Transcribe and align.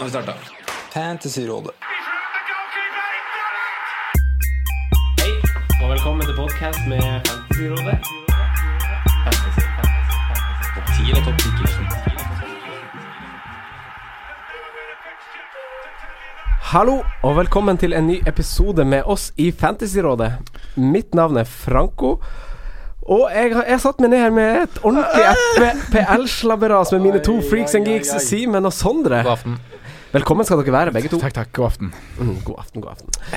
Nå 0.00 0.04
har 0.04 0.08
vi 0.08 0.12
starta. 0.22 0.32
Fantasyrådet. 0.92 1.70
Hei, 5.20 5.32
og 5.82 5.90
velkommen 5.90 6.24
til 6.24 6.36
podcast 6.38 6.78
med 6.88 7.02
Fantasyrådet. 7.28 7.98
Fantasy, 9.24 9.64
fantasy, 9.76 10.12
fantasy. 10.30 10.68
Topp 10.74 10.86
10 10.96 11.10
eller 11.10 11.24
topp 11.24 11.38
10 11.38 11.48
Hallo, 16.72 17.02
og 17.22 17.36
velkommen 17.36 17.76
til 17.76 17.92
en 17.92 18.06
ny 18.06 18.22
episode 18.26 18.84
med 18.84 19.02
oss 19.04 19.32
i 19.36 19.52
Fantasyrådet. 19.52 20.32
Mitt 20.76 21.14
navn 21.14 21.36
er 21.36 21.44
Franco. 21.44 22.22
Og 23.02 23.28
jeg 23.34 23.52
har 23.56 23.64
jeg 23.68 23.80
satt 23.84 24.00
meg 24.00 24.10
ned 24.14 24.24
her 24.24 24.32
med 24.32 24.62
et 24.62 24.80
ordentlig 24.80 25.24
FPL-slabberas 25.90 26.92
med 26.96 27.00
mine 27.04 27.20
to 27.20 27.40
freaks 27.50 27.74
and 27.74 27.84
geeks, 27.84 28.08
Simen 28.24 28.64
og 28.64 28.72
Sondre. 28.72 29.20
God 29.28 29.32
aften. 29.36 29.60
Velkommen 30.10 30.46
skal 30.46 30.58
dere 30.64 30.72
være, 30.74 30.92
begge 30.94 31.10
to. 31.12 31.20
Takk, 31.22 31.34
takk. 31.36 31.50
God 31.54 31.66
aften. 31.68 31.92
Mm, 32.18 32.38
god 32.46 32.56
aften, 32.64 32.82
god 32.82 32.96
aften. 32.96 33.36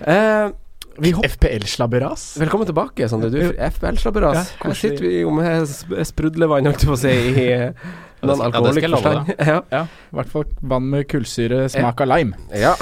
Eh, 0.00 0.46
vi 1.04 1.10
FPL-slabberas? 1.12 2.22
Velkommen 2.40 2.68
tilbake, 2.70 3.04
Sondre. 3.12 3.28
Du 3.34 3.36
er 3.52 3.68
FBL-slabberas. 3.74 4.38
Ja, 4.38 4.44
Her 4.70 4.78
sitter 4.80 5.04
vi 5.04 5.20
jo 5.20 5.30
med 5.36 5.66
sp- 5.68 6.00
sprudlevann, 6.08 6.64
holdt 6.70 6.86
jeg 6.86 6.88
på 6.88 6.96
å 6.96 7.00
si, 7.02 7.12
i 7.12 7.46
eh, 7.52 7.66
noen 7.68 7.76
Ja, 8.22 8.30
love 8.30 8.48
alkoholikforstand. 8.48 9.34
Ja. 9.52 9.58
Ja, 9.74 9.82
i 9.84 10.16
hvert 10.20 10.32
fall 10.32 10.48
vann 10.72 10.88
med 10.94 11.04
kullsyre, 11.12 11.66
smak 11.76 12.00
av 12.06 12.08
lime. 12.14 12.38
ja. 12.56 12.72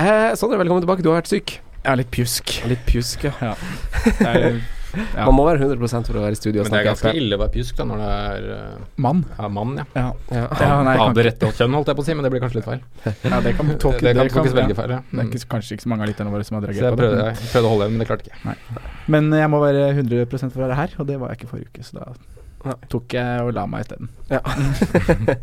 Eh, 0.00 0.30
Sondre, 0.38 0.56
velkommen 0.62 0.84
tilbake. 0.86 1.02
Du 1.04 1.10
har 1.10 1.18
vært 1.18 1.32
syk. 1.34 1.56
Er 1.82 1.98
litt 1.98 2.12
pjusk. 2.14 2.60
Litt 2.70 2.86
pjusk, 2.86 3.26
ja. 3.26 3.34
Ja. 3.42 4.52
Ja. 4.94 5.24
Man 5.28 5.36
må 5.36 5.44
være 5.46 5.62
100% 5.62 6.08
for 6.10 6.18
å 6.18 6.24
være 6.24 6.34
i 6.34 6.38
studio 6.38 6.62
og 6.62 6.68
Men 6.68 6.74
det 6.74 6.80
er 6.80 6.88
ganske 6.88 7.12
ille 7.20 7.36
å 7.36 7.40
være 7.42 7.52
pjusk 7.54 7.78
da 7.78 7.86
når 7.86 8.00
det 8.02 8.08
er, 8.16 8.46
uh, 8.50 8.88
Mann. 9.06 9.22
Ja, 9.38 9.50
mann, 9.52 9.76
ja. 9.78 9.84
Ja. 9.94 10.06
Ja. 10.34 10.46
Ja, 10.60 10.80
nei, 10.86 10.96
Av 11.04 11.14
det 11.16 11.26
rette 11.28 11.52
kjønn, 11.60 11.76
holdt 11.78 11.92
jeg 11.92 11.98
på 12.00 12.04
å 12.04 12.08
si, 12.08 12.16
men 12.18 12.26
det 12.26 12.32
blir 12.34 12.42
kanskje 12.42 12.60
litt 12.60 12.68
feil. 12.68 12.82
ja, 13.06 13.40
det 13.44 13.54
kan 13.58 13.70
tolke 13.76 14.02
det, 14.02 14.14
det 14.16 14.26
kan 14.26 14.34
tolkes 14.40 14.56
veldig 14.58 14.78
feil, 14.80 14.96
ja. 14.96 15.00
Det 15.12 15.22
er 15.22 15.30
ikke, 15.30 15.44
kanskje 15.54 15.78
ikke 15.78 15.86
så 15.86 15.92
mange 15.94 16.06
av 16.06 16.12
lytterne 16.12 16.34
våre 16.34 16.48
som 16.48 16.58
har 16.58 16.66
reagert 16.68 16.96
på 16.96 17.02
prøvde, 17.04 17.22
det. 17.22 17.30
jeg 17.38 17.52
prøvde 17.54 17.70
å 17.70 17.74
holde 17.74 17.86
igjen, 17.86 17.96
men 17.96 18.04
det 18.04 18.10
klarte 18.10 18.28
ikke. 18.28 18.42
Men, 18.48 18.84
men 19.16 19.40
jeg 19.40 19.52
må 19.54 19.62
være 19.62 19.86
100% 19.94 20.54
for 20.54 20.62
å 20.62 20.66
være 20.66 20.80
her, 20.82 20.98
og 20.98 21.10
det 21.10 21.20
var 21.22 21.32
jeg 21.32 21.40
ikke 21.40 21.52
forrige 21.54 21.70
uke, 21.70 21.86
så 21.86 22.00
da 22.00 22.10
Nei. 22.60 22.76
tok 22.92 23.14
jeg 23.16 23.44
og 23.46 23.54
la 23.56 23.64
meg 23.70 23.86
isteden. 23.86 24.10
Ja. 24.28 24.42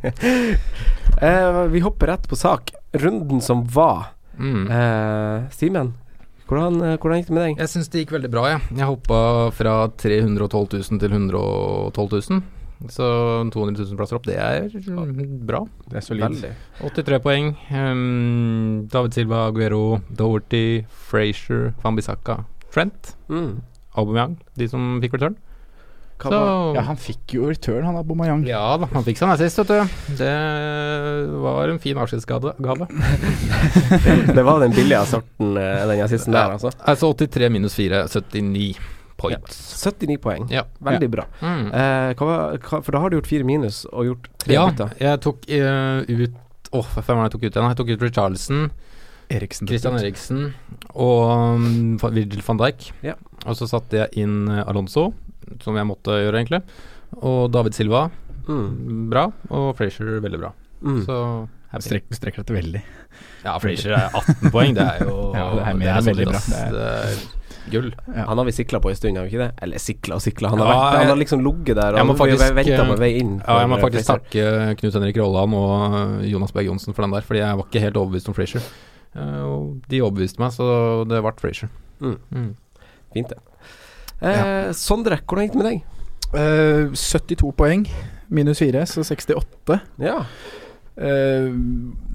eh, 1.28 1.62
vi 1.74 1.82
hopper 1.82 2.12
rett 2.14 2.28
på 2.30 2.38
sak. 2.38 2.76
Runden 2.94 3.42
som 3.42 3.64
var. 3.74 4.12
Mm. 4.38 4.68
Eh, 4.70 5.48
Simen, 5.56 5.96
hvordan, 6.48 6.82
eh, 6.84 6.98
hvordan 6.98 7.20
gikk 7.22 7.28
det 7.32 7.36
med 7.38 7.44
deg? 7.48 7.58
Jeg 7.64 7.72
syns 7.74 7.90
det 7.94 8.02
gikk 8.06 8.14
veldig 8.18 8.32
bra, 8.34 8.44
jeg. 8.54 8.62
Jeg 8.78 8.88
hoppa 8.90 9.20
fra 9.56 9.74
312 10.00 10.78
000 10.92 11.00
til 11.02 11.12
112 11.12 12.30
000. 12.30 12.44
Så 12.94 13.06
200 13.50 13.74
000 13.90 13.98
plasser 13.98 14.20
opp, 14.20 14.28
det 14.30 14.36
er 14.38 14.68
bra. 15.50 15.64
Det 15.90 15.98
er 15.98 16.06
solid. 16.06 16.28
Veldig. 16.28 16.52
83 16.94 17.20
poeng. 17.24 17.48
Um, 17.74 18.84
David 18.94 19.16
Silva, 19.18 19.48
Aguero, 19.50 20.00
Doherty, 20.14 20.84
Frazier, 21.10 21.74
Fambisaka, 21.82 22.44
Trent, 22.72 23.16
Mm. 23.30 23.62
Aubameyang. 23.98 24.36
De 24.56 24.68
som 24.70 25.00
fikk 25.02 25.16
return. 25.18 25.36
Så 26.18 26.74
Ja, 26.76 26.82
han 26.88 26.98
fikk 26.98 27.34
jo 27.38 27.48
return, 27.52 27.86
han 27.86 27.96
Abomayang. 28.00 28.42
Ja 28.50 28.78
da, 28.82 28.88
han 28.94 29.04
fikk 29.06 29.20
sånn 29.20 29.30
assist, 29.36 29.60
vet 29.62 29.68
du. 29.70 30.16
Det 30.18 30.34
var 31.44 31.70
en 31.70 31.80
fin 31.84 31.98
avskjedsgave. 32.02 32.56
det 34.36 34.44
var 34.44 34.60
den 34.64 34.74
billige 34.76 35.04
sorten, 35.06 35.58
eh, 35.58 35.84
den 35.88 36.02
assisten 36.06 36.34
der, 36.34 36.48
Ja. 36.48 36.54
altså. 36.58 36.72
Altså 36.86 37.12
83 37.14 37.50
minus 37.54 37.76
4, 37.78 38.08
79 38.08 38.76
points. 39.18 39.62
79 39.86 40.18
poeng. 40.22 40.48
Ja. 40.54 40.64
Veldig 40.80 41.10
bra. 41.12 41.26
Mm. 41.42 41.68
Eh, 41.74 42.14
hva, 42.18 42.58
hva, 42.58 42.82
for 42.82 42.92
da 42.94 43.00
har 43.04 43.10
du 43.14 43.18
gjort 43.20 43.30
fire 43.30 43.48
minus 43.48 43.86
og 43.92 44.06
gjort 44.12 44.28
tre 44.44 44.54
Ja, 44.58 44.68
bytter. 44.70 44.94
jeg 45.02 45.22
tok 45.26 45.48
uh, 45.50 46.02
ut 46.08 46.44
Åh, 46.76 46.88
hvem 47.00 47.16
var 47.16 47.24
det 47.24 47.28
jeg 47.30 47.32
tok 47.32 47.44
ut 47.46 47.48
igjen? 47.56 47.68
Jeg 47.72 47.78
tok 47.80 47.90
ut 47.94 48.02
Richarlison, 48.04 48.66
Eriksen. 49.32 49.68
Christian 49.70 49.96
Eriksen 49.96 50.42
og 51.00 51.56
um, 51.56 51.96
Virgil 52.12 52.42
van 52.44 52.60
Dijk. 52.60 52.90
Ja. 53.08 53.14
Og 53.48 53.56
så 53.56 53.68
satte 53.72 53.96
jeg 54.02 54.10
inn 54.26 54.50
eh, 54.52 54.66
Alonso, 54.68 55.14
som 55.64 55.76
jeg 55.80 55.88
måtte 55.90 56.18
gjøre, 56.22 56.42
egentlig. 56.44 56.62
Og 57.22 57.52
David 57.52 57.74
Silva, 57.78 58.10
Mm. 58.48 59.10
bra. 59.12 59.26
Og 59.52 59.74
Frazier, 59.76 60.22
veldig 60.24 60.40
bra. 60.40 60.54
Mm. 60.82 61.02
Så 61.06 61.16
happy. 61.72 61.84
Strek, 61.84 62.06
strekker 62.16 62.44
dette 62.46 62.56
veldig. 62.56 62.82
Ja, 63.44 63.58
Frazier 63.60 63.92
er 63.98 64.10
18 64.16 64.52
poeng. 64.54 64.74
Det 64.78 64.86
er 64.86 65.02
jo 65.04 65.16
Ja, 65.36 65.50
det 65.52 65.66
er 65.68 65.82
det 65.82 65.90
er 65.92 66.06
veldig 66.06 66.28
bra. 66.30 66.40
Det 66.48 66.86
er- 66.88 67.26
gull. 67.70 67.90
Ja. 68.16 68.24
Han 68.30 68.38
har 68.40 68.46
vi 68.48 68.52
sikla 68.56 68.80
på 68.80 68.88
en 68.90 68.96
stund, 68.96 69.18
har 69.20 69.26
vi 69.28 69.34
ikke 69.34 69.42
det? 69.44 69.50
Eller 69.62 69.78
sikla 69.84 70.16
og 70.16 70.22
sikla. 70.24 70.50
Han, 70.54 70.60
har 70.64 70.68
Ja, 70.72 71.00
han 71.02 71.08
har 71.12 71.18
liksom 71.20 71.42
ligget 71.44 71.76
der 71.76 71.98
og 72.00 72.08
venta 72.56 72.86
på 72.88 72.98
vei 72.98 73.10
inn. 73.20 73.42
Ja, 73.46 73.58
jeg 73.60 73.68
må 73.74 73.80
faktisk 73.82 74.08
takke 74.08 74.76
Knut 74.80 74.94
Henrik 74.96 75.18
Rolland 75.20 75.54
og 75.54 76.24
Jonas 76.24 76.54
Berg 76.56 76.70
Johnsen 76.70 76.96
for 76.96 77.04
den 77.04 77.12
der, 77.12 77.22
fordi 77.28 77.40
jeg 77.44 77.58
var 77.60 77.66
ikke 77.68 77.82
helt 77.84 77.98
overbevist 78.00 78.30
om 78.32 78.34
Frazier. 78.38 78.64
Eh, 79.18 79.42
og 79.44 79.82
de 79.90 80.00
overbeviste 80.00 80.40
meg, 80.40 80.52
så 80.56 81.04
det 81.10 81.20
ble 81.22 81.34
Frazier. 81.42 81.70
Mm. 82.00 82.16
Mm. 82.32 82.56
Fint, 83.14 83.28
det. 83.36 83.38
Eh, 84.22 84.70
Sondre, 84.78 85.20
hvordan 85.24 85.48
gikk 85.48 85.56
det 85.56 85.62
med 85.62 85.70
deg? 85.70 85.82
Eh, 86.38 86.96
72 86.98 87.52
poeng, 87.58 87.86
minus 88.34 88.62
4, 88.64 88.86
så 88.90 89.06
68. 89.06 89.80
Ja. 90.02 90.20
Eh, 90.98 91.50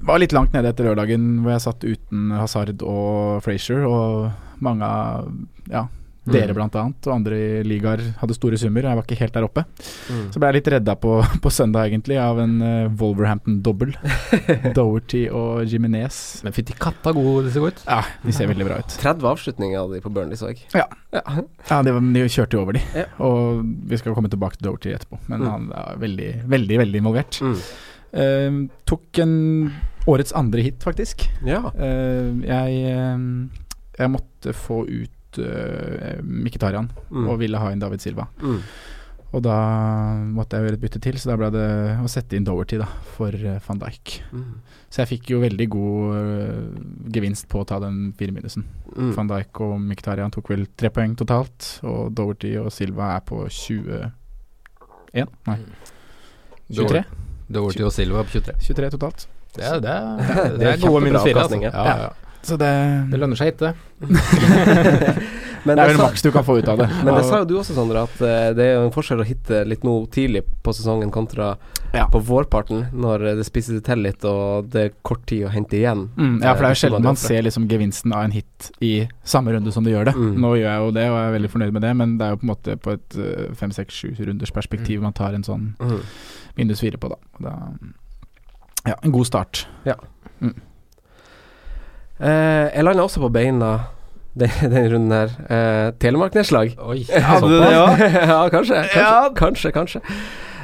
var 0.03 0.19
litt 0.19 0.35
langt 0.35 0.53
nede 0.55 0.73
etter 0.73 0.89
lørdagen 0.89 1.39
hvor 1.41 1.53
jeg 1.53 1.63
satt 1.63 1.85
uten 1.87 2.33
Hazard 2.35 2.83
og 2.83 3.39
Frazier, 3.45 3.85
og 3.87 4.31
mange 4.63 4.83
av 4.87 5.29
ja, 5.71 5.85
dere 6.25 6.53
Mm. 6.53 6.55
blant 6.55 6.75
annet, 6.79 7.07
og 7.07 7.13
andre 7.13 7.35
i 7.35 7.63
ligaer 7.67 7.99
hadde 8.21 8.35
store 8.37 8.57
summer. 8.57 8.81
Jeg 8.87 8.95
var 8.95 9.03
ikke 9.03 9.17
helt 9.19 9.33
der 9.33 9.43
oppe. 9.43 9.65
Mm. 10.07 10.31
Så 10.31 10.39
ble 10.39 10.47
jeg 10.51 10.55
litt 10.61 10.69
redda 10.71 10.95
på, 10.95 11.17
på 11.43 11.51
søndag, 11.51 11.89
egentlig, 11.91 12.17
av 12.21 12.39
en 12.39 12.53
uh, 12.61 12.89
Wolverhampton-dobbel. 13.01 13.91
Doherty 14.77 15.25
og 15.35 15.65
Jiminez. 15.67 16.41
Men 16.45 16.55
fytti 16.55 16.75
katta 16.79 17.11
gode 17.15 17.47
disse 17.49 17.59
ser 17.59 17.67
ut. 17.73 17.83
Ja, 17.87 18.01
de 18.23 18.31
ser 18.35 18.47
veldig 18.51 18.67
bra 18.69 18.79
ut. 18.79 18.95
30 19.03 19.27
avslutninger 19.33 19.79
av 19.81 19.91
de 19.93 19.99
på 20.05 20.11
Burnley, 20.15 20.39
så 20.39 20.51
jeg. 20.53 20.63
Ja. 20.73 20.85
ja. 21.11 21.23
Ja, 21.69 21.81
de, 21.83 21.95
de 22.15 22.25
kjørte 22.31 22.55
jo 22.57 22.63
over 22.63 22.77
de. 22.77 22.83
Ja. 22.95 23.07
Og 23.23 23.63
vi 23.91 23.99
skal 23.99 24.15
komme 24.15 24.31
tilbake 24.31 24.57
til 24.59 24.69
Doherty 24.69 24.93
etterpå, 24.95 25.19
men 25.27 25.43
Mm. 25.43 25.49
han 25.51 25.65
er 25.75 25.97
veldig, 25.99 26.29
veldig, 26.47 26.77
veldig 26.85 26.99
involvert. 27.03 27.41
Mm. 27.43 27.57
Uh, 28.13 28.57
tok 28.87 29.19
en 29.23 29.33
årets 30.07 30.31
andre 30.37 30.61
hit, 30.63 30.79
faktisk. 30.83 31.25
Ja. 31.47 31.59
Uh, 31.75 32.39
jeg, 32.45 32.79
eh, 32.93 33.27
jeg 33.99 34.11
måtte 34.13 34.53
få 34.55 34.83
ut 34.87 35.11
uh, 35.41 36.19
Mkhitaryan 36.23 36.89
Mm. 37.13 37.27
og 37.29 37.39
ville 37.39 37.57
ha 37.61 37.71
inn 37.71 37.79
David 37.81 38.01
Silva. 38.01 38.27
Mm. 38.41 38.59
Og 39.33 39.41
da 39.41 39.53
måtte 40.29 40.57
jeg 40.59 40.67
gjøre 40.67 40.77
et 40.77 40.81
bytte 40.83 40.99
til, 41.01 41.15
så 41.17 41.31
da 41.31 41.35
ble 41.41 41.47
det 41.55 41.65
å 42.05 42.09
sette 42.11 42.37
inn 42.37 42.43
Doverty 42.45 42.77
da, 42.77 42.85
for 43.15 43.33
eh, 43.33 43.55
van 43.65 43.79
Dijk. 43.81 44.11
Mm. 44.29 44.43
Så 44.93 45.01
jeg 45.01 45.09
fikk 45.09 45.31
jo 45.33 45.39
veldig 45.41 45.65
god 45.73 46.17
eh, 46.19 46.59
gevinst 47.15 47.47
på 47.49 47.63
å 47.63 47.65
ta 47.65 47.79
den 47.81 48.11
fireminusen. 48.19 48.61
Mm. 48.93 49.09
Van 49.17 49.31
Dijk 49.31 49.61
og 49.65 49.73
Mkhitaryan 49.87 50.29
tok 50.35 50.51
vel 50.53 50.67
tre 50.77 50.91
poeng 50.93 51.15
totalt, 51.17 51.79
og 51.81 52.13
Doverty 52.13 52.53
og 52.61 52.69
Silva 52.75 53.15
er 53.15 53.25
på 53.25 53.41
21 53.49 54.11
Nei, 55.13 55.57
23? 56.69 57.01
Doherty 57.53 57.83
og 57.85 57.93
Silva 57.93 58.21
på 58.25 58.37
23. 58.37 58.55
23 58.69 58.91
totalt. 58.99 59.25
Det 59.53 59.65
er, 59.65 59.81
det 59.81 59.89
er, 59.93 60.13
Det 60.17 60.57
det 60.61 60.69
er 60.75 60.79
gode 60.81 61.01
kjempebra 61.01 61.09
minus 61.09 61.25
4. 61.25 61.41
Altså. 61.41 61.59
Ja, 61.65 61.97
ja. 62.05 62.13
Så 62.43 62.57
det, 62.59 62.71
Det 63.11 63.19
lønner 63.21 63.39
seg 63.39 63.53
ikke. 63.53 63.73
Men, 65.63 65.77
det 65.77 65.79
det 65.79 65.83
er 65.83 65.93
vel 65.93 66.01
maks 66.01 66.23
du 66.25 66.27
kan 66.35 66.43
få 66.43 66.57
ut 66.59 66.67
av 66.67 66.81
det. 66.81 66.89
men 67.05 67.15
det 67.15 67.21
sa 67.23 67.37
jo 67.39 67.45
du 67.47 67.53
også, 67.55 67.71
Sondre, 67.77 68.01
at 68.03 68.19
eh, 68.19 68.49
det 68.57 68.65
er 68.65 68.73
jo 68.75 68.81
en 68.89 68.91
forskjell 68.91 69.21
å 69.23 69.27
hitte 69.27 69.61
litt 69.63 69.85
nå 69.87 69.93
tidlig 70.11 70.41
på 70.63 70.73
sesongen 70.75 71.11
kontra 71.13 71.53
Ja. 71.93 72.07
på 72.11 72.19
vårparten, 72.25 72.87
når 72.91 73.23
det 73.37 73.45
spisser 73.47 73.77
seg 73.77 73.85
til 73.85 74.01
litt 74.03 74.25
og 74.27 74.67
det 74.73 74.81
er 74.87 74.91
kort 75.05 75.23
tid 75.29 75.45
å 75.47 75.51
hente 75.53 75.77
igjen. 75.77 76.07
Mm, 76.17 76.39
ja, 76.43 76.51
for 76.57 76.65
det 76.65 76.71
er 76.71 76.73
jo 76.73 76.73
Eh, 76.73 76.81
sjelden 76.81 77.05
man 77.05 77.15
er 77.15 77.21
ser 77.21 77.45
liksom 77.45 77.67
gevinsten 77.69 78.15
av 78.17 78.25
en 78.25 78.33
hit 78.35 78.71
i 78.81 78.91
samme 79.23 79.53
runde 79.53 79.71
som 79.71 79.85
du 79.85 79.91
gjør 79.93 80.09
det. 80.09 80.15
Mm. 80.17 80.33
Nå 80.41 80.55
gjør 80.57 80.67
jeg 80.67 80.81
jo 80.83 80.91
det, 80.97 81.05
og 81.13 81.17
jeg 81.19 81.29
er 81.29 81.35
veldig 81.37 81.51
fornøyd 81.55 81.77
med 81.77 81.85
det, 81.87 81.93
men 82.01 82.17
det 82.17 82.25
er 82.27 82.33
jo 82.35 82.41
på 82.41 82.47
en 82.49 82.51
måte 82.51 82.75
på 82.81 82.95
et 82.97 83.19
uh, 83.21 83.53
fem, 83.55 83.71
seks, 83.71 84.01
sju 84.03 84.11
runders 84.25 84.51
perspektiv 84.51 85.05
man 85.05 85.13
tar 85.15 85.37
en 85.37 85.45
sånn 85.47 85.75
Mm. 85.79 85.99
minus 86.57 86.81
fire 86.83 86.97
på, 86.99 87.13
da. 87.13 87.15
Da 87.39 87.55
ja, 88.89 88.97
en 89.01 89.13
god 89.15 89.29
start. 89.29 89.67
Eh, 92.21 92.69
jeg 92.75 92.83
landa 92.85 93.03
også 93.07 93.19
på 93.23 93.29
beina 93.33 93.69
den, 94.37 94.49
den 94.73 94.91
runden 94.93 95.11
her. 95.15 95.29
Eh, 95.49 95.91
Telemark-nedslag. 96.01 96.67
Hadde 96.77 97.47
du 97.53 97.57
det 97.59 97.73
òg? 97.77 97.99
ja, 98.33 98.39
kanskje. 98.53 98.83
Kanskje, 98.93 99.33
kanskje. 99.39 99.69
kanskje. 99.77 99.99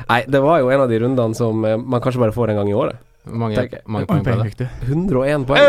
Nei, 0.09 0.23
det 0.25 0.39
var 0.41 0.57
jo 0.63 0.71
en 0.73 0.81
av 0.85 0.89
de 0.89 0.97
rundene 1.03 1.35
som 1.37 1.65
eh, 1.65 1.77
man 1.77 2.01
kanskje 2.01 2.21
bare 2.23 2.33
får 2.35 2.47
en 2.53 2.59
gang 2.63 2.69
i 2.71 2.77
året. 2.77 2.97
Hvor 3.29 3.37
mange, 3.43 3.55
mange 3.85 4.05
poeng 4.09 4.23
poeng 4.23 4.25
mange 4.25 4.25
ble 4.25 4.33
poeng 4.33 4.41
det? 4.41 4.49
fikk 4.49 4.59
du? 4.59 4.65
101 4.89 5.45
poeng. 5.49 5.63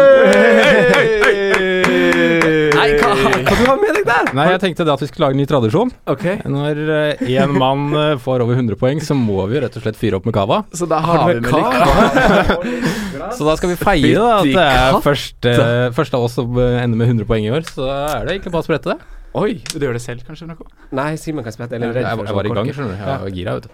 Nei, 2.81 2.97
hva, 2.99 3.11
hva 3.44 3.56
du 3.59 3.65
har 3.69 3.81
med 3.82 3.94
deg 3.99 4.06
der? 4.09 4.31
Nei, 4.37 4.47
jeg 4.55 4.62
tenkte 4.65 4.87
det 4.88 4.94
at 4.94 5.05
vi 5.05 5.09
skulle 5.11 5.27
lage 5.29 5.37
en 5.37 5.43
ny 5.43 5.47
tradisjon. 5.50 5.93
Okay. 6.11 6.41
Når 6.49 6.81
én 7.29 7.55
mann 7.61 7.87
eh, 8.00 8.15
får 8.23 8.44
over 8.47 8.56
100 8.59 8.79
poeng, 8.81 9.03
så 9.05 9.17
må 9.19 9.44
vi 9.50 9.61
rett 9.62 9.77
og 9.77 9.85
slett 9.85 9.99
fyre 10.00 10.21
opp 10.21 10.29
med 10.29 10.37
cava. 10.37 10.62
så 10.73 10.88
da 10.91 11.00
Har 11.05 11.25
har 11.25 11.35
vi 11.35 11.41
med 11.41 11.50
kava. 11.50 12.99
Så 13.37 13.44
da 13.47 13.53
skal 13.59 13.71
vi 13.71 13.77
feire 13.79 14.17
da 14.17 14.29
at 14.41 14.49
det 14.49 14.62
er 14.65 14.97
første, 15.05 15.53
første 15.94 16.17
av 16.19 16.25
oss 16.27 16.35
som 16.38 16.56
eh, 16.59 16.81
ender 16.82 16.99
med 16.99 17.12
100 17.12 17.29
poeng 17.29 17.44
i 17.47 17.53
år. 17.53 17.67
Så 17.69 17.85
er 17.87 18.25
det 18.27 18.35
egentlig 18.38 18.55
bare 18.56 18.65
å 18.65 18.67
sprette 18.67 18.94
det. 18.94 19.19
Oi. 19.31 19.61
Du 19.71 19.79
gjør 19.85 19.94
det 19.94 20.00
selv, 20.03 20.25
kanskje? 20.27 20.49
Noe? 20.50 20.65
Nei, 20.99 21.12
Simen 21.21 21.44
kan 21.47 21.55
sprette. 21.55 21.79
Jeg 21.79 21.87
er 21.87 22.00
Jeg, 22.00 22.19
jeg, 22.27 22.35
var 22.35 22.47
i 22.49 22.55
gang, 22.56 22.71
skjønner 22.75 22.97
du. 22.97 22.99
Jeg 22.99 23.21
var 23.23 23.35
gira, 23.37 23.53
vet 23.55 23.69
du. 23.69 23.71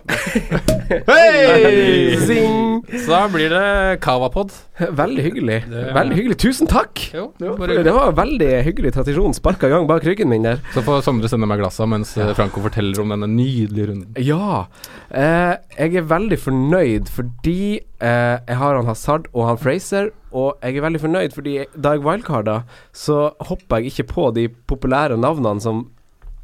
Hei! 1.09 2.19
Zing! 2.29 2.83
Så 2.93 3.07
da 3.09 3.21
blir 3.33 3.55
det 3.55 3.63
Kavapod. 4.05 4.53
Veldig 4.99 5.25
hyggelig. 5.25 5.57
Det- 5.71 5.87
Veldig 5.97 6.19
hyggelig. 6.19 6.37
Tusen 6.45 6.69
takk! 6.69 7.07
Jo, 7.17 7.31
Det 7.41 7.55
var, 7.57 7.73
det 7.89 7.95
var 7.97 8.13
veldig 8.19 8.51
hyggelig 8.69 8.93
tradisjon. 8.99 9.33
Sparka 9.39 9.71
i 9.71 9.73
gang 9.73 9.89
bak 9.89 10.05
ryggen 10.05 10.29
min 10.29 10.45
der. 10.45 10.61
Så 10.77 10.85
får 10.85 11.01
Sondre 11.09 11.33
sende 11.33 11.49
meg 11.49 11.63
glassa 11.65 11.89
mens 11.89 12.13
ja. 12.21 12.29
Franco 12.37 12.61
forteller 12.61 13.01
om 13.01 13.17
denne 13.17 13.31
nydelige 13.33 13.89
runden. 13.95 14.13
Ja. 14.21 14.67
Eh, 15.09 15.57
jeg 15.81 16.03
er 16.03 16.09
veldig 16.13 16.39
fornøyd 16.45 17.09
fordi 17.17 17.59
eh, 17.81 18.37
jeg 18.45 18.61
har 18.61 18.77
han 18.77 18.93
Hazard 18.93 19.33
og 19.33 19.49
han 19.49 19.57
Fraser. 19.65 20.13
Og 20.37 20.61
jeg 20.61 20.77
er 20.77 20.85
veldig 20.85 21.03
fornøyd 21.03 21.37
fordi 21.37 21.59
da 21.73 21.95
jeg 21.95 22.05
wildcarda, 22.05 22.61
så 22.93 23.31
hoppa 23.49 23.81
jeg 23.81 23.93
ikke 23.95 24.11
på 24.13 24.31
de 24.37 24.49
populære 24.69 25.19
navnene 25.21 25.63
som 25.65 25.87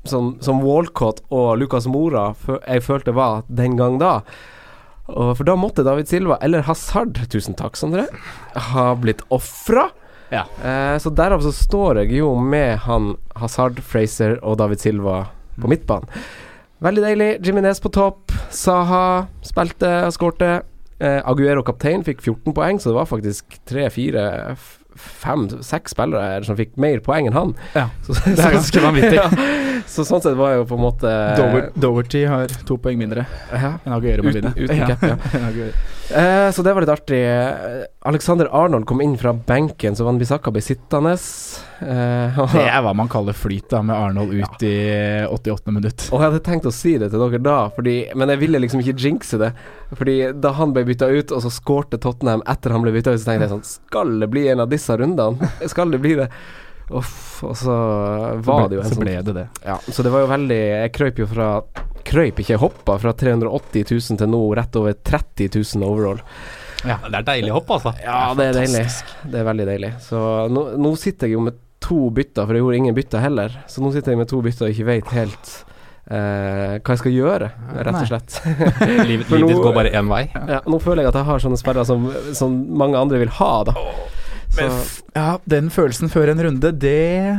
som, 0.03 0.33
som 0.43 0.59
Walcott 0.67 1.21
og 1.31 1.61
Lucas 1.61 1.85
Mora 1.87 2.33
jeg 2.49 2.83
følte 2.83 3.13
var 3.15 3.45
den 3.47 3.77
gang 3.79 4.01
da. 4.01 4.17
Og 5.13 5.37
for 5.39 5.47
da 5.47 5.55
måtte 5.59 5.85
David 5.87 6.09
Silva, 6.11 6.39
eller 6.43 6.65
Hazard, 6.67 7.19
tusen 7.31 7.55
takk, 7.59 7.77
Sondre, 7.79 8.07
ha 8.71 8.87
blitt 8.99 9.23
ofra. 9.35 9.89
Ja. 10.33 10.47
Eh, 10.65 10.97
så 11.03 11.13
derav 11.13 11.43
så 11.45 11.53
står 11.53 12.03
jeg 12.03 12.17
jo 12.23 12.33
med 12.39 12.81
han 12.87 13.13
Hazard, 13.39 13.83
Fraser 13.85 14.39
og 14.41 14.59
David 14.63 14.83
Silva 14.83 15.27
på 15.61 15.71
midtbanen. 15.71 16.09
Veldig 16.83 17.03
deilig. 17.05 17.31
Jiminez 17.47 17.79
på 17.83 17.93
topp. 17.95 18.33
Saha 18.51 19.29
spilte 19.47 19.91
og 20.09 20.15
skårte. 20.17 20.51
Eh, 21.03 21.19
Aguero 21.27 21.65
kaptein 21.67 22.05
fikk 22.07 22.21
14 22.23 22.55
poeng, 22.55 22.79
så 22.79 22.93
det 22.93 22.99
var 23.01 23.09
faktisk 23.11 23.57
tre, 23.67 23.89
fire, 23.91 24.23
f- 24.55 24.79
fem, 25.23 25.49
seks 25.65 25.95
spillere 25.97 26.45
som 26.47 26.55
fikk 26.59 26.77
mer 26.79 27.01
poeng 27.03 27.27
enn 27.27 27.35
han. 27.35 27.55
Ja. 27.75 27.89
Så, 28.07 28.15
Det 28.29 28.39
er 28.39 28.55
ganske 28.59 28.83
vanvittig. 28.85 29.19
ja. 29.23 29.29
Så 29.93 30.05
sånn 30.09 30.23
sett 30.25 30.37
var 30.39 30.55
jeg 30.55 30.63
jo 30.63 30.69
på 30.71 30.77
en 30.79 30.85
måte 30.87 31.11
Dover, 31.37 31.67
Doverty 31.77 32.23
har 32.31 32.53
to 32.69 32.79
poeng 32.81 32.97
mindre 33.01 33.27
ja. 33.53 33.75
enn 33.85 33.93
Aguero 33.93 34.25
må 34.25 34.33
Uten- 34.33 34.55
uten 34.57 34.87
cap, 34.89 35.03
ja. 35.05 35.17
uh, 36.17 36.49
så 36.55 36.65
det 36.65 36.73
var 36.73 36.85
litt 36.85 36.93
artig. 36.93 37.19
Eh, 37.21 37.83
Alexander 38.09 38.49
Arnold 38.57 38.87
kom 38.89 39.03
inn 39.05 39.19
fra 39.21 39.35
benken, 39.37 39.97
så 39.97 40.07
Van 40.09 40.17
Bissaka 40.21 40.53
ble 40.55 40.63
sittende. 40.65 41.13
Uh, 41.83 42.41
Det 42.55 42.65
er 42.65 42.81
hva 42.85 42.95
man 42.97 43.11
kaller 43.13 43.37
flyt, 43.37 43.69
da, 43.73 43.83
med 43.85 43.97
Arnold 43.97 44.33
ut 44.33 44.65
i 44.65 44.73
88. 45.29 45.75
minutt. 45.77 46.09
og 46.11 46.19
jeg 46.23 46.27
hadde 46.31 46.43
tenkt 46.49 46.71
å 46.71 46.75
si 46.75 46.97
det 47.03 47.11
til 47.13 47.23
dere 47.27 47.43
da, 47.45 47.59
fordi, 47.77 47.97
men 48.17 48.33
jeg 48.33 48.43
ville 48.47 48.63
liksom 48.65 48.81
ikke 48.83 48.97
jinxe 49.05 49.41
det. 49.43 49.53
Fordi 49.93 50.17
da 50.41 50.55
han 50.57 50.73
ble 50.73 50.87
bytta 50.89 51.11
ut, 51.13 51.37
og 51.37 51.45
så 51.45 51.53
skårte 51.53 52.01
Tottenham 52.01 52.45
etter 52.49 52.73
han 52.73 52.85
ble 52.87 52.95
bytta 52.97 53.13
ut, 53.13 53.21
så 53.21 53.29
tenkte 53.29 53.49
jeg 53.51 53.55
sånn 53.59 53.67
Skal 53.77 54.17
det 54.25 54.31
bli 54.33 54.47
en 54.55 54.65
av 54.65 54.73
disse 54.73 54.97
rundene? 54.97 55.53
Skal 55.69 55.93
det 55.93 56.01
bli 56.01 56.17
det? 56.25 56.31
Uff, 56.99 57.43
og 57.47 57.57
så 57.59 57.75
var 58.45 58.69
det 58.71 58.79
jo 58.79 58.83
en 58.83 58.91
så 58.91 58.97
sånn 58.97 59.05
ble 59.05 59.15
det 59.27 59.35
det. 59.37 59.47
Ja, 59.67 59.79
så 59.89 60.05
det 60.05 60.13
var 60.15 60.25
jo 60.25 60.29
veldig 60.31 60.59
Jeg 60.59 60.93
krøyp 60.95 61.23
jo 61.23 61.29
fra 61.31 61.49
Krøyp, 62.07 62.41
ikke 62.43 62.59
hoppa, 62.59 62.97
fra 62.99 63.13
380 63.15 63.87
000 63.89 64.19
til 64.21 64.31
nå 64.31 64.41
rett 64.59 64.77
over 64.81 64.97
30 65.07 65.49
000 65.55 65.87
overall. 65.87 66.23
Det 66.83 67.15
er 67.15 67.27
deilig 67.27 67.53
hopp, 67.55 67.71
altså. 67.77 67.93
Ja, 68.03 68.33
det 68.35 68.49
er 68.51 68.57
deilig. 68.59 68.87
Det 69.31 69.39
er 69.39 69.47
veldig 69.47 69.67
deilig. 69.69 69.93
Så 70.03 70.23
nå, 70.51 70.65
nå 70.83 70.95
sitter 70.99 71.31
jeg 71.31 71.37
jo 71.37 71.45
med 71.47 71.61
to 71.83 72.09
bytter, 72.15 72.47
for 72.47 72.57
jeg 72.59 72.65
gjorde 72.65 72.81
ingen 72.81 72.97
bytter 72.97 73.23
heller. 73.23 73.55
Så 73.71 73.85
nå 73.85 73.93
sitter 73.95 74.15
jeg 74.15 74.23
med 74.23 74.31
to 74.31 74.41
bytter 74.45 74.67
og 74.67 74.75
ikke 74.75 74.89
vet 74.89 75.13
helt 75.15 75.53
eh, 76.11 76.75
hva 76.79 76.97
jeg 76.97 77.03
skal 77.05 77.15
gjøre, 77.17 77.51
rett 77.79 78.01
og 78.01 78.11
slett. 78.11 78.41
Livet, 79.11 79.31
livet 79.31 79.55
ditt 79.55 79.63
går 79.63 79.77
bare 79.79 79.95
én 79.95 80.11
vei. 80.11 80.25
ja, 80.35 80.59
nå 80.67 80.83
føler 80.83 81.05
jeg 81.07 81.13
at 81.13 81.21
jeg 81.23 81.31
har 81.31 81.47
sånne 81.47 81.61
sperrer 81.61 81.87
som, 81.89 82.11
som 82.37 82.59
mange 82.83 82.99
andre 82.99 83.23
vil 83.23 83.33
ha, 83.39 83.53
da. 83.71 83.77
Så, 84.53 85.03
ja, 85.17 85.39
den 85.49 85.71
følelsen 85.73 86.11
før 86.13 86.29
en 86.33 86.43
runde, 86.45 86.73
det 86.77 87.39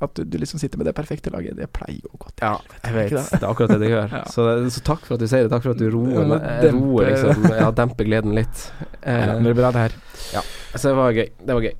At 0.00 0.14
du, 0.16 0.24
du 0.24 0.38
liksom 0.40 0.58
sitter 0.58 0.80
med 0.80 0.86
det 0.88 0.94
perfekte 0.96 1.28
laget, 1.30 1.58
det 1.60 1.66
pleier 1.76 2.00
jo 2.00 2.16
godt. 2.18 2.40
ja, 2.40 2.54
jeg 2.86 2.94
vet. 2.94 3.10
Det. 3.12 3.24
Det 3.34 3.42
er 3.42 3.50
akkurat 3.50 3.74
det 3.74 3.80
det 3.82 3.90
gjør. 3.92 4.12
Ja. 4.18 4.22
Så, 4.32 4.46
så 4.72 4.80
takk 4.86 5.02
for 5.04 5.14
at 5.18 5.20
du 5.20 5.26
sier 5.28 5.44
det. 5.44 5.50
Takk 5.52 5.66
for 5.66 5.74
at 5.76 5.82
du 5.82 5.90
roer, 5.92 6.14
Ja, 6.16 6.24
meg- 6.30 6.46
eh, 6.46 6.62
dempe- 6.64 6.86
roer 6.86 7.10
liksom, 7.10 7.44
ja, 7.62 7.68
demper 7.82 8.08
gleden 8.08 8.32
litt. 8.38 8.62
Ja, 8.80 8.86
Eh, 9.00 9.26
det 9.34 9.42
blir 9.44 9.54
bra, 9.60 9.70
det 9.76 9.82
her. 9.86 9.94
Ja. 10.34 10.42
Så 10.74 10.88
det 10.90 10.96
var 10.98 11.12
gøy. 11.16 11.28
Det 11.44 11.54
var 11.58 11.64
gøy. 11.68 11.74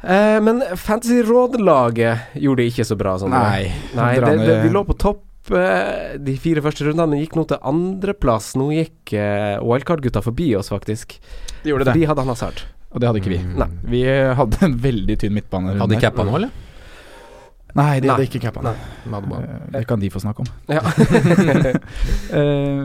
Eh, 0.00 0.38
men 0.44 0.62
Fantasy 0.80 1.20
Råd-laget 1.28 2.32
gjorde 2.40 2.62
det 2.64 2.70
ikke 2.72 2.84
så 2.88 2.96
bra. 3.00 3.14
Sånn, 3.20 3.32
Nei. 3.36 3.68
Nei 3.96 4.14
det, 4.24 4.34
det, 4.40 4.56
vi 4.64 4.72
lå 4.72 4.82
på 4.88 4.96
topp 5.00 5.52
eh, 5.56 6.16
de 6.20 6.34
fire 6.40 6.64
første 6.64 6.84
rundene, 6.88 7.10
men 7.12 7.20
gikk 7.24 7.36
nå 7.36 7.44
til 7.52 7.60
andreplass. 7.60 8.54
Nå 8.60 8.70
gikk 8.72 9.12
eh, 9.20 9.60
Wildcard-gutta 9.60 10.24
forbi 10.24 10.50
oss, 10.56 10.72
faktisk. 10.72 11.18
De 11.64 11.74
gjorde 11.74 11.90
det. 11.92 11.96
De 12.00 12.06
hadde 12.08 12.24
han 12.24 12.32
Hazard. 12.32 12.64
Og 12.90 13.00
det 13.00 13.06
hadde 13.06 13.20
ikke 13.22 13.30
vi. 13.36 13.38
Mm. 13.44 13.54
Nei. 13.60 13.68
Vi 13.92 14.02
hadde 14.34 14.64
en 14.66 14.74
veldig 14.82 15.16
tynn 15.22 15.34
midtbane. 15.36 15.76
Hadde 15.78 15.94
de 15.94 16.00
cappa 16.02 16.24
nå, 16.26 16.34
eller? 16.40 16.50
Nei, 17.78 18.00
de 18.02 18.08
hadde 18.10 18.24
ikke 18.26 18.40
cappa. 18.42 18.72
Eh, 18.72 19.44
Det 19.76 19.84
kan 19.86 20.00
de 20.02 20.08
få 20.10 20.18
snakke 20.24 20.42
om. 20.42 20.48
Ja. 20.66 20.82
Eh, 22.30 22.84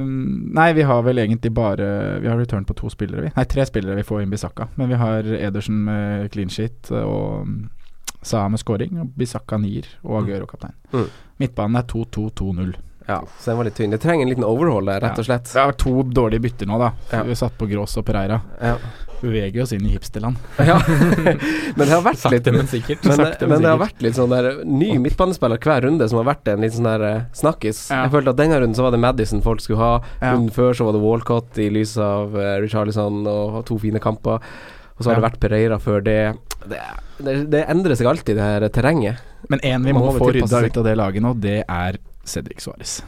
nei, 0.58 0.74
vi 0.74 0.82
har 0.82 1.04
vel 1.06 1.20
egentlig 1.22 1.52
bare 1.54 2.20
Vi 2.22 2.28
har 2.28 2.38
return 2.40 2.66
på 2.66 2.74
to 2.74 2.90
spillere, 2.90 3.22
vi. 3.28 3.32
Nei, 3.36 3.44
tre 3.46 3.66
spillere 3.66 3.96
vi 4.00 4.04
får 4.08 4.24
inn 4.24 4.32
Bisakka. 4.34 4.68
Men 4.80 4.90
vi 4.90 4.98
har 4.98 5.28
Edersen 5.38 5.84
med 5.86 6.32
clean 6.34 6.50
shit 6.50 6.90
og 6.92 7.46
mm, 7.46 7.60
Saha 8.26 8.50
med 8.50 8.60
scoring. 8.62 8.98
Og 9.04 9.12
Bisakka 9.20 9.60
nier 9.62 9.86
og 10.04 10.24
Aguero 10.24 10.48
kaptein. 10.50 10.74
Mm. 10.94 11.10
Midtbanen 11.44 11.78
er 11.82 11.86
2-2-2-0. 11.92 12.74
ja, 13.08 13.20
så 13.40 13.52
den 13.52 13.58
var 13.60 13.68
litt 13.70 13.76
tynn. 13.78 13.92
Det 13.94 14.02
trenger 14.02 14.26
en 14.26 14.32
liten 14.34 14.48
overhold 14.48 14.90
der, 14.90 15.04
rett 15.06 15.20
og 15.22 15.28
slett. 15.28 15.52
Det 15.52 15.62
har 15.62 15.70
vært 15.74 15.82
to 15.84 15.94
dårlige 16.10 16.42
bytter 16.48 16.70
nå, 16.72 16.80
da. 16.82 16.90
Ja. 17.14 17.22
Vi 17.28 17.36
satt 17.38 17.58
på 17.60 17.68
Grås 17.70 17.94
og 18.02 18.06
Pereira. 18.08 18.40
Ja. 18.62 18.78
Beveger 19.26 19.64
oss 19.66 19.74
inn 19.76 19.86
i 19.88 19.92
hipsterland. 19.96 20.38
ja. 20.62 20.78
men 21.76 21.82
det 21.84 21.92
har 21.92 22.04
vært 22.06 22.26
litt 22.32 22.46
Sakte, 22.46 22.54
men 22.56 22.70
sikkert. 22.72 23.04
men, 23.10 23.18
sakte, 23.20 23.48
men 23.48 23.56
men 23.56 23.66
det 23.66 23.72
har 23.74 23.82
vært 23.82 24.06
litt 24.06 24.18
sånn 24.18 24.32
der 24.34 24.50
ny 24.66 24.92
midtbanespiller 25.02 25.60
hver 25.66 25.86
runde 25.88 26.08
som 26.12 26.22
har 26.22 26.28
vært 26.30 26.52
en 26.54 26.64
litt 26.66 26.76
sånn 26.78 26.88
der 26.90 27.06
eh, 27.10 27.22
snakkis. 27.36 27.86
Ja. 27.92 28.04
Jeg 28.06 28.14
følte 28.16 28.34
at 28.36 28.40
denne 28.40 28.62
runden 28.62 28.78
så 28.78 28.86
var 28.86 28.96
det 28.96 29.02
Madison 29.04 29.44
folk 29.46 29.64
skulle 29.64 29.82
ha. 29.82 29.92
Ja. 30.22 30.34
Runden 30.36 30.54
før 30.56 30.78
så 30.78 30.88
var 30.88 30.98
det 30.98 31.04
Walcott 31.04 31.60
i 31.62 31.70
lys 31.74 31.98
av 32.02 32.36
uh, 32.38 32.56
Richarlison 32.64 33.24
og 33.28 33.62
to 33.68 33.80
fine 33.82 34.02
kamper. 34.04 34.44
Og 34.96 35.04
så 35.04 35.10
har 35.12 35.18
Ja. 35.18 35.22
det 35.22 35.28
vært 35.30 35.42
Pereira 35.44 35.80
før 35.82 36.04
det. 36.06 36.20
Det, 36.66 36.80
det. 37.26 37.36
det 37.52 37.66
endrer 37.72 37.98
seg 38.00 38.08
alltid, 38.08 38.38
det 38.40 38.46
her 38.46 38.68
terrenget. 38.70 39.20
Men 39.50 39.60
én 39.62 39.84
vi 39.86 39.94
må 39.94 40.06
må 40.08 40.14
få 40.18 40.32
rydda 40.34 40.64
ut 40.66 40.78
av 40.82 40.88
det 40.88 40.96
laget 40.98 41.22
nå, 41.26 41.34
det 41.38 41.60
er 41.68 41.98
Cedric 42.26 42.64
Suárez. 42.64 43.02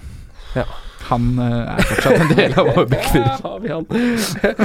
Ja. 0.55 0.65
Han 1.07 1.39
eh, 1.39 1.75
er 1.77 1.85
fortsatt 1.87 2.19
en 2.25 2.31
del 2.35 2.53
av 2.59 2.67
vår 2.75 2.85
backfield. 2.91 3.29
oh. 4.43 4.57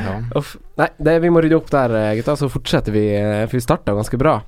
Ja. 0.00 0.42
Nei, 0.80 0.88
det, 0.98 1.18
vi 1.22 1.30
må 1.32 1.40
rydde 1.44 1.56
opp 1.60 1.70
der, 1.70 1.94
eh, 2.00 2.14
gutta. 2.18 2.36
Så 2.40 2.48
fortsetter 2.52 2.92
vi. 2.94 3.04
eh, 3.16 3.44
For 3.46 3.56
vi 3.58 3.64
starta 3.64 3.94
ganske 3.96 4.18
bra. 4.20 4.40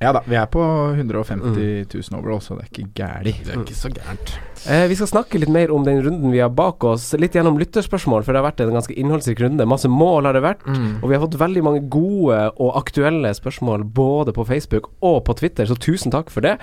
Ja 0.00 0.10
da, 0.14 0.22
vi 0.26 0.34
er 0.34 0.48
på 0.50 0.62
150 0.96 1.86
000 1.92 2.18
overall, 2.18 2.40
så 2.42 2.56
det 2.56 2.64
er 2.64 2.70
ikke 2.72 2.88
gæli. 2.98 3.34
Det 3.44 3.52
er 3.54 3.60
ikke 3.62 3.76
så 3.76 3.90
gærent. 3.92 4.32
Eh, 4.66 4.84
vi 4.90 4.96
skal 4.98 5.08
snakke 5.10 5.38
litt 5.38 5.50
mer 5.52 5.70
om 5.74 5.84
den 5.86 6.00
runden 6.02 6.32
vi 6.32 6.40
har 6.42 6.50
bak 6.54 6.82
oss. 6.86 7.08
Litt 7.18 7.36
gjennom 7.36 7.58
lytterspørsmål, 7.60 8.24
for 8.24 8.34
det 8.34 8.40
har 8.40 8.48
vært 8.48 8.62
en 8.64 8.74
ganske 8.74 8.96
innholdsrik 8.98 9.42
runde. 9.42 9.66
Masse 9.68 9.90
mål 9.90 10.26
har 10.26 10.36
det 10.38 10.42
vært. 10.42 10.64
Og 11.02 11.06
vi 11.06 11.14
har 11.16 11.22
fått 11.22 11.38
veldig 11.38 11.62
mange 11.66 11.84
gode 11.92 12.40
og 12.56 12.78
aktuelle 12.78 13.30
spørsmål 13.34 13.84
både 13.94 14.34
på 14.34 14.46
Facebook 14.48 14.90
og 15.02 15.22
på 15.28 15.36
Twitter, 15.38 15.70
så 15.70 15.78
tusen 15.78 16.14
takk 16.14 16.30
for 16.34 16.46
det. 16.46 16.56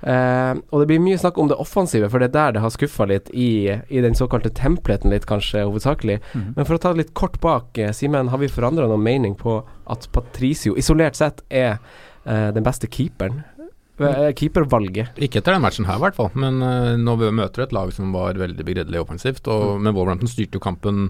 Eh, 0.00 0.54
og 0.70 0.82
det 0.82 0.88
blir 0.90 1.04
mye 1.04 1.20
snakk 1.20 1.38
om 1.40 1.52
det 1.52 1.60
offensive, 1.60 2.10
for 2.12 2.22
det 2.22 2.30
er 2.30 2.36
der 2.38 2.56
det 2.56 2.64
har 2.64 2.74
skuffa 2.74 3.08
litt 3.08 3.28
i, 3.32 3.76
i 3.88 4.04
den 4.04 4.16
såkalte 4.16 4.52
templeten 4.56 5.12
litt, 5.12 5.28
kanskje 5.28 5.66
hovedsakelig. 5.66 6.20
Mm. 6.32 6.48
Men 6.56 6.64
for 6.64 6.76
å 6.76 6.80
ta 6.80 6.92
det 6.92 7.04
litt 7.04 7.14
kort 7.18 7.40
bak, 7.44 7.76
eh, 7.78 7.92
Simen, 7.96 8.32
har 8.32 8.40
vi 8.40 8.52
forandra 8.52 8.88
noen 8.88 9.04
mening 9.04 9.36
på 9.36 9.60
at 9.92 10.08
Patricio 10.12 10.76
isolert 10.76 11.16
sett 11.16 11.44
er 11.48 11.78
eh, 12.26 12.50
den 12.56 12.66
beste 12.66 12.90
keeperen? 12.90 13.44
Eh, 13.96 14.28
Keepervalget. 14.36 15.16
Ikke 15.24 15.40
etter 15.40 15.54
den 15.56 15.62
matchen 15.64 15.86
her, 15.88 15.96
i 15.96 16.02
hvert 16.04 16.16
fall. 16.18 16.28
Men 16.36 16.58
uh, 16.60 16.96
nå 17.00 17.14
møter 17.32 17.64
et 17.64 17.72
lag 17.72 17.88
som 17.96 18.10
var 18.12 18.36
veldig 18.36 18.64
begredelig 18.66 19.00
offensivt. 19.00 19.46
Og, 19.48 19.78
Men 19.80 19.94
Wolverhampton 19.96 20.28
styrte 20.28 20.58
jo 20.58 20.64
kampen. 20.66 21.06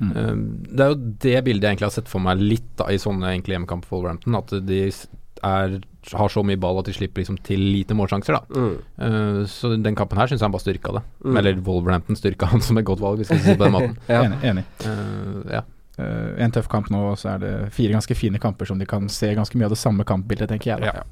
Mm. 0.00 0.12
Eh, 0.16 0.30
det 0.72 0.84
er 0.86 0.94
jo 0.94 1.00
det 1.26 1.34
bildet 1.44 1.66
jeg 1.66 1.74
egentlig 1.74 1.90
har 1.90 1.96
sett 1.98 2.08
for 2.08 2.24
meg 2.24 2.40
litt 2.40 2.70
da, 2.80 2.88
i 2.88 2.96
sånne 3.00 3.34
enkle 3.36 3.58
hjemmekamper 3.58 3.90
for 3.90 4.00
Wolverhampton. 4.00 4.38
At 4.40 4.54
de 4.70 4.78
er, 4.88 5.76
har 6.16 6.32
så 6.32 6.42
mye 6.44 6.60
ball 6.60 6.80
at 6.80 6.88
de 6.88 6.94
slipper 6.96 7.20
liksom 7.20 7.36
til 7.44 7.60
lite 7.60 7.96
målsjanser. 7.96 8.38
da 8.40 8.60
Mm. 8.60 8.72
Uh, 8.96 9.42
Så 9.44 9.74
den 9.76 9.98
kampen 9.98 10.16
her 10.16 10.32
syns 10.32 10.40
jeg 10.40 10.48
han 10.48 10.56
bare 10.56 10.64
styrka 10.64 10.94
det. 10.96 11.02
Mm. 11.24 11.36
Eller 11.42 11.60
Wolverhampton 11.68 12.16
styrka 12.16 12.48
han 12.54 12.64
som 12.64 12.80
et 12.80 12.88
godt 12.88 13.04
valg, 13.04 13.20
hvis 13.20 13.28
vi 13.34 13.36
skal 13.36 13.44
si 13.44 13.52
det 13.52 13.60
på 13.60 13.68
den 13.68 13.76
måten. 13.78 13.98
Ja. 14.08 14.24
Enig. 14.24 14.40
enig. 14.48 14.64
Eh, 14.80 15.58
ja. 15.58 15.62
Eh, 16.00 16.42
en 16.44 16.50
tøff 16.56 16.68
kamp 16.72 16.88
nå, 16.90 17.00
og 17.12 17.18
så 17.20 17.34
er 17.34 17.42
det 17.44 17.54
fire 17.76 17.92
ganske 17.98 18.16
fine 18.16 18.40
kamper 18.42 18.66
som 18.70 18.78
de 18.80 18.86
kan 18.88 19.08
se 19.12 19.34
ganske 19.36 19.58
mye 19.60 19.68
av 19.68 19.74
det 19.76 19.80
samme 19.82 20.04
kampbildet, 20.08 20.48
tenker 20.54 20.72
jeg. 20.74 20.80
Da. 20.80 21.02
Ja. 21.02 21.04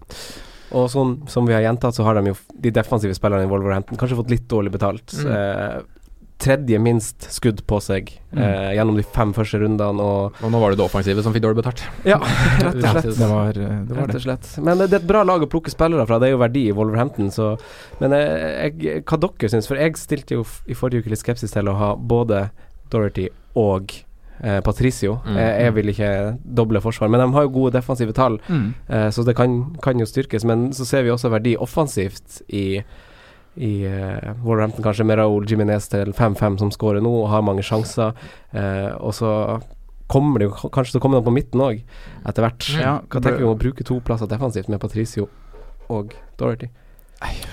Og 0.79 0.89
sånn 0.93 1.15
som 1.33 1.47
vi 1.49 1.55
har 1.57 1.63
gjentatt, 1.65 1.95
så 1.97 2.05
har 2.05 2.19
de 2.19 2.29
jo 2.33 2.37
de 2.61 2.71
defensive 2.77 3.15
spillerne 3.17 3.47
i 3.47 3.49
Wolverhampton 3.53 3.97
kanskje 4.01 4.19
fått 4.19 4.31
litt 4.35 4.49
dårlig 4.51 4.73
betalt. 4.75 5.15
Mm. 5.17 5.31
Eh, 5.33 5.79
tredje 6.39 6.79
minst 6.79 7.25
skudd 7.35 7.65
på 7.67 7.81
seg 7.83 8.13
Mm. 8.31 8.39
eh, 8.45 8.75
gjennom 8.77 8.95
de 8.95 9.03
fem 9.03 9.33
første 9.35 9.59
rundene, 9.59 9.99
og 10.05 10.35
Og 10.45 10.53
nå 10.53 10.61
var 10.61 10.71
det 10.71 10.79
det 10.79 10.85
offensive 10.85 11.23
som 11.25 11.33
fikk 11.35 11.43
dårlig 11.43 11.57
betalt. 11.65 11.83
Ja, 12.05 12.19
rett 12.63 12.77
og 12.77 12.83
slett. 12.85 13.17
Det 13.19 13.29
var, 13.33 13.49
eh, 13.49 13.81
det 13.89 13.97
var 13.97 14.07
Rett 14.07 14.15
og 14.15 14.23
slett. 14.23 14.51
Men 14.63 14.79
det 14.79 14.93
er 14.93 14.97
et 15.01 15.07
bra 15.09 15.23
lag 15.25 15.41
å 15.43 15.49
plukke 15.51 15.73
spillere 15.73 16.07
fra. 16.07 16.19
Det 16.21 16.29
er 16.29 16.37
jo 16.37 16.43
verdi 16.45 16.67
i 16.69 16.73
Wolverhampton. 16.77 17.33
Så. 17.35 17.59
Men 18.01 18.13
eh, 18.13 18.69
jeg, 18.71 19.03
hva 19.09 19.19
dere 19.19 19.51
syns? 19.51 19.67
For 19.67 19.75
jeg 19.81 19.97
stilte 19.99 20.37
jo 20.39 20.45
f- 20.45 20.63
i 20.69 20.75
forrige 20.79 21.03
uke 21.03 21.11
litt 21.11 21.25
skepsis 21.25 21.51
til 21.57 21.67
å 21.73 21.75
ha 21.81 21.95
både 21.97 22.51
Dorothy 22.93 23.31
og 23.57 23.91
eh, 24.43 24.61
Patricio. 24.65 25.19
Mm. 25.27 25.37
Eh, 25.37 25.53
jeg 25.65 25.75
vil 25.79 25.89
ikke 25.95 26.11
doble 26.61 26.81
forsvar, 26.85 27.09
men 27.13 27.21
de 27.21 27.29
har 27.35 27.43
jo 27.49 27.53
gode 27.55 27.73
defensive 27.79 28.13
tall. 28.17 28.39
Mm. 28.49 28.75
Eh, 28.89 29.09
så 29.15 29.25
det 29.27 29.37
kan, 29.37 29.59
kan 29.83 29.99
jo 29.99 30.07
styrkes, 30.09 30.45
men 30.49 30.71
så 30.73 30.87
ser 30.89 31.03
vi 31.07 31.11
også 31.15 31.31
verdi 31.33 31.57
offensivt 31.57 32.43
i, 32.49 32.83
i 33.59 33.73
eh, 33.87 34.31
Wolverhampton, 34.45 34.85
kanskje 34.85 35.05
med 35.09 35.19
Raúl 35.19 35.47
Jiminez 35.51 35.89
til 35.91 36.13
5-5 36.15 36.59
som 36.63 36.71
skårer 36.75 37.03
nå, 37.03 37.11
og 37.25 37.31
har 37.33 37.43
mange 37.47 37.63
sjanser. 37.67 38.15
Eh, 38.53 38.93
og 38.99 39.15
så 39.19 39.33
kommer 40.09 40.41
det 40.41 40.47
jo 40.49 40.71
kanskje 40.73 40.95
så 40.97 41.01
kommer 41.05 41.19
det 41.21 41.27
på 41.27 41.35
midten 41.37 41.61
òg, 41.61 41.83
etter 42.25 42.47
hvert. 42.47 42.69
Ja, 42.81 42.95
Hva 43.13 43.21
tenker 43.21 43.43
vi 43.43 43.49
om 43.49 43.53
å 43.57 43.61
bruke 43.61 43.85
to 43.85 43.99
plasser 44.01 44.31
defensivt 44.31 44.71
med 44.73 44.81
Patricio 44.81 45.27
og 45.93 46.15
Dorothy? 46.41 46.71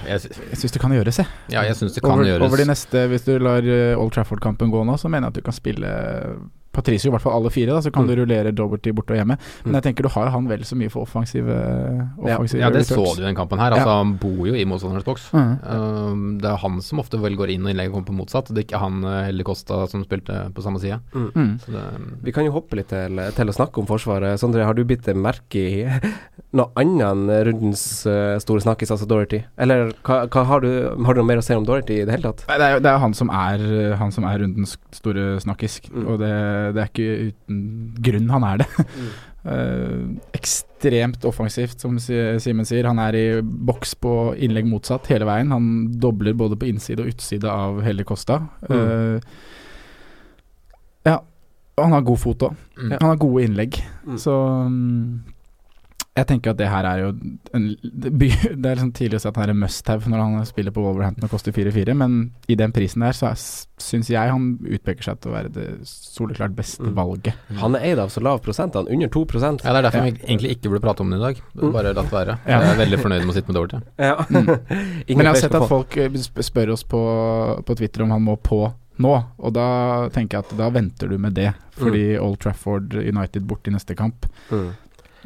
Jeg, 0.05 0.19
sy- 0.21 0.29
Jeg 0.51 0.57
syns 0.61 0.71
det 0.75 0.79
kan 0.83 0.91
gjøres, 0.93 1.17
jeg. 1.17 1.25
ja, 1.49 1.63
jeg 1.65 1.75
synes 1.75 1.95
det 1.97 2.03
kan 2.05 2.11
over, 2.13 2.27
gjøres. 2.29 2.45
over 2.45 2.57
de 2.61 2.65
neste, 2.69 3.01
Hvis 3.09 3.23
du 3.25 3.31
lar 3.41 3.65
eh, 3.65 3.97
Old 3.97 4.13
Trafford-kampen 4.13 4.69
gå 4.71 4.83
nå, 4.85 4.93
så 5.01 5.09
mener 5.09 5.25
jeg 5.25 5.33
at 5.33 5.39
du 5.39 5.45
kan 5.47 5.55
spille 5.57 5.89
Patricio, 6.75 7.09
i 7.09 7.13
hvert 7.15 7.23
fall 7.23 7.37
alle 7.39 7.49
fire. 7.53 7.71
da 7.73 7.81
Så 7.81 7.91
kan 7.93 8.03
Mm. 8.05 8.07
du 8.11 8.15
rullere 8.21 8.51
Doberty 8.55 8.91
borte 8.91 9.11
og 9.15 9.17
hjemme. 9.21 9.37
Men 9.63 9.73
Mm. 9.73 9.77
jeg 9.81 9.83
tenker 9.87 10.03
du 10.03 10.09
har 10.09 10.29
han 10.29 10.47
vel 10.47 10.59
så 10.67 10.75
mye 10.75 10.91
for 10.91 11.01
offensive, 11.07 11.49
offensive 12.19 12.59
Ja, 12.61 12.69
det 12.69 12.85
så 12.87 12.95
du 13.15 13.21
i 13.21 13.25
den 13.25 13.35
kampen 13.35 13.59
her. 13.59 13.71
Altså, 13.71 13.95
Han 13.95 14.17
bor 14.17 14.45
jo 14.47 14.53
i 14.53 14.65
motstanderens 14.65 15.05
boks. 15.07 15.29
Mm. 15.31 15.53
Um, 15.65 16.37
det 16.41 16.49
er 16.51 16.57
han 16.57 16.81
som 16.81 16.99
ofte 16.99 17.19
vel 17.21 17.35
går 17.37 17.49
inn 17.53 17.65
og 17.65 17.71
innlegget 17.73 17.93
kommer 17.93 18.09
på 18.09 18.17
motsatt. 18.19 18.51
Det 18.53 18.57
er 18.63 18.67
ikke 18.67 18.79
han 18.81 19.03
uh, 19.05 19.23
Helly 19.25 19.43
Costa 19.47 19.87
som 19.87 20.03
spilte 20.05 20.51
på 20.53 20.61
samme 20.65 20.79
side. 20.79 20.99
Mm. 21.13 21.59
Så 21.63 21.71
det, 21.71 21.83
Vi 22.23 22.31
kan 22.35 22.45
jo 22.45 22.51
hoppe 22.51 22.75
litt 22.75 22.89
til, 22.89 23.15
til 23.35 23.47
å 23.51 23.55
snakke 23.55 23.77
om 23.81 23.85
Forsvaret. 23.87 24.37
Sondre, 24.39 24.65
har 24.65 24.73
du 24.73 24.83
bitt 24.83 25.03
deg 25.07 25.15
merke 25.15 25.55
i 25.55 25.85
noe 26.55 26.69
annet 26.79 27.05
enn 27.05 27.25
rundens 27.49 28.05
uh, 28.07 28.37
store 28.39 28.61
snakkis, 28.63 28.91
altså 28.91 29.07
Dorothy? 29.07 29.43
Eller 29.57 29.91
hva, 30.03 30.25
hva 30.31 30.45
har, 30.45 30.61
du, 30.61 30.69
har 31.05 31.13
du 31.13 31.21
noe 31.21 31.27
mer 31.27 31.41
å 31.41 31.45
si 31.45 31.53
om 31.55 31.65
Dorothy 31.67 32.01
i 32.01 32.05
det 32.05 32.15
hele 32.15 32.31
tatt? 32.31 32.45
Nei, 32.49 32.57
det 32.79 32.85
er 32.89 32.95
jo 32.97 33.03
han 33.03 33.13
som 33.13 33.29
er 33.29 33.95
Han 33.99 34.11
som 34.11 34.23
er 34.27 34.39
rundens 34.39 34.77
store 34.95 35.39
snakkis, 35.43 35.75
Mm. 35.85 36.07
og 36.09 36.19
det, 36.19 36.29
det 36.73 36.81
er 36.81 36.91
ikke 36.91 37.29
uten 37.29 37.61
grunn 38.07 38.29
han 38.33 38.49
er 38.53 38.63
det. 38.63 38.69
Eh, 39.45 40.05
ekstremt 40.33 41.21
offensivt, 41.29 41.77
som 41.77 41.99
Simen 42.01 42.65
sier. 42.65 42.87
Han 42.89 42.97
er 42.97 43.13
i 43.13 43.25
boks 43.45 43.91
på 44.01 44.13
innlegg 44.41 44.65
motsatt 44.65 45.05
hele 45.11 45.27
veien. 45.29 45.51
Han 45.53 45.67
dobler 46.01 46.33
både 46.33 46.57
på 46.57 46.65
innside 46.71 47.03
og 47.03 47.11
utside 47.13 47.51
av 47.51 47.77
hele 47.85 48.01
Kosta. 48.09 48.39
Mm. 48.65 48.73
Eh, 48.73 49.19
ja, 51.11 51.19
han 51.77 51.93
har 51.93 52.07
god 52.09 52.21
fot 52.23 52.47
òg. 52.47 52.57
mm. 52.73 52.95
Han 52.95 53.09
har 53.11 53.21
gode 53.21 53.45
innlegg. 53.45 53.77
Mm. 54.07 54.17
Så 54.25 54.33
mm, 54.65 55.34
jeg 56.15 56.27
tenker 56.29 56.53
at 56.53 56.59
det 56.61 56.67
her 56.71 56.85
er 56.87 56.99
jo 57.01 57.07
en, 57.57 57.65
det, 57.83 58.29
er 58.31 58.77
liksom 58.77 58.93
tidlig 58.95 59.17
å 59.19 59.23
si 59.23 59.27
at 59.27 59.35
han 59.35 59.49
er 59.49 59.51
en 59.51 59.59
must-have 59.59 60.07
når 60.11 60.21
han 60.23 60.45
spiller 60.47 60.71
på 60.75 60.83
Wolverhampton 60.85 61.25
og 61.27 61.33
koster 61.33 61.51
4-4, 61.55 61.95
men 61.99 62.15
i 62.47 62.55
den 62.55 62.71
prisen 62.75 63.03
der 63.03 63.17
så 63.17 63.33
syns 63.35 64.07
jeg 64.13 64.31
han 64.31 64.53
utpeker 64.63 65.09
seg 65.09 65.19
til 65.19 65.33
å 65.33 65.35
være 65.35 65.51
det 65.55 65.65
soleklart 65.89 66.55
beste 66.55 66.85
Mm. 66.85 66.93
valget. 66.95 67.33
Han 67.59 67.75
er 67.75 67.83
eid 67.89 67.99
av 67.99 68.09
så 68.13 68.21
lav 68.23 68.39
prosent, 68.45 68.75
han 68.79 68.87
under 68.87 69.07
2% 69.11 69.63
Ja, 69.65 69.73
Det 69.73 69.79
er 69.81 69.81
derfor 69.89 70.05
Ja. 70.05 70.11
vi 70.11 70.23
egentlig 70.23 70.51
ikke 70.55 70.69
burde 70.71 70.81
prate 70.85 71.01
om 71.01 71.09
det 71.11 71.17
i 71.19 71.25
dag. 71.25 71.41
Mm. 71.55 71.71
Bare 71.73 71.93
latt 71.93 72.11
være. 72.11 72.37
Ja. 72.47 72.61
Jeg 72.61 72.71
er 72.75 72.79
veldig 72.85 72.99
fornøyd 73.03 73.25
med 73.25 73.33
å 73.33 73.35
sitte 73.35 73.51
med 73.51 73.55
Doverty. 73.55 73.81
Ja. 73.99 74.15
Mm. 74.29 74.47
Men 75.17 75.25
jeg 75.25 75.27
har 75.27 75.35
sett 75.35 75.55
at 75.55 75.67
folk 75.67 75.97
eh, 75.97 76.09
spør 76.15 76.71
oss 76.77 76.83
på, 76.83 77.01
på 77.65 77.75
Twitter 77.75 78.03
om 78.03 78.11
han 78.15 78.23
må 78.23 78.37
på 78.39 78.63
nå, 78.97 79.11
og 79.43 79.51
da 79.53 80.07
tenker 80.15 80.37
jeg 80.37 80.45
at 80.45 80.57
da 80.57 80.69
venter 80.71 81.09
du 81.11 81.17
med 81.19 81.33
det, 81.35 81.49
fordi 81.75 82.15
Old 82.17 82.39
Trafford 82.39 82.93
United 82.95 83.43
borte 83.43 83.67
i 83.67 83.73
neste 83.75 83.91
kamp, 83.97 84.23
mm. 84.47 84.69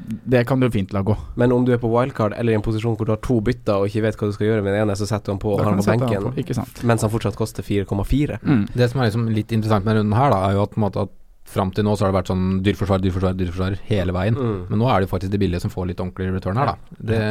Det 0.08 0.46
kan 0.50 0.60
du 0.60 0.70
fint 0.72 0.94
la 0.94 1.02
gå. 1.06 1.16
Men 1.40 1.52
om 1.56 1.66
du 1.66 1.74
er 1.74 1.82
på 1.82 1.90
wildcard 1.92 2.34
eller 2.38 2.54
i 2.54 2.58
en 2.58 2.66
posisjon 2.66 2.98
hvor 2.98 3.08
du 3.08 3.14
har 3.14 3.22
to 3.26 3.40
bytter 3.46 3.84
og 3.84 3.90
ikke 3.90 4.04
vet 4.08 4.20
hva 4.20 4.30
du 4.30 4.36
skal 4.36 4.50
gjøre 4.50 4.66
med 4.66 4.76
den 4.76 4.86
ene, 4.86 4.98
så 4.98 5.08
setter 5.10 5.30
du 5.30 5.36
han 5.36 5.42
på 5.44 5.54
og 5.54 5.64
har 5.64 5.72
han 5.72 5.82
på 5.82 5.88
sette 5.88 6.10
han 6.10 6.28
benken, 6.34 6.60
på, 6.60 6.88
mens 6.90 7.06
han 7.06 7.14
fortsatt 7.14 7.40
koster 7.40 7.66
4,4. 7.66 8.40
Mm. 8.44 8.66
Det 8.74 8.90
som 8.92 9.02
er 9.02 9.10
liksom 9.10 9.30
litt 9.36 9.56
interessant 9.56 9.86
med 9.86 9.96
denne 9.96 10.08
runden 10.08 10.20
her, 10.20 10.34
da, 10.34 10.42
er 10.48 10.58
jo 10.58 10.66
at, 10.66 10.74
på 10.76 10.82
en 10.82 10.88
måte, 10.88 11.06
at 11.08 11.16
fram 11.50 11.72
til 11.74 11.86
nå 11.86 11.96
så 11.98 12.06
har 12.06 12.12
det 12.12 12.20
vært 12.20 12.30
sånn 12.30 12.50
dyrforsvar, 12.66 13.02
dyrforsvar, 13.04 13.38
dyrforsvar 13.38 13.78
hele 13.88 14.14
veien. 14.16 14.38
Mm. 14.38 14.60
Men 14.70 14.82
nå 14.82 14.90
er 14.90 15.00
det 15.00 15.10
jo 15.10 15.14
faktisk 15.16 15.34
de 15.34 15.40
billige 15.42 15.64
som 15.64 15.74
får 15.74 15.90
litt 15.92 16.04
ordentlig 16.04 16.34
return 16.36 16.60
her, 16.62 16.74
da. 16.74 17.00
Det, 17.12 17.22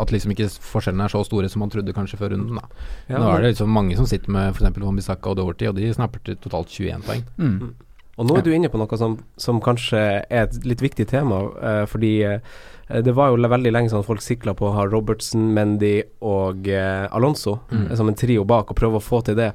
at 0.00 0.14
liksom 0.14 0.34
ikke 0.34 0.48
forskjellene 0.70 1.06
er 1.06 1.12
så 1.12 1.22
store 1.26 1.50
som 1.50 1.62
man 1.64 1.70
trodde 1.72 1.94
kanskje 1.94 2.18
før 2.20 2.34
runden, 2.34 2.58
da. 2.58 2.82
Ja, 3.10 3.20
nå 3.20 3.30
er 3.30 3.44
det 3.44 3.52
liksom 3.54 3.70
mange 3.74 3.98
som 3.98 4.08
sitter 4.10 4.34
med 4.34 4.56
f.eks. 4.56 4.82
Wambisaka 4.82 5.32
og 5.32 5.38
Doverty, 5.38 5.70
og 5.70 5.78
de 5.78 5.92
snapper 5.94 6.22
til 6.26 6.38
totalt 6.42 6.74
21 6.74 7.06
poeng. 7.06 7.24
Mm. 7.38 7.70
Og 8.20 8.26
nå 8.28 8.36
er 8.36 8.44
du 8.44 8.50
inne 8.52 8.68
på 8.68 8.76
noe 8.80 8.98
som, 9.00 9.14
som 9.40 9.60
kanskje 9.64 10.00
er 10.28 10.42
et 10.44 10.58
litt 10.68 10.82
viktig 10.84 11.06
tema, 11.08 11.38
eh, 11.64 11.84
fordi 11.88 12.10
eh, 12.28 12.40
det 13.00 13.14
var 13.16 13.30
jo 13.32 13.38
veldig 13.48 13.72
lenge 13.72 13.88
siden 13.92 14.04
folk 14.04 14.20
sikla 14.20 14.52
på 14.58 14.66
å 14.68 14.74
ha 14.76 14.84
Robertson, 14.84 15.46
Mendy 15.56 16.02
og 16.20 16.68
eh, 16.68 17.06
Alonso 17.16 17.60
Mm. 17.70 17.86
som 17.96 18.08
en 18.12 18.18
trio 18.18 18.44
bak, 18.44 18.70
og 18.70 18.76
prøve 18.76 18.98
å 19.00 19.04
få 19.04 19.22
til 19.24 19.38
det. 19.40 19.52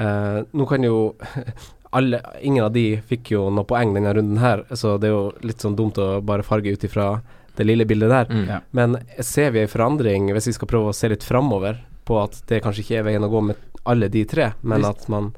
Eh, 0.00 0.38
nå 0.56 0.66
kan 0.70 0.82
jo 0.86 1.14
alle, 1.96 2.20
Ingen 2.42 2.64
av 2.64 2.72
de 2.72 2.86
fikk 3.08 3.32
jo 3.36 3.46
noe 3.50 3.64
poeng 3.68 3.92
denne 3.96 4.12
runden 4.16 4.38
her, 4.42 4.64
så 4.72 4.96
det 5.00 5.10
er 5.10 5.14
jo 5.16 5.32
litt 5.46 5.60
sånn 5.62 5.76
dumt 5.76 5.98
å 6.02 6.20
bare 6.24 6.42
farge 6.46 6.72
ut 6.72 6.84
ifra 6.88 7.18
det 7.56 7.64
lille 7.64 7.86
bildet 7.88 8.10
der. 8.12 8.26
Mm. 8.32 8.46
Ja. 8.48 8.58
Men 8.76 8.96
ser 9.24 9.50
vi 9.54 9.62
en 9.64 9.70
forandring, 9.72 10.30
hvis 10.36 10.48
vi 10.50 10.56
skal 10.56 10.68
prøve 10.68 10.90
å 10.92 10.96
se 10.96 11.08
litt 11.12 11.24
framover, 11.24 11.78
på 12.06 12.18
at 12.22 12.40
det 12.48 12.62
kanskje 12.62 12.84
ikke 12.84 12.98
er 13.00 13.06
veien 13.08 13.24
å 13.26 13.30
gå 13.32 13.40
med 13.48 13.56
alle 13.88 14.08
de 14.12 14.24
tre, 14.28 14.52
men 14.62 14.82
Hvis- 14.82 14.90
at 14.90 15.08
man 15.08 15.32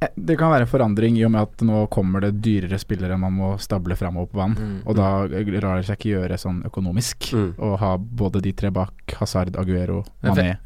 Det 0.00 0.36
kan 0.40 0.48
være 0.48 0.64
en 0.64 0.70
forandring 0.70 1.18
i 1.20 1.24
og 1.26 1.32
med 1.34 1.42
at 1.44 1.62
nå 1.66 1.82
kommer 1.92 2.22
det 2.24 2.38
dyrere 2.40 2.78
spillere 2.80 3.18
man 3.20 3.34
må 3.36 3.50
stable 3.60 3.96
framover 4.00 4.30
på 4.32 4.38
banen. 4.40 4.56
Mm. 4.56 4.78
Og 4.88 4.96
da 4.96 5.08
lar 5.28 5.82
det 5.82 5.88
seg 5.90 5.98
ikke 5.98 6.14
gjøre 6.14 6.38
sånn 6.40 6.62
økonomisk 6.70 7.32
Mm. 7.36 7.50
å 7.58 7.76
ha 7.78 7.96
både 7.98 8.40
de 8.40 8.52
tre 8.56 8.70
bak, 8.70 8.94
Hazard, 9.20 9.56
Aguero, 9.60 10.04
Mané. 10.24 10.56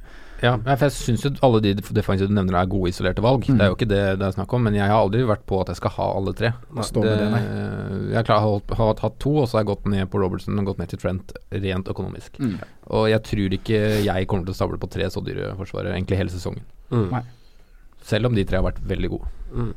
Ja, 0.42 0.58
for 0.58 0.84
jeg 0.86 0.92
syns 0.92 1.22
jo 1.24 1.30
alle 1.46 1.60
de 1.64 1.72
defensive 1.74 2.28
du 2.28 2.34
nevner 2.34 2.58
er 2.60 2.66
gode 2.68 2.90
isolerte 2.92 3.22
valg. 3.24 3.46
Mm. 3.48 3.58
Det 3.58 3.64
er 3.64 3.70
jo 3.70 3.76
ikke 3.78 3.88
det 3.88 4.00
det 4.20 4.26
er 4.26 4.34
snakk 4.36 4.52
om, 4.52 4.62
men 4.62 4.74
jeg 4.74 4.86
har 4.86 4.98
aldri 5.00 5.22
vært 5.26 5.46
på 5.46 5.60
at 5.60 5.70
jeg 5.72 5.76
skal 5.80 5.94
ha 5.96 6.08
alle 6.18 6.34
tre. 6.36 6.52
Stå 6.84 7.02
med 7.04 7.18
det, 7.18 7.28
nei. 7.32 7.44
jeg 8.14 8.26
klar, 8.28 8.40
har, 8.44 8.98
hatt 9.00 9.18
to, 9.18 9.36
og 9.40 9.48
så 9.48 9.58
har 9.58 9.64
jeg 9.64 9.70
gått 9.72 9.86
ned 9.90 10.10
på 10.10 10.20
Robertson 10.20 10.58
og 10.58 10.66
gått 10.66 10.78
ned 10.82 10.88
til 10.92 11.00
Trent 11.00 11.32
rent 11.50 11.88
økonomisk. 11.88 12.38
Mm. 12.38 12.58
Og 12.86 13.08
jeg 13.10 13.22
tror 13.30 13.56
ikke 13.58 13.80
jeg 14.04 14.28
kommer 14.28 14.44
til 14.46 14.54
å 14.54 14.58
stable 14.58 14.78
på 14.78 14.90
tre 14.90 15.08
så 15.10 15.24
dyre 15.24 15.54
forsvarere 15.56 15.96
egentlig 15.96 16.20
hele 16.22 16.30
sesongen. 16.34 16.62
Nei. 16.92 17.22
Selv 18.04 18.28
om 18.28 18.36
de 18.36 18.44
tre 18.44 18.60
har 18.60 18.66
vært 18.66 18.84
veldig 18.84 19.10
gode. 19.16 19.32
Mm. 19.54 19.72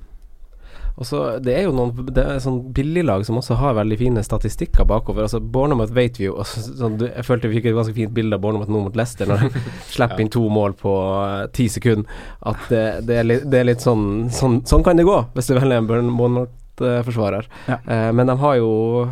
Og 0.97 1.05
så 1.05 1.19
Det 1.43 1.53
er 1.53 1.67
jo 1.67 1.75
noen 1.77 2.09
Det 2.09 2.23
er 2.23 2.39
sånn 2.41 2.59
billiglag 2.75 3.25
som 3.27 3.37
også 3.39 3.57
har 3.59 3.77
veldig 3.77 3.97
fine 3.99 4.23
statistikker 4.25 4.87
bakover. 4.89 5.27
Altså 5.27 5.39
Bournemouth 5.39 5.93
vet 5.95 6.17
vi 6.19 6.27
jo 6.27 6.37
sånn, 6.47 6.97
Jeg 7.05 7.25
følte 7.27 7.51
vi 7.51 7.59
fikk 7.59 7.69
et 7.71 7.77
ganske 7.77 7.95
fint 7.97 8.13
bilde 8.15 8.37
av 8.37 8.43
Bournemouth 8.43 8.71
nå 8.73 8.83
mot 8.87 8.97
Leicester, 8.97 9.29
når 9.29 9.45
de 9.45 9.63
slipper 9.93 10.23
inn 10.23 10.33
to 10.33 10.45
mål 10.49 10.77
på 10.79 10.93
eh, 11.21 11.43
ti 11.53 11.67
sekunder. 11.71 12.21
At 12.49 12.69
det, 12.71 12.85
det, 13.07 13.19
er 13.21 13.27
litt, 13.29 13.45
det 13.51 13.61
er 13.61 13.69
litt 13.71 13.85
sånn, 13.85 14.31
sånn 14.33 14.63
Sånn 14.67 14.85
kan 14.85 14.97
det 14.97 15.05
gå, 15.07 15.19
hvis 15.35 15.51
du 15.51 15.53
velger 15.57 15.83
en 15.83 15.89
Bourne- 15.89 16.15
Bournemouth-forsvarer. 16.17 17.47
Ja. 17.69 17.77
Uh, 17.85 18.11
men 18.17 18.29
de 18.29 18.37
har 18.41 18.57
jo 18.59 18.71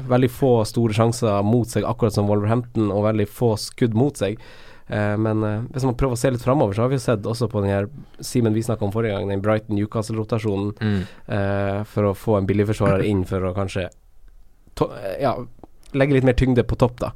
veldig 0.10 0.30
få 0.34 0.52
store 0.68 0.96
sjanser 0.98 1.46
mot 1.46 1.70
seg, 1.70 1.86
akkurat 1.88 2.14
som 2.18 2.28
Wolverhampton, 2.30 2.90
og 2.94 3.06
veldig 3.08 3.30
få 3.30 3.54
skudd 3.62 3.98
mot 3.98 4.18
seg. 4.18 4.42
Eh, 4.88 5.16
men 5.18 5.44
eh, 5.44 5.62
hvis 5.74 5.86
man 5.88 5.96
prøver 5.98 6.14
å 6.14 6.20
se 6.22 6.30
litt 6.30 6.44
framover, 6.46 6.76
så 6.78 6.84
har 6.86 6.92
vi 6.92 7.00
jo 7.00 7.04
sett 7.06 7.26
også 7.26 7.48
på 7.50 7.64
den 7.64 7.72
her 7.74 7.88
Simen 8.22 8.54
vi 8.54 8.62
snakka 8.62 8.86
om 8.86 8.92
forrige 8.94 9.16
gang, 9.18 9.32
den 9.34 9.42
Brighton-Newcastle-rotasjonen 9.42 10.76
eh, 11.28 11.80
for 11.90 12.12
å 12.12 12.14
få 12.18 12.38
en 12.40 12.46
billigforsvarer 12.50 13.06
inn 13.10 13.24
for 13.26 13.44
å 13.50 13.54
kanskje 13.58 13.88
to 14.76 14.90
ja, 15.22 15.32
legge 15.96 16.18
litt 16.18 16.28
mer 16.28 16.36
tyngde 16.38 16.66
på 16.68 16.76
topp, 16.78 17.00
da. 17.02 17.12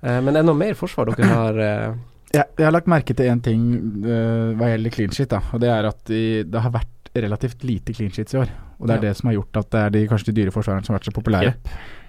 Eh, 0.00 0.20
men 0.24 0.38
noe 0.42 0.56
mer 0.58 0.74
forsvar 0.78 1.10
dere 1.12 1.28
har 1.38 1.58
eh, 1.62 1.90
Ja, 2.34 2.44
jeg 2.58 2.66
har 2.66 2.74
lagt 2.74 2.90
merke 2.90 3.14
til 3.16 3.30
én 3.30 3.40
ting 3.44 3.62
hva 4.04 4.72
gjelder 4.74 4.92
clean 4.92 5.12
shit, 5.14 5.30
da. 5.32 5.38
Og 5.54 5.62
det 5.62 5.70
er 5.72 5.86
at 5.88 6.02
de, 6.10 6.22
det 6.44 6.60
har 6.64 6.74
vært 6.74 7.12
relativt 7.18 7.62
lite 7.64 7.94
clean 7.96 8.10
sheets 8.12 8.34
i 8.36 8.42
år. 8.42 8.50
Og 8.78 8.86
det 8.86 8.94
er 8.98 8.98
Ja. 9.00 9.04
det 9.08 9.14
som 9.18 9.30
har 9.30 9.38
gjort 9.38 9.56
at 9.62 9.70
det 9.72 9.80
er 9.80 9.94
de, 9.94 10.02
kanskje 10.10 10.28
de 10.32 10.34
dyre 10.42 10.52
forsvarerne 10.54 10.84
som 10.86 10.92
har 10.94 11.00
vært 11.00 11.08
så 11.08 11.14
populære. 11.16 11.54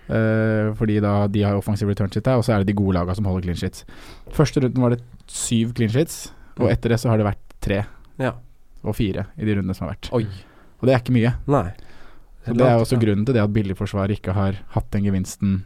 Eh, 0.09 0.73
fordi 0.73 0.99
da 1.01 1.27
de 1.27 1.43
har 1.45 1.53
offensive 1.59 1.89
return 1.91 2.09
shit 2.11 2.23
der, 2.25 2.35
og 2.39 2.43
så 2.43 2.53
er 2.55 2.63
det 2.63 2.67
de 2.71 2.77
gode 2.81 2.95
lagene 2.97 3.15
som 3.15 3.25
holder 3.29 3.43
clean 3.45 3.57
shits. 3.61 3.85
Første 4.33 4.61
runden 4.63 4.81
var 4.81 4.89
det 4.95 5.01
syv 5.27 5.73
clean 5.77 5.91
shits, 5.93 6.31
og 6.57 6.65
Mm. 6.67 6.71
etter 6.73 6.89
det 6.89 6.99
så 6.99 7.09
har 7.09 7.17
det 7.17 7.25
vært 7.27 7.43
tre 7.61 7.85
Ja. 8.19 8.31
og 8.83 8.95
fire 8.95 9.27
i 9.37 9.45
de 9.45 9.55
rundene 9.55 9.75
som 9.75 9.87
har 9.87 9.95
vært. 9.95 10.09
Oi. 10.13 10.25
Og 10.81 10.87
det 10.87 10.95
er 10.95 10.99
ikke 10.99 11.13
mye. 11.13 11.33
Nei. 11.47 11.71
Så 12.45 12.53
det 12.57 12.61
er 12.65 12.79
også 12.79 12.97
grunnen 12.99 13.25
til 13.25 13.33
det 13.35 13.43
at 13.43 13.53
billigforsvaret 13.53 14.17
ikke 14.17 14.33
har 14.33 14.53
hatt 14.69 14.89
den 14.91 15.03
gevinsten 15.03 15.65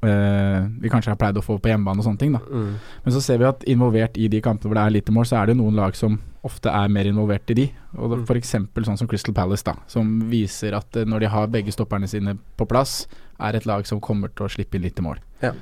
vi 0.00 0.90
kanskje 0.92 1.10
har 1.10 1.18
pleid 1.18 1.38
å 1.40 1.42
få 1.42 1.56
på 1.58 1.72
hjemmebane 1.72 1.98
og 1.98 2.06
sånne 2.06 2.20
ting. 2.20 2.34
Mm. 2.38 2.74
Men 3.04 3.14
så 3.14 3.22
ser 3.24 3.40
vi 3.40 3.48
at 3.48 3.64
involvert 3.66 4.18
i 4.18 4.28
de 4.30 4.40
kampene 4.44 4.70
hvor 4.70 4.78
det 4.78 4.84
er 4.84 4.94
lite 4.94 5.14
mål, 5.14 5.26
så 5.26 5.40
er 5.40 5.50
det 5.50 5.56
noen 5.58 5.74
lag 5.74 5.96
som 5.98 6.20
ofte 6.46 6.70
er 6.70 6.88
mer 6.88 7.08
involvert 7.10 7.50
i 7.50 7.54
de. 7.54 7.66
Og 7.96 8.18
Mm. 8.18 8.26
eksempel 8.36 8.84
sånn 8.84 8.98
som 8.98 9.08
Crystal 9.08 9.34
Palace, 9.34 9.64
da, 9.64 9.74
som 9.86 10.30
viser 10.30 10.76
at 10.76 10.96
eh, 10.96 11.04
når 11.04 11.20
de 11.20 11.26
har 11.26 11.46
begge 11.48 11.72
stopperne 11.74 12.08
sine 12.08 12.38
på 12.56 12.68
plass, 12.68 13.06
er 13.40 13.56
et 13.56 13.66
lag 13.66 13.86
som 13.86 14.00
kommer 14.00 14.28
til 14.28 14.46
å 14.46 14.50
slippe 14.50 14.76
inn 14.76 14.82
lite 14.82 15.02
mål. 15.02 15.18
Ja. 15.42 15.52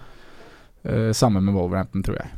Uh, 0.87 1.13
samme 1.13 1.41
med 1.41 1.55
Wolverhampton, 1.55 2.03
tror 2.03 2.17
jeg. 2.21 2.31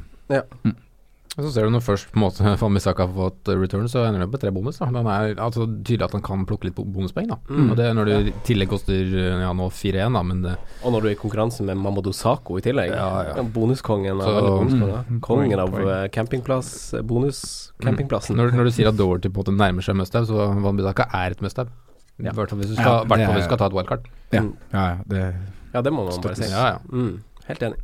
Og 1.38 1.44
så 1.46 1.52
ser 1.54 1.68
du 1.68 1.70
når 1.70 1.82
først 1.86 2.08
på 2.10 2.18
en 2.18 2.22
måte 2.24 2.42
Van 2.60 2.74
Bissaka 2.74 3.04
har 3.06 3.12
fått 3.14 3.46
eh, 3.52 3.54
return, 3.60 3.86
så 3.86 4.00
ender 4.08 4.24
det 4.24 4.26
med 4.32 4.40
tre 4.42 4.50
bonus. 4.50 4.80
Da. 4.80 4.88
Den 4.90 5.06
er 5.06 5.36
altså, 5.38 5.68
tydelig 5.86 6.08
at 6.08 6.16
han 6.16 6.24
kan 6.26 6.40
plukke 6.50 6.66
litt 6.66 6.74
bo- 6.74 6.82
bonuspoeng. 6.84 7.28
Da. 7.30 7.36
Mm. 7.48 7.68
Og 7.70 7.76
det 7.78 7.84
er 7.86 7.94
når 7.94 8.10
du 8.10 8.12
i 8.32 8.32
tillegg 8.48 8.72
koster 8.72 8.98
eh, 8.98 9.38
ja, 9.44 9.52
nå 9.54 9.68
4-1, 9.70 10.16
da, 10.18 10.22
men 10.26 10.42
det, 10.42 10.56
Og 10.82 10.92
når 10.96 11.00
du 11.06 11.08
er 11.08 11.14
i 11.14 11.20
konkurranse 11.20 11.62
med 11.62 11.78
Mamadou 11.78 12.10
Sako 12.12 12.58
i 12.58 12.64
tillegg. 12.66 12.90
Ja, 12.90 13.08
ja. 13.30 13.44
Bonuskongen 13.54 14.18
av 14.18 14.34
alle. 14.42 15.04
Mm. 15.06 15.20
Kongen 15.22 15.62
av 15.62 15.78
eh, 15.78 16.08
campingplass, 16.18 16.72
bonuscampingplassen. 17.06 18.34
Mm. 18.34 18.42
når, 18.42 18.56
når 18.58 18.68
du 18.70 18.74
sier 18.74 18.90
at 18.90 18.98
Doverty 18.98 19.30
på 19.30 19.38
en 19.38 19.44
måte 19.46 19.54
nærmer 19.58 19.86
seg 19.86 19.96
must-have, 19.98 20.26
så 20.28 20.48
Van 20.64 20.78
Bissaka 20.78 21.06
er 21.22 21.36
et 21.36 21.44
must-have. 21.44 21.70
I 22.18 22.26
Ja. 22.26 22.32
hvert 22.34 22.50
fall 22.50 22.58
hvis 22.58 22.72
du 22.72 22.74
skal, 22.74 23.04
hvert 23.06 23.20
er- 23.22 23.30
hvis 23.30 23.44
du 23.44 23.48
skal 23.52 23.58
ta 23.62 23.66
et 23.70 23.76
wildcard. 23.78 24.08
Ja, 24.34 24.40
Mm. 24.42 24.52
ja, 24.74 24.86
ja 24.90 24.96
det 25.06 25.34
Ja, 25.74 25.82
det 25.82 25.92
må 25.92 26.02
man 26.08 26.20
bare 26.20 26.34
si. 26.34 26.50
Ja, 26.50 26.66
ja. 26.74 26.78
Mm, 26.90 27.20
helt 27.46 27.62
enig. 27.62 27.78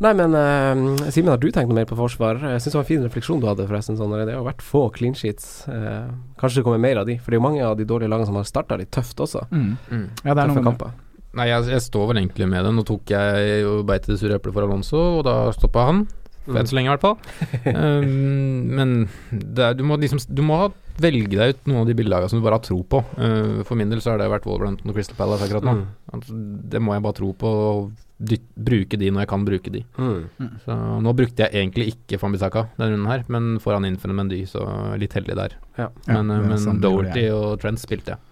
Nei, 0.00 0.14
men 0.16 0.32
uh, 0.32 1.10
Simen, 1.12 1.28
har 1.34 1.40
du 1.40 1.50
tenkt 1.52 1.68
noe 1.68 1.76
mer 1.76 1.88
på 1.88 1.98
forsvar? 1.98 2.40
Jeg 2.54 2.62
syns 2.62 2.72
det 2.72 2.78
var 2.78 2.86
en 2.86 2.88
fin 2.88 3.02
refleksjon 3.04 3.42
du 3.42 3.46
hadde, 3.50 3.66
forresten. 3.68 3.98
Sånn, 3.98 4.14
det 4.16 4.32
har 4.32 4.46
vært 4.46 4.64
få 4.64 4.86
clean 4.94 5.16
sheets. 5.18 5.66
Uh, 5.68 6.08
kanskje 6.40 6.62
det 6.62 6.66
kommer 6.68 6.80
mer 6.80 7.02
av 7.02 7.10
de, 7.10 7.18
for 7.20 7.28
det 7.28 7.36
er 7.36 7.42
jo 7.42 7.48
mange 7.50 7.66
av 7.66 7.76
de 7.76 7.84
dårlige 7.88 8.12
lagene 8.12 8.30
som 8.30 8.38
har 8.40 8.48
starta 8.48 8.80
litt 8.80 8.92
tøft 8.96 9.20
også. 9.20 9.44
Mm. 9.52 9.74
Mm. 9.90 10.06
Ja, 10.24 10.32
det 10.32 10.38
er 10.38 10.52
noen 10.54 10.68
kamper. 10.70 10.96
Nei, 11.36 11.46
jeg, 11.46 11.68
jeg 11.70 11.84
står 11.84 12.08
vel 12.10 12.22
egentlig 12.22 12.48
med 12.50 12.64
det. 12.66 12.72
Nå 12.74 12.86
tok 12.88 13.12
jeg 13.12 13.60
jo 13.60 13.76
beit 13.86 14.08
i 14.08 14.14
det 14.14 14.18
sure 14.22 14.40
eplet 14.40 14.56
for 14.56 14.66
Alonso, 14.66 15.02
og 15.20 15.22
da 15.28 15.36
stoppa 15.54 15.84
han. 15.90 16.02
Mm. 16.46 16.56
Enn 16.56 16.66
så 16.70 16.76
lenge, 16.78 16.88
i 16.88 16.94
hvert 16.94 17.04
fall. 17.04 17.18
um, 17.76 18.70
men 18.78 18.94
det 19.30 19.64
er, 19.66 19.74
du 19.78 19.84
må 19.86 19.98
liksom 20.00 20.22
Du 20.32 20.42
må 20.46 20.56
ha- 20.62 20.70
velge 21.00 21.32
deg 21.32 21.54
ut 21.54 21.66
noen 21.70 21.82
av 21.82 21.88
de 21.88 21.94
bildelagene 21.96 22.28
som 22.32 22.40
du 22.40 22.44
bare 22.44 22.58
har 22.58 22.64
tro 22.64 22.78
på. 22.84 23.00
Uh, 23.16 23.60
for 23.64 23.78
min 23.80 23.88
del 23.92 24.02
så 24.04 24.12
har 24.14 24.20
det 24.20 24.28
vært 24.32 24.44
Wolverhampton 24.48 24.90
og 24.92 24.96
Crystal 24.98 25.16
Palace 25.16 25.46
akkurat 25.46 25.64
nå. 25.68 25.74
Mm. 25.78 25.84
Altså, 26.16 26.38
det 26.74 26.82
må 26.84 26.96
jeg 26.96 27.04
bare 27.06 27.18
tro 27.20 27.30
på, 27.40 27.52
og 27.70 28.06
bruke 28.60 28.98
de 29.00 29.08
når 29.08 29.24
jeg 29.24 29.30
kan 29.32 29.44
bruke 29.48 29.72
de. 29.72 29.80
Mm. 29.96 30.50
Så 30.66 30.76
nå 31.06 31.14
brukte 31.16 31.46
jeg 31.46 31.56
egentlig 31.62 31.86
ikke 31.94 32.18
Fambisaka 32.20 32.66
denne 32.76 32.90
runden 32.92 33.08
her, 33.08 33.24
men 33.32 33.54
får 33.64 33.78
han 33.78 33.88
inn 33.88 33.96
for 34.02 34.12
en 34.12 34.18
Mendy, 34.18 34.42
så 34.50 34.64
litt 35.00 35.16
heldig 35.16 35.38
der. 35.38 35.56
Ja. 35.78 35.88
Men, 36.08 36.28
Ja, 36.28 36.40
uh, 36.40 36.42
er 36.44 36.50
men 36.52 36.60
sånn 36.60 36.82
Doherty 36.84 37.28
og 37.32 37.60
Trent 37.62 37.80
spilte 37.80 38.16
jeg. 38.16 38.26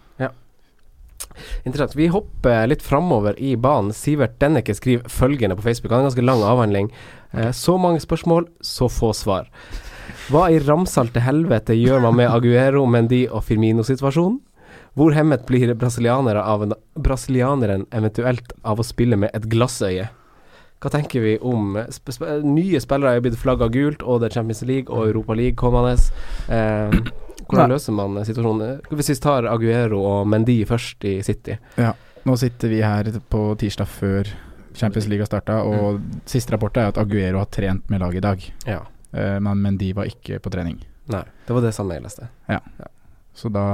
Interessant. 1.65 1.97
Vi 1.99 2.11
hopper 2.13 2.67
litt 2.71 2.85
framover 2.85 3.39
i 3.41 3.55
banen. 3.57 3.93
Sivert 3.97 4.39
Denneke 4.43 4.75
skriver 4.77 5.09
følgende 5.13 5.57
på 5.59 5.67
Facebook. 5.67 5.93
Han 5.93 6.03
har 6.03 6.07
en 6.07 6.11
ganske 6.11 6.27
lang 6.27 6.45
avhandling. 6.47 6.91
Eh, 7.33 7.53
så 7.53 7.79
mange 7.79 8.01
spørsmål, 8.01 8.49
så 8.61 8.91
få 8.93 9.13
svar. 9.17 9.49
Hva 10.29 10.49
i 10.53 10.61
ramsalte 10.61 11.23
helvete 11.25 11.77
gjør 11.77 12.03
man 12.05 12.19
med 12.19 12.29
Aguero, 12.29 12.85
Mendy 12.87 13.27
og 13.29 13.45
Firmino-situasjonen? 13.49 14.41
Hvor 14.99 15.15
hemmet 15.15 15.45
blir 15.47 15.71
brasilianere 15.79 16.43
av 16.43 16.65
en, 16.65 16.75
brasilianeren 16.99 17.87
eventuelt 17.95 18.53
av 18.67 18.81
å 18.81 18.87
spille 18.87 19.17
med 19.21 19.31
et 19.37 19.47
glassøye? 19.49 20.09
Hva 20.79 20.91
tenker 20.95 21.23
vi 21.23 21.37
om 21.43 21.79
sp 21.91 22.13
sp 22.15 22.27
Nye 22.47 22.81
spillere 22.83 23.17
er 23.19 23.23
blitt 23.25 23.39
flagga 23.39 23.67
gult, 23.73 24.03
og 24.03 24.21
det 24.21 24.31
er 24.31 24.37
Champions 24.39 24.63
League 24.67 24.95
og 24.95 25.09
Europa 25.09 25.35
League 25.39 25.59
kommende. 25.59 25.97
Eh, 26.49 26.99
hvordan 27.49 27.69
Nei. 27.69 27.75
løser 27.75 27.97
man 27.97 28.19
situasjonen? 28.29 28.83
Hvis 28.93 29.09
vi 29.11 29.17
tar 29.25 29.49
Aguero 29.49 30.03
og 30.05 30.29
Mendy 30.29 30.61
først 30.69 31.05
i 31.09 31.17
City. 31.27 31.57
Ja. 31.81 31.95
Nå 32.29 32.37
sitter 32.37 32.69
vi 32.69 32.83
her 32.85 33.09
på 33.33 33.43
tirsdag 33.59 33.89
før 33.89 34.29
Champions 34.77 35.09
League 35.09 35.25
har 35.25 35.31
starta, 35.31 35.63
og 35.65 36.03
siste 36.29 36.53
rapport 36.55 36.77
er 36.77 36.93
at 36.93 37.01
Aguero 37.01 37.41
har 37.41 37.51
trent 37.51 37.89
med 37.91 38.03
laget 38.05 38.21
i 38.21 38.27
dag. 38.27 38.47
Ja. 38.69 38.83
Eh, 39.13 39.39
men 39.41 39.63
Mendy 39.65 39.91
var 39.97 40.11
ikke 40.11 40.39
på 40.45 40.53
trening. 40.53 40.79
Nei, 41.09 41.25
det 41.47 41.57
var 41.57 41.65
det 41.65 41.73
samme 41.75 41.97
jeg 41.97 42.05
leste. 42.05 42.29
Så 43.39 43.49
da 43.55 43.65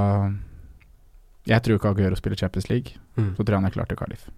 Jeg 1.45 1.61
tror 1.61 1.77
ikke 1.77 1.91
Aguero 1.91 2.15
spiller 2.17 2.37
Champions 2.39 2.69
League. 2.69 2.95
Mm. 3.17 3.35
Så 3.35 3.43
tror 3.43 3.53
jeg 3.53 3.59
han 3.59 3.65
er 3.65 3.73
klar 3.75 3.85
til 3.85 3.97
Cardiff. 3.97 4.29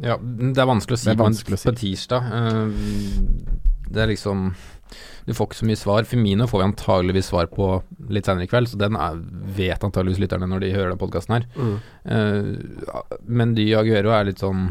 Ja, 0.00 0.16
det 0.16 0.58
er 0.58 0.66
vanskelig 0.66 0.96
å 0.96 0.98
si, 0.98 1.06
Det 1.06 1.12
er 1.12 1.20
på 1.20 1.28
vanskelig 1.28 1.54
å 1.54 1.60
si. 1.60 1.68
på 1.68 1.76
tirsdag. 1.76 2.22
Uh, 2.32 3.60
det 3.90 4.02
er 4.02 4.10
liksom 4.10 4.54
Du 5.26 5.32
får 5.36 5.46
ikke 5.50 5.60
så 5.60 5.66
mye 5.70 5.78
svar. 5.80 6.04
Femino 6.08 6.46
får 6.50 6.62
vi 6.62 6.68
antageligvis 6.72 7.30
svar 7.30 7.46
på 7.52 7.70
litt 8.10 8.26
senere 8.26 8.44
i 8.48 8.50
kveld, 8.50 8.68
så 8.72 8.78
den 8.80 8.96
er, 8.98 9.18
vet 9.56 9.84
antageligvis 9.86 10.20
lytterne 10.24 10.48
når 10.50 10.60
de 10.66 10.72
hører 10.74 10.94
den 10.94 11.00
podkasten 11.02 11.36
her. 11.38 11.48
Mm. 11.56 11.74
Uh, 12.06 13.18
men 13.28 13.54
Dy 13.54 13.68
Aguero 13.78 14.10
er 14.16 14.24
litt 14.30 14.40
sånn 14.42 14.70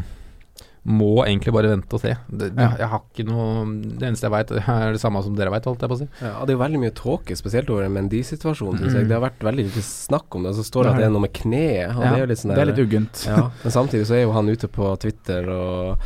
Må 0.90 1.26
egentlig 1.26 1.52
bare 1.52 1.68
vente 1.68 1.92
og 1.92 2.00
se. 2.00 2.14
Det, 2.32 2.46
Ja. 2.56 2.70
Jeg 2.80 2.88
har 2.88 3.02
ikke 3.04 3.24
noe 3.28 3.66
Det 4.00 4.06
eneste 4.08 4.24
jeg 4.24 4.32
veit, 4.32 4.50
er 4.74 4.92
det 4.96 5.00
samme 5.02 5.20
som 5.22 5.34
dere 5.36 5.52
veit, 5.52 5.66
holdt 5.68 5.82
jeg 5.84 5.90
på 5.92 5.96
å 5.98 6.00
si. 6.00 6.06
Ja, 6.24 6.38
det 6.44 6.54
er 6.54 6.56
jo 6.56 6.62
veldig 6.62 6.80
mye 6.80 6.94
tåke, 6.96 7.36
spesielt 7.36 7.68
over 7.70 7.84
en 7.84 7.92
Mendy-situasjon, 7.98 8.78
syns 8.80 8.94
Mm. 8.94 8.96
jeg. 9.02 9.08
Det 9.10 9.16
har 9.18 9.24
vært 9.26 9.44
veldig 9.44 9.66
lite 9.68 9.82
snakk 9.84 10.34
om 10.38 10.48
det. 10.48 10.54
Så 10.56 10.64
står 10.64 10.84
det 10.88 10.92
at 10.94 10.98
det 11.02 11.06
er 11.10 11.12
noe 11.12 11.24
med 11.26 11.34
kneet, 11.36 11.92
og 11.96 12.00
Ja, 12.04 12.14
det 12.16 12.22
er 12.24 12.32
litt 12.32 12.40
sånn 12.40 12.54
det 12.56 12.62
er 12.64 12.70
litt 12.72 12.80
uggent. 12.86 13.26
Ja, 13.28 13.50
men 13.62 13.72
samtidig 13.76 14.08
så 14.08 14.16
er 14.16 14.22
jo 14.24 14.32
han 14.32 14.48
ute 14.48 14.68
på 14.72 14.88
Twitter 15.04 15.52
og 15.52 15.98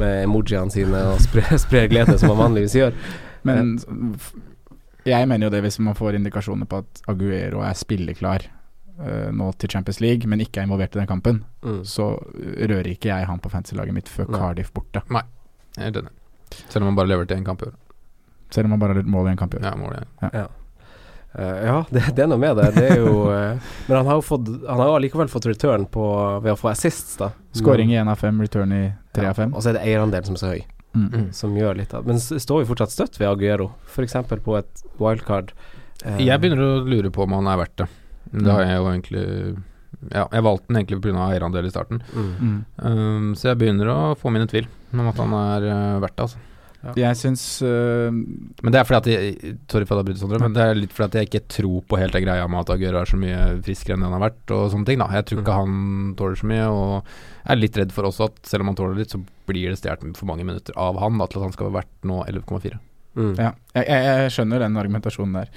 med 0.00 0.24
emojiene 0.24 0.72
sine 0.72 1.04
og 1.12 1.20
sprer, 1.20 1.58
sprer 1.60 1.88
glede, 1.92 2.16
som 2.18 2.32
han 2.32 2.40
vanligvis 2.46 2.78
gjør. 2.80 2.96
Men 3.44 3.74
jeg 5.04 5.28
mener 5.28 5.46
jo 5.48 5.52
det 5.52 5.62
hvis 5.66 5.78
man 5.84 5.96
får 5.98 6.16
indikasjoner 6.18 6.68
på 6.70 6.78
at 6.80 7.02
Aguero 7.12 7.60
er 7.66 7.76
spilleklar 7.76 8.46
uh, 9.00 9.30
nå 9.36 9.50
til 9.60 9.68
Champions 9.74 10.00
League, 10.00 10.28
men 10.30 10.40
ikke 10.40 10.62
er 10.62 10.68
involvert 10.68 10.96
i 10.96 11.02
den 11.02 11.10
kampen, 11.10 11.42
Mm. 11.64 11.80
så 11.88 12.10
rører 12.68 12.90
ikke 12.90 13.08
jeg 13.08 13.26
han 13.26 13.38
på 13.40 13.48
fantasy-laget 13.52 13.94
mitt 13.96 14.08
før 14.08 14.28
Nei. 14.28 14.38
Cardiff 14.40 14.72
borte. 14.72 15.00
Jeg 15.08 15.88
er 15.88 15.96
enig. 16.02 16.10
Selv 16.68 16.82
om 16.84 16.90
han 16.92 16.96
bare 16.98 17.08
leverte 17.08 17.34
én 17.36 17.44
kamp 17.44 17.62
i 17.62 17.66
år. 17.70 17.74
Selv 18.52 18.66
om 18.68 18.74
han 18.76 18.80
bare 18.82 18.94
har 18.94 19.02
mål 19.08 19.28
i 19.28 19.32
en 19.32 19.36
kamp 19.40 19.54
i 19.54 19.58
år. 19.58 19.64
Ja, 19.64 19.74
mål, 19.80 19.94
ja. 20.32 20.44
ja, 21.64 21.78
det, 21.90 22.02
det 22.14 22.22
er 22.22 22.28
noe 22.30 22.38
med 22.38 22.56
det. 22.60 22.68
Det 22.76 22.84
er 22.92 23.00
jo 23.00 23.14
uh, 23.26 23.56
Men 23.88 23.96
han 23.96 24.06
har 24.06 24.20
jo 24.20 24.22
fått 24.22 24.46
Han 24.68 24.78
har 24.78 24.92
allikevel 24.94 25.28
fått 25.32 25.48
return 25.50 25.86
på 25.90 26.04
ved 26.44 26.52
å 26.52 26.56
få 26.60 26.68
assists, 26.70 27.16
da. 27.18 27.32
Scoring 27.56 27.90
i 27.90 27.98
én 27.98 28.08
av 28.12 28.20
fem, 28.20 28.38
return 28.44 28.72
i 28.76 28.84
tre 29.16 29.26
av 29.32 29.40
fem. 29.40 29.52
Og 29.56 29.64
så 29.64 29.72
er 29.72 29.78
det 29.80 29.86
eierandelen 29.88 30.28
som 30.28 30.36
er 30.38 30.42
så 30.44 30.52
høy, 30.52 30.62
Mm. 30.94 31.08
Mm. 31.10 31.26
som 31.34 31.54
gjør 31.58 31.74
litt 31.80 31.92
av 31.94 32.06
Men 32.06 32.20
står 32.22 32.60
vi 32.62 32.68
fortsatt 32.68 32.92
støtt 32.94 33.16
ved 33.18 33.26
Aguero, 33.32 33.72
f.eks. 33.90 34.14
på 34.44 34.56
et 34.60 34.82
wildcard. 35.02 35.50
Eh, 36.04 36.20
Jeg 36.22 36.38
begynner 36.40 36.62
å 36.62 36.84
lure 36.86 37.10
på 37.10 37.24
om 37.26 37.32
han 37.34 37.48
er 37.50 37.58
verdt 37.64 37.76
det. 37.82 37.88
Det 38.30 38.50
har 38.50 38.62
jeg 38.62 38.78
jo 38.78 38.86
egentlig 38.92 39.24
Ja, 40.12 40.24
jeg 40.30 40.42
valgte 40.44 40.66
den 40.68 40.76
egentlig 40.82 41.00
pga. 41.02 41.28
eierandel 41.32 41.66
i 41.66 41.70
starten. 41.74 42.02
mm. 42.14 42.32
Mm. 42.40 42.56
Um, 42.78 43.28
så 43.34 43.50
jeg 43.50 43.58
begynner 43.58 43.90
å 43.90 43.98
få 44.18 44.30
mine 44.34 44.46
tvil 44.50 44.66
om 44.92 45.08
at 45.10 45.18
han 45.22 45.32
er 45.38 45.66
uh, 45.70 46.00
verdt 46.02 46.16
det, 46.16 46.28
altså. 46.28 46.38
Jeg 47.00 47.16
syns 47.16 47.62
uh, 47.64 48.10
Men 48.12 48.70
det 48.74 48.76
er 48.76 48.84
fordi 48.84 48.98
at 48.98 49.06
jeg 49.08 49.54
Sorry 49.72 49.86
for 49.88 49.96
at 49.96 50.02
jeg 50.02 50.08
bryter, 50.10 50.20
Sondre, 50.20 50.40
men 50.42 50.52
det 50.52 50.62
er 50.62 50.74
litt 50.76 50.92
fordi 50.92 51.06
at 51.08 51.14
jeg 51.16 51.30
ikke 51.30 51.46
tror 51.48 51.78
på 51.88 51.96
helt 51.96 52.12
den 52.12 52.26
greia 52.26 52.44
med 52.46 52.60
at 52.60 52.74
Aguero 52.74 53.00
er 53.00 53.08
så 53.08 53.16
mye 53.16 53.38
friskere 53.64 53.96
enn 53.96 54.04
det 54.04 54.10
han 54.10 54.18
har 54.18 54.26
vært, 54.28 54.42
og 54.52 54.66
sånne 54.74 54.86
ting. 54.90 54.98
da 55.00 55.08
Jeg 55.16 55.24
tror 55.30 55.40
ikke 55.40 55.56
han 55.62 55.78
tåler 56.18 56.36
så 56.42 56.50
mye, 56.50 56.66
og 56.68 57.14
er 57.44 57.56
litt 57.60 57.76
redd 57.76 57.92
for 57.92 58.08
også 58.08 58.28
at 58.30 58.38
selv 58.48 58.64
om 58.64 58.70
han 58.72 58.76
tåler 58.78 58.96
litt, 59.02 59.10
så 59.12 59.20
blir 59.48 59.68
det 59.70 59.78
stjålet 59.80 60.16
for 60.16 60.26
mange 60.30 60.44
minutter 60.48 60.72
av 60.80 60.96
han 61.02 61.18
da, 61.20 61.26
til 61.28 61.40
at 61.42 61.48
han 61.48 61.52
skal 61.56 61.68
være 61.68 61.82
verdt 61.82 62.08
nå 62.08 62.22
11,4. 62.24 62.78
Mm. 63.14 63.32
Ja, 63.38 63.50
jeg, 63.76 63.86
jeg, 63.90 64.30
skjønner 64.34 64.64
den 64.64 64.76
argumentasjonen 64.80 65.36
der. 65.42 65.50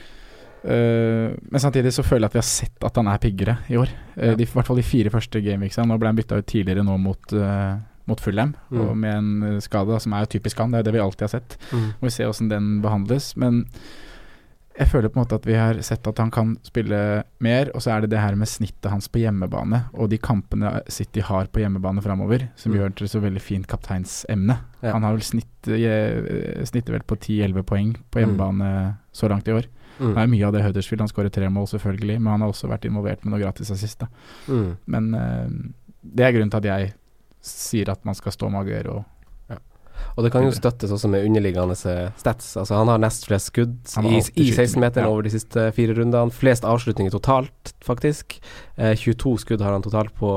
Uh, 0.67 1.35
men 1.53 1.61
samtidig 1.61 1.93
så 1.95 2.03
føler 2.03 2.25
jeg 2.25 2.31
at 2.31 2.35
vi 2.37 2.41
har 2.41 2.47
sett 2.49 2.83
at 2.87 2.97
han 2.99 3.07
er 3.11 3.21
piggere 3.23 3.59
i 3.71 3.77
år. 3.79 3.91
Uh, 4.17 4.31
Ja. 4.31 4.35
de, 4.35 4.43
I 4.43 4.49
hvert 4.51 4.67
fall 4.67 4.81
de 4.81 4.83
fire 4.85 5.09
første 5.13 5.41
gameweeksa. 5.45 5.85
Nå 5.87 5.97
ble 6.01 6.09
han 6.11 6.17
bytta 6.17 6.39
ut 6.41 6.47
tidligere 6.49 6.83
nå 6.83 6.97
mot, 6.99 7.33
uh, 7.37 7.77
mot 8.09 8.19
Fulham, 8.23 8.55
Mm. 8.71 8.81
og 8.81 8.97
med 8.97 9.15
en 9.15 9.61
skade 9.61 9.99
som 10.01 10.13
er 10.13 10.25
typisk 10.25 10.57
han. 10.59 10.71
Det 10.71 10.79
er 10.79 10.83
det 10.89 10.93
vi 10.97 11.03
alltid 11.03 11.21
har 11.29 11.33
sett. 11.39 11.57
Mm. 11.71 11.87
Må 12.01 12.09
vi 12.09 12.15
se 12.17 12.25
åssen 12.27 12.49
den 12.49 12.81
behandles. 12.81 13.35
Men 13.37 13.65
jeg 14.77 14.87
føler 14.91 15.09
på 15.09 15.17
en 15.17 15.23
måte 15.25 15.35
at 15.39 15.45
vi 15.49 15.55
har 15.57 15.79
sett 15.81 16.05
at 16.07 16.19
han 16.21 16.29
kan 16.31 16.51
spille 16.63 17.23
mer, 17.41 17.71
og 17.73 17.81
så 17.81 17.95
er 17.95 18.01
det 18.05 18.11
det 18.11 18.19
her 18.21 18.35
med 18.37 18.47
snittet 18.47 18.91
hans 18.91 19.07
på 19.09 19.19
hjemmebane, 19.23 19.83
og 19.97 20.09
de 20.11 20.17
kampene 20.21 20.81
City 20.93 21.23
har 21.25 21.47
på 21.49 21.63
hjemmebane 21.63 22.01
framover, 22.05 22.47
som 22.55 22.71
Mm. 22.71 22.77
gjør 22.77 22.89
det 22.93 22.95
til 23.01 23.07
så 23.09 23.21
veldig 23.23 23.41
fint 23.41 23.67
kapteinsemne. 23.67 24.59
Ja. 24.83 24.91
Han 24.93 25.03
har 25.03 25.13
vel 25.17 25.21
snitt, 25.25 25.47
snittet 26.67 26.93
vel 26.93 27.03
på 27.07 27.17
10-11 27.17 27.63
poeng 27.67 27.95
på 28.11 28.21
hjemmebane 28.21 28.69
så 29.13 29.29
langt 29.29 29.47
i 29.47 29.55
år. 29.57 29.65
Mm. 29.99 30.13
Det 30.13 30.21
er 30.21 30.27
mye 30.29 30.45
av 30.47 30.53
det 30.53 30.63
Huddersfield. 30.63 31.01
Han 31.01 31.09
skårer 31.09 31.31
tre 31.33 31.49
mål, 31.49 31.65
selvfølgelig, 31.71 32.19
men 32.21 32.31
han 32.35 32.41
har 32.45 32.49
også 32.53 32.69
vært 32.69 32.85
involvert 32.85 33.23
med 33.25 33.33
noe 33.33 33.41
gratis 33.41 33.71
assist. 33.73 34.03
Mm. 34.47 34.77
Men 34.85 35.13
uh, 35.15 35.49
det 36.03 36.25
er 36.27 36.31
grunnen 36.35 36.51
til 36.53 36.61
at 36.61 36.69
jeg 36.69 36.93
sier 37.41 37.89
at 37.89 38.03
man 38.05 38.15
skal 38.17 38.31
stå 38.35 38.49
med 38.51 38.61
Aguero. 38.67 39.05
Og 40.17 40.25
det 40.25 40.31
kan 40.33 40.47
jo 40.47 40.53
støttes 40.55 40.89
også 40.93 41.11
med 41.13 41.27
underliggende 41.27 41.75
stats. 41.77 42.55
Altså 42.57 42.79
Han 42.79 42.89
har 42.89 43.01
nest 43.01 43.27
flest 43.29 43.51
skudd 43.51 43.75
i, 44.01 44.17
i 44.17 44.49
16-meteren 44.49 45.05
ja. 45.05 45.11
over 45.11 45.27
de 45.27 45.33
siste 45.35 45.67
fire 45.77 45.93
rundene. 45.93 46.33
Flest 46.33 46.65
avslutninger 46.65 47.13
totalt, 47.13 47.73
faktisk. 47.85 48.39
Eh, 48.81 48.95
22 48.97 49.35
skudd 49.45 49.61
har 49.61 49.77
han 49.77 49.85
totalt 49.85 50.15
på, 50.17 50.31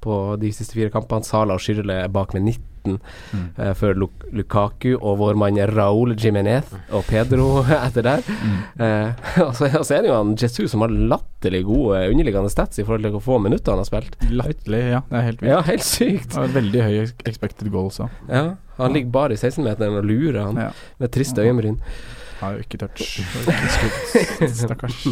på 0.00 0.20
de 0.38 0.52
siste 0.54 0.78
fire 0.78 0.94
kampene. 0.94 1.26
Sala 1.26 1.58
og 1.58 1.64
Skyrle 1.64 2.04
er 2.04 2.12
bak 2.14 2.36
med 2.38 2.46
19 2.84 2.98
Mm. 3.32 3.44
eh, 3.58 3.72
før 3.74 3.94
Luk 3.94 4.24
Lukaku 4.32 4.94
og 5.00 5.18
vår 5.18 5.36
mann 5.38 5.56
Raúl 5.70 6.14
Jimenez 6.18 6.64
og 6.92 7.04
Pedro 7.06 7.62
etter 7.86 8.02
der. 8.02 8.22
Mm. 8.26 8.56
Eh, 8.80 9.12
og, 9.46 9.54
så, 9.58 9.68
og 9.78 9.84
så 9.86 9.96
er 9.98 10.02
det 10.02 10.10
jo 10.10 10.16
han 10.16 10.34
Jesu 10.40 10.66
som 10.70 10.80
har 10.84 10.90
latterlig 10.90 11.64
gode 11.68 12.00
underliggende 12.10 12.50
stats 12.52 12.78
i 12.78 12.84
forhold 12.86 13.02
til 13.06 13.14
hvor 13.16 13.24
få 13.26 13.38
minutter 13.42 13.72
han 13.74 13.82
har 13.84 13.88
spilt. 13.90 14.16
Latterlig, 14.30 14.82
ja. 14.96 15.02
Det 15.10 15.18
er 15.20 15.26
helt 15.28 15.42
vilt. 15.42 15.50
Ja, 15.52 15.60
helt 15.68 15.86
sykt. 15.86 16.36
Og 16.40 16.54
veldig 16.54 16.82
høy 16.86 16.98
expected 17.28 17.70
goal 17.74 17.90
også. 17.90 18.08
Ja, 18.30 18.44
han 18.80 18.96
ligger 18.96 19.10
bare 19.14 19.36
i 19.36 19.40
16-meteren 19.40 19.98
og 20.00 20.04
lurer 20.08 20.42
han 20.46 20.56
Ja. 20.68 20.70
med 20.98 21.12
triste 21.12 21.42
øyenbryn. 21.44 21.78
Har 22.40 22.54
jo 22.56 22.62
ikke 22.64 22.78
touch. 22.80 23.20
Stakkars. 24.62 25.04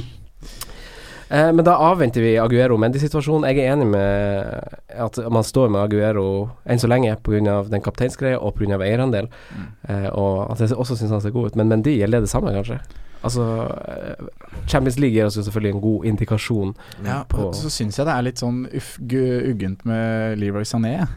Eh, 1.31 1.51
men 1.53 1.65
da 1.65 1.75
avventer 1.91 2.23
vi 2.25 2.37
Aguero-Mendy-situasjonen. 2.41 3.45
Jeg 3.51 3.61
er 3.67 3.75
enig 3.75 3.87
med 3.93 4.79
at 4.97 5.19
man 5.31 5.45
står 5.45 5.69
med 5.75 5.83
Aguero 5.83 6.51
enn 6.65 6.81
så 6.81 6.89
lenge 6.89 7.17
pga. 7.23 7.63
den 7.69 7.83
kapteinsgreia 7.85 8.39
og 8.41 8.55
pga. 8.57 8.79
eierandel. 8.81 9.29
Mm. 9.53 9.67
Eh, 9.89 10.09
og 10.15 10.51
at 10.53 10.59
jeg 10.65 10.77
også 10.77 10.97
syns 10.97 11.11
han 11.11 11.21
ser 11.21 11.31
god 11.37 11.51
ut. 11.51 11.57
Men 11.57 11.69
Mendy 11.69 11.99
gjelder 11.99 12.21
det 12.25 12.31
samme, 12.33 12.53
kanskje? 12.57 12.81
Altså 13.25 13.45
eh, 13.89 14.27
Champions 14.71 14.99
League 14.99 15.15
gir 15.17 15.27
oss 15.27 15.37
jo 15.37 15.43
selvfølgelig 15.43 15.75
en 15.75 15.81
god 15.85 16.05
indikasjon. 16.07 16.75
Ja, 17.05 17.25
på- 17.29 17.53
så 17.53 17.69
syns 17.69 17.99
jeg 17.99 18.07
det 18.07 18.15
er 18.15 18.23
litt 18.23 18.39
sånn 18.39 18.67
uff, 18.75 18.97
uggent 19.01 19.85
med 19.85 20.39
Leroy 20.39 20.63
Sané. 20.65 21.09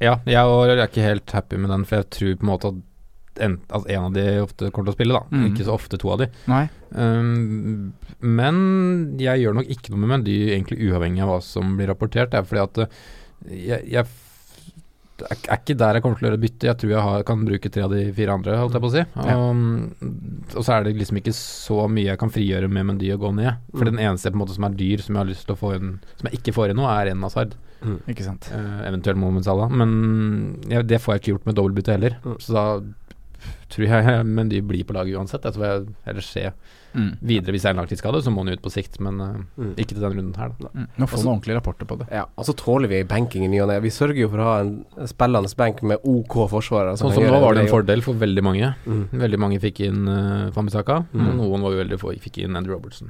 Ja, 0.00 0.16
jeg 0.26 0.34
er 0.34 0.86
ikke 0.86 1.02
helt 1.04 1.30
happy 1.30 1.56
med 1.56 1.70
den, 1.70 1.84
for 1.84 1.96
jeg 2.00 2.10
tror 2.10 2.34
på 2.36 2.42
en 2.42 2.48
måte 2.50 2.68
at 2.72 2.74
en, 3.40 3.58
altså 3.68 3.88
en 3.88 4.04
av 4.08 4.12
de 4.12 4.24
ofte 4.42 4.70
kommer 4.70 4.90
til 4.90 4.94
å 4.94 4.98
spille, 4.98 5.14
da. 5.16 5.24
Mm. 5.32 5.44
Ikke 5.52 5.64
så 5.64 5.72
ofte 5.76 5.98
to 5.98 6.10
av 6.12 6.18
de. 6.20 6.26
Um, 6.92 7.92
men 8.20 8.58
jeg 9.20 9.40
gjør 9.44 9.56
nok 9.60 9.70
ikke 9.72 9.92
noe 9.94 10.02
med 10.04 10.12
Mendy, 10.16 10.36
egentlig 10.52 10.82
uavhengig 10.90 11.22
av 11.24 11.30
hva 11.36 11.38
som 11.44 11.76
blir 11.78 11.88
rapportert. 11.92 12.32
Det 12.34 12.42
er 12.42 12.50
fordi 12.50 12.64
at 12.66 12.82
uh, 12.84 13.00
jeg, 13.48 13.80
jeg 13.94 14.04
er, 15.22 15.38
er 15.48 15.58
ikke 15.60 15.76
der 15.78 15.94
jeg 15.98 16.02
kommer 16.04 16.18
til 16.18 16.26
å 16.26 16.30
gjøre 16.32 16.42
bytte. 16.42 16.68
Jeg 16.70 16.78
tror 16.82 16.92
jeg 16.94 17.06
har, 17.08 17.24
kan 17.28 17.42
bruke 17.46 17.70
tre 17.72 17.84
av 17.86 17.92
de 17.94 18.04
fire 18.16 18.36
andre, 18.36 18.56
holdt 18.60 18.76
jeg 18.76 18.82
på 18.84 18.90
å 18.90 18.94
si. 18.96 19.02
Ja. 19.16 19.36
Um, 19.38 19.64
og 20.52 20.62
så 20.66 20.76
er 20.76 20.86
det 20.88 20.94
liksom 21.00 21.20
ikke 21.22 21.34
så 21.36 21.84
mye 21.88 22.08
jeg 22.12 22.20
kan 22.22 22.32
frigjøre 22.34 22.68
med 22.72 22.88
Mendy 22.90 23.12
å 23.14 23.20
gå 23.22 23.32
ned. 23.38 23.60
For 23.72 23.86
Mm. 23.86 23.94
den 23.94 24.00
eneste 24.10 24.32
måte 24.36 24.56
som 24.56 24.64
er 24.68 24.76
dyr, 24.78 25.00
som 25.04 25.14
jeg 25.16 25.24
har 25.24 25.30
lyst 25.32 25.46
til 25.48 25.54
å 25.56 25.60
få 25.60 25.74
inn 25.78 25.92
Som 26.20 26.28
jeg 26.28 26.40
ikke 26.42 26.54
får 26.58 26.70
inn 26.74 26.80
nå, 26.82 26.88
er 26.90 27.12
en 27.14 27.22
Hazard. 27.24 27.54
Ikke 28.06 28.22
sant. 28.22 28.46
Uh, 28.54 28.82
eventuelt 28.86 29.18
Mohamed 29.18 29.42
Salah. 29.42 29.66
Men 29.74 30.60
ja, 30.70 30.82
det 30.86 31.00
får 31.02 31.16
jeg 31.16 31.20
ikke 31.22 31.32
gjort 31.32 31.46
med 31.48 31.56
dobbeltbytte 31.58 31.96
heller. 31.96 32.14
Mm. 32.22 32.36
Så 32.38 32.52
da 32.54 32.64
tror 33.72 33.86
jeg 33.88 34.26
Mendy 34.36 34.60
blir 34.60 34.84
på 34.84 34.94
laget 34.96 35.16
uansett. 35.18 35.42
Jeg 35.44 35.54
tror 35.58 35.64
jeg 35.68 35.86
heller 36.06 36.20
se 36.28 36.52
Mm. 36.92 37.14
videre 37.24 37.54
hvis 37.54 37.62
det 37.64 37.68
er 37.70 37.72
en 37.72 37.78
langtidsskade, 37.80 38.18
så 38.20 38.28
må 38.28 38.42
han 38.44 38.52
ut 38.52 38.60
på 38.60 38.68
sikt. 38.68 38.98
Men 39.00 39.16
uh, 39.18 39.36
Mm. 39.56 39.70
ikke 39.80 39.94
til 39.94 40.02
denne 40.02 40.12
runden 40.18 40.34
her, 40.36 40.50
da. 40.60 40.68
Mm. 40.76 40.88
Nå 41.00 41.06
får 41.08 41.22
vi 41.22 41.28
ordentlige 41.30 41.56
rapporter 41.56 41.86
på 41.88 41.96
det. 42.02 42.06
Ja, 42.12 42.26
og 42.36 42.44
så 42.44 42.52
tåler 42.52 42.86
vi 42.92 42.98
banking 43.08 43.46
i 43.46 43.48
ny 43.48 43.62
og 43.64 43.68
ne. 43.70 43.78
Vi 43.80 43.88
sørger 43.88 44.20
jo 44.20 44.28
for 44.28 44.42
å 44.44 44.48
ha 44.50 44.58
en 44.60 44.84
spillende 45.08 45.48
benk 45.56 45.80
med 45.88 46.04
OK 46.04 46.36
forsvarere. 46.52 46.92
Sånn 47.00 47.14
som 47.16 47.24
nå 47.24 47.40
var 47.40 47.54
det 47.56 47.64
en 47.64 47.72
fordel 47.72 48.02
for 48.04 48.12
veldig 48.20 48.44
mange. 48.44 48.74
Mm. 48.84 49.06
Veldig 49.24 49.40
mange 49.40 49.58
fikk 49.64 49.80
inn 49.88 50.04
uh, 50.06 50.50
Fambisaka, 50.52 51.06
Mm. 51.14 51.28
og 51.30 51.34
noen 51.40 51.62
var 51.64 51.78
uheldige 51.80 51.98
få 52.04 52.12
fikk 52.20 52.42
inn 52.44 52.56
Andrew 52.60 52.76
Robertson. 52.76 53.08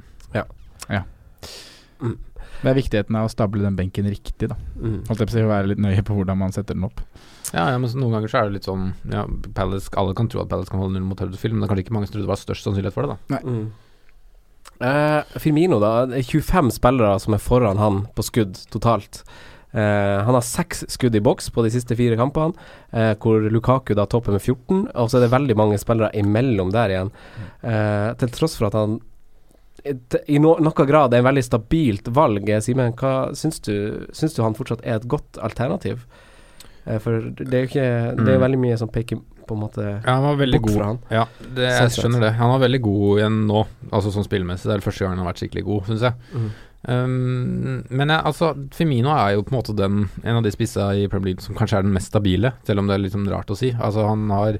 Det 2.63 2.71
er 2.71 2.77
viktigheten 2.77 3.15
av 3.19 3.27
å 3.27 3.31
stable 3.31 3.63
den 3.63 3.75
benken 3.75 4.07
riktig, 4.07 4.47
da. 4.47 4.57
Mm. 4.79 5.01
Holdt 5.09 5.19
jeg 5.19 5.27
på 5.27 5.33
å 5.33 5.35
si, 5.35 5.45
være 5.49 5.71
litt 5.73 5.81
nøye 5.83 6.03
på 6.07 6.15
hvordan 6.15 6.39
man 6.39 6.55
setter 6.55 6.77
den 6.77 6.87
opp. 6.87 7.01
Ja, 7.51 7.67
ja, 7.69 7.77
men 7.77 7.89
så 7.91 7.99
noen 7.99 8.15
ganger 8.15 8.31
så 8.31 8.39
er 8.39 8.47
det 8.47 8.57
litt 8.57 8.67
sånn 8.67 8.93
ja, 9.11 9.27
Palace, 9.53 9.91
Alle 9.99 10.15
kan 10.17 10.29
tro 10.31 10.41
at 10.41 10.49
Palace 10.49 10.71
kan 10.71 10.81
holde 10.81 10.95
null 10.95 11.09
mot 11.11 11.19
Huddersfield, 11.19 11.53
men 11.53 11.61
det 11.61 11.67
er 11.67 11.73
kanskje 11.73 11.85
ikke 11.85 11.97
mange 11.99 12.09
som 12.09 12.15
tror 12.15 12.25
det 12.25 12.31
var 12.31 12.41
størst 12.41 12.69
sannsynlighet 12.69 12.95
for 12.95 13.05
det. 13.05 13.17
da 13.29 13.41
Mm. 13.43 13.65
Uh, 14.83 15.39
Firmino, 15.39 15.77
da. 15.79 16.05
Det 16.09 16.17
er 16.17 16.25
25 16.27 16.71
spillere 16.75 17.19
som 17.21 17.35
er 17.35 17.43
foran 17.43 17.79
han 17.79 18.05
på 18.15 18.25
skudd 18.25 18.57
totalt. 18.73 19.21
Uh, 19.73 20.23
han 20.25 20.35
har 20.35 20.43
seks 20.45 20.83
skudd 20.95 21.15
i 21.15 21.21
boks 21.23 21.49
på 21.53 21.63
de 21.65 21.71
siste 21.73 21.95
fire 21.99 22.17
kampene, 22.19 22.55
uh, 22.93 23.13
hvor 23.21 23.43
Lukaku 23.53 23.93
da 23.97 24.07
topper 24.09 24.35
med 24.35 24.41
14. 24.41 24.87
Og 24.89 25.09
så 25.09 25.19
er 25.19 25.25
det 25.25 25.33
veldig 25.33 25.57
mange 25.59 25.79
spillere 25.81 26.11
imellom 26.19 26.73
der 26.73 26.95
igjen. 26.95 27.13
Uh, 27.63 28.11
til 28.19 28.33
tross 28.33 28.57
for 28.59 28.71
at 28.71 28.77
han 28.77 28.99
i 30.27 30.37
no, 30.39 30.55
noen 30.63 30.87
grad 30.87 31.13
er 31.13 31.19
en 31.19 31.25
veldig 31.27 31.43
stabilt 31.43 32.07
valg. 32.15 32.47
Eh, 32.49 32.61
Simen, 32.63 32.93
hva 32.95 33.33
syns 33.35 33.59
du, 33.65 34.07
syns 34.15 34.33
du 34.37 34.41
han 34.43 34.55
fortsatt 34.55 34.81
er 34.85 34.95
et 35.01 35.07
godt 35.11 35.39
alternativ? 35.43 36.05
Eh, 36.85 36.99
for 37.03 37.19
det 37.35 37.53
er 37.53 37.65
jo 37.65 37.69
ikke 37.71 37.87
Det 38.15 38.27
er 38.27 38.33
jo 38.33 38.39
Mm. 38.39 38.45
veldig 38.45 38.59
mye 38.59 38.77
som 38.77 38.87
peker 38.89 39.19
på 39.47 39.55
en 39.55 39.59
måte 39.61 39.83
Ja, 40.05 40.13
han 40.15 40.23
var 40.23 40.35
veldig 40.39 40.61
bort 40.61 40.71
god. 40.71 40.77
fra 40.77 40.85
han. 40.85 40.99
Ja, 41.11 41.25
det, 41.55 41.67
jeg 41.69 41.89
skjønner 41.97 42.21
det. 42.21 42.33
Han 42.39 42.49
var 42.55 42.59
veldig 42.67 42.81
god 42.81 43.17
igjen 43.19 43.41
nå, 43.47 43.65
altså 43.91 44.11
sånn 44.15 44.23
spillmessig. 44.27 44.63
Det 44.69 44.71
er 44.77 44.79
det 44.79 44.87
første 44.87 44.99
gang 45.03 45.17
han 45.17 45.25
har 45.25 45.33
vært 45.33 45.41
skikkelig 45.43 45.65
god, 45.67 45.83
syns 45.91 46.01
jeg. 46.07 46.13
Mm. 46.33 46.49
Um, 46.85 47.83
men 47.89 48.09
jeg, 48.11 48.21
altså, 48.27 48.49
Firmino 48.75 49.11
er 49.15 49.35
jo 49.37 49.43
på 49.47 49.53
en 49.53 49.59
måte 49.61 49.75
den 49.77 50.09
en 50.23 50.35
av 50.39 50.43
de 50.43 50.51
spissa 50.51 50.89
i 50.99 51.07
Premier 51.11 51.31
League 51.33 51.43
som 51.45 51.55
kanskje 51.55 51.79
er 51.79 51.85
den 51.87 51.93
mest 51.95 52.11
stabile, 52.11 52.53
selv 52.67 52.79
om 52.83 52.87
det 52.89 52.95
er 52.97 53.03
litt 53.05 53.15
sånn 53.15 53.27
rart 53.31 53.51
å 53.53 53.57
si. 53.57 53.71
Altså 53.71 54.07
Han 54.09 54.25
har 54.35 54.57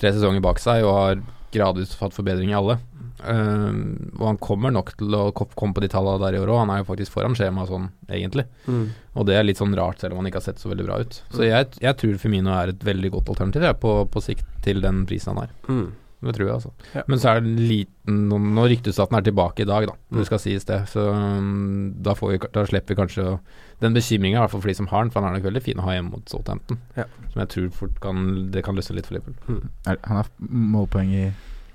tre 0.00 0.12
sesonger 0.12 0.40
bak 0.44 0.58
seg 0.62 0.84
og 0.84 0.94
har 0.96 1.20
gradvis 1.52 1.92
fått 1.96 2.16
forbedring 2.16 2.50
i 2.52 2.56
alle. 2.56 2.78
Um, 3.24 4.12
og 4.18 4.26
han 4.28 4.38
kommer 4.42 4.72
nok 4.74 4.92
til 4.98 5.14
å 5.16 5.30
komme 5.32 5.72
på 5.76 5.82
de 5.84 5.88
tallene 5.92 6.20
der 6.22 6.36
i 6.36 6.40
år 6.42 6.52
òg. 6.52 6.60
Han 6.64 6.72
er 6.74 6.82
jo 6.82 6.88
faktisk 6.90 7.14
foran 7.16 7.36
skjemaet 7.38 7.70
sånn, 7.72 7.88
egentlig. 8.08 8.44
Mm. 8.68 8.88
Og 9.16 9.26
det 9.28 9.36
er 9.38 9.46
litt 9.48 9.60
sånn 9.60 9.76
rart, 9.78 10.00
selv 10.02 10.12
om 10.16 10.20
han 10.22 10.28
ikke 10.30 10.42
har 10.42 10.48
sett 10.50 10.60
så 10.62 10.68
veldig 10.72 10.86
bra 10.88 10.98
ut. 11.02 11.20
Så 11.32 11.46
jeg, 11.48 11.70
jeg 11.80 11.96
tror 12.02 12.18
Firmino 12.22 12.52
er 12.56 12.74
et 12.74 12.84
veldig 12.84 13.12
godt 13.16 13.32
alternativ 13.34 13.64
jeg, 13.68 13.78
på, 13.82 13.94
på 14.12 14.24
sikt 14.24 14.44
til 14.66 14.82
den 14.84 15.04
prisen 15.08 15.32
han 15.34 15.46
har. 15.46 15.54
Mm. 15.70 15.86
Det 16.26 16.32
tror 16.32 16.46
jeg, 16.48 16.54
altså. 16.56 16.70
Ja. 16.96 17.02
Men 17.12 17.20
så 17.20 17.28
er 17.28 17.40
det 17.44 17.50
en 17.50 17.58
liten 17.68 17.92
Nå, 18.30 18.38
nå 18.56 18.62
ryktes 18.70 18.96
det 18.96 19.02
at 19.04 19.10
den 19.12 19.18
er 19.18 19.24
tilbake 19.26 19.62
i 19.64 19.68
dag, 19.68 19.84
da. 19.90 19.94
Mm. 20.08 20.18
Det 20.20 20.26
skal 20.28 20.40
sies 20.40 20.64
det. 20.68 20.78
Så 20.88 21.02
um, 21.12 21.92
da, 22.02 22.14
får 22.16 22.30
vi, 22.32 22.38
da 22.54 22.62
slipper 22.66 22.94
vi 22.94 22.98
kanskje 23.02 23.24
å- 23.34 23.38
den 23.82 23.92
bekymringa, 23.92 24.38
i 24.38 24.40
hvert 24.40 24.52
fall 24.54 24.62
for 24.64 24.70
de 24.72 24.76
som 24.78 24.86
har 24.88 25.04
den. 25.04 25.10
For 25.12 25.20
han 25.20 25.28
er 25.34 25.36
nok 25.36 25.48
veldig 25.50 25.62
fin 25.66 25.82
å 25.82 25.84
ha 25.84 25.96
hjemme 25.98 26.14
mot 26.14 26.30
Southampton. 26.32 26.78
Ja. 26.96 27.04
Som 27.34 27.42
jeg 27.42 27.50
tror 27.52 27.66
fort 27.76 27.98
kan 28.00 28.22
Det 28.54 28.62
kan 28.64 28.78
løsne 28.78 28.96
litt 28.96 29.08
for 29.10 29.18
Liverpool. 29.18 29.36
Mm. 29.50 29.68
Han 30.08 30.16
har 30.22 30.30
målpoeng 30.40 31.12
i 31.12 31.26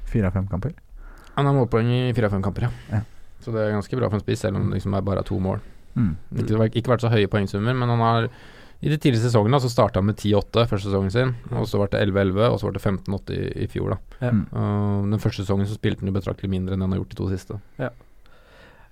fire 0.09 0.31
av 0.31 0.39
fem 0.39 0.47
kamper. 0.49 0.73
Han 1.35 1.49
har 1.49 1.57
målpoeng 1.57 1.91
i 1.95 2.13
fire 2.15 2.29
av 2.29 2.37
fem 2.37 2.45
kamper, 2.45 2.67
ja. 2.67 2.97
Ja. 2.97 3.03
Så 3.41 3.53
det 3.53 3.61
er 3.63 3.75
ganske 3.75 3.97
bra 3.97 4.09
for 4.09 4.19
en 4.19 4.23
spiss, 4.23 4.43
selv 4.43 4.59
om 4.59 4.69
det 4.69 4.79
liksom 4.79 4.95
er 4.97 5.05
bare 5.05 5.23
to 5.25 5.37
mål. 5.41 5.61
Mm. 5.95 6.11
Ikke, 6.43 6.67
ikke 6.77 6.93
vært 6.93 7.05
så 7.05 7.11
høye 7.11 7.29
poengsummer, 7.31 7.75
men 7.77 7.89
han 7.89 8.03
har 8.05 8.27
i 8.81 8.89
de 8.89 8.97
tidligere 8.97 9.27
sesongene 9.27 9.59
så 9.61 9.69
starta 9.69 10.01
han 10.01 10.07
med 10.09 10.17
10-8 10.17 10.63
første 10.69 10.89
sesongen 10.89 11.13
sin, 11.13 11.33
og 11.53 11.67
så 11.69 11.77
ble 11.77 11.91
det 11.93 12.01
11-11, 12.01 12.47
og 12.47 12.55
så 12.57 12.69
ble 12.69 12.79
det 12.79 12.85
15-8 12.85 13.35
i, 13.35 13.49
i 13.65 13.67
fjor. 13.69 13.93
da 13.93 14.29
Ja. 14.29 14.31
Uh, 14.53 15.03
Den 15.11 15.21
første 15.21 15.43
sesongen 15.43 15.69
så 15.69 15.77
spilte 15.77 16.01
han 16.01 16.09
jo 16.09 16.15
betraktelig 16.17 16.49
mindre 16.49 16.73
enn 16.73 16.81
han 16.81 16.95
har 16.95 17.03
gjort 17.03 17.13
de 17.13 17.19
to 17.19 17.29
siste. 17.29 17.59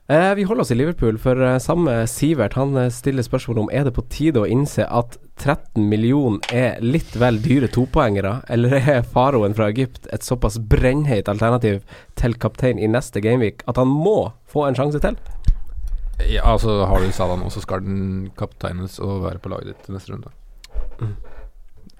Eh, 0.09 0.35
vi 0.35 0.43
holder 0.43 0.61
oss 0.61 0.71
i 0.71 0.75
Liverpool, 0.75 1.17
for 1.21 1.37
eh, 1.41 1.57
samme 1.61 2.07
Sivert 2.09 2.55
han 2.57 2.77
eh, 2.77 2.87
stiller 2.89 3.21
spørsmål 3.21 3.59
om 3.61 3.67
er 3.69 3.83
det 3.85 3.91
på 3.93 4.01
tide 4.09 4.41
å 4.41 4.47
innse 4.49 4.87
at 4.89 5.19
13 5.37 5.85
millioner 5.85 6.41
er 6.49 6.81
litt 6.81 7.13
vel 7.21 7.37
dyre 7.43 7.69
topoengere, 7.69 8.39
eller 8.49 8.73
er 8.79 9.05
faroen 9.05 9.53
fra 9.53 9.67
Egypt 9.69 10.09
et 10.09 10.25
såpass 10.25 10.57
brennheit 10.71 11.29
alternativ 11.29 11.83
til 12.17 12.33
kaptein 12.41 12.81
i 12.81 12.89
neste 12.89 13.21
gameweek 13.21 13.61
at 13.69 13.77
han 13.77 13.93
må 13.93 14.31
få 14.49 14.65
en 14.65 14.79
sjanse 14.81 15.03
til? 15.05 15.19
Ja, 16.25 16.41
altså 16.55 16.81
Har 16.89 17.05
du 17.05 17.13
Salah 17.13 17.37
nå, 17.37 17.53
så 17.53 17.61
skal 17.61 17.85
den 17.85 18.31
kapteines 18.35 18.97
og 18.97 19.21
være 19.27 19.45
på 19.45 19.53
laget 19.53 19.75
ditt 19.75 19.85
til 19.85 19.99
neste 19.99 20.15
runde. 20.15 20.33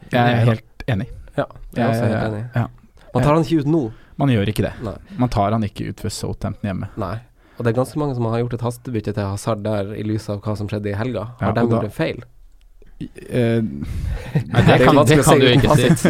Jeg 0.10 0.20
er 0.26 0.46
helt 0.50 0.90
enig. 0.90 1.12
Ja, 1.38 1.46
jeg 1.78 1.86
er 1.86 1.94
også 1.94 2.10
helt 2.10 2.26
enig. 2.26 2.44
ja. 2.58 2.68
Man 3.14 3.24
tar 3.26 3.36
han 3.38 3.46
ikke 3.46 3.62
ut 3.62 3.70
nå. 3.70 3.88
Man 4.20 4.34
gjør 4.34 4.50
ikke 4.52 4.66
det. 4.66 4.74
Nei. 4.84 4.98
Man 5.22 5.32
tar 5.32 5.54
han 5.54 5.64
ikke 5.66 5.94
ut 5.94 6.02
ved 6.04 6.12
Southampton 6.14 6.68
hjemme. 6.68 6.90
Nei. 7.00 7.16
Og 7.60 7.66
det 7.66 7.74
er 7.74 7.78
ganske 7.82 8.00
mange 8.00 8.16
som 8.16 8.26
har 8.32 8.40
gjort 8.40 8.54
et 8.56 8.62
hastebytte 8.64 9.12
til 9.14 9.24
Hazard 9.28 9.64
der 9.66 9.94
i 10.00 10.04
lys 10.08 10.30
av 10.32 10.40
hva 10.42 10.56
som 10.58 10.68
skjedde 10.72 10.94
i 10.94 10.96
helga. 10.96 11.28
Har 11.42 11.52
Ja, 11.52 11.62
de 11.62 11.68
gjort 11.70 11.84
en 11.90 11.92
feil? 11.92 12.22
Nei, 13.00 14.62
Det 14.68 14.78
kan, 14.86 14.96
det 15.08 15.18
kan 15.24 15.40
du 15.40 15.46
ikke 15.48 15.76
si. 15.80 16.10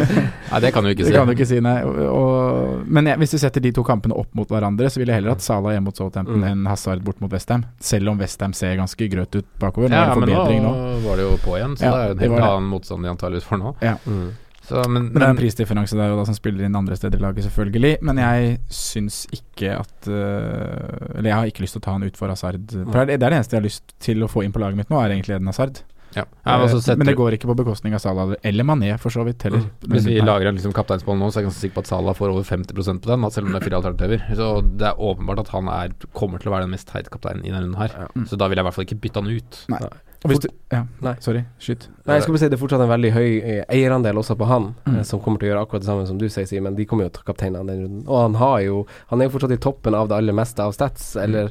Nei, 0.50 0.60
det 0.64 0.70
kan 0.74 0.82
du 0.84 0.90
ikke 0.90 1.04
det 1.04 1.10
si. 1.10 1.14
kan 1.14 1.28
du 1.28 1.32
ikke 1.36 1.46
si, 1.46 1.60
nei. 1.62 1.76
Og, 1.86 1.98
og, 2.10 2.80
men 2.90 3.06
jeg, 3.10 3.20
hvis 3.22 3.34
du 3.34 3.38
setter 3.42 3.62
de 3.62 3.72
to 3.76 3.84
kampene 3.86 4.16
opp 4.18 4.32
mot 4.38 4.50
hverandre, 4.50 4.90
så 4.90 4.98
vil 5.02 5.10
jeg 5.12 5.20
heller 5.20 5.34
hatt 5.36 5.44
Salah 5.44 5.74
hjemme 5.76 5.90
mot 5.90 5.96
Southampton 6.00 6.40
Mm. 6.40 6.46
enn 6.50 6.66
Hazard 6.70 7.02
bort 7.06 7.20
mot 7.22 7.30
Westham. 7.32 7.64
Selv 7.82 8.10
om 8.12 8.18
Westham 8.20 8.52
ser 8.56 8.76
ganske 8.80 9.08
grøt 9.12 9.34
ut 9.38 9.46
bakover. 9.62 9.90
Nå 9.90 9.96
Ja, 10.00 10.14
men 10.14 10.28
nå 10.28 10.44
nå. 10.66 10.72
var 11.06 11.16
det 11.20 11.26
jo 11.28 11.36
på 11.44 11.56
igjen, 11.58 11.76
så 11.78 11.84
Ja, 11.84 12.14
det 12.14 12.22
er 12.26 12.30
jo 12.30 12.34
en 12.34 12.40
helt 12.42 12.50
annen 12.50 12.70
motstand 12.70 13.02
de 13.06 13.10
antakeligvis 13.14 13.46
får 13.50 13.58
nå. 13.62 13.74
Ja. 13.86 13.94
Mm. 14.06 14.30
Så, 14.70 14.82
men, 14.86 15.10
Men 15.10 15.18
det 15.18 15.26
er 15.26 15.34
en 15.34 15.40
prisdifferanse 15.40 15.98
der 15.98 16.12
og 16.14 16.20
da 16.22 16.26
som 16.28 16.36
spiller 16.38 16.66
inn 16.68 16.78
andre 16.78 16.98
steder 16.98 17.18
i 17.18 17.24
laget, 17.24 17.46
selvfølgelig. 17.48 17.96
Men 18.06 18.20
jeg 18.22 18.58
syns 18.70 19.24
ikke 19.34 19.74
at 19.80 20.10
øh, 20.10 21.16
Eller 21.16 21.30
jeg 21.32 21.38
har 21.38 21.50
ikke 21.50 21.64
lyst 21.66 21.74
til 21.76 21.82
å 21.82 21.86
ta 21.88 21.96
han 21.96 22.06
ut 22.06 22.20
for 22.20 22.30
Hazard. 22.30 22.70
For 22.70 23.00
det 23.00 23.02
er 23.02 23.08
det 23.10 23.26
er 23.26 23.32
det 23.34 23.40
eneste 23.40 23.56
jeg 23.56 23.64
har 23.64 23.66
lyst 23.66 23.96
til 24.02 24.22
å 24.22 24.30
få 24.30 24.44
inn 24.46 24.54
på 24.54 24.62
laget 24.62 24.78
mitt 24.78 24.92
nå, 24.92 25.00
er 25.02 25.16
egentlig 25.16 25.36
Eden 25.36 25.50
Hazard. 25.50 25.82
ja. 26.14 26.24
Ja, 26.46 26.56
men, 26.58 26.68
så 26.72 26.92
Eh, 26.92 26.96
men 26.98 27.06
det 27.06 27.14
går 27.18 27.36
ikke 27.36 27.50
på 27.50 27.54
bekostning 27.60 27.94
av 27.94 28.00
Salah 28.02 28.32
eller 28.42 28.66
Mané, 28.66 28.96
for 28.98 29.14
så 29.14 29.22
vidt, 29.26 29.42
heller. 29.46 29.62
Mm. 29.66 29.92
Hvis 29.94 30.06
vi 30.08 30.18
lager 30.20 30.50
en 30.50 30.58
liksom 30.58 30.74
kapteinsball 30.74 31.18
nå, 31.18 31.30
så 31.30 31.38
er 31.38 31.44
jeg 31.44 31.50
ganske 31.50 31.64
sikker 31.64 31.76
på 31.78 31.84
at 31.84 31.90
Salah 31.90 32.16
får 32.18 32.32
over 32.32 32.46
50% 32.48 33.02
på 33.04 33.10
den, 33.12 33.30
selv 33.30 33.46
om 33.46 33.54
det 33.54 33.60
er 33.60 33.66
fire 33.68 33.78
alternativer. 33.82 34.24
Så 34.38 34.50
det 34.66 34.88
er 34.90 35.02
åpenbart 35.10 35.44
at 35.44 35.52
han 35.54 35.70
er, 35.70 35.94
kommer 36.16 36.42
til 36.42 36.50
å 36.50 36.56
være 36.56 36.66
den 36.66 36.74
mest 36.74 36.88
teite 36.90 37.12
kapteinen 37.14 37.44
i 37.44 37.52
denne 37.52 37.66
runden 37.66 37.78
her. 37.82 37.94
Ja. 37.94 38.08
Mm. 38.14 38.26
Så 38.26 38.38
da 38.40 38.50
vil 38.50 38.58
jeg 38.58 38.66
i 38.66 38.68
hvert 38.70 38.78
fall 38.78 38.88
ikke 38.88 39.02
bytte 39.06 39.22
han 39.22 39.30
ut. 39.30 39.60
Nei. 39.74 39.82
Hvis 40.28 40.40
du, 40.44 40.48
ja, 40.70 40.82
Nei. 41.00 41.14
sorry. 41.24 41.44
Skyt. 41.58 41.86
Nei, 42.06 42.16
jeg 42.18 42.22
skulle 42.26 42.36
bare 42.36 42.42
si 42.44 42.48
Det 42.50 42.58
er 42.58 42.60
fortsatt 42.66 42.82
en 42.84 42.90
veldig 42.92 43.12
høy 43.14 43.28
eh, 43.40 43.64
eierandel 43.72 44.18
også 44.20 44.36
på 44.36 44.46
han, 44.46 44.74
Mm. 44.86 44.98
eh, 44.98 45.02
som 45.08 45.20
kommer 45.20 45.38
til 45.40 45.48
å 45.48 45.52
gjøre 45.54 45.62
akkurat 45.66 45.80
det 45.80 45.88
samme 45.88 46.06
som 46.06 46.18
du 46.18 46.26
sier, 46.28 46.44
Simen. 46.46 46.76
De 46.76 46.84
kommer 46.84 47.04
jo 47.04 47.08
til 47.10 47.22
å 47.22 47.24
ta 47.24 47.32
kapteinen 47.32 47.66
den 47.66 47.84
runden. 47.86 48.04
Og 48.08 48.20
han 48.22 48.34
har 48.34 48.58
jo 48.60 48.86
Han 49.08 49.20
er 49.22 49.28
jo 49.30 49.38
fortsatt 49.38 49.52
i 49.52 49.56
toppen 49.56 49.94
av 49.94 50.08
det 50.08 50.16
aller 50.18 50.32
meste 50.36 50.60
av 50.60 50.72
stats, 50.76 51.16
eller 51.16 51.50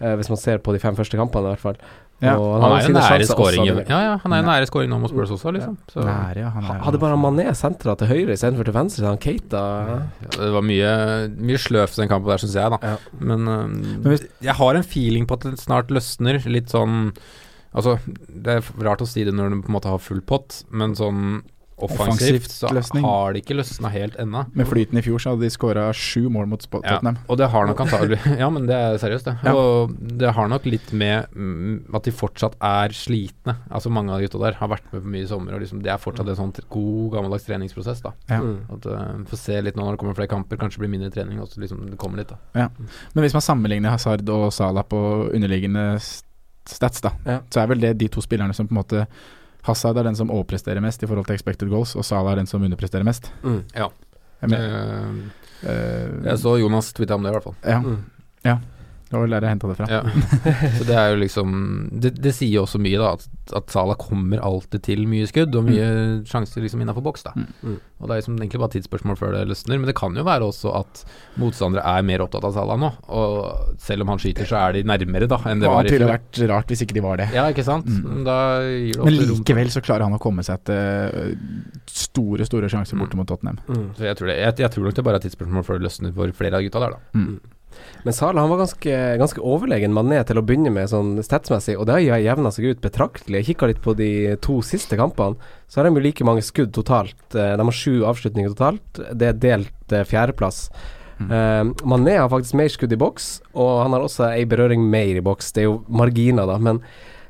eh, 0.00 0.16
hvis 0.16 0.28
man 0.28 0.36
ser 0.38 0.58
på 0.58 0.72
de 0.72 0.78
fem 0.80 0.96
første 0.96 1.16
kampene, 1.16 1.46
i 1.46 1.54
hvert 1.54 1.60
fall. 1.60 1.76
Ja. 2.22 2.36
Han 2.38 2.62
er 2.78 2.86
jo 2.86 2.94
nære 2.94 3.18
det- 3.18 3.88
Ja, 3.88 4.00
ja, 4.02 4.16
han 4.22 4.32
er 4.32 4.42
jo 4.42 4.46
nære 4.48 4.66
scoring 4.68 4.88
nå 4.90 4.98
mot 5.00 5.10
Spurs 5.10 5.30
også, 5.30 5.52
liksom. 5.54 5.76
Så, 5.90 6.04
Nære, 6.06 6.36
ja. 6.38 6.50
Han 6.50 6.64
er, 6.64 6.78
Hadde 6.84 6.98
bare 7.00 7.16
Mané 7.18 7.50
sentra 7.50 7.96
til 7.98 8.06
høyre 8.06 8.30
istedenfor 8.34 8.64
til 8.64 8.72
venstre, 8.74 9.06
han 9.06 9.18
Keita 9.18 9.62
Ja, 10.22 10.28
det 10.38 10.52
var 10.52 10.62
mye, 10.62 11.28
mye 11.36 11.58
sløvt 11.58 11.96
den 11.96 12.08
kampen 12.08 12.28
der, 12.30 12.38
syns 12.38 12.54
jeg, 12.54 12.70
da. 12.70 12.78
Ja. 12.80 12.96
Men, 13.18 13.48
um, 13.48 13.72
Men 14.02 14.12
hvis- 14.12 14.28
jeg 14.40 14.54
har 14.54 14.74
en 14.76 14.82
feeling 14.84 15.26
på 15.26 15.32
at 15.34 15.40
det 15.40 15.58
snart 15.58 15.88
løsner. 15.88 16.38
Litt 16.46 16.66
sånn 16.68 17.12
Altså, 17.72 17.96
det 18.28 18.58
er 18.58 18.70
rart 18.84 19.02
å 19.04 19.08
si 19.08 19.24
det 19.24 19.34
når 19.34 19.52
du 19.52 19.62
på 19.64 19.72
en 19.72 19.78
måte 19.78 19.92
har 19.92 20.02
full 20.02 20.20
pott, 20.24 20.62
men 20.70 20.96
sånn 20.98 21.42
offensivt 21.82 22.50
så 22.50 22.70
løsning. 22.72 23.04
har 23.04 23.32
det 23.34 23.42
ikke 23.42 23.56
løsna 23.58 23.90
helt 23.92 24.16
ennå. 24.20 24.44
Med 24.56 24.68
flyten 24.68 24.98
i 25.00 25.02
fjor 25.04 25.22
så 25.22 25.32
hadde 25.32 25.46
de 25.46 25.50
skåra 25.52 25.88
sju 25.96 26.28
mål 26.32 26.48
mot 26.52 26.62
Tottenham. 26.62 27.18
Ja, 27.18 27.24
og 27.26 27.38
det 27.40 27.48
har 27.52 27.68
nok 27.68 27.82
antagelig 27.84 28.18
Ja, 28.42 28.48
men 28.52 28.66
det 28.68 28.76
er 28.76 28.98
seriøst, 29.02 29.28
det. 29.28 29.34
Ja. 29.46 29.54
Og 29.56 29.94
det 30.20 30.34
har 30.36 30.50
nok 30.52 30.66
litt 30.68 30.92
med 30.96 31.32
mm, 31.34 31.94
at 31.96 32.06
de 32.06 32.14
fortsatt 32.14 32.56
er 32.68 32.94
slitne. 32.96 33.56
Altså 33.70 33.92
Mange 33.92 34.14
av 34.14 34.20
de 34.20 34.28
gutta 34.28 34.42
der 34.44 34.58
har 34.60 34.72
vært 34.72 34.88
med 34.92 35.02
på 35.02 35.14
mye 35.16 35.26
i 35.26 35.30
sommer, 35.30 35.56
og 35.56 35.64
liksom 35.64 35.82
det 35.84 35.94
er 35.94 36.02
fortsatt 36.02 36.32
en 36.32 36.38
sånn 36.38 36.54
god, 36.62 37.06
gammeldags 37.16 37.48
treningsprosess. 37.48 38.04
da 38.04 38.14
Ja. 38.30 38.42
Mm. 38.42 38.58
At 38.76 38.90
uh, 38.90 39.06
Få 39.32 39.38
se 39.40 39.60
litt 39.64 39.78
nå 39.78 39.86
når 39.86 39.96
det 39.96 40.02
kommer 40.02 40.18
flere 40.18 40.32
kamper, 40.32 40.60
kanskje 40.60 40.84
blir 40.84 40.92
mindre 40.92 41.12
trening. 41.14 41.40
Og 41.42 41.50
så 41.50 41.62
liksom 41.62 41.86
det 41.90 42.00
kommer 42.00 42.22
litt 42.22 42.32
da 42.32 42.68
Men 42.78 43.24
hvis 43.24 43.36
man 43.36 43.44
sammenligner 43.44 43.96
Hazard 43.96 44.28
og 44.32 44.50
Salah 44.54 44.86
på 44.86 45.00
underliggende 45.32 45.96
stats, 46.68 47.00
da, 47.00 47.10
Ja. 47.26 47.40
så 47.50 47.62
er 47.62 47.66
vel 47.66 47.80
det 47.80 47.98
de 47.98 48.08
to 48.08 48.20
spillerne 48.20 48.54
som 48.54 48.68
på 48.68 48.72
en 48.74 48.80
måte 48.82 49.06
Hazard 49.62 49.96
er 49.98 50.02
den 50.02 50.16
som 50.16 50.30
overpresterer 50.30 50.80
mest 50.82 51.02
i 51.02 51.06
forhold 51.06 51.26
til 51.26 51.34
expected 51.34 51.68
goals, 51.70 51.94
og 51.96 52.04
Salah 52.04 52.32
er 52.32 52.36
den 52.36 52.46
som 52.46 52.62
underpresterer 52.62 53.04
mest. 53.06 53.30
Mm. 53.44 53.62
Ja. 53.76 53.88
Jeg 54.42 54.50
uh, 54.50 55.68
eh, 55.70 56.24
jeg 56.24 56.38
så 56.42 56.56
Jonas 56.58 56.92
twittet 56.92 57.14
om 57.14 57.22
det, 57.22 57.30
i 57.30 57.32
hvert 57.36 57.44
fall. 57.44 57.54
ja, 57.62 57.78
Mm. 57.80 58.04
Det 59.12 59.18
var 59.18 59.26
vel 59.26 59.34
der 59.36 59.44
jeg 59.44 59.52
henta 59.52 59.68
det 59.68 59.76
fra. 59.76 59.86
Ja. 59.92 60.02
Så 60.78 60.86
det 60.88 60.94
er 60.96 61.10
jo 61.12 61.18
liksom 61.20 61.56
Det, 61.92 62.14
det 62.16 62.32
sier 62.32 62.54
jo 62.56 62.62
også 62.64 62.80
mye, 62.80 62.96
da, 62.96 63.12
at 63.18 63.26
at 63.52 63.72
Salah 63.74 63.96
kommer 64.00 64.40
alltid 64.40 64.84
til 64.86 65.02
mye 65.10 65.26
skudd 65.28 65.54
og 65.58 65.66
mye 65.66 65.86
sjanser 66.28 66.62
liksom 66.64 66.80
innafor 66.84 67.04
boks. 67.04 67.24
da 67.26 67.32
Mm. 67.36 67.76
Og 68.02 68.08
Det 68.08 68.14
er 68.14 68.18
liksom 68.20 68.36
egentlig 68.40 68.60
bare 68.60 68.72
tidsspørsmål 68.74 69.16
før 69.18 69.32
det 69.36 69.42
løsner. 69.50 69.78
Men 69.78 69.86
det 69.86 69.94
kan 69.94 70.16
jo 70.16 70.24
være 70.26 70.46
også 70.48 70.72
at 70.74 71.02
motstandere 71.38 71.84
er 71.86 72.02
mer 72.02 72.24
opptatt 72.24 72.44
av 72.48 72.54
Salah 72.56 72.78
nå. 72.80 72.90
Og 73.14 73.76
selv 73.78 74.02
om 74.02 74.08
han 74.08 74.18
skyter, 74.22 74.48
så 74.48 74.58
er 74.58 74.72
de 74.78 74.82
nærmere 74.88 75.28
da 75.30 75.38
enn 75.46 75.62
det 75.62 75.70
var 75.70 75.86
i 75.86 75.92
fjor. 75.92 76.02
Det 76.02 76.08
hadde 76.08 76.16
vært 76.16 76.40
rart 76.50 76.72
hvis 76.72 76.82
ikke 76.82 76.96
de 76.98 77.04
var 77.04 77.20
det. 77.22 77.28
Ja, 77.36 77.46
ikke 77.52 77.66
sant. 77.66 77.86
Mm. 77.86 78.24
Da 78.26 78.38
gir 78.66 78.98
det 78.98 79.06
Men 79.06 79.18
likevel 79.20 79.70
så 79.74 79.84
klarer 79.84 80.06
han 80.08 80.18
å 80.18 80.22
komme 80.22 80.42
seg 80.46 80.64
til 80.66 80.74
øh, 80.74 81.32
store, 81.86 82.48
store 82.48 82.70
sjanser 82.72 82.98
borte 82.98 83.18
mot 83.18 83.28
Tottenham. 83.28 83.60
Mm. 83.68 83.88
Så 83.98 84.08
jeg 84.08 84.18
tror, 84.18 84.32
det, 84.32 84.38
jeg, 84.40 84.58
jeg 84.64 84.74
tror 84.74 84.88
nok 84.88 84.98
det 84.98 85.06
bare 85.10 85.20
er 85.22 85.26
tidsspørsmål 85.28 85.66
før 85.68 85.78
det 85.78 85.86
løsner 85.90 86.14
for 86.16 86.38
flere 86.42 86.58
av 86.58 86.66
gutta 86.66 86.82
der, 86.86 86.96
da. 86.96 87.26
Men 88.04 88.14
Salah 88.16 88.42
han 88.42 88.50
var 88.50 88.62
ganske, 88.64 88.94
ganske 89.20 89.40
overlegen 89.40 89.92
Mané 89.94 90.20
til 90.26 90.38
å 90.40 90.44
begynne 90.46 90.72
med, 90.74 90.88
sånn 90.90 91.16
statsmessig, 91.22 91.76
og 91.78 91.86
det 91.88 91.98
har 91.98 92.22
jevna 92.22 92.50
seg 92.54 92.70
ut 92.72 92.80
betraktelig. 92.84 93.42
Jeg 93.42 93.50
kikka 93.52 93.70
litt 93.70 93.82
på 93.84 93.94
de 93.98 94.10
to 94.42 94.60
siste 94.66 94.98
kampene, 94.98 95.36
så 95.68 95.80
har 95.80 95.88
de 95.88 95.94
jo 95.96 96.04
like 96.04 96.24
mange 96.26 96.42
skudd 96.42 96.72
totalt. 96.76 97.16
Eh, 97.34 97.54
De 97.56 97.68
har 97.68 97.78
sju 97.78 98.02
avslutninger 98.08 98.52
totalt. 98.56 99.00
Det 99.12 99.28
er 99.30 99.40
delt 99.46 99.92
eh, 99.92 100.04
fjerdeplass. 100.08 100.68
Mm. 101.22 101.28
Uh, 101.30 101.86
Mané 101.86 102.16
har 102.18 102.28
faktisk 102.32 102.56
mer 102.58 102.68
skudd 102.72 102.92
i 102.92 102.98
boks, 102.98 103.42
og 103.54 103.82
han 103.84 103.92
har 103.94 104.02
også 104.02 104.30
ei 104.32 104.44
berøring 104.48 104.82
mer 104.90 105.14
i 105.20 105.22
boks. 105.22 105.52
Det 105.54 105.62
er 105.62 105.68
jo 105.68 105.76
marginer, 105.86 106.48
da, 106.50 106.56
men 106.58 106.80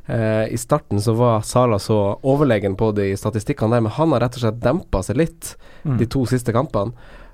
uh, 0.08 0.46
i 0.48 0.56
starten 0.56 1.02
så 1.02 1.12
var 1.18 1.42
Sala 1.44 1.76
så 1.82 1.98
overlegen 2.24 2.76
på 2.78 2.88
de 2.96 3.10
statistikkene 3.18 3.76
der, 3.76 3.84
men 3.84 3.92
han 3.92 4.14
har 4.14 4.24
rett 4.24 4.38
og 4.38 4.46
slett 4.46 4.62
dempa 4.64 5.02
seg 5.04 5.20
litt 5.20 5.56
Mm. 5.82 5.96
de 5.98 6.06
to 6.06 6.20
siste 6.30 6.52
kampene. 6.54 6.92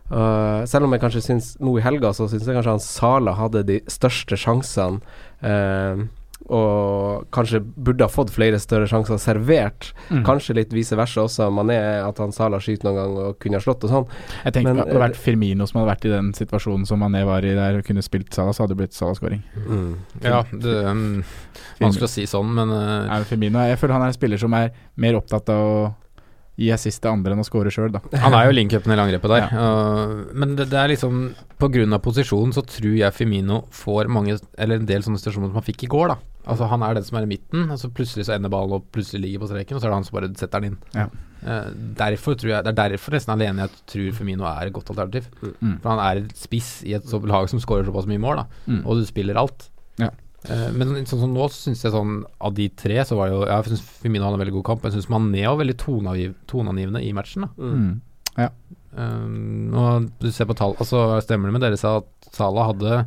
Uh, 0.09 0.65
selv 0.69 0.89
om 0.89 0.95
jeg 0.95 1.03
kanskje 1.03 1.25
syns 1.27 1.51
nå 1.61 1.75
i 1.77 1.85
helga 1.85 2.15
så 2.17 2.29
syns 2.31 2.47
jeg 2.47 2.57
kanskje 2.57 2.77
han 2.79 2.85
Sala 2.85 3.35
hadde 3.37 3.67
de 3.69 3.83
største 3.93 4.39
sjansene. 4.41 5.03
Uh, 5.45 6.09
og 6.49 7.27
kanskje 7.35 7.59
burde 7.61 8.07
ha 8.07 8.09
fått 8.09 8.31
flere 8.33 8.57
større 8.63 8.87
sjanser 8.89 9.19
servert. 9.21 9.91
Mm. 10.09 10.23
Kanskje 10.25 10.55
litt 10.57 10.73
vice 10.73 10.97
versa 10.97 11.27
også. 11.27 11.49
Mané 11.53 11.77
at 12.01 12.21
han 12.23 12.33
Sala 12.33 12.61
skyter 12.63 12.89
noen 12.89 12.97
gang 12.97 13.17
og 13.21 13.37
kunne 13.43 13.59
ha 13.59 13.65
slått 13.65 13.85
og 13.85 13.93
sånn. 13.93 14.07
Jeg 14.47 14.57
tenker 14.57 14.71
Men, 14.71 14.81
Hadde 14.81 14.97
det 14.97 15.03
vært 15.03 15.21
Firmino 15.21 15.67
som 15.69 15.83
hadde 15.83 15.91
vært 15.91 16.09
i 16.09 16.15
den 16.15 16.33
situasjonen 16.39 16.89
som 16.89 17.03
Mané 17.05 17.25
var 17.29 17.45
i 17.45 17.53
der 17.59 17.81
og 17.83 17.85
kunne 17.85 18.05
spilt 18.07 18.33
Sala, 18.33 18.55
så 18.57 18.65
hadde 18.65 18.77
det 18.77 18.81
blitt 18.81 18.97
Sala-skåring. 18.97 19.43
Ja, 20.25 20.45
det 20.49 20.77
um, 20.89 21.07
Vanskelig 21.83 22.09
å 22.09 22.13
si 22.15 22.25
sånn, 22.31 22.55
men 22.57 22.73
uh, 22.73 23.11
Nei, 23.11 23.23
Firmino, 23.29 23.67
Jeg 23.69 23.83
føler 23.83 23.99
han 23.99 24.07
er 24.07 24.15
en 24.15 24.17
spiller 24.17 24.41
som 24.41 24.57
er 24.57 24.73
mer 24.97 25.21
opptatt 25.21 25.53
av 25.53 25.67
å 25.69 25.81
gi 26.59 26.71
assist 26.75 27.01
til 27.03 27.13
andre 27.13 27.35
enn 27.35 27.43
å 27.43 27.47
score 27.47 27.71
sjøl, 27.73 27.93
da. 27.95 28.01
Han 28.25 28.35
er 28.35 28.49
jo 28.49 28.57
link-upen 28.57 28.95
i 28.95 28.99
langrepet 28.99 29.31
der. 29.31 29.53
Uh, 29.53 30.25
men 30.35 30.57
det, 30.59 30.69
det 30.73 30.81
er 30.81 30.91
liksom 30.93 31.31
Pga. 31.59 32.01
posisjonen 32.03 32.55
så 32.55 32.65
tror 32.67 32.97
jeg 32.99 33.15
Firmino 33.15 33.65
får 33.75 34.11
mange 34.15 34.37
Eller 34.59 34.79
en 34.79 34.87
del 34.87 35.03
sånne 35.03 35.19
situasjoner 35.19 35.51
som 35.51 35.59
han 35.59 35.67
fikk 35.67 35.87
i 35.87 35.91
går, 35.91 36.13
da. 36.13 36.19
Altså 36.49 36.69
Han 36.71 36.83
er 36.83 36.97
den 36.97 37.05
som 37.05 37.19
er 37.21 37.27
i 37.27 37.31
midten, 37.31 37.67
og 37.71 37.81
så 37.81 37.91
plutselig 37.93 38.27
så 38.27 38.35
ender 38.37 38.53
ballen 38.53 38.79
og 38.79 38.87
plutselig 38.95 39.25
ligger 39.25 39.43
på 39.43 39.51
streken, 39.51 39.77
og 39.77 39.83
så 39.83 39.89
er 39.89 39.93
det 39.93 39.99
han 39.99 40.07
som 40.09 40.19
bare 40.19 40.31
setter 40.41 40.65
den 40.65 40.73
inn. 40.73 40.79
Ja. 40.97 41.09
Uh, 41.39 41.69
derfor 41.95 42.35
tror 42.35 42.51
jeg 42.51 42.65
Det 42.67 42.73
er 42.73 42.79
derfor 42.81 43.15
nesten 43.15 43.31
alene 43.37 43.63
jeg 43.63 43.83
tror 43.93 44.17
Firmino 44.17 44.47
er 44.51 44.69
et 44.71 44.75
godt 44.75 44.91
alternativ. 44.95 45.29
Mm. 45.43 45.77
For 45.83 45.93
han 45.93 46.03
er 46.07 46.25
spiss 46.39 46.79
i 46.89 46.97
et 46.99 47.19
lag 47.31 47.51
som 47.51 47.63
skårer 47.63 47.87
såpass 47.87 48.09
mye 48.11 48.23
mål, 48.23 48.43
da. 48.43 48.65
Mm. 48.67 48.83
Og 48.83 48.99
du 48.99 49.07
spiller 49.07 49.39
alt. 49.39 49.69
Ja. 50.03 50.11
Eh, 50.47 50.69
men 50.73 50.93
sånn 51.05 51.19
som 51.25 51.33
nå 51.35 51.49
syns 51.51 51.81
jeg 51.83 51.91
sånn 51.91 52.21
Av 52.41 52.53
de 52.55 52.69
tre 52.79 52.95
så 53.05 53.17
var 53.19 53.27
det 53.27 53.35
jo 53.35 53.41
Jeg 53.49 53.65
syns 53.73 53.81
Firmino 53.83 54.23
hadde 54.25 54.37
en 54.39 54.43
veldig 54.45 54.55
god 54.61 54.65
kamp. 54.69 54.83
Jeg 54.87 54.93
syns 54.95 55.09
Mané 55.11 55.43
var 55.49 55.57
veldig 55.59 55.75
toneavgiv, 55.83 56.35
toneangivende 56.47 57.03
i 57.03 57.13
matchen. 57.13 57.43
da 57.43 57.49
Mm. 57.59 58.01
Um, 58.99 59.75
og 59.77 60.07
du 60.23 60.31
ser 60.33 60.47
på 60.49 60.55
tall 60.57 60.73
Altså 60.81 61.21
stemmer 61.23 61.51
det 61.51 61.57
med 61.59 61.61
dere 61.67 61.77
sa 61.79 61.99
at 62.01 62.31
Salah 62.35 62.71
hadde 62.71 63.03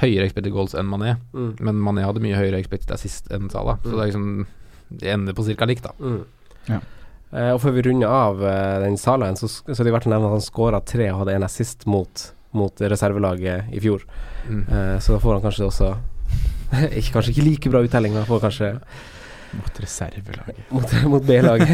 høyere 0.00 0.26
expected 0.28 0.52
goals 0.52 0.74
enn 0.76 0.86
Mané, 0.90 1.16
Mm. 1.32 1.56
men 1.60 1.80
Mané 1.80 2.04
hadde 2.04 2.20
mye 2.20 2.36
høyere 2.36 2.58
expected 2.60 2.92
assist 2.92 3.30
enn 3.32 3.48
Salah. 3.50 3.78
Så 3.82 3.88
Mm. 3.88 3.96
det 3.96 4.00
er 4.00 4.06
liksom 4.12 4.46
Det 5.00 5.08
ender 5.12 5.32
på 5.34 5.56
ca. 5.56 5.64
likt, 5.66 5.82
da. 5.82 5.90
Mm. 5.98 6.24
Ja. 6.68 6.80
Uh, 7.32 7.54
og 7.54 7.60
før 7.60 7.72
vi 7.74 7.82
runder 7.82 8.06
av 8.08 8.36
uh, 8.40 8.78
den 8.84 8.96
Salahen, 8.96 9.34
så, 9.36 9.48
så 9.48 9.80
er 9.80 9.84
det 9.84 9.92
verdt 9.94 10.06
å 10.06 10.10
nevne 10.12 10.26
at 10.28 10.36
han 10.38 10.40
skåra 10.40 10.84
tre 10.84 11.10
og 11.10 11.18
hadde 11.24 11.34
en 11.34 11.42
assist 11.42 11.86
mot, 11.86 12.32
mot 12.52 12.72
reservelaget 12.76 13.72
i 13.74 13.80
fjor. 13.80 14.04
Mm. 14.48 14.62
Eh, 14.68 14.98
så 15.00 15.12
da 15.14 15.18
får 15.18 15.32
han 15.40 15.42
kanskje 15.50 15.66
også 15.66 15.96
ikke, 16.98 17.12
Kanskje 17.16 17.32
ikke 17.34 17.46
like 17.46 17.70
bra 17.72 17.82
uttelling, 17.86 18.14
da, 18.18 18.24
for 18.28 18.42
kanskje 18.42 18.74
Mot 19.56 19.78
reservelaget. 19.80 20.64
mot, 20.74 20.90
mot 21.12 21.22
B-laget. 21.24 21.68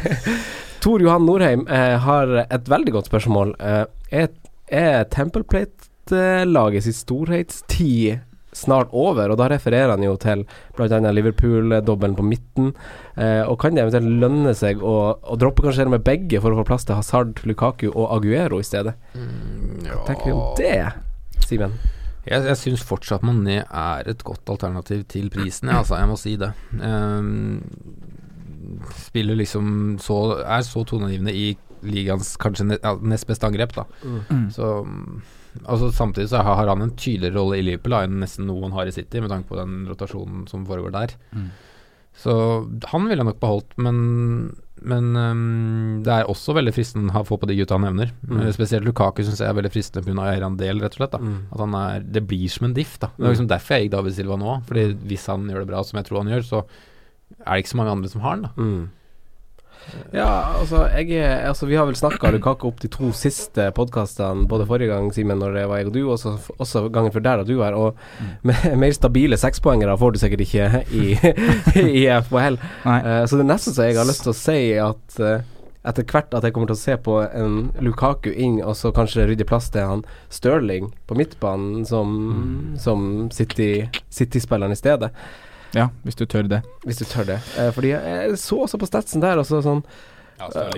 Tor 0.84 1.02
Johan 1.02 1.24
Norheim 1.26 1.66
eh, 1.68 1.96
har 2.00 2.30
et 2.44 2.68
veldig 2.70 2.92
godt 2.94 3.08
spørsmål. 3.10 3.50
Eh, 3.60 3.82
er, 4.22 4.28
er 4.72 5.02
Temple 5.12 5.42
Plate-laget 5.50 6.86
sitt 6.86 6.96
storhetstid 6.96 8.22
snart 8.54 8.92
over? 8.94 9.32
Og 9.34 9.40
da 9.40 9.48
refererer 9.52 9.90
han 9.90 10.04
jo 10.06 10.14
til 10.22 10.44
bl.a. 10.78 11.00
Liverpool-dobbelen 11.18 12.14
på 12.16 12.24
midten. 12.24 12.70
Eh, 13.18 13.42
og 13.42 13.58
kan 13.64 13.74
det 13.76 13.82
eventuelt 13.84 14.14
lønne 14.22 14.54
seg 14.56 14.80
å, 14.80 14.94
å 15.18 15.36
droppe 15.40 15.66
kanskje 15.66 15.88
med 15.90 16.04
begge 16.06 16.40
for 16.40 16.54
å 16.54 16.60
få 16.62 16.68
plass 16.70 16.86
til 16.88 16.96
Hazard, 17.00 17.42
Lukaku 17.48 17.88
og 17.90 18.06
Aguero 18.16 18.62
i 18.62 18.68
stedet? 18.70 18.94
Hva 19.16 20.06
tenker 20.08 20.30
vi 20.30 20.36
om 20.38 20.46
det, 20.60 20.78
Simen? 21.48 21.74
Jeg, 22.24 22.44
jeg 22.48 22.60
syns 22.60 22.84
fortsatt 22.86 23.24
Mané 23.26 23.60
er 23.64 24.08
et 24.10 24.24
godt 24.24 24.48
alternativ 24.54 25.04
til 25.12 25.28
prisen, 25.32 25.68
jeg, 25.68 25.76
altså. 25.82 25.98
Jeg 26.00 26.10
må 26.10 26.16
si 26.20 26.34
det. 26.40 26.50
Um, 26.80 27.60
spiller 28.96 29.36
liksom 29.36 29.98
så 30.00 30.16
Er 30.40 30.62
så 30.64 30.82
toneangivende 30.88 31.34
i 31.36 31.50
ligaens 31.84 32.30
kanskje 32.40 32.64
nest 33.04 33.28
beste 33.28 33.48
angrep, 33.48 33.74
da. 33.76 33.84
Mm. 34.04 34.46
Så 34.54 34.70
mm, 34.88 35.22
Altså 35.70 35.90
Samtidig 35.94 36.30
så 36.32 36.40
har 36.42 36.56
har 36.58 36.72
han 36.72 36.82
en 36.82 36.96
tydeligere 36.96 37.38
rolle 37.38 37.60
i 37.60 37.62
Liverpool 37.66 37.94
da, 37.94 38.02
enn 38.06 38.18
nesten 38.22 38.48
noen 38.48 38.72
har 38.74 38.88
i 38.88 38.94
City, 38.94 39.20
med 39.22 39.30
tanke 39.30 39.46
på 39.48 39.58
den 39.60 39.84
rotasjonen 39.86 40.48
som 40.50 40.64
foregår 40.66 40.90
der. 40.90 41.14
Mm. 41.30 41.50
Så 42.14 42.34
han 42.90 43.06
ville 43.06 43.22
jeg 43.22 43.28
nok 43.28 43.38
beholdt, 43.42 43.76
men, 43.78 44.00
men 44.84 45.16
um, 45.16 46.02
det 46.04 46.12
er 46.12 46.24
også 46.30 46.54
veldig 46.54 46.72
fristende 46.76 47.12
å 47.14 47.24
få 47.26 47.38
på 47.40 47.46
de 47.50 47.56
gutta 47.56 47.74
han 47.78 47.84
nevner. 47.86 48.12
Mm. 48.28 48.40
Eh, 48.46 48.52
Spesielt 48.52 48.84
Lukaku 48.84 49.22
syns 49.24 49.40
jeg 49.40 49.48
er 49.48 49.54
veldig 49.58 49.72
fristende 49.72 50.04
pga. 50.04 50.26
eierandel, 50.32 50.80
rett 50.84 50.94
og 50.94 51.00
slett. 51.02 51.18
Mm. 51.20 51.36
At 51.52 51.58
han 51.64 51.74
er, 51.74 52.00
Det 52.00 52.26
blir 52.26 52.48
som 52.50 52.66
en 52.66 52.74
diff. 52.74 52.98
da 53.00 53.08
Det 53.08 53.18
Mm. 53.18 53.26
er 53.26 53.32
liksom 53.34 53.48
derfor 53.48 53.74
jeg 53.78 53.84
gikk 53.90 53.96
David 53.96 54.14
Silva 54.14 54.36
nå. 54.36 54.64
Fordi 54.66 54.94
hvis 55.08 55.26
han 55.26 55.46
gjør 55.48 55.58
det 55.64 55.68
bra, 55.68 55.82
som 55.82 55.96
jeg 55.98 56.06
tror 56.06 56.22
han 56.22 56.32
gjør, 56.32 56.44
så 56.44 56.64
er 57.46 57.54
det 57.56 57.64
ikke 57.64 57.72
så 57.74 57.76
mange 57.76 57.90
andre 57.96 58.08
som 58.08 58.20
har 58.20 58.30
han. 58.30 58.42
da 58.42 58.48
Mm. 58.56 58.88
Ja, 60.14 60.28
altså, 60.60 60.84
jeg 60.94 61.18
altså 61.48 61.66
Vi 61.66 61.76
har 61.78 61.86
vel 61.88 61.98
snakka 61.98 62.30
Lukaku 62.34 62.68
opp 62.68 62.82
de 62.82 62.90
to 62.92 63.10
siste 63.16 63.68
podkastene, 63.76 64.46
både 64.50 64.66
forrige 64.68 64.92
gang, 64.92 65.10
Simen, 65.14 65.38
når 65.42 65.58
det 65.58 65.64
var 65.70 65.80
jeg 65.80 65.90
og 65.90 65.96
du, 65.96 66.02
og 66.10 66.18
så 66.20 66.36
også 66.58 66.86
gangen 66.94 67.14
før 67.14 67.24
der 67.24 67.42
da 67.42 67.48
du 67.48 67.56
var. 67.60 67.76
Og 67.78 67.96
med 68.42 68.68
mer 68.82 68.94
stabile 68.96 69.38
sekspoengere 69.40 69.96
får 70.00 70.14
du 70.14 70.20
sikkert 70.22 70.44
ikke 70.46 70.84
i, 70.94 71.16
i 72.02 72.06
FHL. 72.28 72.60
Nei. 72.84 73.00
Eh, 73.00 73.24
så 73.30 73.40
det 73.40 73.48
nesten 73.48 73.74
så 73.76 73.88
jeg 73.88 73.98
har 73.98 74.08
lyst 74.08 74.24
til 74.26 74.34
å 74.34 74.38
si 74.38 74.58
at 74.80 75.18
uh, 75.20 75.34
etter 75.84 76.06
hvert 76.08 76.32
at 76.32 76.44
jeg 76.46 76.54
kommer 76.56 76.70
til 76.70 76.78
å 76.78 76.80
se 76.80 76.94
på 77.04 77.18
en 77.26 77.56
Lukaku 77.84 78.30
inn, 78.32 78.60
og 78.64 78.76
så 78.78 78.92
kanskje 78.96 79.26
rydde 79.28 79.46
plass 79.48 79.68
til 79.74 79.84
han 79.84 80.04
Stirling 80.32 80.90
på 81.08 81.16
midtbanen 81.18 81.84
som, 81.88 82.14
som 82.80 83.26
City- 83.34 83.84
City-spilleren 84.08 84.72
i 84.72 84.80
stedet. 84.80 85.12
Ja, 85.74 85.88
hvis 86.06 86.16
du 86.18 86.24
tør 86.26 86.48
det. 86.48 86.62
Hvis 86.86 87.00
du 87.02 87.04
tør 87.04 87.26
det. 87.34 87.38
Eh, 87.58 87.70
fordi 87.74 87.94
jeg 87.94 88.38
så 88.38 88.60
også 88.66 88.78
på 88.78 88.86
statsen 88.90 89.22
der, 89.24 89.38
og 89.42 89.46
så 89.48 89.62
sånn 89.64 89.84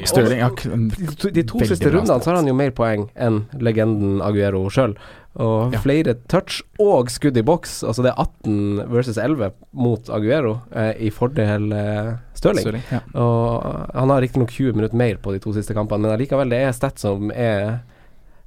Stirling 0.04 0.38
ja, 0.42 0.50
De 0.52 1.06
to, 1.16 1.30
de 1.32 1.42
to 1.48 1.56
Veldig 1.58 1.68
siste 1.70 1.88
rundene 1.88 2.20
så 2.20 2.28
har 2.30 2.36
han 2.42 2.48
jo 2.50 2.54
mer 2.54 2.74
poeng 2.76 3.06
enn 3.16 3.38
legenden 3.64 4.18
Aguero 4.22 4.66
sjøl. 4.70 4.92
Og 5.40 5.72
Ja. 5.72 5.80
flere 5.80 6.14
touch 6.28 6.60
og 6.80 7.08
skudd 7.12 7.36
i 7.36 7.42
boks. 7.44 7.82
Altså 7.84 8.04
det 8.04 8.12
er 8.12 8.20
18 8.20 8.84
versus 8.92 9.16
11 9.20 9.52
mot 9.72 10.08
Aguero 10.12 10.60
eh, 10.74 10.92
i 11.08 11.10
fordel 11.10 11.72
eh, 11.72 12.12
Stirling. 12.36 12.64
Stirling, 12.66 12.84
ja. 12.92 13.00
Og 13.20 13.90
han 13.96 14.12
har 14.12 14.20
riktignok 14.24 14.52
20 14.52 14.76
minutter 14.76 14.96
mer 14.96 15.16
på 15.24 15.32
de 15.32 15.40
to 15.40 15.52
siste 15.56 15.74
kampene, 15.76 16.04
men 16.04 16.14
allikevel, 16.18 16.52
det 16.52 16.60
er 16.66 16.76
stats 16.76 17.04
som 17.04 17.30
er 17.32 17.78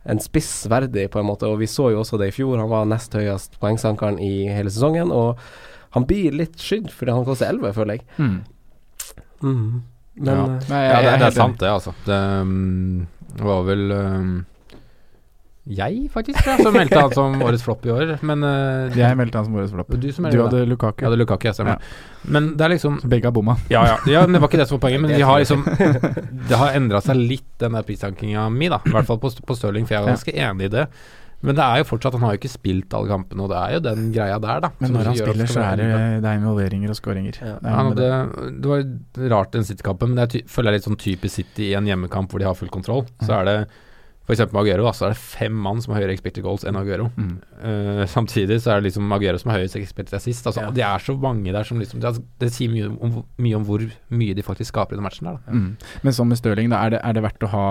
en 0.10 0.22
spiss 0.24 0.68
verdig, 0.72 1.10
på 1.12 1.20
en 1.20 1.28
måte. 1.28 1.46
Og 1.50 1.60
vi 1.60 1.68
så 1.70 1.90
jo 1.92 2.00
også 2.02 2.18
det 2.22 2.30
i 2.32 2.38
fjor. 2.38 2.58
Han 2.62 2.70
var 2.72 2.86
nest 2.90 3.14
høyest 3.14 3.60
poengsankeren 3.62 4.18
i 4.22 4.48
hele 4.50 4.70
sesongen. 4.72 5.12
Og 5.14 5.38
han 5.96 6.06
blir 6.10 6.36
litt 6.38 6.60
skydd 6.62 6.92
fordi 6.94 7.16
han 7.16 7.26
koster 7.28 7.50
11, 7.50 7.74
føler 7.78 8.00
jeg. 8.00 8.06
Mm. 8.20 8.40
Men 10.20 10.26
Ja. 10.26 10.44
eh, 10.44 10.70
Nei, 10.70 10.84
jeg- 10.84 10.94
Ja, 10.94 11.12
det, 11.12 11.20
det 11.20 11.28
er 11.28 11.32
sant, 11.32 11.60
det, 11.60 11.70
altså. 11.70 11.94
Det 12.06 12.42
um, 12.42 13.08
var 13.40 13.64
vel 13.64 13.92
um, 13.92 14.46
jeg, 15.70 16.10
faktisk, 16.10 16.40
ja, 16.48 16.56
som 16.58 16.74
meldte 16.74 16.98
han 16.98 17.12
som 17.14 17.36
årets 17.46 17.62
flopp 17.62 17.86
i 17.86 17.92
år. 17.94 18.16
Men 18.26 18.42
uh. 18.44 18.90
Jeg 18.98 19.18
meldte 19.20 19.38
han 19.38 19.46
som 19.46 19.56
årets 19.60 19.72
flopp. 19.76 19.92
Du 20.02 20.08
som 20.12 20.26
Du 20.26 20.40
hadde 20.42 20.64
Lukaku. 20.66 21.04
Jeg 21.04 21.12
hadde 21.12 21.20
Lukaku, 21.20 21.46
jeg 21.46 21.54
stemmer. 21.60 21.78
Men 22.26 22.56
det 22.58 22.66
er 22.66 22.74
liksom 22.74 22.98
Så 23.04 23.10
begge 23.12 23.30
har 23.30 23.36
bomma. 23.36 23.56
Ja, 23.70 23.84
ja. 23.86 23.98
ja 24.10 24.24
men 24.26 24.34
det 24.34 24.42
var 24.42 24.50
ikke 24.50 24.64
det 24.64 24.68
som 24.68 24.80
var 24.80 24.88
poenget. 24.88 25.04
Men 25.04 25.14
de 25.14 25.22
har 25.22 25.40
liksom 25.40 25.62
Det 26.50 26.58
har 26.58 26.74
endra 26.74 27.04
seg 27.06 27.22
litt, 27.22 27.52
den 27.62 27.78
der 27.78 27.86
pristankinga 27.86 28.48
mi, 28.50 28.72
da. 28.74 28.82
I 28.82 28.96
hvert 28.98 29.06
fall 29.12 29.22
på, 29.22 29.30
på 29.46 29.58
Stirling, 29.60 29.86
for 29.86 29.94
jeg 30.00 30.04
er 30.08 30.10
ganske 30.16 30.34
enig 30.34 30.72
i 30.72 30.74
det. 30.80 30.88
Men 31.46 31.56
det 31.56 31.64
er 31.64 31.80
jo 31.80 31.86
fortsatt 31.88 32.18
Han 32.18 32.26
har 32.26 32.34
jo 32.36 32.40
ikke 32.42 32.52
spilt 32.52 32.94
alle 32.98 33.08
kampene, 33.08 33.46
og 33.46 33.52
det 33.54 33.60
er 33.60 33.76
jo 33.78 33.82
den 33.86 34.08
greia 34.16 34.40
der, 34.44 34.64
da. 34.66 34.72
Men 34.84 34.96
når 34.98 35.12
han 35.12 35.20
spiller, 35.22 35.52
så 35.52 35.66
er 35.66 35.80
det, 35.80 35.90
det 36.24 36.32
er 36.32 36.40
involveringer 36.42 36.92
og 36.92 37.00
skåringer. 37.00 37.38
Ja. 37.40 37.58
Det 37.60 37.70
er 37.70 37.78
ja, 37.78 37.84
det, 38.00 38.10
det. 38.10 38.50
det 38.64 38.74
var 38.74 39.30
rart 39.36 39.54
den 39.56 39.68
City-kampen, 39.68 40.12
men 40.12 40.20
det 40.20 40.26
er 40.26 40.34
ty 40.34 40.42
føler 40.52 40.76
jeg 40.76 40.82
litt 40.82 40.90
sånn 40.90 41.00
typisk 41.00 41.42
City 41.42 41.70
i 41.72 41.78
en 41.80 41.88
hjemmekamp 41.88 42.34
hvor 42.34 42.44
de 42.44 42.50
har 42.50 42.58
full 42.60 42.72
kontroll. 42.74 43.06
Så 43.24 43.32
er 43.40 43.48
det 43.48 43.60
eksempel 44.34 44.58
med 44.58 44.68
Aguero, 44.68 44.86
da, 44.86 44.94
så 44.94 45.08
er 45.08 45.14
det 45.16 45.22
fem 45.22 45.56
mann 45.66 45.82
som 45.82 45.94
har 45.94 46.04
høyere 46.04 46.14
expected 46.14 46.46
goals 46.46 46.66
enn 46.68 46.78
Aguero. 46.80 47.10
Mm. 47.18 47.36
Uh, 47.64 48.04
samtidig 48.10 48.60
så 48.64 48.74
er 48.74 48.82
det 48.82 48.90
liksom 48.90 49.12
Aguero 49.16 49.40
som 49.42 49.54
har 49.54 49.62
høyest 49.62 49.78
expected 49.80 50.18
assist. 50.20 50.46
Altså, 50.46 50.68
Ja. 50.68 50.72
Det 50.76 50.84
er 50.86 51.00
så 51.00 51.16
mange 51.18 51.52
der 51.52 51.64
som 51.64 51.80
liksom 51.80 52.02
Det, 52.02 52.22
det 52.40 52.52
sier 52.54 52.70
mye 52.70 52.90
om, 53.00 53.24
mye 53.38 53.56
om 53.56 53.66
hvor 53.66 53.82
mye 54.10 54.36
de 54.36 54.44
faktisk 54.46 54.74
skaper 54.74 54.94
i 54.94 55.00
den 55.00 55.08
matchen 55.08 55.26
der. 55.26 55.40
Da. 55.40 55.52
Mm. 55.52 55.78
Men 56.04 56.14
sånn 56.14 56.30
med 56.30 56.38
Stirling, 56.38 56.70
da, 56.70 56.84
er 56.86 56.90
det, 56.90 57.00
er 57.04 57.14
det 57.14 57.24
verdt 57.26 57.48
å 57.48 57.54
ha 57.54 57.66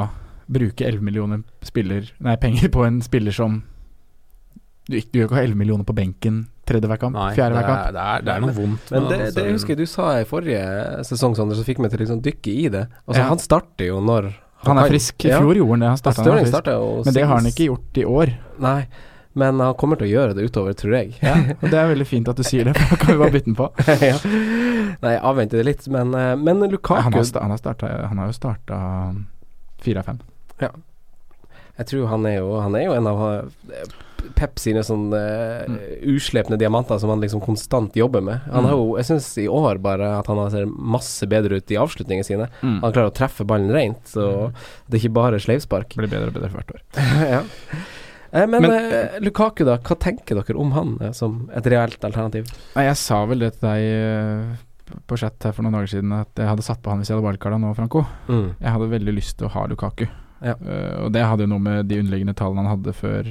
bruke 0.50 0.86
11 0.86 1.02
millioner 1.04 1.42
spiller, 1.62 2.10
nei, 2.20 2.36
penger 2.36 2.68
på 2.72 2.86
en 2.86 3.00
spiller 3.04 3.32
som 3.36 3.62
Du 4.88 4.96
ikke- 4.96 5.12
du 5.12 5.18
gjør 5.20 5.28
ikke 5.28 5.42
11 5.44 5.54
millioner 5.60 5.84
på 5.84 5.92
benken 5.94 6.46
tredje 6.64 6.88
hver 6.88 6.98
kamp, 6.98 7.14
Nei, 7.14 7.34
fjerde 7.36 7.52
hver 7.58 7.66
kamp. 7.66 7.92
det, 7.92 8.00
er, 8.00 8.22
det 8.24 8.32
er 8.34 8.40
noe 8.40 8.52
vondt. 8.56 8.90
Men 8.90 9.08
det, 9.08 9.18
altså, 9.20 9.34
det 9.42 9.52
husker 9.52 9.68
jeg 9.68 9.76
du 9.78 9.86
sa 9.86 10.06
i 10.20 10.24
forrige 10.24 11.04
sesong, 11.04 11.34
Sander, 11.36 11.54
som 11.56 11.64
fikk 11.64 11.78
meg 11.78 11.90
til 11.92 11.98
å 12.00 12.02
liksom 12.06 12.22
dykke 12.24 12.54
i 12.54 12.68
det. 12.72 12.86
Altså, 13.06 13.20
Ja. 13.20 13.28
Han 13.28 13.38
starter 13.38 13.84
jo 13.86 14.00
når 14.00 14.34
Han 14.64 14.78
er 14.78 14.88
frisk. 14.88 15.24
I 15.24 15.28
Ja. 15.28 15.40
fjor 15.40 15.54
gjorde 15.54 15.70
han 15.70 15.80
det. 15.80 15.88
Han 15.88 15.96
startet, 15.98 16.24
han 16.24 16.44
frisk. 16.44 17.04
Men 17.04 17.14
det 17.14 17.26
har 17.26 17.34
han 17.36 17.44
ikke 17.46 17.66
gjort 17.68 17.94
i 18.00 18.04
år. 18.04 18.32
Nei, 18.58 18.86
men 19.34 19.60
han 19.60 19.74
kommer 19.74 19.96
til 20.00 20.08
å 20.08 20.10
gjøre 20.10 20.34
det 20.34 20.50
utover, 20.50 20.72
tror 20.74 20.92
jeg. 20.96 21.14
Og 21.62 21.68
det 21.70 21.74
er 21.78 21.94
veldig 21.94 22.06
fint 22.06 22.28
at 22.28 22.36
du 22.36 22.42
sier 22.42 22.64
det, 22.64 22.74
for 22.76 22.96
da 22.96 23.04
kan 23.04 23.14
vi 23.14 23.18
bare 23.22 23.30
bytte 23.30 23.44
den 23.44 23.54
på. 23.54 23.68
ja. 24.08 24.16
Nei, 25.02 25.12
jeg 25.14 25.22
avventer 25.22 25.60
det 25.60 25.64
litt, 25.66 25.86
men, 25.88 26.12
eh, 26.14 26.34
men 26.34 26.60
Lukaku 26.68 27.02
Han 27.02 27.12
har, 27.12 27.24
han 27.40 27.50
har, 27.50 27.58
starta, 27.58 28.08
han 28.08 28.18
har 28.18 28.26
jo 28.26 28.32
starta 28.32 29.14
fire 29.80 29.98
av 29.98 30.04
fem. 30.10 30.18
Jeg 31.78 31.86
tror 31.86 32.06
han 32.10 32.24
er 32.26 32.38
jo 32.40 32.60
Han 32.60 32.74
er 32.74 32.84
jo 32.88 32.94
en 32.98 33.06
av 33.06 33.20
eh, 33.30 33.84
Pep 34.34 34.58
sine 34.58 34.82
sånn 34.82 35.12
eh, 35.14 35.64
Mm. 35.68 35.76
uslepne 36.16 36.56
diamanter 36.58 36.98
som 36.98 37.10
han 37.12 37.20
liksom 37.22 37.40
konstant 37.44 37.94
jobber 37.96 38.20
med. 38.24 38.40
Han 38.50 38.64
har 38.66 38.72
jo 38.74 38.96
Jeg 38.98 39.06
syns 39.06 39.28
i 39.38 39.46
år 39.46 39.78
bare 39.82 40.08
at 40.18 40.26
han 40.26 40.50
ser 40.50 40.66
masse 40.66 41.26
bedre 41.30 41.56
ut 41.60 41.70
i 41.70 41.78
avslutningene 41.78 42.26
sine. 42.26 42.48
Mm. 42.62 42.80
Han 42.82 42.92
klarer 42.92 43.10
å 43.12 43.14
treffe 43.14 43.46
ballen 43.46 43.70
rent, 43.74 44.02
så 44.10 44.50
det 44.88 44.98
er 44.98 45.02
ikke 45.04 45.14
bare 45.20 45.38
sleivspark. 45.42 45.94
Blir 45.94 46.10
bedre 46.10 46.28
og 46.32 46.34
bedre 46.34 46.50
for 46.50 46.60
hvert 46.62 46.74
år. 46.74 46.82
ja. 47.36 47.42
Eh, 48.32 48.46
men 48.46 48.62
Men- 48.62 48.70
eh, 48.74 49.18
Lukaku, 49.22 49.64
da. 49.64 49.78
Hva 49.78 49.96
tenker 49.98 50.34
dere 50.42 50.58
om 50.58 50.72
han 50.72 50.98
eh, 51.00 51.12
som 51.12 51.48
et 51.54 51.64
reelt 51.70 52.02
alternativ? 52.04 52.50
Nei, 52.76 52.84
jeg 52.90 52.96
sa 53.00 53.22
vel 53.24 53.38
det 53.46 53.54
til 53.60 53.68
deg 53.70 54.98
på 55.06 55.16
chat 55.20 55.36
her 55.44 55.52
for 55.52 55.62
noen 55.62 55.74
dager 55.78 55.94
siden 55.94 56.12
at 56.16 56.32
jeg 56.34 56.48
hadde 56.48 56.64
satt 56.64 56.80
på 56.82 56.90
han 56.90 56.98
hvis 57.02 57.08
jeg 57.12 57.16
hadde 57.18 57.26
wildcarda 57.28 57.58
nå, 57.60 57.70
Franco. 57.76 58.02
Mm. 58.28 58.56
Jeg 58.60 58.72
hadde 58.74 58.90
veldig 58.98 59.14
lyst 59.14 59.38
til 59.38 59.46
å 59.48 59.52
ha 59.54 59.66
Lukaku. 59.68 60.06
Ja. 60.44 60.54
Uh, 60.62 61.06
og 61.06 61.12
det 61.14 61.24
hadde 61.26 61.46
jo 61.46 61.52
noe 61.54 61.64
med 61.64 61.88
de 61.90 62.00
underliggende 62.02 62.36
tallene 62.38 62.64
han 62.64 62.76
hadde 62.76 62.94
før 62.96 63.30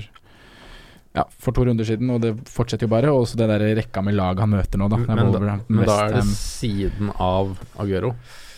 Ja, 1.17 1.23
for 1.41 1.55
to 1.55 1.63
runder 1.65 1.87
siden, 1.87 2.11
og 2.13 2.19
det 2.21 2.33
fortsetter 2.51 2.85
jo 2.85 2.91
bare. 2.91 3.09
Og 3.09 3.23
også 3.23 3.39
det 3.39 3.47
der 3.49 3.63
rekka 3.79 4.03
med 4.05 4.13
lag 4.19 4.37
han 4.37 4.51
møter 4.53 4.77
nå, 4.77 4.89
da. 4.91 4.99
Er 5.01 5.17
men, 5.17 5.31
da, 5.33 5.55
men 5.65 5.87
da 5.87 5.95
er 6.03 6.19
det 6.19 6.25
siden 6.29 7.09
av 7.15 7.55
Aguero. 7.81 8.11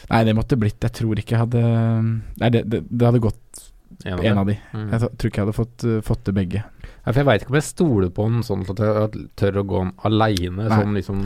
Nei, 0.09 0.23
det 0.25 0.35
måtte 0.37 0.57
blitt 0.57 0.81
Jeg 0.81 0.95
tror 0.97 1.19
ikke 1.21 1.35
jeg 1.35 1.43
hadde 1.43 1.59
Nei, 1.61 2.47
det, 2.49 2.63
det, 2.65 2.79
det 2.89 3.05
hadde 3.05 3.21
gått 3.21 3.59
En 4.07 4.15
av 4.15 4.23
en 4.25 4.41
av 4.41 4.49
de. 4.49 4.55
Mm. 4.73 4.85
Jeg 4.89 5.01
tror 5.03 5.29
ikke 5.29 5.41
jeg 5.41 5.45
hadde 5.45 5.57
fått, 5.57 5.85
uh, 5.85 5.99
fått 6.05 6.21
det 6.29 6.33
begge. 6.37 6.61
Ja, 6.63 7.09
for 7.09 7.19
jeg 7.19 7.27
veit 7.27 7.43
ikke 7.43 7.51
om 7.51 7.57
jeg 7.57 7.67
stoler 7.67 8.11
på 8.15 8.27
han 8.27 8.43
sånn 8.45 8.63
at 8.71 8.79
jeg 8.83 9.23
tør 9.39 9.59
å 9.59 9.63
gå 9.67 9.81
han 9.81 9.91
aleine 10.07 10.67
som 10.71 10.93
liksom 10.95 11.19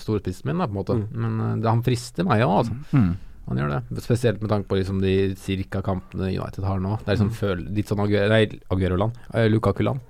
storspissen 0.00 0.50
min, 0.50 0.62
da, 0.62 0.66
på 0.66 0.74
en 0.74 0.80
måte. 0.80 0.96
Mm. 0.98 1.06
Men 1.22 1.62
uh, 1.62 1.68
han 1.68 1.84
frister 1.86 2.26
meg 2.26 2.42
òg, 2.46 2.56
altså. 2.62 2.78
Mm. 2.96 3.12
Han 3.46 3.58
gjør 3.60 3.68
det. 3.70 4.02
Spesielt 4.02 4.40
med 4.42 4.50
tanke 4.50 4.66
på 4.68 4.74
liksom 4.80 4.98
de 5.00 5.12
cirka 5.38 5.78
kampene 5.86 6.32
United 6.32 6.64
har 6.66 6.80
nå. 6.82 6.96
Det 7.04 7.06
er 7.12 7.14
liksom 7.16 7.28
Mm. 7.30 7.36
føl, 7.38 7.60
litt 7.76 7.86
sånn 7.86 8.00
Aguero-land. 8.02 9.12
Eh, 9.34 9.46
Lukaku-land. 9.48 10.00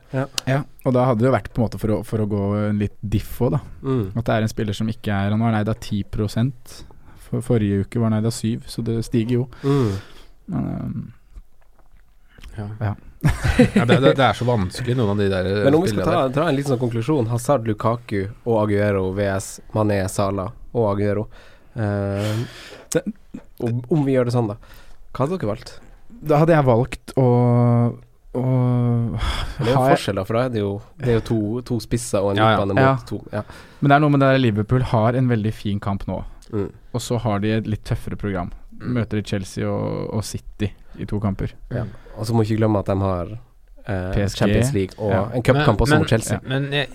Ja, 0.47 0.63
og 0.87 0.93
da 0.95 1.05
hadde 1.05 1.21
det 1.21 1.29
jo 1.29 1.35
vært 1.35 1.51
på 1.53 1.61
en 1.61 1.67
måte 1.67 1.79
for 1.83 1.89
å, 1.93 1.99
for 2.07 2.19
å 2.25 2.27
gå 2.31 2.43
en 2.71 2.79
litt 2.81 2.97
diff 3.03 3.39
òg, 3.45 3.51
da. 3.59 3.61
Mm. 3.83 4.07
At 4.17 4.25
det 4.25 4.35
er 4.39 4.47
en 4.47 4.49
spiller 4.49 4.73
som 4.79 4.89
ikke 4.89 5.13
er 5.13 5.31
Han 5.35 5.41
var 5.45 5.53
neid 5.53 5.69
av 5.69 5.77
10 5.77 6.05
For 7.27 7.43
Forrige 7.43 7.85
uke 7.85 7.99
var 8.01 8.09
han 8.11 8.23
neid 8.23 8.27
av 8.31 8.33
7 8.33 8.63
så 8.71 8.83
det 8.87 9.05
stiger 9.05 9.31
jo. 9.43 9.49
Mm. 9.63 9.93
Men, 10.49 10.65
um, 10.81 11.13
Ja. 12.57 12.69
Ja. 12.81 12.95
ja, 13.75 13.85
det, 13.85 14.01
det, 14.01 14.15
det 14.17 14.25
er 14.25 14.33
så 14.37 14.45
vanskelig, 14.49 14.95
noen 14.97 15.11
av 15.11 15.19
de 15.21 15.27
der 15.29 15.45
eh, 15.51 15.65
Men 15.67 15.75
om 15.75 15.83
vi 15.85 15.91
skal 15.91 16.05
ta, 16.09 16.29
ta 16.33 16.47
en 16.49 16.57
liten 16.57 16.73
sånn 16.73 16.81
konklusjon 16.81 17.27
Hazard, 17.29 17.67
Lukaku 17.69 18.29
og 18.47 18.63
Aguero 18.63 19.11
VS 19.17 19.49
Mané, 19.75 19.99
Sala 20.09 20.47
og 20.73 20.87
Aguero. 20.95 21.27
Uh, 21.77 22.45
det, 22.95 23.03
om, 23.61 23.83
om 23.91 24.05
vi 24.05 24.13
gjør 24.17 24.25
det 24.29 24.35
sånn, 24.35 24.49
da. 24.49 24.57
Hva 25.13 25.25
hadde 25.27 25.39
dere 25.39 25.53
valgt? 25.55 25.81
da 26.27 26.39
hadde 26.41 26.55
jeg 26.55 26.65
valgt 26.65 27.13
å, 27.21 27.25
å 28.37 28.43
Det 29.59 29.67
er 29.67 29.73
jo 29.73 29.77
Har 29.77 29.89
jeg- 29.91 29.97
forskjell, 29.99 30.15
da, 30.17 30.25
for 30.25 30.35
da 30.35 30.45
er 30.47 30.49
det 30.51 30.61
jo, 30.61 30.83
det 30.99 31.09
er 31.09 31.15
jo 31.21 31.25
to, 31.29 31.39
to 31.63 31.79
spisser 31.81 32.21
og 32.23 32.31
en 32.33 32.37
Ja, 32.37 32.51
ja. 32.51 32.65
midtbane 32.65 32.81
Ja. 32.81 32.93
mot 32.95 33.07
to. 33.07 33.19
Ja. 33.33 33.43
Men 33.81 33.89
det 33.91 33.97
er 33.97 34.01
noe 34.01 34.11
med 34.11 34.21
det 34.21 34.29
der 34.33 34.39
Liverpool 34.39 34.83
har 34.83 35.15
en 35.15 35.29
veldig 35.29 35.53
fin 35.55 35.81
kamp 35.81 36.07
nå. 36.07 36.25
Mm. 36.53 36.73
Og 36.95 37.01
så 37.01 37.19
har 37.21 37.39
de 37.41 37.51
et 37.51 37.67
litt 37.67 37.85
tøffere 37.85 38.17
program. 38.17 38.51
Mm. 38.79 38.93
Møter 38.95 39.21
de 39.21 39.23
Chelsea 39.23 39.65
og, 39.67 40.11
og 40.15 40.25
City 40.25 40.73
i 40.99 41.05
to 41.05 41.19
kamper. 41.21 41.53
Ja. 41.71 41.85
Og 42.19 42.27
så 42.27 42.33
må 42.35 42.45
ikke 42.45 42.59
glemme 42.59 42.79
at 42.79 42.87
de 42.87 42.97
har. 42.97 43.39
Champions 43.87 44.73
League 44.75 44.95
og 44.99 45.11
Ja. 45.13 45.23
en 45.37 45.43
cupkamp 45.43 45.81
også 45.81 45.91
Men- 45.95 45.99
mot 46.03 46.09
Chelsea. 46.09 46.39
Men 46.47 46.73
jeg, 46.73 46.89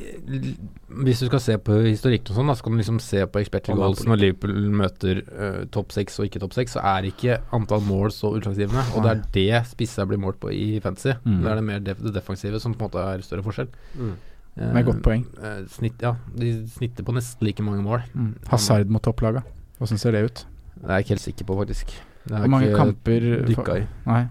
hvis 1.03 1.19
du 1.19 1.25
skal 1.27 1.39
se 1.39 1.57
på 1.57 1.77
historikken 1.85 2.31
og 2.31 2.35
sånn, 2.37 2.55
så 2.55 2.63
kan 2.63 2.73
du 2.73 2.77
liksom 2.81 2.99
se 2.99 3.25
på 3.25 3.43
goals 3.75 4.03
når 4.05 4.19
Liverpool 4.19 4.51
møter 4.69 5.21
uh, 5.31 5.65
topp 5.71 5.91
seks 5.91 6.19
og 6.19 6.25
ikke 6.27 6.39
topp 6.43 6.53
seks, 6.53 6.73
så 6.75 6.83
er 6.83 7.07
ikke 7.07 7.39
antall 7.53 7.81
mål 7.81 8.11
så 8.11 8.33
utslagsgivende. 8.35 8.83
Og 8.95 9.03
det 9.03 9.11
er 9.11 9.21
det 9.31 9.67
spissa 9.67 10.05
blir 10.05 10.17
målt 10.19 10.39
på 10.39 10.51
i 10.51 10.79
fantasy. 10.83 11.13
Mm. 11.25 11.41
Det 11.43 11.51
er 11.51 11.55
det 11.55 11.63
mer 11.63 11.79
def 11.79 11.97
det 12.03 12.13
defensive 12.13 12.59
som 12.59 12.73
på 12.73 12.83
en 12.85 12.89
måte 12.91 12.99
er 13.15 13.21
større 13.21 13.43
forskjell. 13.43 13.67
Mm. 13.97 14.13
Eh, 14.57 14.73
Med 14.73 14.85
godt 14.85 15.01
poeng. 15.01 15.25
Uh, 15.39 15.65
snitt, 15.71 16.01
ja, 16.01 16.15
de 16.37 16.67
snitter 16.67 17.03
på 17.07 17.13
nesten 17.15 17.47
like 17.47 17.63
mange 17.63 17.81
mål. 17.83 18.01
Mm. 18.13 18.35
Hazard 18.51 18.87
mot 18.89 19.01
topplaga. 19.01 19.43
Åssen 19.79 19.97
ser 19.97 20.11
det 20.11 20.25
ut? 20.25 20.45
Det 20.81 20.89
er 20.89 20.97
jeg 20.97 21.05
ikke 21.05 21.15
helt 21.15 21.21
sikker 21.21 21.45
på, 21.45 21.57
faktisk. 21.63 21.87
Det 22.27 22.35
er 22.35 22.39
Hvor 22.43 22.49
mange 22.49 22.67
ikke 22.67 22.77
kamper 22.77 23.47
dykka 23.47 23.75
i. 23.79 23.87
Nei. 24.05 24.27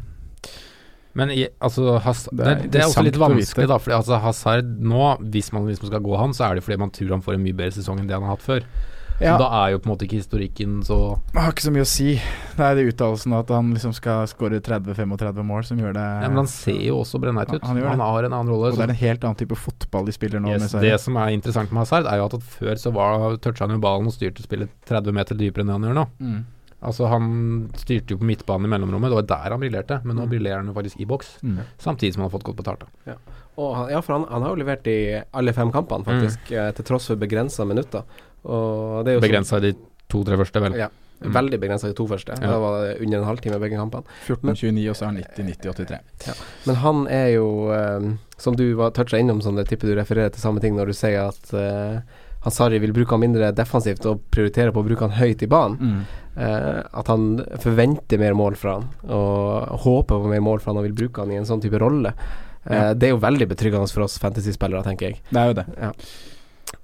Men 1.14 1.32
altså, 1.60 1.98
Hazard, 2.04 2.36
Det 2.38 2.46
er 2.46 2.68
det 2.70 2.80
er 2.82 2.86
også 2.86 3.02
litt 3.02 3.18
vanskelig, 3.18 3.66
da. 3.68 3.78
Fordi 3.82 3.96
altså, 3.96 4.20
Hazard 4.22 4.64
nå, 4.78 5.18
hvis 5.32 5.52
man 5.52 5.66
liksom 5.66 5.90
skal 5.90 6.00
gå 6.00 6.16
han, 6.20 6.30
så 6.36 6.50
er 6.50 6.54
det 6.54 6.62
fordi 6.64 6.78
man 6.78 6.90
tror 6.94 7.10
han 7.16 7.22
får 7.22 7.34
en 7.34 7.42
mye 7.42 7.56
bedre 7.56 7.72
sesong 7.80 7.98
enn 7.98 8.06
det 8.06 8.14
han 8.14 8.22
har 8.28 8.36
hatt 8.36 8.46
før. 8.46 8.62
Ja, 9.20 9.34
Så 9.36 9.42
da 9.42 9.48
er 9.66 9.72
jo 9.74 9.78
på 9.82 9.84
en 9.84 9.90
måte 9.92 10.06
ikke 10.06 10.16
historikken 10.16 10.78
så 10.82 10.96
Man 11.34 11.42
har 11.44 11.50
ikke 11.52 11.66
så 11.66 11.72
mye 11.74 11.82
å 11.84 11.88
si. 11.90 12.14
Det 12.56 12.64
er 12.64 12.74
de 12.78 12.86
uttalelsene 12.88 13.36
at 13.42 13.50
han 13.52 13.74
liksom 13.74 13.92
skal 13.92 14.24
skåre 14.30 14.62
30-35 14.64 15.44
mål 15.44 15.66
som 15.68 15.76
gjør 15.82 15.92
det 15.92 16.04
ja, 16.22 16.28
Men 16.30 16.38
han 16.40 16.48
ser 16.48 16.78
jo 16.86 17.02
også 17.02 17.20
brennheit 17.20 17.52
ut. 17.52 17.60
Han- 17.68 17.76
han 17.84 18.00
har 18.00 18.24
en 18.24 18.32
annen 18.32 18.48
rolle. 18.48 18.70
Og 18.72 18.78
det 18.78 18.86
er 18.86 18.94
en 18.94 19.02
helt 19.02 19.20
annen 19.28 19.36
type 19.36 19.58
fotball 19.60 20.06
de 20.06 20.12
spiller 20.16 20.40
nå. 20.40 20.54
yes, 20.56 20.72
det 20.72 20.98
som 21.02 21.16
er 21.20 21.34
interessant 21.36 21.70
med 21.70 21.82
Hazard, 21.84 22.06
er 22.08 22.16
jo 22.16 22.24
at 22.30 22.38
før 22.40 22.74
så 22.80 22.92
var 22.94 23.36
toucha 23.36 23.66
han 23.66 23.76
jo 23.76 23.78
ballen 23.82 24.06
og 24.08 24.14
styrte 24.16 24.40
spillet 24.40 24.70
30 24.88 25.12
meter 25.12 25.34
dypere 25.36 25.66
enn 25.66 25.66
det 25.68 25.76
han 25.76 25.82
gjør 25.90 25.98
nå. 26.00 26.06
Mm. 26.18 26.40
Altså 26.82 27.08
Han 27.08 27.70
styrte 27.76 28.14
jo 28.14 28.18
på 28.18 28.24
midtbanen 28.24 28.64
i 28.64 28.70
mellomrommet, 28.72 29.10
det 29.12 29.18
var 29.18 29.28
der 29.28 29.50
han 29.56 29.60
briljerte. 29.60 30.00
Men 30.04 30.16
nå 30.16 30.22
Mm. 30.24 30.30
briljerer 30.30 30.56
han 30.62 30.66
jo 30.66 30.72
faktisk 30.72 31.00
i 31.00 31.04
boks, 31.06 31.38
Mm. 31.42 31.58
samtidig 31.78 32.14
som 32.14 32.22
han 32.22 32.30
har 32.30 32.38
fått 32.38 32.44
godt 32.48 32.56
betalt. 32.56 32.84
Ja. 33.06 33.14
Og 33.58 33.76
han, 33.76 33.90
ja, 33.90 34.00
for 34.00 34.14
han, 34.18 34.24
han 34.30 34.42
har 34.42 34.48
jo 34.56 34.62
levert 34.64 34.86
i 34.86 35.22
alle 35.34 35.52
fem 35.52 35.70
kampene, 35.70 36.04
faktisk, 36.04 36.38
mm. 36.50 36.74
til 36.74 36.84
tross 36.84 37.06
for 37.08 37.16
begrensa 37.16 37.66
minutter. 37.66 38.02
Er 38.46 39.20
Begrensa 39.20 39.58
i 39.58 39.60
de 39.72 39.74
to-tre 40.08 40.36
første, 40.40 40.60
vel. 40.60 40.72
Ja. 40.78 40.88
Mm. 41.20 41.34
Veldig 41.34 41.58
begrensa 41.60 41.90
i 41.90 41.92
to 41.92 42.06
første. 42.08 42.32
Ja. 42.40 42.48
Da 42.48 42.58
var 42.58 42.78
det 42.86 43.00
under 43.04 43.18
en 43.18 43.24
halvtime 43.28 43.58
begge 43.60 43.76
kampene. 43.76 44.04
14-29, 44.26 44.88
og 44.88 44.96
så 44.96 45.02
er 45.04 45.10
han 45.10 45.18
90-90-83. 45.20 45.98
Men 46.66 46.76
han 46.80 47.02
er 47.12 47.26
jo, 47.34 47.46
eh, 47.76 48.06
som 48.40 48.56
du 48.56 48.74
var 48.78 48.90
toucha 48.96 49.18
innom, 49.20 49.42
sånn, 49.44 49.56
det 49.60 49.68
tipper 49.68 49.92
du 49.92 49.96
refererer 50.00 50.32
til 50.32 50.40
samme 50.40 50.60
ting 50.64 50.74
når 50.78 50.86
du 50.86 50.92
sier 50.96 51.28
at 51.28 51.52
eh, 51.52 52.00
Hansari 52.40 52.78
vil 52.80 52.94
bruke 52.96 53.10
han 53.12 53.20
mindre 53.20 53.52
defensivt 53.52 54.06
og 54.08 54.22
prioritere 54.32 54.72
på 54.72 54.80
å 54.80 54.86
bruke 54.86 55.04
han 55.04 55.10
høyt 55.18 55.42
i 55.44 55.46
banen. 55.46 55.76
Mm. 55.76 56.04
Eh, 56.40 56.82
at 56.96 57.10
han 57.12 57.24
forventer 57.60 58.20
mer 58.22 58.32
mål 58.38 58.54
fra 58.56 58.78
han, 58.78 58.86
og 59.12 59.80
håper 59.84 60.22
på 60.22 60.30
mer 60.30 60.40
mål 60.46 60.60
fra 60.62 60.72
han 60.72 60.78
og 60.80 60.86
vil 60.88 60.94
bruke 61.02 61.20
han 61.24 61.32
i 61.34 61.36
en 61.40 61.44
sånn 61.48 61.60
type 61.60 61.76
rolle. 61.82 62.14
Eh, 62.64 62.72
Ja. 62.76 62.94
Det 62.94 63.08
er 63.08 63.14
jo 63.14 63.18
veldig 63.20 63.48
betryggende 63.50 63.90
for 63.92 64.04
oss 64.06 64.18
fantasyspillere, 64.22 64.82
tenker 64.86 65.10
jeg. 65.10 65.20
Det 65.30 65.40
er 65.40 65.46
jo 65.50 65.54
det. 65.60 65.66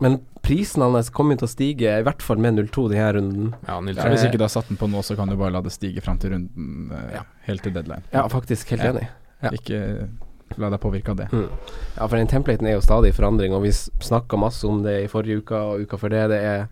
Men 0.03 0.19
prisen 0.42 0.83
hans 0.83 1.09
kommer 1.14 1.37
jo 1.37 1.45
til 1.45 1.49
å 1.49 1.53
stige, 1.55 1.92
i 2.01 2.05
hvert 2.05 2.21
fall 2.25 2.37
med 2.42 2.55
0-2 2.59 2.88
denne 2.92 3.12
runden. 3.16 3.55
Ja, 3.69 3.79
Nils 3.81 3.97
Ja, 4.01 4.11
hvis 4.12 4.25
ikke 4.27 4.38
du 4.40 4.45
har 4.45 4.53
satt 4.53 4.69
den 4.69 4.77
på 4.81 4.88
nå, 4.90 5.01
så 5.07 5.16
kan 5.16 5.29
du 5.31 5.37
bare 5.37 5.53
la 5.55 5.62
det 5.64 5.73
stige 5.73 6.03
fram 6.05 6.19
til 6.19 6.35
runden 6.35 6.92
eh, 6.92 7.14
Ja. 7.16 7.23
helt 7.47 7.62
til 7.62 7.73
deadline. 7.73 8.03
Ja, 8.12 8.27
faktisk. 8.29 8.69
Helt 8.75 8.83
Ja. 8.83 8.92
enig. 8.92 9.09
Ja. 9.42 9.51
Ikke 9.51 10.09
la 10.59 10.71
deg 10.71 10.81
påvirke 10.81 11.11
av 11.11 11.16
det. 11.16 11.29
Mm. 11.33 11.49
Ja, 11.97 12.07
for 12.07 12.16
den 12.16 12.27
templaten 12.27 12.66
er 12.66 12.73
jo 12.77 12.81
stadig 12.85 13.09
i 13.09 13.16
forandring, 13.16 13.53
og 13.55 13.62
vi 13.62 13.71
snakka 13.71 14.37
masse 14.38 14.64
om 14.69 14.83
det 14.83 15.05
i 15.05 15.09
forrige 15.09 15.38
uke 15.42 15.53
og 15.57 15.81
uka 15.87 15.97
før 15.97 16.11
det. 16.11 16.29
Det 16.31 16.42
er 16.42 16.69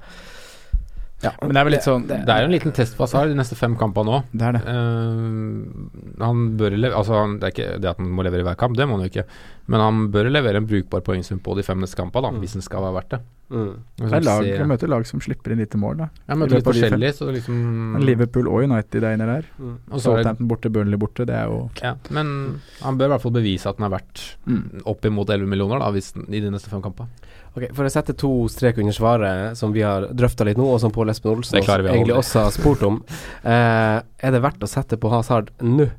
Ja, 1.24 1.32
Men 1.42 1.54
det 1.56 1.60
er 1.62 1.64
vel 1.68 1.74
litt 1.76 1.86
sånn 1.86 2.06
Det 2.06 2.20
er 2.28 2.42
jo 2.44 2.48
en 2.50 2.54
liten 2.54 2.74
testfasar 2.76 3.30
de 3.30 3.36
neste 3.38 3.56
fem 3.58 3.74
kampene 3.80 4.10
nå. 4.12 4.22
Det 4.32 4.48
er 4.50 4.58
det. 4.58 4.62
Uh, 4.68 6.24
han 6.24 6.44
bør 6.58 6.76
levere 6.76 6.98
Altså, 7.00 7.16
han, 7.18 7.38
det 7.40 7.48
er 7.48 7.54
ikke 7.54 7.68
det 7.82 7.90
at 7.94 8.00
han 8.02 8.10
må 8.14 8.24
levere 8.26 8.44
i 8.44 8.48
hver 8.48 8.58
kamp, 8.60 8.76
det 8.78 8.86
må 8.88 8.98
han 8.98 9.06
jo 9.06 9.12
ikke. 9.12 9.26
Men 9.72 9.80
han 9.80 10.02
bør 10.12 10.28
levere 10.28 10.60
en 10.60 10.66
brukbar 10.68 11.00
poengsum 11.06 11.40
på 11.44 11.54
de 11.56 11.64
fem 11.66 11.80
neste 11.80 11.96
kampene, 11.98 12.28
da, 12.28 12.32
Mm. 12.34 12.40
hvis 12.42 12.52
den 12.58 12.64
skal 12.66 12.82
være 12.84 12.94
verdt 12.98 13.10
det. 13.14 13.20
mm. 13.54 13.72
Det 14.00 14.12
er 14.12 14.24
lag, 14.26 14.44
ser- 14.44 14.66
møter 14.66 14.88
lag 14.88 15.06
som 15.06 15.20
slipper 15.20 15.52
inn 15.52 15.58
lite 15.62 15.78
mål, 15.80 15.96
da. 16.02 16.08
Ja, 16.28 16.34
møter 16.34 16.58
litt 16.58 16.68
forskjellig, 16.68 17.12
så 17.16 17.30
liksom 17.32 18.00
Liverpool 18.04 18.48
og 18.48 18.64
United 18.68 19.04
er 19.04 19.14
inne 19.16 19.26
der. 19.30 19.44
Mm. 19.58 19.78
Og 19.90 20.00
så 20.00 20.16
det, 20.16 20.24
Southampton 20.24 20.48
borte, 20.48 20.70
Burnley 20.72 20.98
borte. 21.00 21.24
Det 21.26 21.34
er 21.34 21.46
jo 21.48 21.70
ja, 21.82 21.94
men 22.10 22.60
han 22.82 22.98
bør 22.98 23.06
i 23.06 23.14
hvert 23.14 23.22
fall 23.22 23.32
bevise 23.38 23.68
at 23.68 23.78
den 23.78 23.86
er 23.88 23.94
verdt 23.96 24.24
mm. 24.46 24.82
oppimot 24.84 25.30
11 25.30 25.46
millioner 25.48 25.78
da, 25.80 25.90
hvis, 25.94 26.12
i 26.28 26.40
de 26.40 26.50
neste 26.50 26.68
fem 26.72 26.82
kampene. 26.84 27.08
Ok, 27.54 27.68
For 27.74 27.86
å 27.86 27.90
sette 27.92 28.14
to 28.18 28.30
strek 28.50 28.78
under 28.82 28.92
svaret, 28.96 29.56
som 29.58 29.72
vi 29.72 29.82
har 29.86 30.08
drøfta 30.10 30.44
litt 30.44 30.58
nå, 30.58 30.66
og 30.74 30.80
som 30.82 30.90
Pål 30.94 31.12
Espen 31.12 31.36
Olsen 31.36 31.60
egentlig 31.60 32.16
også 32.16 32.42
har 32.48 32.50
spurt 32.54 32.82
om, 32.82 32.96
eh, 33.44 34.00
er 34.18 34.34
det 34.34 34.40
verdt 34.42 34.64
å 34.66 34.70
sette 34.70 34.98
på 34.98 35.10
Hazard 35.12 35.50
nå? 35.62 35.90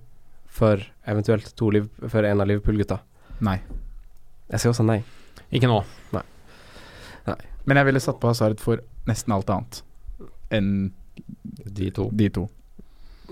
for 0.56 0.80
eventuelt 1.08 1.50
to 1.60 1.70
liv 1.70 1.90
for 2.08 2.24
en 2.24 2.40
av 2.42 2.48
Liverpool-gutta? 2.48 3.00
Nei. 3.44 3.58
Jeg 4.52 4.60
sier 4.62 4.72
også 4.72 4.86
nei. 4.88 5.02
Ikke 5.52 5.68
nå. 5.68 5.82
Nei 6.16 6.22
Men 7.66 7.78
jeg 7.82 7.86
ville 7.90 8.00
satt 8.00 8.20
på 8.22 8.30
Hazard 8.30 8.60
for 8.64 8.80
nesten 9.10 9.34
alt 9.36 9.50
annet 9.50 9.82
enn 10.54 10.92
De 11.66 11.90
to. 11.92 12.10
de 12.14 12.30
to. 12.30 12.50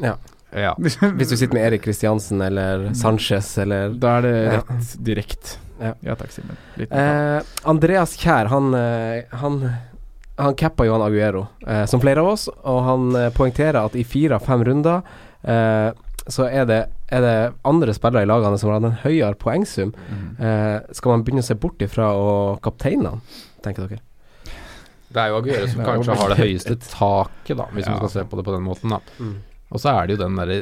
Ja. 0.01 0.15
Ja. 0.51 0.73
Hvis 0.79 0.97
du 1.29 1.35
sitter 1.37 1.53
med 1.53 1.67
Erik 1.67 1.83
Kristiansen 1.85 2.41
eller 2.41 2.89
Sanchez 2.97 3.57
eller 3.61 3.93
Da 3.93 4.17
er 4.17 4.21
det 4.21 4.33
Ja. 4.53 4.61
direkte. 5.11 5.57
Ja. 5.83 5.93
Ja 6.07 6.15
takk, 6.19 6.31
Simen. 6.31 6.55
Eh, 6.79 7.39
Andreas 7.67 8.15
Kjær, 8.19 8.47
han 8.53 8.73
eh, 8.77 9.23
Han 9.43 9.59
han 10.35 10.55
cappa 10.57 10.85
Johan 10.87 11.03
Aguero, 11.05 11.43
eh, 11.67 11.83
som 11.85 12.01
flere 12.01 12.23
av 12.23 12.31
oss, 12.31 12.47
og 12.49 12.79
han 12.87 13.03
eh, 13.19 13.27
poengterer 13.35 13.77
at 13.83 13.93
i 13.95 14.01
fire 14.07 14.39
av 14.39 14.47
fem 14.47 14.63
runder 14.65 15.03
eh, 15.45 15.91
så 16.25 16.47
er 16.49 16.65
det, 16.65 16.79
er 17.13 17.21
det 17.21 17.33
andre 17.69 17.93
spillere 17.93 18.23
i 18.25 18.29
lagene 18.31 18.57
som 18.57 18.71
har 18.71 18.79
hatt 18.79 18.87
en 18.87 18.97
høyere 19.03 19.37
poengsum. 19.37 19.91
Mm. 19.93 20.23
Eh, 20.41 20.77
skal 20.97 21.13
man 21.13 21.25
begynne 21.27 21.43
å 21.43 21.45
se 21.45 21.57
bort 21.59 21.83
ifra 21.85 22.07
å 22.17 22.31
kapteine 22.65 23.11
han, 23.13 23.21
tenker 23.61 23.85
dere? 23.91 24.01
Det 25.13 25.21
er 25.21 25.29
jo 25.29 25.37
Aguero 25.43 25.67
som 25.69 25.85
kanskje 25.85 26.17
har 26.23 26.33
det 26.33 26.39
høyeste 26.47 26.79
taket, 26.87 27.57
da, 27.59 27.67
hvis 27.75 27.85
Ja. 27.85 27.93
man 27.93 28.01
skal 28.01 28.13
se 28.15 28.25
på 28.31 28.39
det 28.41 28.45
på 28.49 28.55
den 28.57 28.65
måten. 28.65 28.89
da 28.95 29.01
Og 29.69 29.83
så 29.85 29.93
er 29.93 30.07
det 30.09 30.15
jo 30.17 30.23
den 30.25 30.39
derre 30.41 30.61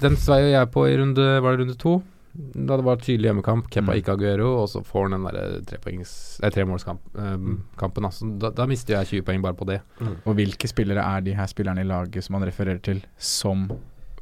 Den 0.00 0.16
sveier 0.16 0.54
jeg 0.54 0.70
på 0.72 0.86
i 0.88 0.96
runde 0.96 1.26
Var 1.44 1.52
det 1.52 1.60
runde 1.66 1.76
to? 1.80 1.98
Da 2.36 2.76
det 2.76 2.84
var 2.84 2.96
tydelig 3.00 3.30
hjemmekamp. 3.30 3.68
Kepa 3.70 3.92
Mm. 3.92 3.98
ikke 4.02 4.12
Aguero, 4.16 4.48
og 4.62 4.68
så 4.68 4.82
får 4.84 5.02
han 5.08 5.10
den 5.16 5.24
derre 5.24 5.60
tremålskampen. 5.64 6.42
nei, 6.42 6.50
tremålskampen. 6.50 8.04
altså, 8.04 8.38
da, 8.38 8.50
da 8.50 8.66
mister 8.66 8.94
jeg 8.96 9.06
20 9.06 9.22
poeng 9.24 9.42
bare 9.42 9.54
på 9.54 9.66
det. 9.66 9.80
Og 10.26 10.34
hvilke 10.36 10.68
spillere 10.68 11.02
er 11.16 11.20
de 11.22 11.34
her 11.34 11.46
spillerne 11.46 11.80
i 11.80 11.84
laget 11.88 12.24
som 12.24 12.34
han 12.38 12.44
refererer 12.48 12.82
til 12.82 13.02
som 13.18 13.68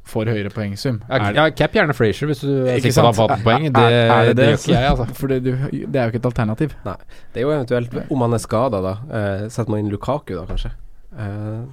får 0.05 0.25
høyere 0.29 0.51
poengsum? 0.53 1.01
Ja, 1.09 1.31
ja, 1.33 1.49
cap 1.49 1.71
gjerne 1.73 1.93
Frazier 1.97 2.27
hvis 2.29 2.41
du 2.41 2.49
er 2.67 2.75
Ikke 2.77 2.91
sikker 2.93 3.01
på 3.01 3.07
at 3.09 3.15
han 3.15 3.29
har 3.29 3.37
fått 3.37 3.43
poeng. 3.43 3.63
Det, 3.73 3.81
er- 3.83 4.11
er 4.11 4.25
det 4.25 4.35
det, 4.35 4.35
det? 4.35 4.45
gjør 4.45 4.59
ikke 4.59 4.75
jeg, 4.75 4.89
altså. 4.91 5.15
For 5.19 5.27
det, 5.27 5.43
du, 5.43 5.51
det 5.87 5.95
er 5.95 6.03
jo 6.05 6.11
ikke 6.13 6.21
et 6.21 6.29
alternativ. 6.31 6.75
Det 6.85 7.41
er 7.41 7.41
jo 7.41 7.51
eventuelt 7.55 8.11
om 8.11 8.21
han 8.21 8.33
er 8.33 8.43
skada, 8.45 8.81
da. 8.81 8.93
Eh, 9.09 9.47
setter 9.49 9.71
man 9.71 9.79
inn 9.79 9.89
Lukaku, 9.91 10.35
da, 10.35 10.45
kanskje. 10.45 10.71
Eh, 11.17 11.65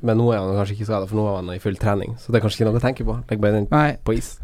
men 0.00 0.16
nå 0.20 0.28
er 0.32 0.38
han 0.38 0.52
kanskje 0.54 0.76
ikke 0.76 0.86
skada, 0.92 1.06
for 1.10 1.16
nå 1.18 1.24
er 1.32 1.36
han 1.40 1.48
i 1.56 1.58
full 1.58 1.74
trening. 1.80 2.12
Så 2.20 2.30
det 2.30 2.38
er 2.38 2.44
kanskje 2.46 2.60
ikke 2.60 2.68
noe 2.70 2.78
å 2.78 2.84
tenke 2.84 3.04
på. 3.08 3.16
Legg 3.30 3.40
bare 3.40 3.52
den 3.64 3.66
på 4.04 4.14
is. 4.14 4.38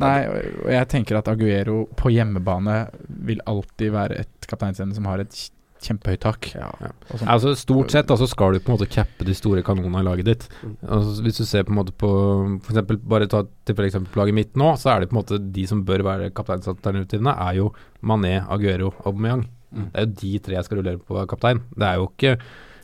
Nei, 0.00 0.18
og 0.28 0.70
jeg 0.70 0.90
tenker 0.92 1.18
at 1.18 1.30
Aguero 1.32 1.84
på 1.98 2.12
hjemmebane 2.14 2.82
vil 3.26 3.40
alltid 3.50 3.94
være 3.94 4.20
et 4.24 4.50
kapteinsende 4.50 4.96
som 4.96 5.08
har 5.10 5.22
et 5.22 5.34
kjempehøyt 5.80 6.22
tak. 6.22 6.48
Ja. 6.54 6.68
Sånn. 7.08 7.28
Altså 7.30 7.52
Stort 7.58 7.92
sett 7.94 8.10
altså, 8.12 8.28
skal 8.30 8.54
du 8.54 8.60
på 8.62 8.72
en 8.72 8.76
måte 8.76 8.88
cappe 8.90 9.26
de 9.26 9.36
store 9.36 9.64
kanonene 9.66 10.02
i 10.02 10.06
laget 10.06 10.28
ditt. 10.28 10.46
Mm. 10.62 10.74
Altså, 10.84 11.14
hvis 11.24 11.40
du 11.40 11.44
ser 11.48 11.66
på 11.66 11.74
en 11.74 11.78
måte 11.80 11.94
på 11.96 12.10
For 12.66 12.74
eksempel, 12.74 13.00
Bare 13.14 13.28
ta 13.30 13.44
til 13.46 13.78
for 13.78 13.88
eksempel 13.88 14.22
laget 14.22 14.36
mitt 14.36 14.58
nå, 14.60 14.74
så 14.80 14.94
er 14.94 15.00
det 15.00 15.10
på 15.10 15.16
en 15.16 15.22
måte 15.22 15.40
de 15.40 15.66
som 15.70 15.84
bør 15.88 16.04
være 16.06 16.32
kapteinsalternativene, 16.36 17.36
er 17.48 17.60
jo 17.60 17.70
Mané, 18.06 18.38
Aguero 18.44 18.92
og 18.92 19.06
Aubameyang. 19.08 19.46
Mm. 19.70 19.86
Det 19.86 20.02
er 20.02 20.06
jo 20.06 20.18
de 20.22 20.32
tre 20.44 20.58
jeg 20.58 20.66
skal 20.66 20.80
rullere 20.80 21.00
på 21.06 21.24
kaptein. 21.30 21.62
Det 21.76 21.88
er 21.88 22.00
jo 22.00 22.10
ikke 22.10 22.36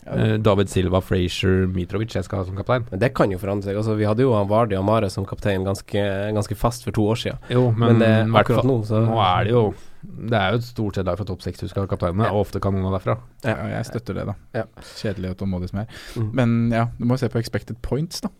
eh, 0.06 0.36
David 0.38 0.68
Silva, 0.70 1.00
Frazier, 1.02 1.66
Mitrovic 1.66 2.14
jeg 2.14 2.24
skal 2.24 2.38
ha 2.40 2.44
som 2.48 2.56
kaptein. 2.56 2.86
Men 2.90 3.00
det 3.02 3.12
kan 3.14 3.30
jo 3.30 3.38
forandre 3.42 3.68
seg. 3.70 3.76
Altså, 3.80 3.96
vi 3.98 4.06
hadde 4.08 4.22
jo 4.24 4.32
Vardi 4.50 4.76
og 4.78 4.84
Mare 4.86 5.10
som 5.10 5.26
kaptein 5.26 5.64
ganske, 5.66 6.06
ganske 6.36 6.56
fast 6.56 6.84
for 6.86 6.92
to 6.96 7.02
år 7.12 7.16
siden. 7.22 7.38
Jo, 7.50 7.70
Men, 7.72 7.98
men, 7.98 7.98
det, 8.04 8.12
akkurat 8.42 8.62
fall- 8.62 8.70
nå, 8.70 8.78
så 8.86 9.02
nå 9.06 9.18
er 9.24 9.44
det 9.44 9.52
jo 9.56 9.74
Det 10.06 10.38
er 10.38 10.52
jo 10.52 10.58
et 10.60 10.62
stort 10.62 10.94
sett 10.94 11.06
lag 11.08 11.16
fra 11.18 11.24
topp 11.26 11.42
seks 11.42 11.58
du 11.58 11.66
skal 11.68 11.82
ha 11.82 11.88
kapteinene, 11.90 12.28
Ja. 12.28 12.30
og 12.32 12.44
ofte 12.46 12.60
kanoner 12.62 12.92
derfra. 12.94 13.18
Ja, 13.42 13.56
jeg 13.74 13.86
støtter 13.88 14.14
det, 14.14 14.26
da. 14.28 14.34
Ja. 14.54 14.64
Kjedelig 14.94 15.30
og 15.32 15.38
tålmodig 15.40 15.68
som 15.72 15.80
jeg 15.80 15.88
er. 15.88 16.20
Mm. 16.22 16.28
Men 16.32 16.70
ja, 16.70 16.84
du 16.98 17.04
må 17.10 17.18
se 17.18 17.26
på 17.28 17.40
expected 17.42 17.80
points, 17.82 18.20
da. 18.22 18.30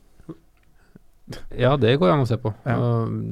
Ja, 1.58 1.72
det 1.76 1.96
går 1.98 2.12
an 2.12 2.20
å 2.22 2.26
se 2.28 2.36
på. 2.38 2.52
Ja. 2.62 2.76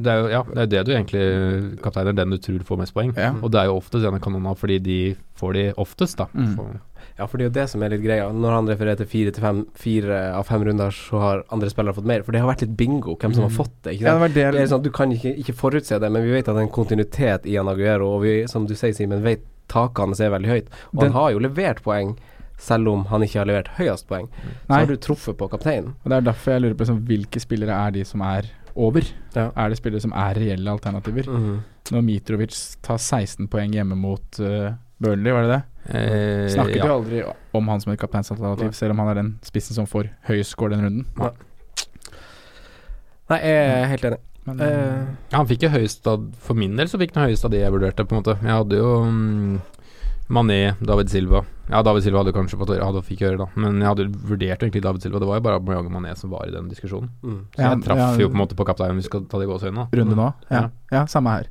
Det 0.02 0.10
er 0.10 0.18
jo 0.24 0.30
ja, 0.32 0.40
det 0.48 0.62
er 0.64 0.70
det 0.72 0.80
du 0.88 0.90
egentlig 0.96 1.76
kapteiner, 1.84 2.16
den 2.18 2.32
du 2.34 2.38
tror 2.42 2.64
får 2.66 2.80
mest 2.80 2.94
poeng. 2.96 3.12
Ja. 3.14 3.28
Og 3.38 3.52
det 3.54 3.60
er 3.60 3.68
jo 3.70 3.76
oftest 3.78 4.02
denne 4.02 4.18
kanona 4.18 4.56
fordi 4.58 4.80
de 4.82 4.96
får 5.38 5.52
de 5.54 5.64
oftest, 5.78 6.18
da. 6.18 6.26
Mm. 6.34 6.80
Ja, 7.18 7.26
for 7.30 7.38
det 7.38 7.44
er 7.44 7.48
jo 7.50 7.54
det 7.60 7.70
som 7.70 7.82
er 7.82 7.90
litt 7.90 8.02
greia. 8.02 8.24
Når 8.34 8.50
han 8.56 8.66
refererer 8.66 8.96
til 8.98 9.06
fire 9.06 9.30
til 9.30 9.40
fem 9.44 9.66
Fire 9.78 10.16
av 10.34 10.46
fem 10.48 10.64
runder, 10.66 10.90
så 10.90 11.20
har 11.22 11.44
andre 11.54 11.68
spillere 11.70 11.94
fått 11.94 12.04
mer. 12.10 12.22
For 12.26 12.32
det 12.32 12.40
har 12.42 12.48
vært 12.50 12.62
litt 12.66 12.76
bingo 12.76 13.14
hvem 13.14 13.32
som 13.34 13.44
har 13.44 13.50
Mm. 13.50 13.56
fått 13.56 13.70
det. 13.82 13.92
Ikke 13.94 14.00
Ja, 14.02 14.10
det 14.10 14.10
sant? 14.10 14.20
var 14.20 14.28
det 14.28 14.52
Det 14.52 14.60
er 14.62 14.66
sånn 14.76 14.82
Du 14.82 14.90
kan 14.90 15.10
ikke, 15.12 15.36
ikke 15.38 15.54
forutse 15.54 16.00
det, 16.00 16.10
men 16.10 16.22
vi 16.24 16.32
vet 16.32 16.48
at 16.48 16.54
det 16.54 16.62
er 16.62 16.66
en 16.66 16.68
kontinuitet 16.74 17.46
i 17.46 17.54
Anaguero. 17.56 18.16
Og 18.16 18.22
vi, 18.22 18.46
som 18.48 18.66
du 18.66 18.74
sier, 18.74 18.92
Simen, 18.92 19.22
vet 19.22 19.42
takene 19.68 20.12
er 20.20 20.30
veldig 20.30 20.46
høyt. 20.50 20.66
Og 20.92 21.00
Den- 21.00 21.12
han 21.12 21.22
har 21.22 21.30
jo 21.32 21.38
levert 21.38 21.82
poeng, 21.82 22.16
selv 22.58 22.88
om 22.88 23.04
han 23.06 23.20
ikke 23.22 23.38
har 23.38 23.46
levert 23.46 23.68
høyest 23.78 24.06
poeng. 24.08 24.28
Så 24.68 24.74
har 24.74 24.86
du 24.86 24.96
truffet 24.96 25.36
på 25.36 25.48
kapteinen. 25.48 25.94
og 26.04 26.10
det 26.10 26.12
er 26.18 26.32
derfor 26.32 26.52
jeg 26.52 26.62
lurer 26.62 26.74
på 26.74 26.86
sånn, 26.86 27.04
hvilke 27.06 27.40
spillere 27.40 27.70
er 27.86 27.90
de 27.92 28.04
som 28.04 28.20
er 28.22 28.42
over. 28.76 29.02
Ja. 29.36 29.50
Er 29.56 29.68
det 29.68 29.78
spillere 29.78 30.00
som 30.00 30.12
er 30.12 30.34
reelle 30.34 30.66
alternativer? 30.68 31.24
Når 31.92 32.02
Mitrovic 32.02 32.76
tar 32.82 32.96
16 32.98 33.46
poeng 33.48 33.70
hjemme 33.72 33.94
mot 33.96 34.40
uh, 34.40 34.72
Burnley, 35.04 35.32
var 35.36 35.46
det 35.46 35.54
det? 35.54 35.62
Eh, 35.94 36.46
Snakket 36.54 36.80
ja. 36.80 36.86
jo 36.88 36.94
aldri 36.98 37.22
om 37.54 37.68
han 37.68 37.82
som 37.84 37.92
et 37.92 38.00
kapteinsalternativ, 38.00 38.72
selv 38.76 38.96
om 38.96 39.02
han 39.04 39.10
er 39.12 39.20
den 39.20 39.32
spissen 39.44 39.76
som 39.76 39.86
får 39.90 40.08
høyest 40.30 40.54
score 40.56 40.72
den 40.74 40.86
runden. 40.88 41.34
Nei, 43.30 43.38
jeg 43.40 43.68
er 43.82 43.90
helt 43.94 44.08
enig. 44.10 44.22
Men, 44.44 44.58
Eh, 44.60 45.04
Han 45.32 45.46
fikk 45.48 45.62
jo 45.64 45.70
høyest 45.72 46.04
av 46.06 46.20
For 46.44 46.52
min 46.52 46.74
del 46.76 46.84
så 46.92 46.98
fikk 47.00 47.14
han 47.16 47.30
høyest 47.30 47.46
av 47.46 47.50
de 47.54 47.62
jeg 47.62 47.72
vurderte, 47.72 48.04
på 48.04 48.12
en 48.12 48.20
måte. 48.20 48.34
Jeg 48.42 48.52
hadde 48.52 48.76
jo 48.76 48.90
um, 49.06 49.62
Mané, 50.28 50.74
David 50.84 51.08
Silva. 51.08 51.40
Ja, 51.70 51.80
David 51.82 52.04
Silva 52.04 52.20
hadde 52.20 52.34
kanskje 52.36 52.58
fått 52.60 52.74
hadde 52.76 53.00
fikk 53.08 53.22
høre, 53.24 53.38
da. 53.40 53.46
Men 53.56 53.80
jeg 53.80 53.88
hadde 53.88 54.06
vurdert 54.28 54.60
egentlig 54.66 54.82
David 54.84 55.00
Silva. 55.00 55.20
Det 55.22 55.28
var 55.30 55.40
jo 55.40 55.44
bare 55.46 55.56
Aubameyang 55.62 55.88
og 55.88 55.94
Mané 55.96 56.12
som 56.20 56.28
var 56.32 56.44
i 56.48 56.52
den 56.52 56.68
diskusjonen. 56.68 57.08
mm. 57.24 57.40
Så 57.56 57.62
Ja, 57.62 57.70
jeg 57.72 57.84
traff 57.86 58.02
ja. 58.02 58.10
jo 58.20 58.28
på 58.28 58.36
en 58.36 58.42
måte 58.44 58.56
på 58.58 58.66
kapteinen, 58.68 59.00
vi 59.00 59.08
skal 59.08 59.24
ta 59.24 59.40
det 59.40 59.48
i 59.48 59.52
gåseøynene. 59.52 59.88
runde 59.96 60.16
nå? 60.20 60.28
Ja. 60.50 60.60
Ja. 60.60 60.70
ja, 60.92 61.04
samme 61.08 61.38
her. 61.38 61.48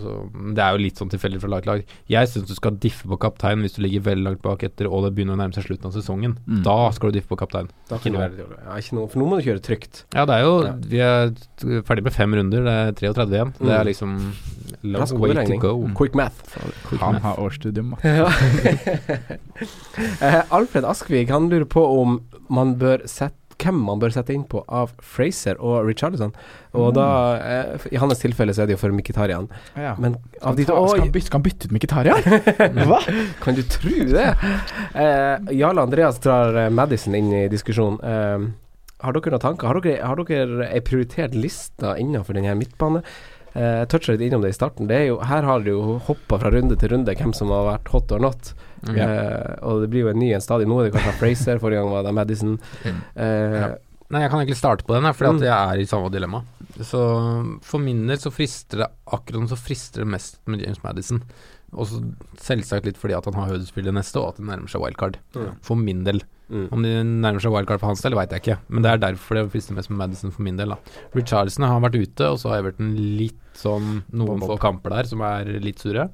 Så 0.00 0.54
det 0.54 0.62
er 0.62 0.72
jo 0.76 0.82
litt 0.82 0.96
sånn 1.00 1.08
tilfeldig 1.12 1.40
fra 1.40 1.48
lag 1.48 1.62
til 1.64 1.72
lag. 1.72 1.84
Jeg 2.12 2.28
syns 2.28 2.46
du 2.48 2.54
skal 2.54 2.76
diffe 2.82 3.08
på 3.08 3.18
kaptein 3.18 3.60
hvis 3.64 3.76
du 3.76 3.82
ligger 3.82 4.00
veldig 4.10 4.24
langt 4.26 4.42
bak 4.42 4.62
etter 4.62 4.86
og 4.90 5.04
det 5.06 5.14
begynner 5.16 5.34
å 5.36 5.40
nærme 5.40 5.54
seg 5.56 5.64
slutten 5.68 5.86
av 5.90 5.92
sesongen. 5.96 6.36
Mm. 6.46 6.62
Da 6.66 6.76
skal 6.92 7.10
du 7.12 7.18
diffe 7.18 7.28
på 7.32 7.38
kaptein. 7.40 7.70
Da 7.88 7.96
Ikke 7.96 8.10
kan 8.10 8.12
det 8.12 8.20
nå. 8.20 8.48
være. 8.48 8.60
Ja, 8.66 8.76
ikke 8.82 8.98
noe, 8.98 9.08
for 9.08 9.18
nå 9.22 9.28
må 9.30 9.38
du 9.40 9.46
kjøre 9.48 9.62
trygt. 9.64 10.04
Ja, 10.14 10.24
det 10.28 10.34
er 10.36 10.42
jo 10.44 10.54
Ja. 10.66 10.72
Vi 10.86 10.98
er 10.98 11.82
ferdig 11.88 12.04
med 12.04 12.12
fem 12.12 12.34
runder. 12.34 12.62
Det 12.66 12.76
er 12.76 12.92
33 13.12 13.34
igjen. 13.36 13.52
Det 13.58 13.66
Mm. 13.66 13.80
er 13.80 13.84
liksom 13.84 14.32
long 14.82 15.18
way 15.20 15.32
regning. 15.34 15.60
to 15.60 15.68
go. 15.68 15.86
Mm. 15.86 15.94
Quick 15.96 16.14
math. 16.14 16.58
Han 17.00 17.14
har 17.20 17.36
årsstudium. 17.36 17.94
Ja. 18.04 18.28
Eh, 20.20 20.42
Alfred 20.52 20.84
Askvig 20.84 21.30
han 21.30 21.48
lurer 21.48 21.64
på 21.64 21.80
om 22.02 22.20
man 22.52 22.74
bør 22.76 23.06
sette 23.08 23.45
hvem 23.62 23.78
man 23.86 24.00
bør 24.02 24.12
sette 24.14 24.34
inn 24.34 24.44
på 24.48 24.62
av 24.68 24.92
Fraser 25.02 25.60
og 25.62 25.86
Richarlison. 25.88 26.34
Og 26.76 26.92
da, 26.96 27.06
eh, 27.40 27.86
i 27.92 28.00
hans 28.00 28.20
tilfelle, 28.20 28.54
så 28.54 28.64
er 28.64 28.70
det 28.70 28.76
jo 28.76 28.82
for 28.82 28.94
Mkhitarian. 28.94 29.48
Ja. 29.74 29.94
Men 29.98 30.18
av 30.42 30.58
de 30.58 30.66
to 30.68 30.76
skal, 30.88 31.06
han 31.06 31.14
bytte, 31.14 31.40
bytte 31.44 31.70
ut 31.70 31.76
Mkhitarian? 31.76 32.22
Hva? 32.90 33.00
Kan 33.42 33.56
du 33.56 33.62
tro 33.62 33.96
det? 34.12 34.28
Eh, 34.94 35.54
Jarle 35.56 35.86
Andreas 35.86 36.20
drar 36.24 36.56
eh, 36.66 36.70
Madison 36.70 37.16
inn 37.16 37.32
i 37.32 37.46
diskusjonen. 37.52 38.00
Eh, 38.02 38.50
har 39.04 39.12
dere 39.16 39.34
noen 39.34 39.44
tanker? 39.44 39.68
Har 39.68 39.80
dere, 39.84 40.02
har 40.04 40.20
dere 40.24 40.68
ei 40.70 40.84
prioritert 40.84 41.34
liste 41.36 41.96
innenfor 42.00 42.36
denne 42.36 42.56
midtbane? 42.58 43.02
Eh, 43.56 43.82
toucha 43.88 44.12
litt 44.12 44.26
innom 44.26 44.42
det 44.44 44.52
i 44.52 44.56
starten. 44.56 44.88
Det 44.88 45.06
jo, 45.06 45.16
her 45.24 45.46
har 45.48 45.62
det 45.64 45.72
jo 45.72 45.96
hoppa 46.04 46.36
fra 46.42 46.50
runde 46.52 46.76
til 46.76 46.92
runde 46.92 47.14
hvem 47.16 47.32
som 47.36 47.52
har 47.54 47.64
vært 47.70 47.92
hot 47.94 48.12
or 48.12 48.20
not. 48.20 48.52
Mm. 48.86 49.00
Uh, 49.00 49.56
og 49.66 49.82
det 49.82 49.90
blir 49.90 50.04
jo 50.06 50.12
en 50.12 50.20
ny 50.22 50.30
en 50.36 50.44
stadig. 50.44 50.68
Nå 50.70 50.78
er 50.80 50.88
det 50.90 50.94
kanskje 50.96 51.16
Fraser, 51.18 51.58
forrige 51.62 51.82
gang 51.82 51.90
var 51.90 52.06
det 52.06 52.14
Madison. 52.14 52.56
Ja. 52.84 53.74
Nei, 54.06 54.20
jeg 54.22 54.30
kan 54.30 54.38
egentlig 54.38 54.54
starte 54.60 54.84
på 54.86 54.94
den, 54.94 55.08
for 55.18 55.26
Mm. 55.32 55.40
jeg 55.42 55.50
er 55.50 55.80
i 55.82 55.86
samme 55.90 56.10
dilemma. 56.14 56.44
Så 56.78 57.00
for 57.66 57.78
min 57.82 58.04
del 58.06 58.18
så 58.22 58.30
frister 58.30 58.84
det 58.84 58.86
akkurat 59.10 59.48
så 59.50 59.56
frister 59.58 60.04
det 60.04 60.06
mest 60.12 60.38
med 60.46 60.62
James 60.62 60.78
Madison. 60.84 61.22
Og 61.74 61.88
så 61.90 61.98
selvsagt 62.38 62.86
litt 62.86 62.96
fordi 62.96 63.16
at 63.18 63.24
han 63.26 63.34
har 63.34 63.48
Huddersfield 63.50 63.90
neste, 63.92 64.20
og 64.22 64.28
at 64.28 64.36
det 64.38 64.46
nærmer 64.46 64.70
seg 64.70 64.80
wildcard. 64.84 65.18
Mm. 65.34 65.50
For 65.66 65.74
min 65.74 66.04
del. 66.06 66.22
mm. 66.48 66.68
Om 66.70 66.82
det 66.86 66.92
nærmer 67.02 67.42
seg 67.42 67.50
wildcard 67.50 67.80
for 67.82 67.90
hans 67.90 68.02
del, 68.06 68.14
veit 68.14 68.30
jeg 68.30 68.44
ikke. 68.44 68.58
Men 68.70 68.82
det 68.86 68.92
er 68.92 69.02
derfor 69.08 69.34
det 69.40 69.50
frister 69.50 69.74
mest 69.74 69.90
med 69.90 69.98
Madison 69.98 70.30
for 70.30 70.42
min 70.46 70.56
del. 70.56 70.68
da 70.76 70.78
Richarlison 71.18 71.66
har 71.66 71.80
vært 71.82 71.98
ute, 71.98 72.30
og 72.30 72.38
så 72.38 72.50
har 72.54 72.62
Everton 72.62 72.94
litt 73.18 73.42
sånn 73.58 74.04
noen 74.12 74.38
få 74.40 74.56
kamper 74.62 74.90
der 74.94 75.10
som 75.10 75.20
er 75.26 75.50
litt 75.58 75.82
sure. 75.82 76.06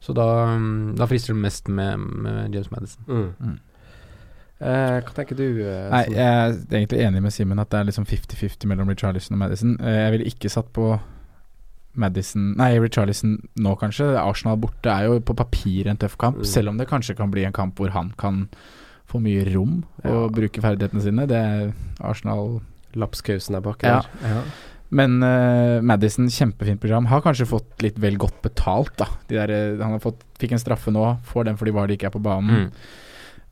Så 0.00 0.14
da, 0.14 0.26
mm, 0.56 0.96
da 0.96 1.06
frister 1.10 1.34
det 1.34 1.42
mest 1.42 1.68
med, 1.68 1.98
med 1.98 2.54
James 2.54 2.70
Madison. 2.70 3.02
Mm. 3.08 3.34
Mm. 3.40 3.58
Eh, 4.60 5.00
hva 5.06 5.12
tenker 5.14 5.36
du? 5.38 5.44
eh, 5.62 5.90
Nei, 5.90 6.04
jeg 6.10 6.26
er 6.26 6.56
egentlig 6.80 7.02
enig 7.06 7.22
med 7.22 7.32
Simen 7.34 7.60
at 7.62 7.70
det 7.70 7.78
er 7.80 7.84
liksom 7.90 8.06
50-50 8.06 8.66
mellom 8.66 8.88
Richarlison 8.90 9.34
og 9.36 9.42
Madison. 9.44 9.76
Eh, 9.80 9.98
Jeg 10.04 10.12
ville 10.16 10.30
ikke 10.32 10.50
satt 10.50 10.72
på 10.74 10.98
Madison 11.98 12.52
Nei, 12.58 12.72
Richarlison 12.82 13.36
nå, 13.58 13.72
kanskje. 13.80 14.06
Arsenal 14.18 14.58
borte 14.62 14.90
er 14.92 15.08
jo 15.08 15.20
på 15.20 15.34
papiret 15.38 15.90
en 15.90 15.96
tøff 15.98 16.16
kamp, 16.18 16.38
Mm. 16.38 16.44
selv 16.46 16.68
om 16.68 16.78
det 16.78 16.88
kanskje 16.88 17.16
kan 17.16 17.30
bli 17.30 17.44
en 17.44 17.52
kamp 17.52 17.74
hvor 17.76 17.90
han 17.90 18.12
kan 18.18 18.48
få 19.08 19.18
mye 19.20 19.44
rom 19.54 19.84
og 20.04 20.10
Ja. 20.10 20.28
bruke 20.28 20.60
ferdighetene 20.62 21.00
sine. 21.02 21.26
Det 21.26 21.36
er 21.36 21.72
Arsenal 22.00 22.60
Lapskausen 22.94 23.54
er 23.56 23.60
bak 23.60 23.82
her. 23.82 24.02
Ja. 24.22 24.28
Ja. 24.28 24.42
Men 24.88 25.18
uh, 25.20 25.82
Madison, 25.84 26.30
kjempefint 26.32 26.80
program. 26.80 27.08
Har 27.10 27.20
kanskje 27.24 27.48
fått 27.48 27.82
litt 27.84 27.98
vel 28.00 28.16
godt 28.20 28.40
betalt, 28.44 28.94
da. 29.00 29.08
De 29.28 29.36
der, 29.36 29.52
eh, 29.52 29.82
han 29.82 30.00
fått, 30.00 30.22
fikk 30.40 30.54
en 30.56 30.62
straffe 30.62 30.92
nå, 30.94 31.04
får 31.28 31.50
den 31.50 31.58
fordi 31.60 31.74
Vardy 31.76 31.98
ikke 31.98 32.08
er 32.08 32.14
på 32.14 32.24
banen. 32.24 32.68
Mm. 32.68 32.94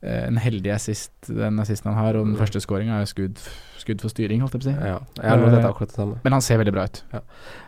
Eh, 0.03 0.27
en 0.27 0.37
heldig 0.37 0.71
assist, 0.75 1.11
den 1.27 1.59
assisten 1.59 1.91
han 1.93 1.97
har, 2.05 2.15
og 2.19 2.25
den 2.25 2.35
Mm. 2.35 2.39
første 2.41 2.61
skåringa 2.61 3.01
er 3.01 3.05
skudd, 3.09 3.39
skudd 3.77 4.01
for 4.01 4.09
styring, 4.09 4.41
holdt 4.41 4.53
jeg 4.53 4.61
på 4.61 4.67
å 4.67 4.71
si. 4.73 4.87
Ja, 4.87 4.99
jeg 5.21 5.29
har 5.29 5.37
dette 5.49 5.69
akkurat 5.69 5.89
det 5.89 5.95
samme. 5.95 6.19
Men 6.23 6.33
han 6.33 6.41
ser 6.41 6.57
veldig 6.59 6.73
bra 6.73 6.83
ut. 6.83 7.03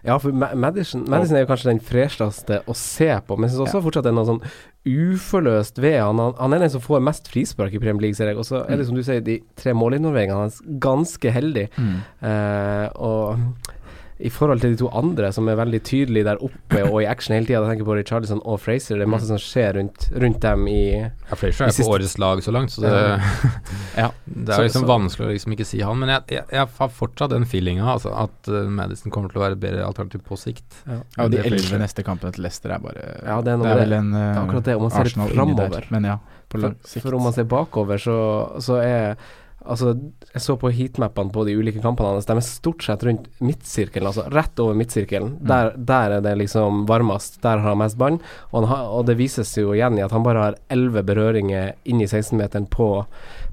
Ja, 0.06 0.18
for 0.18 0.32
Ma- 0.32 0.54
Madison, 0.56 1.06
Madison 1.10 1.38
er 1.38 1.46
jo 1.46 1.50
kanskje 1.54 1.72
den 1.72 1.80
fresheste 1.80 2.62
å 2.68 2.76
se 2.76 3.10
på, 3.28 3.38
men 3.38 3.50
jeg 3.50 3.56
syns 3.58 3.70
også 3.70 3.82
fortsatt 3.84 4.04
det 4.04 4.12
er 4.12 4.18
noe 4.20 4.26
sånn 4.26 4.42
uforløst 4.90 5.78
ved 5.82 6.00
han. 6.02 6.18
Han, 6.38 6.54
er 6.54 6.60
den 6.64 6.70
som 6.74 6.82
får 6.82 7.02
mest 7.04 7.28
frispark 7.32 7.74
i 7.76 7.80
Premier 7.82 8.02
League, 8.08 8.16
ser 8.18 8.32
jeg. 8.32 8.38
Og 8.40 8.46
så 8.48 8.62
er 8.70 8.78
det 8.80 8.86
som 8.88 8.96
du 8.98 9.04
sier, 9.06 9.22
de 9.26 9.40
tre 9.60 9.74
målinvolveringene 9.78 10.44
hans 10.46 10.62
ganske 10.82 11.32
heldig. 11.36 11.68
Eh, 12.22 12.88
og 12.96 13.40
i 14.20 14.28
forhold 14.30 14.60
til 14.60 14.74
de 14.74 14.80
to 14.82 14.90
andre 15.00 15.30
som 15.32 15.48
er 15.48 15.56
veldig 15.56 15.80
tydelige 15.88 16.26
der 16.28 16.42
oppe 16.44 16.82
og 16.90 16.98
i 17.02 17.06
action 17.08 17.32
hele 17.38 17.48
tida, 17.48 17.62
jeg 17.62 17.70
tenker 17.72 17.88
på 17.88 17.96
Richarlison 17.96 18.42
og 18.44 18.58
Fraser, 18.60 18.98
det 19.00 19.06
er 19.06 19.12
masse 19.14 19.30
som 19.30 19.40
skjer 19.40 19.78
rundt, 19.78 20.10
rundt 20.12 20.42
dem 20.44 20.66
i 20.68 20.82
Ja, 21.00 21.38
Fraser 21.40 21.70
er 21.70 21.78
på 21.78 21.86
årets 21.94 22.18
lag 22.20 22.42
så 22.44 22.52
langt, 22.52 22.74
så 22.76 22.84
det, 22.84 22.92
Ja. 23.96 24.10
det 24.26 24.54
er 24.58 24.66
liksom 24.68 24.84
så- 24.84 24.90
vanskelig 24.92 25.28
å 25.30 25.32
liksom 25.38 25.56
ikke 25.56 25.68
si 25.70 25.80
han. 25.82 26.00
Men 26.02 26.12
jeg, 26.16 26.26
jeg, 26.36 26.46
jeg 26.52 26.68
har 26.82 26.92
fortsatt 27.00 27.32
den 27.32 27.48
feelinga 27.48 27.88
altså, 27.96 28.12
at 28.26 28.52
uh, 28.52 28.68
Madison 28.68 29.12
kommer 29.16 29.32
til 29.32 29.40
å 29.40 29.46
være 29.46 29.56
et 29.56 29.64
bedre 29.64 29.88
alternativ 29.88 30.26
på 30.28 30.36
sikt. 30.40 30.82
Ja, 30.86 31.00
og 31.24 31.32
de 31.32 31.38
Det 31.40 31.46
elleve 31.54 31.80
neste 31.80 32.04
kampene 32.04 32.36
til 32.36 32.44
Leicester 32.44 32.76
er 32.76 32.84
bare 32.84 33.08
Ja, 33.24 33.40
det 33.42 33.54
er 33.56 33.62
noe 33.62 33.70
det 33.70 33.76
er 33.78 33.84
vel 33.86 34.00
en 34.02 34.12
Det 34.12 34.20
er 34.26 34.34
uh, 34.36 34.44
akkurat 34.44 34.68
det, 34.68 34.76
om 34.76 34.88
man 34.90 34.92
ser 34.98 35.08
litt 35.08 35.14
Arsenal 35.16 35.36
framover. 35.38 35.70
der. 35.80 35.88
Men 35.96 36.10
ja, 36.12 36.18
på 36.52 36.60
lang 36.60 36.76
For, 36.84 37.00
for 37.08 37.16
om 37.16 37.24
man 37.30 37.36
ser 37.40 37.48
bakover, 37.56 38.04
så, 38.04 38.18
så 38.60 38.82
er 38.84 39.16
Altså, 39.60 39.92
jeg 40.32 40.42
så 40.42 40.56
på 40.60 40.72
heatmappene 40.72 41.34
på 41.36 41.44
de 41.48 41.56
ulike 41.60 41.82
kampene 41.84 42.14
hans. 42.14 42.28
De 42.30 42.36
er 42.38 42.46
stort 42.46 42.86
sett 42.86 43.04
rundt 43.04 43.28
midtsirkelen, 43.44 44.08
altså 44.08 44.24
rett 44.32 44.62
over 44.64 44.78
midtsirkelen. 44.80 45.34
Mm. 45.36 45.50
Der, 45.52 45.72
der 45.92 46.16
er 46.18 46.24
det 46.24 46.36
liksom 46.40 46.86
varmest. 46.90 47.42
Der 47.44 47.60
har 47.60 47.74
han 47.74 47.82
mest 47.82 48.00
ball. 48.00 48.22
Og, 48.54 48.70
og 48.70 49.04
det 49.10 49.18
vises 49.20 49.52
jo 49.60 49.74
igjen 49.76 50.00
i 50.00 50.06
at 50.06 50.16
han 50.16 50.24
bare 50.26 50.46
har 50.46 50.60
elleve 50.72 51.04
berøringer 51.12 51.74
inn 51.84 52.00
i 52.00 52.08
16-meteren 52.08 52.70
på, 52.72 52.90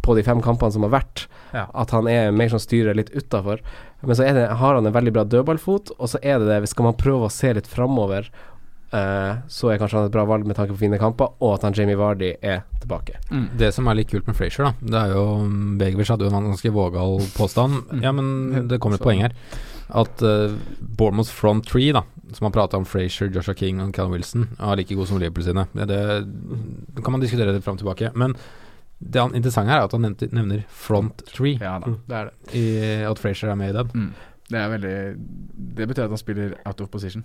på 0.06 0.16
de 0.18 0.24
fem 0.26 0.42
kampene 0.44 0.76
som 0.76 0.86
har 0.86 0.94
vært. 0.94 1.26
Ja. 1.50 1.66
At 1.74 1.94
han 1.96 2.08
er 2.10 2.34
mer 2.34 2.54
som 2.54 2.62
styrer 2.62 2.96
litt 2.96 3.10
utafor. 3.16 3.64
Men 4.06 4.16
så 4.16 4.28
det, 4.30 4.46
har 4.60 4.78
han 4.78 4.86
en 4.86 4.94
veldig 4.94 5.14
bra 5.16 5.24
dødballfot, 5.26 5.96
og 5.98 6.12
så 6.12 6.20
er 6.22 6.38
det 6.38 6.50
det 6.50 6.70
Skal 6.70 6.86
man 6.86 6.98
prøve 7.00 7.26
å 7.26 7.32
se 7.32 7.50
litt 7.56 7.66
framover, 7.70 8.28
eh, 8.92 9.36
så 9.48 9.70
er 9.72 9.78
kanskje 9.78 9.98
han 9.98 10.06
et 10.06 10.12
bra 10.12 10.24
valg 10.24 10.46
med 10.46 10.56
tanke 10.56 10.72
på 10.74 10.78
fine 10.84 10.98
kamper, 10.98 11.32
og 11.40 11.54
at 11.54 11.62
han 11.62 11.72
Jamie 11.74 11.96
Vardy 11.96 12.32
er 12.42 12.62
tilbake. 12.80 13.16
Mm. 13.30 13.48
Det 13.58 13.72
som 13.74 13.86
er 13.88 13.94
litt 13.98 14.10
kult 14.10 14.26
med 14.26 14.36
Frazier, 14.36 14.64
da, 14.68 14.74
det 14.80 15.00
er 15.02 15.14
jo 15.14 15.24
Begovic 15.78 16.08
hadde 16.08 16.24
jo 16.28 16.34
en 16.34 16.50
ganske 16.52 16.72
vågal 16.72 17.18
påstand. 17.36 17.82
Mm. 17.92 18.02
Ja, 18.02 18.12
men 18.12 18.68
det 18.68 18.78
kommer 18.80 18.96
et 18.96 19.02
Så- 19.02 19.08
poeng 19.10 19.20
her. 19.22 19.32
At 19.88 20.20
uh, 20.22 20.50
Bournemouths 20.80 21.30
front 21.30 21.64
three, 21.66 21.92
da, 21.92 22.02
som 22.34 22.44
har 22.46 22.50
prata 22.50 22.76
om 22.76 22.84
Frazier, 22.84 23.28
Joshua 23.30 23.54
King 23.54 23.80
og 23.80 23.92
Callum 23.94 24.12
Wilson, 24.16 24.48
er 24.58 24.76
like 24.76 24.94
god 24.98 25.06
som 25.06 25.18
Liverpool 25.20 25.44
sine. 25.46 25.66
Det, 25.72 25.86
det, 25.86 27.04
kan 27.04 27.12
man 27.14 27.20
diskutere 27.22 27.52
det 27.54 27.62
fram 27.62 27.76
og 27.78 27.84
tilbake. 27.84 28.10
Men 28.18 28.34
det 28.98 29.22
interessante 29.36 29.70
her 29.70 29.82
er 29.82 29.84
at 29.84 29.92
han 29.92 30.16
nevner 30.32 30.64
front 30.68 31.22
three, 31.30 31.58
Ja 31.60 31.78
da, 31.78 31.86
Mm. 31.86 31.98
det 32.08 32.16
er 32.16 32.24
det. 32.24 32.54
i, 32.54 33.04
at 33.04 33.18
Frazier 33.18 33.50
er 33.52 33.54
med 33.54 33.70
i 33.70 33.76
den. 33.78 33.90
Mm. 33.94 34.12
Det 34.48 34.62
veldig 34.70 34.94
Det 35.76 35.86
betyr 35.90 36.04
at 36.06 36.12
han 36.14 36.20
spiller 36.20 36.54
out 36.64 36.80
of 36.80 36.90
position. 36.90 37.24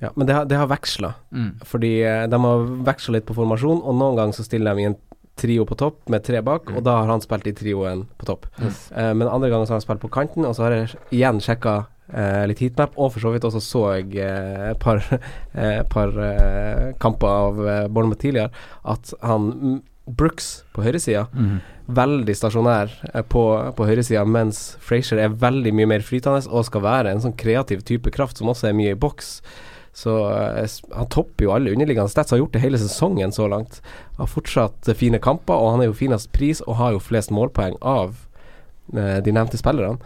Ja, 0.00 0.10
men 0.16 0.26
det 0.28 0.34
har, 0.36 0.44
det 0.46 0.56
har 0.56 0.66
veksla, 0.70 1.14
Mm. 1.34 1.52
fordi 1.66 2.02
eh, 2.06 2.26
de 2.30 2.38
har 2.40 2.66
veksla 2.86 3.12
litt 3.18 3.26
på 3.26 3.34
formasjon, 3.34 3.82
og 3.82 3.94
noen 3.98 4.16
ganger 4.16 4.32
så 4.38 4.44
stiller 4.46 4.74
de 4.74 4.80
i 4.82 4.90
en 4.92 4.96
trio 5.36 5.64
på 5.64 5.76
topp 5.76 6.08
med 6.08 6.22
tre 6.24 6.40
bak, 6.42 6.66
Mm. 6.70 6.76
og 6.76 6.84
da 6.84 6.98
har 7.00 7.06
han 7.10 7.20
spilt 7.20 7.46
i 7.46 7.52
trioen 7.52 8.06
på 8.18 8.26
topp. 8.26 8.46
Yes. 8.62 8.90
Eh, 8.92 9.12
men 9.14 9.28
andre 9.28 9.50
ganger 9.50 9.66
så 9.66 9.74
har 9.74 9.80
han 9.80 9.86
spilt 9.88 10.00
på 10.00 10.10
kanten, 10.10 10.44
og 10.46 10.54
så 10.54 10.62
har 10.68 10.70
jeg 10.72 10.94
igjen 11.10 11.40
sjekka 11.40 11.86
eh, 12.12 12.46
litt 12.46 12.58
heatmap, 12.58 12.94
og 12.98 13.12
for 13.12 13.20
så 13.20 13.30
vidt 13.32 13.44
også 13.44 13.60
så 13.62 13.82
jeg 14.00 14.16
eh, 14.18 14.70
et 14.70 14.78
par, 14.78 14.98
eh, 15.54 15.82
par 15.90 16.08
eh, 16.18 16.92
kamper 16.98 17.28
av 17.28 17.60
Bournemouth 17.90 18.20
tidligere, 18.20 18.50
at 18.84 19.12
han 19.22 19.82
Brooks 20.16 20.64
på 20.74 20.84
høyresida 20.86 21.26
Mm. 21.34 21.60
veldig 21.90 22.34
stasjonær 22.36 22.92
eh, 23.14 23.22
på, 23.22 23.42
på 23.76 23.86
høyresida, 23.88 24.24
mens 24.26 24.76
Frazier 24.80 25.18
er 25.22 25.34
veldig 25.42 25.72
mye 25.74 25.88
mer 25.96 26.04
flytende 26.06 26.46
og 26.48 26.66
skal 26.68 26.84
være 26.84 27.10
en 27.12 27.22
sånn 27.24 27.36
kreativ 27.38 27.82
type 27.88 28.12
kraft 28.14 28.38
som 28.38 28.50
også 28.52 28.70
er 28.70 28.78
mye 28.78 28.94
i 28.94 28.98
boks. 28.98 29.40
Så 29.92 30.12
uh, 30.22 30.66
han 30.94 31.08
topper 31.10 31.44
jo 31.44 31.52
alle 31.52 31.72
underliggende 31.74 32.10
stats, 32.12 32.30
har 32.30 32.38
gjort 32.38 32.54
det 32.54 32.62
hele 32.62 32.78
sesongen 32.78 33.32
så 33.34 33.48
langt. 33.50 33.80
Har 34.20 34.30
fortsatt 34.30 34.88
eh, 34.88 34.94
fine 34.96 35.18
kamper, 35.18 35.58
og 35.58 35.74
han 35.74 35.82
er 35.82 35.90
jo 35.90 35.98
finest 35.98 36.30
pris 36.32 36.62
og 36.66 36.78
har 36.78 36.94
jo 36.94 37.02
flest 37.02 37.32
målpoeng 37.34 37.74
av 37.82 38.14
uh, 38.94 39.18
de 39.18 39.34
nevnte 39.34 39.58
spillerne. 39.58 39.98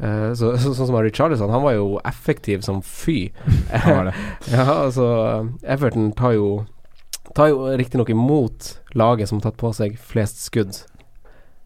Uh, 0.00 0.32
så, 0.36 0.54
så, 0.56 0.72
sånn 0.72 0.88
som 0.88 0.96
Harry 0.96 1.12
Charlison, 1.12 1.52
han 1.52 1.64
var 1.64 1.76
jo 1.76 2.00
effektiv 2.08 2.64
som 2.64 2.80
fy. 2.84 3.30
Ja, 4.52 4.64
altså 4.72 5.06
Everton 5.62 6.10
tar 6.16 6.36
jo 6.36 6.48
Tar 7.36 7.50
jo 7.52 7.66
riktignok 7.76 8.08
imot 8.14 8.70
laget 8.96 9.28
som 9.28 9.38
har 9.40 9.50
tatt 9.50 9.58
på 9.60 9.72
seg 9.76 9.98
flest 10.00 10.40
skudd 10.48 10.72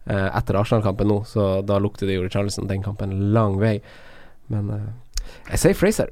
eh, 0.09 0.29
etter 0.35 0.57
Arsenal-kampen 0.59 1.07
nå, 1.07 1.21
så 1.29 1.61
da 1.63 1.77
lukter 1.79 2.09
det 2.09 2.17
jo 2.19 2.27
Charleston 2.29 2.67
den 2.67 2.83
kampen 2.83 3.13
lang 3.35 3.55
vei. 3.61 3.77
Men 4.51 4.67
eh, 4.75 4.89
jeg 5.53 5.61
sier 5.63 5.77
Fraser. 5.79 6.11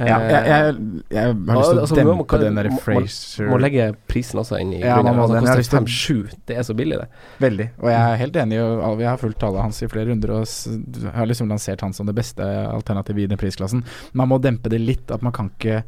Ja, 0.00 0.16
jeg, 0.18 0.46
jeg, 0.50 0.78
jeg 1.14 1.34
har 1.46 1.58
lyst 1.60 1.68
til 1.70 1.78
å 1.78 1.82
altså, 1.84 1.96
dempe 2.00 2.14
må- 2.18 2.24
kan, 2.26 2.40
den 2.42 2.56
der 2.58 2.66
må- 2.72 2.80
Frazier 2.82 3.46
Må 3.52 3.60
legge 3.62 3.84
prisen 4.10 4.40
også 4.40 4.56
inn 4.58 4.72
i 4.74 4.80
Ja, 4.80 4.96
grunnen. 4.96 5.14
må 5.14 5.22
Altså, 5.28 5.36
den. 5.36 5.46
Jeg 5.46 5.60
koster 5.60 5.84
lyst 5.84 6.32
5-7. 6.34 6.40
Det 6.50 6.56
er 6.58 6.66
så 6.66 6.74
billig, 6.80 6.98
det. 6.98 7.06
Veldig. 7.44 7.66
Og 7.78 7.90
jeg 7.92 8.00
er 8.00 8.16
helt 8.24 8.38
enig, 8.42 8.58
og 8.88 8.96
vi 8.98 9.06
har 9.06 9.20
fulgt 9.22 9.38
tallene 9.38 9.62
hans 9.68 9.78
i 9.84 9.90
flere 9.92 10.08
runder 10.10 10.32
og 10.40 11.12
har 11.14 11.30
liksom 11.30 11.52
lansert 11.52 11.84
han 11.86 11.94
som 11.94 12.08
det 12.10 12.16
beste 12.18 12.42
alternativet 12.72 13.28
i 13.28 13.30
den 13.30 13.38
prisklassen. 13.38 13.84
Man 14.18 14.32
må 14.32 14.40
dempe 14.42 14.72
det 14.72 14.80
litt, 14.82 15.12
at 15.14 15.22
man 15.22 15.36
kan 15.36 15.52
ikke 15.54 15.84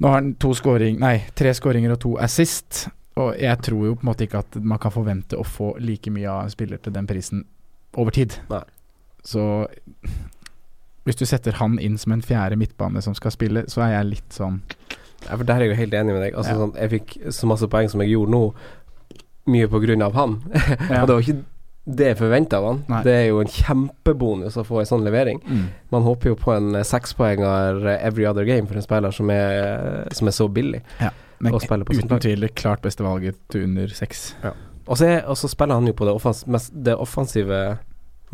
Nå 0.00 0.08
har 0.08 0.14
han 0.20 0.34
to 0.40 0.54
scoring, 0.56 0.98
nei, 1.02 1.18
tre 1.36 1.52
skåringer 1.56 1.92
og 1.92 2.00
to 2.00 2.14
assist, 2.24 2.86
og 3.20 3.34
jeg 3.36 3.58
tror 3.66 3.82
jo 3.90 3.94
på 3.98 4.04
en 4.06 4.08
måte 4.08 4.24
ikke 4.24 4.40
at 4.40 4.56
man 4.64 4.80
kan 4.80 4.92
forvente 4.94 5.36
å 5.36 5.44
få 5.44 5.74
like 5.82 6.08
mye 6.14 6.28
av 6.30 6.46
en 6.46 6.52
spiller 6.54 6.80
til 6.80 6.94
den 6.94 7.08
prisen 7.10 7.42
over 8.00 8.14
tid. 8.16 8.38
Nei. 8.48 8.62
Så 9.26 9.42
hvis 11.04 11.18
du 11.20 11.26
setter 11.28 11.52
han 11.60 11.76
inn 11.82 11.98
som 12.00 12.12
en 12.14 12.22
fjerde 12.24 12.56
midtbane 12.60 13.02
som 13.04 13.14
skal 13.16 13.34
spille, 13.34 13.66
så 13.68 13.82
er 13.84 13.98
jeg 13.98 14.10
litt 14.14 14.36
sånn 14.36 14.60
Ja, 15.26 15.34
for 15.36 15.44
der 15.44 15.58
er 15.58 15.66
jeg 15.66 15.74
jo 15.74 15.80
helt 15.82 15.94
enig 15.98 16.14
med 16.16 16.22
deg. 16.24 16.34
Altså, 16.34 16.54
Ja. 16.54 16.60
sånn, 16.62 16.74
jeg 16.80 16.90
fikk 16.94 17.16
så 17.36 17.46
masse 17.50 17.68
poeng 17.68 17.90
som 17.92 18.00
jeg 18.00 18.14
gjorde 18.14 18.32
nå, 18.32 18.54
mye 19.52 19.68
på 19.68 19.80
grunn 19.84 20.00
av 20.02 20.14
han. 20.16 20.38
Ja. 20.88 21.02
Og 21.02 21.08
det 21.10 21.14
var 21.14 21.20
ikke 21.20 21.44
det 21.84 22.10
er 22.10 22.18
forventa 22.18 22.60
av 22.60 22.66
han. 22.68 22.80
Nei. 22.90 23.00
Det 23.06 23.14
er 23.16 23.26
jo 23.30 23.40
en 23.42 23.50
kjempebonus 23.50 24.58
å 24.60 24.64
få 24.66 24.82
en 24.82 24.90
sånn 24.90 25.06
levering. 25.06 25.40
mm. 25.46 25.66
Man 25.90 26.04
håper 26.06 26.32
jo 26.32 26.38
på 26.38 26.52
en 26.54 26.74
eh, 26.78 26.86
sekspoenger 26.86 27.80
eh, 27.86 28.06
every 28.06 28.26
other 28.28 28.46
game 28.46 28.68
for 28.68 28.78
en 28.78 28.84
spiller 28.84 29.14
som 29.16 29.32
er, 29.34 30.06
som 30.14 30.30
er 30.30 30.36
så 30.36 30.46
billig. 30.48 30.82
Men 31.40 31.56
Og 31.56 31.64
spiller 31.64 31.88
på 31.88 31.96
uten 31.96 32.10
sånn 32.10 32.20
tvil 32.20 32.50
klart 32.52 32.82
beste 32.84 33.04
valget 33.04 33.38
til 33.50 33.64
under 33.64 33.88
seks. 33.96 34.34
Er, 34.44 35.22
og 35.24 35.36
så 35.38 35.48
spiller 35.48 35.78
han 35.78 35.88
jo 35.88 35.94
på 35.96 36.04
det, 36.04 36.12
offens, 36.18 36.68
det 36.74 36.96
offensive 37.00 37.78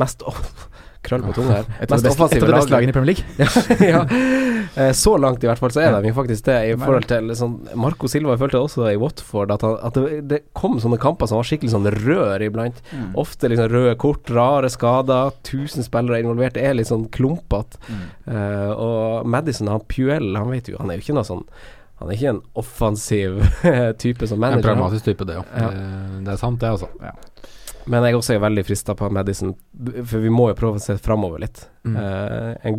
Mest 0.01 0.24
off, 0.28 0.66
Krøll 1.07 1.22
på 1.22 1.32
tunga 1.36 1.61
her. 1.61 1.66
Et 1.84 1.92
av 1.92 2.01
de 2.03 2.11
beste, 2.11 2.40
beste 2.42 2.72
lagene 2.72 2.90
i 2.90 2.94
Premier 2.94 3.14
League. 3.14 3.24
ja. 3.38 4.03
ja. 4.03 4.92
Så 4.97 5.12
langt 5.22 5.44
i 5.44 5.49
hvert 5.49 5.61
fall 5.62 5.70
så 5.70 5.84
er 5.84 5.94
de 6.03 6.11
faktisk 6.16 6.49
det, 6.49 6.57
i 6.72 6.74
forhold 6.80 7.07
til 7.11 7.30
sånn 7.38 7.55
Marco 7.78 8.11
Silva 8.11 8.34
jeg 8.34 8.42
følte 8.42 8.62
også 8.64 8.88
i 8.90 8.97
Watford 9.01 9.55
at, 9.55 9.62
han, 9.64 9.76
at 9.86 10.01
det, 10.01 10.18
det 10.32 10.40
kom 10.59 10.80
sånne 10.82 10.99
kamper 11.01 11.30
som 11.30 11.38
var 11.38 11.47
skikkelig 11.47 11.72
sånn 11.76 11.86
rør 11.94 12.42
iblant. 12.42 12.82
Mm. 12.90 13.12
Ofte 13.22 13.53
liksom 13.53 13.70
røde 13.72 13.94
kort, 14.03 14.32
rare 14.34 14.70
skader, 14.72 15.30
tusen 15.47 15.86
spillere 15.86 16.20
involvert. 16.24 16.57
Det 16.59 16.66
er 16.66 16.76
litt 16.76 16.90
sånn 16.90 17.07
klumpete. 17.14 17.78
Mm. 17.86 18.05
Uh, 18.26 18.72
og 18.74 19.30
Madison, 19.30 19.70
han 19.70 19.86
Puel, 19.86 20.32
han 20.34 20.51
vet 20.51 20.72
jo 20.72 20.80
Han 20.80 20.90
er 20.90 20.99
jo 20.99 21.05
ikke 21.05 21.14
noe 21.14 21.28
sånn 21.28 21.44
Han 22.01 22.09
er 22.09 22.16
ikke 22.16 22.32
en 22.32 22.40
offensiv 22.59 23.38
type 24.03 24.26
som 24.26 24.42
manager. 24.42 24.64
En 24.64 24.66
pragmatisk 24.72 25.07
type, 25.07 25.28
det 25.28 25.38
òg. 25.38 25.55
Ja. 25.55 25.70
Det, 26.18 26.34
er 26.34 26.42
sant, 26.42 26.59
det, 26.61 26.74
altså. 26.74 26.90
Men 27.87 28.05
jeg 28.07 28.18
også 28.18 28.34
er 28.34 28.43
veldig 28.43 28.64
frista 28.66 28.97
på 28.99 29.09
Madison, 29.14 29.55
for 30.03 30.22
vi 30.24 30.30
må 30.32 30.49
jo 30.51 30.59
prøve 30.59 30.80
å 30.80 30.82
se 30.82 30.97
framover 30.99 31.43
litt. 31.45 31.62
Mm. 31.87 31.97
Eh, 32.03 32.53
en, 32.70 32.78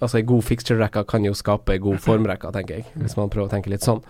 altså 0.00 0.20
En 0.22 0.28
god 0.30 0.46
fixture-rekke 0.48 1.04
kan 1.10 1.26
jo 1.28 1.36
skape 1.36 1.76
en 1.76 1.82
god 1.84 2.00
formrekke, 2.04 2.52
tenker 2.54 2.80
jeg. 2.80 2.86
Hvis 2.96 3.18
man 3.18 3.32
prøver 3.32 3.50
å 3.50 3.52
tenke 3.52 3.72
litt 3.72 3.84
sånn. 3.84 4.00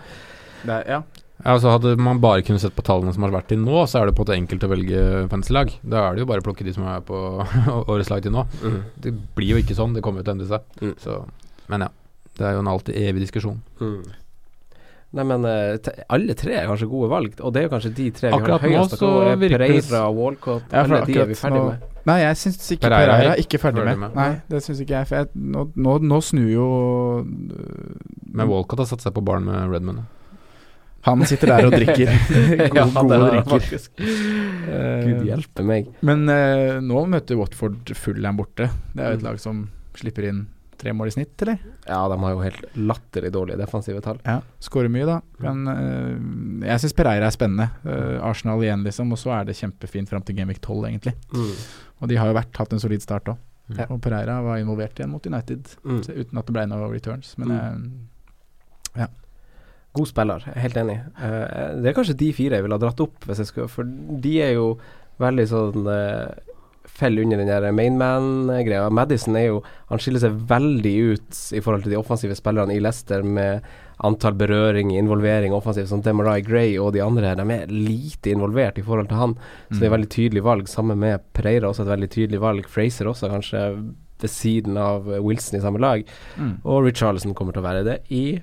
Det 0.63 0.81
ja. 0.87 1.01
Ja, 1.37 1.53
altså 1.53 1.75
Hadde 1.75 1.91
man 2.01 2.21
bare 2.23 2.41
kunnet 2.41 2.63
sett 2.63 2.73
på 2.73 2.85
tallene 2.85 3.11
som 3.13 3.27
har 3.27 3.35
vært 3.35 3.51
til 3.51 3.59
nå, 3.61 3.83
så 3.85 3.99
er 3.99 4.09
det 4.09 4.15
på 4.17 4.23
en 4.23 4.25
måte 4.25 4.37
enkelt 4.39 4.63
å 4.65 4.71
velge 4.71 5.01
fantasy-lag. 5.29 5.75
Da 5.83 6.05
er 6.07 6.15
det 6.15 6.23
jo 6.23 6.29
bare 6.31 6.41
å 6.41 6.47
plukke 6.47 6.65
de 6.65 6.73
som 6.73 6.87
er 6.89 7.03
på 7.05 7.19
årets 7.91 8.09
lag 8.13 8.23
til 8.25 8.33
nå. 8.33 8.47
Det 9.03 9.13
blir 9.37 9.53
jo 9.53 9.61
ikke 9.61 9.77
sånn, 9.77 9.93
det 9.93 10.01
kommer 10.05 10.23
jo 10.23 10.29
til 10.29 10.33
å 10.33 10.37
endre 10.39 10.49
seg. 10.49 10.71
Mm. 10.81 10.95
Så, 11.03 11.19
men 11.69 11.85
ja. 11.85 11.91
Det 12.37 12.45
er 12.45 12.53
jo 12.53 12.61
en 12.61 12.69
alltid 12.69 12.97
evig 13.01 13.23
diskusjon. 13.25 13.59
Mm. 13.81 14.01
Nei, 15.15 15.23
men 15.23 15.45
eh, 15.47 15.77
alle 16.11 16.33
tre 16.35 16.51
er 16.59 16.65
kanskje 16.67 16.89
gode 16.91 17.07
valg, 17.09 17.37
og 17.39 17.53
det 17.55 17.61
er 17.61 17.67
jo 17.69 17.71
kanskje 17.71 17.93
de 17.95 18.07
tre 18.11 18.27
vi 18.27 18.35
akkurat 18.35 18.59
har 18.61 18.69
høyest. 18.73 18.91
så 18.91 18.97
Så 18.99 19.37
Pereira, 19.39 20.01
Walcott, 20.11 20.65
Ja, 20.73 20.81
alle 20.83 20.99
de 21.07 21.15
er 21.21 21.25
vi 21.29 21.37
ferdig 21.39 21.61
nå- 21.61 21.69
med. 21.69 21.85
Nei, 22.07 22.17
jeg 22.21 22.35
syns 22.41 22.67
ikke 22.75 22.81
Pereira 22.89 23.13
Pereira, 23.15 23.31
er 23.33 23.41
ikke 23.43 23.59
ferdig 23.63 23.85
med. 23.87 23.97
med. 24.03 24.15
Nei, 24.15 24.41
det 24.51 24.61
syns 24.63 24.81
ikke 24.83 24.97
jeg. 24.99 25.07
For 25.07 25.15
jeg, 25.21 25.27
nå, 25.55 25.63
nå, 25.75 25.95
nå 26.11 26.19
snur 26.23 26.49
jo 26.51 26.67
øh, 27.23 27.95
Men 28.33 28.47
Walcott 28.51 28.79
har 28.83 28.89
satt 28.91 29.01
seg 29.07 29.15
på 29.15 29.23
barn 29.23 29.47
med 29.47 29.71
Redmond. 29.71 30.03
Han 31.07 31.23
sitter 31.25 31.47
der 31.53 31.65
og 31.69 31.71
drikker. 31.71 32.09
Ja, 32.75 32.83
gode, 32.91 33.17
drikker. 33.31 33.89
Eh, 34.67 35.07
Gud 35.07 35.25
hjelpe 35.29 35.63
meg. 35.63 35.87
Men 36.05 36.25
uh, 36.27 36.81
nå 36.83 37.05
møter 37.07 37.39
Watford 37.39 37.93
Fullham 37.95 38.37
borte. 38.39 38.67
Det 38.93 39.03
er 39.03 39.13
jo 39.13 39.19
et 39.19 39.23
Mm. 39.23 39.27
lag 39.29 39.39
som 39.39 39.69
slipper 39.95 40.27
inn 40.27 40.47
tre 40.77 40.91
mål 40.93 41.07
i 41.07 41.15
snitt, 41.15 41.33
eller? 41.41 41.57
Ja, 41.87 41.99
de 42.11 42.17
har 42.19 42.33
jo 42.35 42.41
helt 42.43 42.63
latterlig 42.75 43.31
dårlige 43.35 43.57
defensive 43.61 44.01
tall. 44.03 44.19
Ja, 44.27 44.39
Skårer 44.63 44.91
mye, 44.91 45.05
da. 45.07 45.17
Men 45.43 45.67
øh, 45.71 46.65
jeg 46.67 46.83
syns 46.83 46.95
Pereira 46.97 47.29
er 47.29 47.35
spennende. 47.35 47.69
Uh, 47.85 48.17
Arsenal 48.27 48.63
igjen, 48.65 48.83
liksom. 48.87 49.11
Og 49.15 49.19
så 49.21 49.31
er 49.37 49.47
det 49.47 49.55
kjempefint 49.59 50.09
fram 50.11 50.25
til 50.27 50.35
Genvik 50.39 50.59
12, 50.61 50.87
egentlig. 50.89 51.13
Mm. 51.31 51.53
Og 52.01 52.11
de 52.11 52.19
har 52.19 52.29
jo 52.31 52.35
vært, 52.37 52.57
hatt 52.59 52.75
en 52.75 52.83
solid 52.83 53.03
start 53.05 53.31
òg. 53.33 53.39
Mm. 53.67 53.79
Og 53.91 54.01
Pereira 54.03 54.37
var 54.45 54.59
involvert 54.61 54.99
igjen 54.99 55.11
mot 55.11 55.25
United, 55.27 55.73
Mm. 55.83 56.01
uten 56.07 56.39
at 56.39 56.45
det 56.47 56.53
ble 56.55 56.67
noe 56.71 56.91
returns. 56.91 57.33
Men 57.37 57.51
øh, 57.55 59.07
God 59.97 60.05
spiller, 60.11 60.43
jeg 60.45 60.53
er 60.55 60.61
helt 60.61 60.77
enig. 60.77 60.97
Uh, 61.17 61.81
det 61.81 61.89
er 61.89 61.95
kanskje 61.97 62.17
de 62.19 62.27
fire 62.37 62.59
jeg 62.59 62.63
ville 62.67 62.77
ha 62.77 62.83
dratt 62.83 62.99
opp, 63.01 63.23
hvis 63.25 63.39
jeg 63.41 63.49
skulle 63.49 63.71
For 63.71 63.87
de 64.21 64.33
er 64.45 64.51
jo 64.53 64.67
veldig 65.23 65.45
sånn 65.49 65.87
uh, 65.89 66.27
Faller 66.97 67.25
under 67.27 67.37
den 67.37 67.49
der 67.49 67.67
mainman-greia. 67.77 68.87
Madison 68.89 69.35
er 69.37 69.51
jo 69.51 69.59
Han 69.91 70.01
skiller 70.01 70.23
seg 70.23 70.39
veldig 70.49 70.95
ut 71.13 71.41
i 71.53 71.61
forhold 71.61 71.85
til 71.85 71.93
de 71.93 71.99
offensive 71.99 72.35
spillerne 72.35 72.73
i 72.73 72.81
Leicester 72.81 73.21
med 73.23 73.61
antall 74.05 74.35
berøring, 74.37 74.91
involvering 74.97 75.53
offensivt, 75.53 75.89
som 75.89 76.01
Demarai 76.05 76.41
Gray 76.45 76.75
og 76.81 76.91
de 76.93 77.01
andre. 77.01 77.33
De 77.37 77.45
er 77.53 77.71
lite 77.71 78.33
involvert 78.33 78.77
i 78.77 78.85
forhold 78.85 79.09
til 79.09 79.17
han, 79.17 79.37
så 79.69 79.79
det 79.79 79.85
er 79.85 79.89
et 79.89 79.95
veldig 79.95 80.11
tydelig 80.13 80.43
valg. 80.45 80.69
Sammen 80.69 80.99
med 81.01 81.23
Pereira 81.33 81.71
også 81.71 81.85
et 81.85 81.93
veldig 81.95 82.09
tydelig 82.13 82.41
valg. 82.43 82.67
Fraser 82.69 83.09
også, 83.09 83.31
kanskje 83.31 83.63
ved 84.21 84.33
siden 84.33 84.77
av 84.81 85.09
Wilson 85.21 85.59
i 85.59 85.63
samme 85.63 85.81
lag. 85.81 86.05
mm. 86.37 86.53
Og 86.65 86.85
Richarlison 86.85 87.33
kommer 87.37 87.53
til 87.53 87.63
å 87.63 87.67
være 87.67 87.85
det 87.85 87.97
i, 88.13 88.41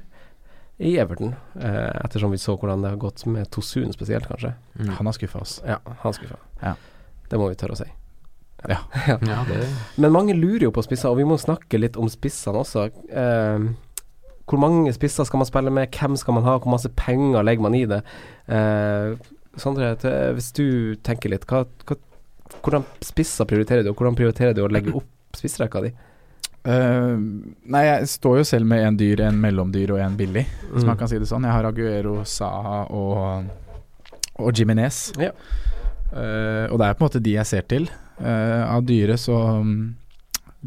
i 0.78 0.96
Everton, 0.98 1.34
eh, 1.58 1.90
ettersom 2.04 2.34
vi 2.34 2.42
så 2.42 2.56
hvordan 2.58 2.82
det 2.82 2.94
har 2.94 3.02
gått 3.02 3.26
med 3.26 3.50
Tosun 3.50 3.92
spesielt, 3.94 4.26
kanskje. 4.30 4.54
Mm. 4.78 4.94
Han 4.98 5.10
har 5.10 5.18
skuffa 5.18 5.42
oss. 5.42 5.60
Ja, 5.66 5.78
han 6.02 6.16
skuffa. 6.16 6.38
Ja. 6.62 6.74
Det 7.30 7.38
må 7.38 7.50
vi 7.50 7.58
tørre 7.58 7.78
å 7.78 7.82
si. 7.82 7.90
Ja. 8.68 8.78
Ja, 9.08 9.44
det 9.48 9.66
Men 10.00 10.12
mange 10.14 10.34
lurer 10.36 10.68
jo 10.68 10.70
på 10.72 10.82
spisser, 10.86 11.10
og 11.10 11.18
vi 11.18 11.26
må 11.28 11.36
snakke 11.40 11.78
litt 11.80 11.96
om 12.00 12.08
spissene 12.08 12.62
også. 12.62 12.86
Eh, 13.12 13.66
hvor 14.48 14.60
mange 14.60 14.92
spisser 14.96 15.24
skal 15.28 15.40
man 15.42 15.48
spille 15.48 15.70
med, 15.72 15.90
hvem 15.92 16.16
skal 16.20 16.34
man 16.38 16.44
ha, 16.44 16.58
hvor 16.58 16.72
masse 16.72 16.88
penger 16.96 17.44
legger 17.44 17.62
man 17.66 17.74
i 17.76 17.84
det? 17.90 18.02
Eh, 18.48 19.14
Sondre, 19.56 19.92
hvis 20.34 20.48
du 20.56 20.96
tenker 21.06 21.30
litt, 21.30 21.44
hva, 21.46 21.60
hva, 21.86 21.94
hvordan 22.64 22.82
spisser 23.06 23.46
prioriterer 23.46 23.84
du, 23.86 23.92
og 23.92 24.00
hvordan 24.00 24.16
prioriterer 24.18 24.56
du 24.56 24.64
å 24.64 24.70
legge 24.72 24.90
opp 24.98 25.06
spissrekka 25.38 25.84
di? 25.84 25.92
Uh, 26.64 27.20
nei, 27.68 27.82
jeg 27.84 28.08
står 28.08 28.38
jo 28.40 28.44
selv 28.48 28.66
med 28.70 28.80
en 28.86 28.96
dyr, 28.96 29.20
en 29.26 29.36
mellomdyr 29.38 29.90
og 29.94 30.00
en 30.00 30.14
billig, 30.16 30.46
hvis 30.72 30.82
Mm. 30.82 30.88
man 30.88 30.96
kan 30.96 31.10
si 31.12 31.18
det 31.20 31.28
sånn. 31.28 31.44
Jeg 31.44 31.52
har 31.52 31.66
Aguero, 31.68 32.14
Saha 32.24 32.78
og, 32.88 33.44
og 34.40 34.52
Jiminez. 34.56 35.12
Ja. 35.20 35.30
Uh, 36.10 36.66
og 36.72 36.78
det 36.80 36.86
er 36.88 36.96
på 36.96 37.04
en 37.04 37.08
måte 37.10 37.20
de 37.22 37.34
jeg 37.36 37.46
ser 37.46 37.62
til. 37.68 37.86
Eh, 38.18 38.64
av 38.74 38.84
dyre 38.86 39.16
så 39.18 39.36
um, 39.60 39.94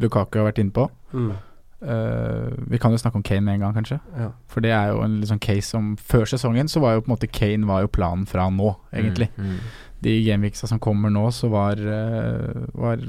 Lukaku 0.00 0.40
har 0.40 0.50
vært 0.50 0.60
inne 0.62 0.74
på. 0.74 0.88
Mm. 1.12 1.30
Uh, 1.78 2.50
vi 2.66 2.78
kan 2.82 2.90
jo 2.90 2.98
snakke 2.98 3.20
om 3.20 3.22
Kane 3.22 3.44
med 3.46 3.58
en 3.58 3.66
gang, 3.66 3.74
kanskje. 3.76 4.00
Ja. 4.18 4.32
For 4.50 4.64
det 4.64 4.72
er 4.74 4.90
jo 4.92 5.02
en 5.04 5.20
sånn 5.26 5.38
case 5.38 5.70
som 5.70 5.92
Før 6.02 6.26
sesongen 6.26 6.66
så 6.66 6.82
var 6.82 6.96
jo 6.96 7.04
på 7.04 7.12
en 7.12 7.14
måte 7.14 7.30
Kane 7.30 7.68
var 7.70 7.84
jo 7.84 7.92
planen 7.94 8.26
fra 8.26 8.48
nå, 8.50 8.72
egentlig. 8.90 9.30
Mm. 9.38 9.60
De 10.02 10.16
gameweeksa 10.26 10.70
som 10.70 10.82
kommer 10.82 11.12
nå, 11.14 11.24
så 11.34 11.50
var, 11.52 11.78
uh, 11.78 12.66
var 12.74 13.04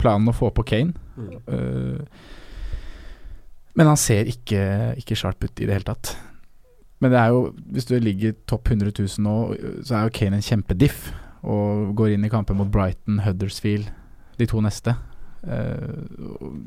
planen 0.00 0.30
å 0.30 0.36
få 0.36 0.52
på 0.54 0.66
Kane. 0.70 0.94
Mm. 1.18 1.32
Uh, 1.50 2.38
men 3.78 3.90
han 3.90 3.98
ser 4.00 4.30
ikke, 4.30 4.62
ikke 4.98 5.18
sharp 5.18 5.44
ut 5.44 5.62
i 5.62 5.66
det 5.66 5.76
hele 5.76 5.86
tatt. 5.86 6.14
Men 7.00 7.14
det 7.14 7.20
er 7.20 7.32
jo, 7.32 7.44
hvis 7.72 7.88
du 7.88 7.94
ligger 7.98 8.34
topp 8.50 8.70
100 8.74 8.92
000 8.92 9.24
nå, 9.24 9.36
så 9.86 9.96
er 9.96 10.06
jo 10.06 10.14
Kane 10.14 10.38
en 10.38 10.44
kjempediff. 10.44 11.10
Og 11.44 11.94
går 11.96 12.16
inn 12.16 12.24
i 12.24 12.32
kamper 12.32 12.54
mot 12.58 12.68
Brighton, 12.70 13.20
Huddersfield, 13.24 13.88
de 14.38 14.46
to 14.46 14.60
neste. 14.60 14.96
Uh, 15.40 16.04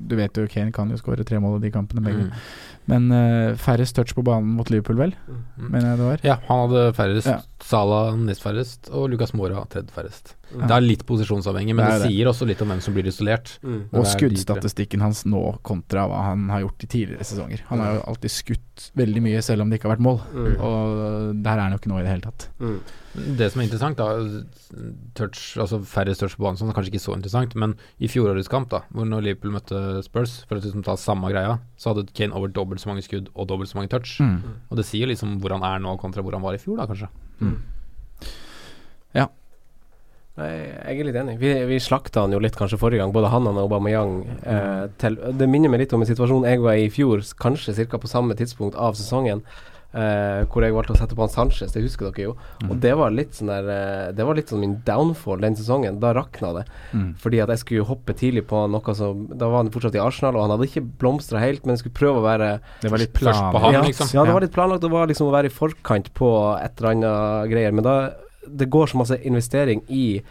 du 0.09 0.15
vet 0.17 0.33
jo 0.33 0.47
Kane 0.49 0.71
kan 0.73 0.89
jo 0.89 0.97
skåre 0.97 1.21
tre 1.27 1.37
mål 1.41 1.59
i 1.59 1.67
de 1.67 1.71
kampene, 1.75 2.01
begge. 2.01 2.23
Mm. 2.25 2.31
Men 2.89 3.03
uh, 3.13 3.55
færrest 3.61 3.93
touch 3.95 4.15
på 4.17 4.23
banen 4.25 4.55
mot 4.57 4.69
Liverpool, 4.73 4.97
vel, 4.97 5.13
Mm. 5.27 5.67
mener 5.69 5.89
jeg 5.91 5.97
det 5.99 6.07
var. 6.07 6.23
Ja, 6.25 6.37
han 6.47 6.63
hadde 6.63 6.93
færrest. 6.97 7.27
Ja. 7.29 7.37
Salah 7.61 8.15
nest 8.17 8.41
færrest, 8.41 8.89
og 8.89 9.09
Lucas 9.13 9.33
Mora 9.37 9.61
tredje 9.69 9.93
færrest. 9.93 10.33
Mm. 10.53 10.65
Det 10.69 10.75
er 10.75 10.85
litt 10.85 11.03
posisjonsavhengig, 11.09 11.75
men 11.75 11.85
Det 11.85 11.91
det, 11.91 12.07
er 12.07 12.11
sier 12.13 12.29
også 12.29 12.47
litt 12.49 12.61
om 12.63 12.73
hvem 12.73 12.81
som 12.85 12.95
blir 12.95 13.07
isolert. 13.09 13.55
Mm. 13.65 13.79
Og 13.91 14.07
skuddstatistikken 14.09 15.03
hans 15.03 15.23
nå 15.29 15.43
kontra 15.65 16.05
hva 16.09 16.25
han 16.29 16.49
har 16.53 16.63
gjort 16.65 16.85
i 16.85 16.89
tidligere 16.95 17.27
sesonger. 17.27 17.63
Han 17.69 17.81
har 17.83 17.97
jo 17.97 18.03
alltid 18.13 18.33
skutt 18.33 18.89
veldig 18.99 19.23
mye, 19.25 19.41
selv 19.45 19.65
om 19.65 19.71
det 19.71 19.79
ikke 19.79 19.89
har 19.89 19.95
vært 19.95 20.05
mål. 20.05 20.19
Mm. 20.33 20.51
Og 20.67 21.41
der 21.45 21.55
er 21.55 21.63
han 21.65 21.75
jo 21.75 21.81
ikke 21.81 21.91
nå 21.93 21.99
i 22.01 22.05
det 22.05 22.13
hele 22.13 22.27
tatt. 22.27 22.47
Mm. 22.61 22.77
Det 23.13 23.49
som 23.53 23.61
er 23.61 23.67
interessant, 23.67 23.99
da 23.99 24.07
touch, 25.17 25.41
altså 25.61 25.81
færre 25.85 26.15
touch 26.17 26.37
på 26.37 26.45
banen, 26.47 26.57
sånn, 26.57 26.73
kanskje 26.73 26.95
ikke 26.95 27.03
så 27.03 27.17
interessant, 27.17 27.53
men 27.59 27.75
i 28.01 28.09
fjorårets 28.09 28.49
kamp, 28.49 28.71
da 28.73 28.81
hvor 28.93 29.05
når 29.09 29.27
Liverpool 29.27 29.53
møtte 29.53 30.01
Spurs, 30.05 30.39
for 30.49 30.57
å 30.57 30.63
liksom 30.63 30.85
ta 30.85 30.97
samme 30.97 31.29
greia, 31.33 31.59
så 31.77 31.91
hadde 31.93 32.07
Kane 32.17 32.33
over 32.37 32.49
dobbelt 32.49 32.81
så 32.81 32.89
mange 32.89 33.05
skudd 33.05 33.29
og 33.33 33.49
dobbelt 33.51 33.69
så 33.69 33.77
mange 33.77 33.93
touch. 33.93 34.17
Mm. 34.21 34.39
Og 34.69 34.81
det 34.81 34.87
sier 34.89 35.09
liksom 35.09 35.37
hvor 35.43 35.53
han 35.53 35.65
er 35.67 35.83
nå 35.83 35.93
kontra 36.01 36.25
hvor 36.25 36.37
han 36.37 36.45
var 36.45 36.57
i 36.57 36.61
fjor, 36.61 36.81
da 36.81 36.89
kanskje. 36.89 37.11
Mm. 37.43 37.59
Nei, 40.33 40.49
jeg 40.65 40.97
er 40.97 41.07
litt 41.07 41.17
enig. 41.19 41.35
Vi, 41.37 41.51
vi 41.69 41.75
slakta 41.83 42.23
han 42.23 42.33
jo 42.33 42.39
litt 42.41 42.55
kanskje 42.57 42.79
forrige 42.81 43.03
gang, 43.03 43.11
både 43.13 43.29
han 43.29 43.49
og 43.51 43.59
Aubameyang. 43.67 44.15
Eh, 44.41 44.87
til, 45.01 45.19
det 45.37 45.49
minner 45.49 45.69
meg 45.69 45.83
litt 45.83 45.93
om 45.93 46.01
en 46.01 46.09
situasjon 46.09 46.47
jeg 46.49 46.63
var 46.63 46.79
i 46.79 46.87
i 46.87 46.89
fjor, 46.93 47.21
kanskje 47.39 47.85
ca. 47.85 48.01
på 48.01 48.09
samme 48.09 48.33
tidspunkt 48.39 48.79
av 48.79 48.97
sesongen. 48.97 49.43
Eh, 49.93 50.41
hvor 50.49 50.65
jeg 50.65 50.73
valgte 50.73 50.95
å 50.95 50.97
sette 50.97 51.13
på 51.13 51.21
han 51.21 51.29
Sanchez, 51.29 51.69
det 51.75 51.83
husker 51.83 52.07
dere 52.09 52.31
jo. 52.31 52.31
Og 52.65 52.79
det 52.81 52.95
var 52.97 53.13
litt 53.13 53.37
sånn 53.37 53.51
der 53.51 53.67
eh, 53.69 54.07
Det 54.17 54.25
var 54.25 54.39
litt 54.39 54.49
sånn 54.49 54.63
min 54.63 54.79
downfall 54.87 55.43
den 55.43 55.53
sesongen. 55.59 55.99
Da 56.01 56.15
rakna 56.17 56.49
det. 56.57 56.63
Mm. 56.97 57.11
Fordi 57.21 57.43
at 57.45 57.53
jeg 57.53 57.61
skulle 57.61 57.85
hoppe 57.91 58.17
tidlig 58.17 58.47
på 58.49 58.63
noe 58.73 58.97
som 58.97 59.27
Da 59.29 59.51
var 59.51 59.61
han 59.61 59.69
fortsatt 59.75 59.93
i 59.93 60.01
Arsenal, 60.01 60.33
og 60.39 60.47
han 60.47 60.55
hadde 60.55 60.71
ikke 60.71 60.85
blomstra 61.03 61.43
helt, 61.45 61.61
men 61.61 61.75
jeg 61.75 61.83
skulle 61.83 61.99
prøve 62.01 62.23
å 62.23 62.25
være 62.25 62.49
Det 62.81 62.89
var 62.89 63.05
litt 63.05 63.13
Først 63.13 63.37
på 63.37 63.53
planlagt. 63.53 63.67
han, 63.67 63.77
ja, 63.77 63.85
liksom. 63.91 64.13
Ja, 64.17 64.25
det 64.25 64.37
var 64.39 64.47
litt 64.47 64.57
planlagt. 64.57 64.81
Det 64.81 64.93
var 64.97 65.13
liksom 65.13 65.29
å 65.29 65.37
være 65.37 65.53
i 65.53 65.57
forkant 65.61 66.09
på 66.17 66.33
et 66.57 66.81
eller 66.81 66.95
annet 66.95 67.53
greier. 67.53 67.77
Men 67.77 67.85
da 67.85 67.97
Det 68.47 68.69
går 68.71 68.91
så 68.91 68.99
masse 68.99 69.19
investering 69.23 69.83
i 69.87 70.21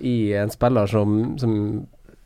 I 0.00 0.32
en 0.40 0.50
spiller 0.50 0.86
som, 0.86 1.38
som 1.38 1.56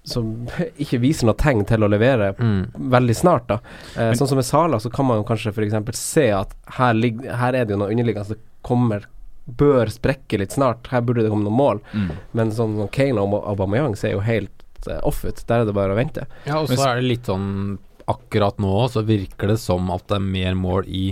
som 0.04 0.48
ikke 0.82 1.00
viser 1.02 1.28
noe 1.28 1.38
tegn 1.40 1.64
til 1.68 1.84
å 1.84 1.88
levere 1.88 2.34
veldig 2.76 3.16
snart. 3.16 3.48
da 3.48 3.58
eh, 3.96 4.12
Sånn 4.18 4.28
som 4.28 4.38
med 4.40 4.46
Sala, 4.46 4.80
så 4.80 4.92
kan 4.92 5.08
man 5.08 5.22
jo 5.22 5.26
kanskje 5.28 5.54
f.eks. 5.54 5.98
se 5.98 6.28
at 6.36 6.52
her, 6.78 6.92
ligger, 6.94 7.32
her 7.40 7.56
er 7.56 7.64
det 7.64 7.74
jo 7.74 7.80
noe 7.80 7.94
underliggende 7.94 8.34
som 8.34 8.42
kommer 8.64 9.08
bør 9.44 9.90
sprekke 9.92 10.38
litt 10.40 10.54
snart. 10.56 10.88
Her 10.92 11.02
burde 11.04 11.24
det 11.24 11.32
komme 11.32 11.44
noen 11.44 11.58
mål. 11.58 11.80
Mm. 11.92 12.12
Men 12.36 12.52
sånn 12.56 12.78
som 12.78 12.92
Kane 12.92 13.20
og 13.20 13.34
Aubameyang 13.42 13.96
ser 13.98 14.14
jo 14.16 14.22
helt 14.24 14.88
uh, 14.88 15.00
off 15.04 15.24
ut. 15.24 15.42
Der 15.48 15.64
er 15.64 15.68
det 15.68 15.76
bare 15.76 15.96
å 15.96 15.98
vente. 15.98 16.24
Ja, 16.48 16.60
og 16.62 16.70
så 16.72 16.80
er 16.86 17.00
det 17.00 17.10
litt 17.10 17.32
sånn 17.32 17.78
Akkurat 18.04 18.58
nå 18.60 18.82
så 18.92 19.00
virker 19.00 19.48
det 19.48 19.56
som 19.62 19.86
at 19.88 20.02
det 20.10 20.18
er 20.18 20.24
mer 20.26 20.56
mål 20.60 20.84
i 20.92 21.04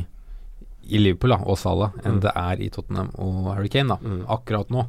I 0.93 0.99
Liverpool 1.01 1.31
da, 1.35 1.41
og 1.45 1.57
Salah 1.59 1.93
enn 2.05 2.19
Mm. 2.19 2.21
det 2.27 2.33
er 2.37 2.63
i 2.63 2.69
Tottenham 2.69 3.11
og 3.19 3.55
Harry 3.57 3.69
Kane, 3.73 3.89
da. 3.89 3.97
Mm. 3.97 4.27
Akkurat 4.29 4.69
nå. 4.71 4.87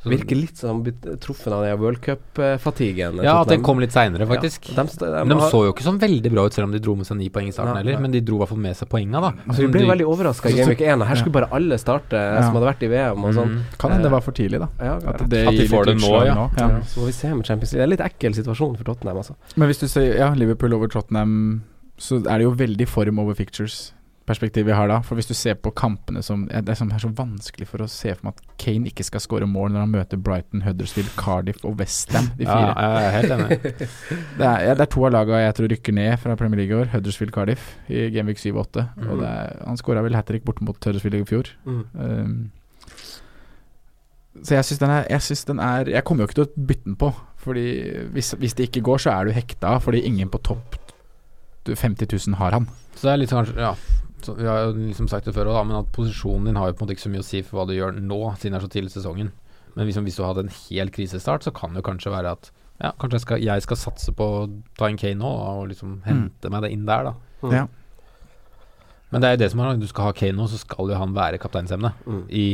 Så- 0.00 0.08
Virker 0.08 0.36
litt 0.40 0.56
som 0.56 0.78
blitt 0.82 1.02
truffet 1.20 1.52
av 1.52 1.60
den 1.62 1.76
worldcup-fatiguen. 1.78 3.18
Ja, 3.22 3.40
at 3.42 3.48
den 3.48 3.62
kom 3.62 3.78
litt 3.82 3.92
seinere, 3.92 4.24
faktisk. 4.26 4.70
Ja, 4.72 4.82
de, 4.84 4.88
de, 4.96 5.04
de, 5.12 5.24
Men 5.28 5.36
de 5.36 5.48
så 5.52 5.60
jo 5.66 5.72
ikke 5.74 5.84
sånn 5.84 5.98
veldig 6.00 6.30
bra 6.32 6.44
ut, 6.46 6.54
selv 6.56 6.68
om 6.68 6.72
de 6.72 6.80
dro 6.80 6.94
med 6.96 7.04
seg 7.04 7.18
ni 7.18 7.28
poeng 7.28 7.48
i 7.50 7.52
starten 7.52 7.76
heller. 7.76 8.00
Men 8.00 8.10
de 8.14 8.22
dro 8.24 8.36
i 8.36 8.40
hvert 8.40 8.48
fall 8.48 8.62
med 8.64 8.76
seg 8.78 8.88
poenga, 8.88 9.20
da. 9.20 9.32
Altså, 9.44 9.60
vi 9.60 9.66
ble 9.74 9.80
De- 9.84 9.90
veldig 9.92 10.06
overraska 10.08 10.48
i 10.48 10.56
Gameweek 10.56 10.80
1. 10.80 11.04
Her 11.06 11.16
skulle 11.20 11.32
bare 11.36 11.50
alle 11.52 11.76
starte 11.76 12.16
Ja. 12.16 12.40
som 12.46 12.54
hadde 12.56 12.68
vært 12.72 12.82
i 12.82 12.88
VM 12.88 13.24
og 13.24 13.34
sånn. 13.34 13.48
Mm. 13.50 13.62
Kan 13.78 13.90
hende 13.92 14.02
det 14.08 14.10
var 14.12 14.20
for 14.22 14.32
tidlig, 14.32 14.58
da. 14.60 14.68
Ja, 14.80 14.94
At, 14.96 15.28
det 15.28 15.46
At 15.48 15.52
de 15.60 15.68
får 15.68 15.84
det 15.84 15.96
nå. 16.00 16.24
Ja, 16.24 16.48
så 16.80 17.00
får 17.00 17.06
vi 17.06 17.12
se 17.12 17.34
med 17.34 17.44
Champions 17.44 17.72
League. 17.74 17.86
Det 17.86 17.90
er 17.90 17.92
en 17.92 17.96
litt 17.98 18.06
ekkel 18.12 18.32
situasjon 18.34 18.76
for 18.78 18.84
Tottenham, 18.84 19.16
altså. 19.18 19.34
Men 19.56 19.68
hvis 19.68 19.80
du 19.80 19.86
sier 19.86 20.16
ja, 20.16 20.32
Liverpool 20.32 20.72
over 20.72 20.88
Tottenham, 20.88 21.62
så 21.98 22.16
er 22.26 22.38
det 22.38 22.44
jo 22.48 22.52
veldig 22.56 22.88
form 22.88 23.18
over 23.18 23.34
fictures. 23.34 23.92
Perspektiv 24.28 24.66
vi 24.68 24.74
har 24.76 24.86
da 24.90 25.00
For 25.02 25.18
hvis 25.18 25.30
du 25.30 25.34
ser 25.34 25.56
på 25.58 25.72
kampene 25.74 26.20
som 26.22 26.44
Det 26.46 26.60
er, 26.60 26.84
er 26.84 27.02
så 27.02 27.08
vanskelig 27.16 27.66
for 27.70 27.82
å 27.82 27.88
se 27.90 28.12
for 28.14 28.28
meg 28.28 28.36
at 28.36 28.52
Kane 28.60 28.90
ikke 28.90 29.06
skal 29.06 29.22
skåre 29.24 29.48
mål 29.48 29.72
når 29.72 29.84
han 29.86 29.94
møter 29.94 30.20
Brighton, 30.20 30.62
Huddersfield, 30.66 31.10
Cardiff 31.18 31.64
og 31.64 31.80
Westham, 31.80 32.28
de 32.38 32.46
Ja, 32.46 32.54
fire. 32.54 32.74
jeg 32.84 33.06
er 33.08 33.16
helt 33.16 33.34
enig. 33.36 33.58
Det, 34.40 34.46
er, 34.46 34.62
ja, 34.68 34.74
det 34.76 34.84
er 34.84 34.90
to 34.92 35.04
av 35.08 35.12
lagene 35.14 35.40
jeg 35.42 35.56
tror 35.56 35.70
rykker 35.72 35.96
ned 35.96 36.18
fra 36.22 36.36
Premier 36.38 36.60
League 36.62 36.72
i 36.72 36.78
år. 36.80 36.90
Huddersfield, 36.92 37.32
Cardiff 37.34 37.66
i 37.88 38.06
Genvik 38.14 38.38
7-8. 38.40 38.84
Mm. 38.96 39.08
Og 39.08 39.20
det 39.22 39.30
er, 39.30 39.56
han 39.66 39.80
skåra 39.80 40.04
vel 40.04 40.16
hat 40.16 40.28
trick 40.28 40.44
borte 40.46 40.64
mot 40.64 40.76
Huddersfield 40.76 41.18
i 41.18 41.24
fjor. 41.28 41.50
Mm. 41.64 41.82
Um, 41.96 42.50
så 44.44 44.54
jeg 44.54 44.68
syns 44.68 45.44
den 45.44 45.58
den 45.58 45.64
er 45.64 45.88
Jeg 45.90 46.04
kommer 46.04 46.22
jo 46.22 46.28
ikke 46.30 46.38
til 46.38 46.46
å 46.46 46.66
bytte 46.68 46.86
den 46.86 46.98
på. 47.00 47.10
Fordi 47.40 47.66
hvis, 48.14 48.34
hvis 48.38 48.54
det 48.54 48.68
ikke 48.68 48.84
går, 48.84 49.02
så 49.06 49.14
er 49.16 49.28
du 49.28 49.34
hekta, 49.34 49.78
fordi 49.80 50.04
ingen 50.06 50.28
på 50.28 50.38
topp 50.44 50.76
50 51.66 52.06
000 52.28 52.36
har 52.40 52.52
han. 52.56 52.68
Så 52.94 53.08
det 53.08 53.12
er 53.12 53.20
litt 53.22 53.32
sånn 53.32 53.44
kanskje 53.44 53.60
Ja. 53.60 53.74
Så 54.24 54.34
vi 54.36 54.46
har 54.48 54.66
jo 54.66 54.72
liksom 54.78 55.08
sagt 55.08 55.24
det 55.28 55.34
før 55.36 55.48
da, 55.50 55.62
men 55.64 55.78
at 55.80 55.90
posisjonen 55.94 56.50
din 56.50 56.56
har 56.60 56.68
jo 56.70 56.76
på 56.76 56.82
en 56.82 56.86
måte 56.88 56.96
ikke 56.96 57.06
så 57.06 57.12
mye 57.12 57.22
å 57.24 57.26
si 57.26 57.40
for 57.46 57.60
hva 57.60 57.66
du 57.70 57.74
gjør 57.76 57.96
nå, 58.00 58.18
siden 58.40 58.52
det 58.56 58.60
er 58.60 58.66
så 58.66 58.72
tidlig 58.72 58.92
i 58.92 58.96
sesongen. 58.98 59.30
Men 59.76 59.86
hvis, 59.86 59.96
hvis 60.02 60.16
du 60.18 60.24
hadde 60.26 60.44
en 60.46 60.54
hel 60.68 60.90
krisestart, 60.90 61.44
så 61.46 61.52
kan 61.54 61.74
det 61.76 61.84
kanskje 61.86 62.12
være 62.12 62.32
at 62.36 62.50
ja, 62.80 62.90
kanskje 62.98 63.18
jeg 63.18 63.24
skal, 63.26 63.42
jeg 63.44 63.62
skal 63.66 63.76
satse 63.76 64.12
på 64.16 64.24
å 64.24 64.40
ta 64.78 64.88
en 64.88 64.96
Kane 65.00 65.18
nå, 65.20 65.28
og 65.30 65.68
liksom 65.70 66.00
hente 66.06 66.50
meg 66.52 66.64
det 66.64 66.70
inn 66.74 66.86
der, 66.88 67.10
da. 67.10 67.14
Mm. 67.44 67.52
Ja. 67.54 67.66
Men 69.10 69.20
det 69.22 69.28
er 69.28 69.34
jo 69.36 69.40
det 69.42 69.50
som 69.52 69.60
er, 69.64 69.76
du 69.80 69.86
skal 69.90 70.08
ha 70.08 70.14
Kane 70.16 70.36
nå, 70.38 70.46
så 70.50 70.58
skal 70.62 70.90
jo 70.92 70.98
han 71.00 71.14
være 71.16 71.40
kapteinsemne 71.42 71.92
Mm. 72.06 72.22
i 72.30 72.44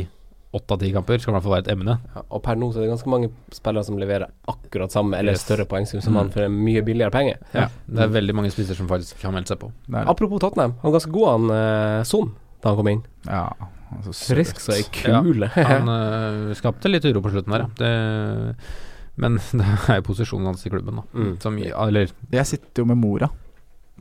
åtte 0.53 0.71
av 0.73 0.79
ti 0.79 0.91
kamper, 0.95 1.19
skal 1.19 1.33
i 1.33 1.35
hvert 1.35 1.43
fall 1.43 1.53
være 1.57 1.65
et 1.65 1.71
emne. 1.73 1.97
Ja, 2.15 2.21
og 2.31 2.41
per 2.43 2.55
nå 2.55 2.69
så 2.71 2.79
er 2.79 2.85
det 2.87 2.91
ganske 2.93 3.09
mange 3.11 3.29
spillere 3.51 3.83
som 3.83 3.97
leverer 3.99 4.29
akkurat 4.47 4.91
samme 4.91 5.17
eller 5.19 5.33
Yes. 5.35 5.41
større 5.43 5.65
poengsum 5.67 6.01
som 6.01 6.13
Mm. 6.13 6.17
han 6.21 6.29
for 6.31 6.41
en 6.47 6.55
mye 6.63 6.81
billigere 6.87 7.11
penge. 7.11 7.35
Ja. 7.53 7.67
Det 7.87 7.99
er 8.05 8.07
veldig 8.07 8.33
mange 8.35 8.51
spisser 8.51 8.75
som 8.75 8.87
faktisk 8.87 9.19
kan 9.19 9.33
melde 9.33 9.47
seg 9.47 9.59
på. 9.59 9.71
Det 9.87 9.93
det. 9.99 10.07
Apropos 10.07 10.39
Tottenham, 10.39 10.73
han 10.81 10.91
var 10.91 10.99
ganske 10.99 11.11
god 11.11 11.27
han 11.27 11.49
eh, 11.51 12.03
Son 12.03 12.31
da 12.63 12.69
han 12.69 12.77
kom 12.77 12.87
inn. 12.87 13.03
Ja, 13.27 13.53
altså, 13.97 14.13
Frisk 14.35 14.59
så 14.59 14.73
ei 14.73 14.83
Ja, 15.11 15.21
kule. 15.21 15.47
Han 15.53 15.89
øh, 15.89 16.55
skapte 16.55 16.89
litt 16.89 17.05
uro 17.05 17.21
på 17.21 17.29
slutten 17.35 17.51
der, 17.51 17.67
ja. 17.67 17.67
Det, 17.77 17.91
men 19.17 19.35
det 19.51 19.65
er 19.89 19.99
jo 19.99 20.07
posisjonen 20.07 20.45
hans 20.47 20.65
i 20.65 20.69
klubben, 20.69 20.95
da. 20.95 21.03
Mm. 21.13 21.39
Som, 21.41 21.57
eller 21.57 22.07
Jeg 22.31 22.45
sitter 22.45 22.81
jo 22.83 22.85
med 22.85 22.97
Mora 22.97 23.29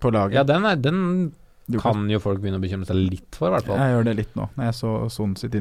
på 0.01 0.11
laget. 0.13 0.35
Ja, 0.37 0.43
den, 0.45 0.65
er, 0.65 0.77
den 0.77 1.33
Du 1.67 1.79
kan 1.83 2.05
jo 2.11 2.21
folk 2.23 2.39
begynne 2.43 2.61
å 2.61 2.63
bekymre 2.63 2.87
seg 2.87 2.99
litt 3.11 3.35
for, 3.35 3.49
i 3.51 3.55
hvert 3.57 3.67
fall. 3.67 3.81
Jeg 3.83 3.95
gjør 3.97 4.05
det 4.07 4.13
litt 4.21 4.37
nå, 4.39 4.45
når 4.55 4.69
jeg 4.69 4.77
så 4.79 4.91
Son 5.11 5.33
sitt 5.39 5.57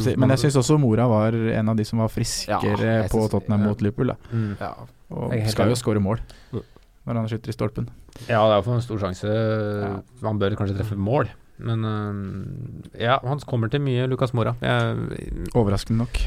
å 0.00 0.02
si. 0.02 0.16
Men 0.18 0.32
jeg 0.34 0.42
syns 0.42 0.56
også 0.58 0.78
Mora 0.82 1.06
var 1.06 1.36
en 1.38 1.68
av 1.70 1.76
de 1.78 1.84
som 1.86 2.02
var 2.02 2.10
friskere 2.10 2.90
Ja, 3.04 3.06
på 3.12 3.22
Tottenham 3.30 3.62
ja. 3.62 3.68
mot 3.70 3.84
Liverpool. 3.84 4.10
Da. 4.10 4.16
Mm. 4.32 4.56
Ja. 4.58 4.72
Og 5.14 5.36
skal 5.54 5.70
jo 5.70 5.78
skåre 5.78 6.02
mål 6.02 6.18
Mm. 6.52 6.62
når 7.06 7.14
han 7.20 7.28
skyter 7.30 7.52
i 7.52 7.54
stolpen. 7.54 7.88
Ja, 8.26 8.40
det 8.48 8.56
er 8.56 8.58
jo 8.58 8.62
for 8.66 8.74
en 8.74 8.82
stor 8.82 8.98
sjanse. 8.98 9.34
Han 10.26 10.38
bør 10.42 10.56
kanskje 10.58 10.74
treffe 10.80 10.98
mål. 10.98 11.28
Men 11.62 11.86
ja, 12.98 13.20
han 13.22 13.38
kommer 13.46 13.70
til 13.70 13.80
mye 13.86 14.08
Lucas 14.10 14.34
Mora. 14.34 14.56
Jeg, 14.60 15.46
Overraskende 15.54 16.02
nok. 16.02 16.18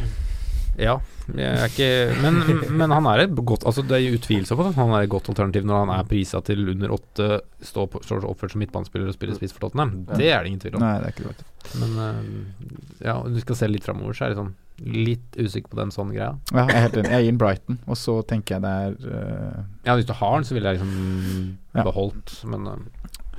Ja, 0.79 0.93
jeg 1.35 1.49
er 1.59 1.65
ikke 1.69 2.21
Men, 2.23 2.37
men 2.79 2.93
han 2.95 3.05
er 3.11 3.25
et 3.25 3.33
godt 3.35 3.65
Altså 3.67 3.83
Det 3.85 3.97
er 3.99 4.15
utvilsomt 4.15 4.61
at 4.63 4.77
han 4.79 4.93
er 4.95 5.03
et 5.05 5.11
godt 5.11 5.27
alternativ 5.29 5.65
når 5.67 5.83
han 5.83 5.91
er 5.97 6.07
prisa 6.09 6.39
til 6.47 6.63
under 6.71 6.93
åtte, 6.95 7.27
står, 7.67 7.89
på, 7.93 8.01
står 8.05 8.25
oppført 8.29 8.55
som 8.55 8.63
midtbanespiller 8.63 9.11
og 9.11 9.17
spiller 9.17 9.37
spiss 9.37 9.53
for 9.55 9.65
Tottenham. 9.67 9.91
Det 10.15 10.31
er 10.31 10.39
det 10.41 10.53
ingen 10.53 10.63
tvil 10.63 10.79
om. 10.79 10.85
Nei, 10.85 10.95
det 11.03 11.11
er 11.11 11.15
ikke 11.17 11.33
det. 11.33 11.45
Men 11.83 11.99
øh, 12.05 12.71
ja, 13.03 13.17
om 13.19 13.35
du 13.35 13.39
skal 13.43 13.59
se 13.59 13.69
litt 13.69 13.85
framover, 13.85 14.15
så 14.17 14.25
er 14.25 14.33
det 14.33 14.39
sånn 14.39 14.55
litt 14.79 15.35
usikker 15.35 15.73
på 15.73 15.79
den 15.81 15.91
sånn 15.91 16.13
greia. 16.15 16.31
Ja, 16.55 16.63
jeg 16.69 16.77
er 16.77 16.85
helt 16.87 16.97
enig. 17.01 17.11
Jeg 17.11 17.25
gir 17.25 17.33
inn 17.33 17.41
Brighton, 17.41 17.79
og 17.91 17.97
så 17.99 18.15
tenker 18.29 18.55
jeg 18.55 18.63
det 18.63 18.71
er 18.71 18.93
uh... 19.11 19.57
Ja, 19.83 19.97
hvis 19.99 20.07
du 20.07 20.13
har 20.15 20.37
den, 20.37 20.47
så 20.47 20.55
ville 20.55 20.71
jeg 20.71 20.79
liksom 20.79 21.57
Ja. 21.75 21.83
beholdt, 21.83 22.37
men 22.47 22.69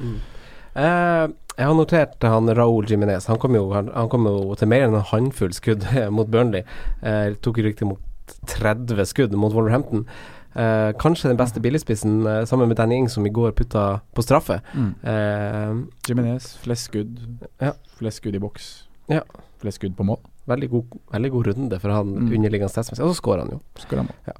Mm. 0.00 0.14
Eh, 0.80 1.26
jeg 1.60 1.68
har 1.68 1.76
notert 1.76 2.24
han 2.24 2.48
Raúl 2.56 2.88
Jiminez. 2.88 3.26
Han 3.28 3.38
kom 3.42 3.54
jo, 3.58 3.66
han, 3.76 3.90
han 3.92 4.08
kom 4.12 4.24
jo 4.30 4.54
til 4.56 4.70
mer 4.72 4.86
enn 4.86 4.96
en 4.96 5.04
håndfull 5.12 5.52
skudd 5.56 5.84
mot 6.16 6.28
Burnley. 6.32 6.64
Eh, 7.04 7.34
tok 7.44 7.60
jo 7.60 7.66
riktig 7.68 7.88
mot 7.90 8.00
30 8.48 9.04
skudd 9.10 9.34
mot 9.36 9.52
Wolverhampton. 9.52 10.06
Eh, 10.56 10.90
kanskje 10.98 11.28
den 11.30 11.38
beste 11.38 11.60
billigspissen, 11.62 12.24
eh, 12.26 12.40
sammen 12.48 12.70
med 12.70 12.78
Danny 12.80 12.96
Ing, 13.02 13.08
som 13.12 13.26
i 13.26 13.30
går 13.34 13.52
putta 13.58 14.00
på 14.16 14.24
straffe. 14.24 14.60
mm. 14.74 14.90
Eh, 15.04 15.76
Jimenez, 16.08 16.56
flest 16.64 16.88
skudd. 16.90 17.20
Ja. 17.62 17.74
Flest 18.00 18.22
skudd 18.22 18.34
i 18.34 18.42
boks. 18.42 18.70
Ja. 19.12 19.20
Flest 19.62 19.78
skudd 19.82 19.94
på 19.98 20.06
mål. 20.08 20.18
veldig, 20.50 20.66
god, 20.72 20.94
veldig 21.12 21.30
god 21.30 21.46
runde 21.46 21.78
for 21.78 21.92
han 21.94 22.08
Mm. 22.16 22.30
underliggende 22.34 22.72
statsminister, 22.72 23.04
og 23.06 23.12
så 23.14 23.20
skårer 23.20 23.44
han 23.44 23.50
jo. 23.52 23.60
Skår 23.78 24.00
han 24.00 24.08
ja. 24.26 24.32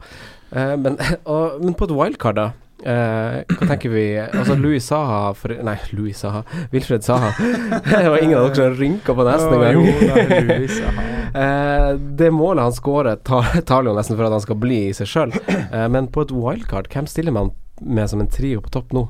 Eh, 0.50 0.76
men, 0.76 0.96
og, 1.30 1.60
men 1.62 1.74
på 1.78 1.84
et 1.86 1.92
wildcard, 1.94 2.34
da. 2.40 2.48
Eh, 2.80 3.42
hva 3.44 3.66
tenker 3.68 3.90
vi 3.92 4.04
Altså 4.16 4.54
Louis 4.56 4.80
Saha 4.80 5.34
for, 5.36 5.52
Nei, 5.66 5.76
Louis 5.92 6.16
Saha. 6.16 6.42
Wilfred 6.72 7.04
Saha. 7.04 7.32
det 7.84 8.08
var 8.08 8.22
ingen 8.22 8.38
av 8.38 8.48
dere 8.48 8.70
som 8.70 8.78
rynka 8.80 9.14
på 9.14 9.26
nesen 9.28 9.52
engang. 9.54 11.06
Eh, 11.30 11.92
det 11.94 12.32
målet 12.34 12.64
han 12.64 12.72
skårer, 12.74 13.20
tar, 13.22 13.60
tar 13.62 13.86
jo 13.86 13.92
nesten 13.94 14.16
for 14.18 14.26
at 14.26 14.32
han 14.34 14.42
skal 14.42 14.56
bli 14.58 14.80
i 14.88 14.94
seg 14.96 15.06
sjøl. 15.06 15.34
Eh, 15.46 15.84
men 15.86 16.08
på 16.10 16.24
et 16.24 16.32
wildcard, 16.34 16.88
hvem 16.90 17.06
stiller 17.06 17.30
man 17.36 17.52
med 17.78 18.10
som 18.10 18.18
en 18.18 18.30
trio 18.30 18.58
på 18.64 18.72
topp 18.74 18.90
nå? 18.96 19.04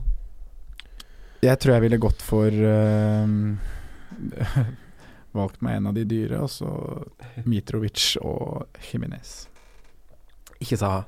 Jeg 1.41 1.57
tror 1.63 1.79
jeg 1.79 1.85
ville 1.87 2.01
gått 2.03 2.21
for 2.21 2.53
uh, 2.53 3.25
Valgt 5.41 5.65
meg 5.65 5.79
en 5.79 5.89
av 5.89 5.97
de 5.97 6.05
dyre, 6.05 6.43
og 6.45 6.53
så 6.53 6.69
Mitrovic 7.49 8.19
og 8.21 8.69
Jimenez. 8.91 9.47
Ikke 10.61 10.77
Saha. 10.77 11.07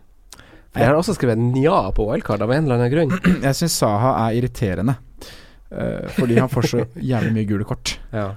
For 0.73 0.81
jeg 0.81 0.89
har 0.89 0.97
også 0.97 1.15
skrevet 1.19 1.39
nja 1.39 1.91
på 1.93 2.07
wildcard, 2.09 2.41
av 2.43 2.51
en 2.55 2.65
eller 2.65 2.79
annen 2.81 2.93
grunn. 2.93 3.11
Jeg 3.47 3.55
syns 3.59 3.75
Saha 3.83 4.15
er 4.27 4.39
irriterende. 4.39 4.95
uh, 5.73 6.09
fordi 6.17 6.39
han 6.41 6.49
får 6.49 6.69
så 6.71 6.87
jævlig 7.13 7.33
mye 7.37 7.49
gule 7.51 7.65
kort. 7.69 7.99
Ja. 8.13 8.31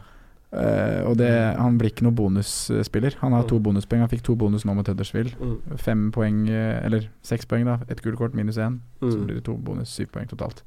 Uh, 0.56 1.10
og 1.10 1.16
det, 1.20 1.30
han 1.60 1.78
blir 1.80 1.92
ikke 1.92 2.04
noen 2.06 2.16
bonusspiller. 2.16 3.16
Han 3.22 3.34
har 3.36 3.48
to 3.48 3.58
bonuspoeng. 3.60 4.04
Han 4.04 4.12
fikk 4.12 4.24
to 4.28 4.36
bonus 4.40 4.64
nå 4.68 4.76
mot 4.76 4.88
Huddersfield. 4.88 5.34
Mm. 5.40 5.56
Fem 5.80 6.04
poeng, 6.16 6.44
eh, 6.52 6.78
eller 6.88 7.08
seks 7.28 7.48
poeng, 7.48 7.66
da. 7.68 7.78
Et 7.92 8.00
gult 8.04 8.20
kort 8.20 8.36
minus 8.36 8.60
én. 8.60 8.78
Så 9.02 9.16
Mm. 9.16 9.26
blir 9.26 9.36
det 9.40 9.44
to 9.48 9.56
bonus, 9.58 9.90
syv 9.96 10.12
poeng 10.12 10.28
totalt. 10.32 10.62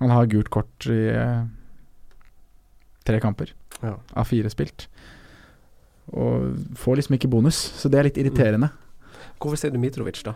Han 0.00 0.10
har 0.10 0.26
gult 0.30 0.50
kort 0.50 0.86
i 0.90 1.10
uh, 1.14 1.44
tre 3.06 3.20
kamper 3.22 3.52
Ja. 3.82 3.96
av 4.16 4.26
fire 4.26 4.50
spilt. 4.50 4.86
Og 6.14 6.54
får 6.78 6.96
liksom 7.02 7.14
ikke 7.18 7.30
bonus, 7.30 7.56
så 7.78 7.90
det 7.90 7.98
er 7.98 8.04
litt 8.10 8.18
irriterende. 8.18 8.70
Hvorfor 9.40 9.56
sier 9.60 9.70
du 9.74 9.78
Mitrovic, 9.78 10.22
da? 10.24 10.34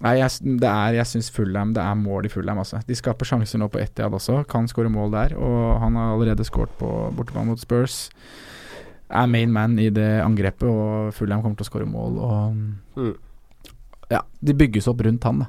Nei, 0.00 0.12
jeg, 0.20 0.30
det 0.62 0.68
er, 0.70 0.94
jeg 1.00 1.08
syns 1.10 1.30
Fulham 1.34 1.72
Det 1.74 1.82
er 1.82 1.96
mål 1.98 2.28
i 2.28 2.30
Fulham, 2.32 2.60
altså. 2.62 2.78
De 2.86 2.94
skaper 2.96 3.26
sjanser 3.26 3.58
nå 3.60 3.66
på 3.68 3.80
Etiad 3.82 4.14
også. 4.14 4.44
Kan 4.48 4.68
skåre 4.70 4.88
mål 4.92 5.10
der. 5.16 5.34
Og 5.36 5.80
han 5.82 5.98
har 5.98 6.12
allerede 6.14 6.46
skåret 6.46 6.70
på 6.78 6.88
bortebane 7.16 7.50
mot 7.50 7.60
Spurs. 7.60 8.08
Er 9.10 9.26
main 9.26 9.50
man 9.52 9.74
i 9.82 9.88
det 9.90 10.06
angrepet, 10.22 10.68
og 10.70 11.10
Fulham 11.16 11.42
kommer 11.42 11.58
til 11.58 11.66
å 11.66 11.70
skåre 11.72 11.88
mål. 11.90 12.20
Og 12.22 12.60
Mm. 13.00 13.16
ja, 14.10 14.20
de 14.40 14.54
bygges 14.54 14.86
opp 14.88 15.02
rundt 15.02 15.24
han, 15.26 15.42
da. 15.42 15.46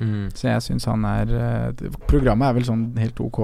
mm. 0.00 0.30
Så 0.34 0.48
jeg 0.48 0.62
syns 0.62 0.84
han 0.88 1.04
er 1.04 1.28
eh, 1.36 1.88
Programmet 2.08 2.48
er 2.48 2.54
vel 2.56 2.64
sånn 2.64 2.86
helt 2.96 3.20
ok. 3.20 3.42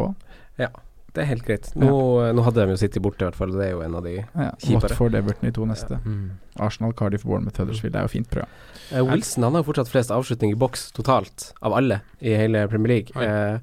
Det 1.16 1.22
er 1.24 1.28
helt 1.30 1.44
greit. 1.46 1.70
Nå, 1.74 1.88
nå 2.36 2.42
hadde 2.44 2.66
de 2.68 2.74
jo 2.76 2.78
City 2.78 3.00
borte, 3.02 3.24
i 3.24 3.26
hvert 3.28 3.38
fall. 3.38 3.54
Det 3.56 3.64
er 3.64 3.72
jo 3.72 3.80
en 3.82 3.94
av 3.98 4.04
de 4.04 4.12
Ja, 4.18 4.50
Kjipere. 4.60 4.90
Watford, 4.92 5.14
Everton 5.18 5.48
i 5.48 5.52
to 5.56 5.64
neste. 5.66 5.98
Mm. 6.04 6.26
Arsenal, 6.60 6.92
Cardiff, 6.98 7.24
Bournemouth, 7.24 7.58
Huddersfield. 7.58 7.94
Det 7.96 8.02
er 8.02 8.06
jo 8.06 8.12
fint 8.12 8.28
program. 8.30 8.52
Uh, 8.92 9.02
Wilson 9.08 9.46
han 9.46 9.56
har 9.56 9.64
jo 9.64 9.68
fortsatt 9.70 9.90
flest 9.92 10.12
avslutninger 10.14 10.56
i 10.56 10.60
boks 10.60 10.90
totalt, 10.96 11.52
av 11.64 11.74
alle 11.80 12.02
i 12.20 12.36
hele 12.38 12.66
Premier 12.70 12.94
League. 12.98 13.14
Ja, 13.16 13.54
Eh, 13.54 13.58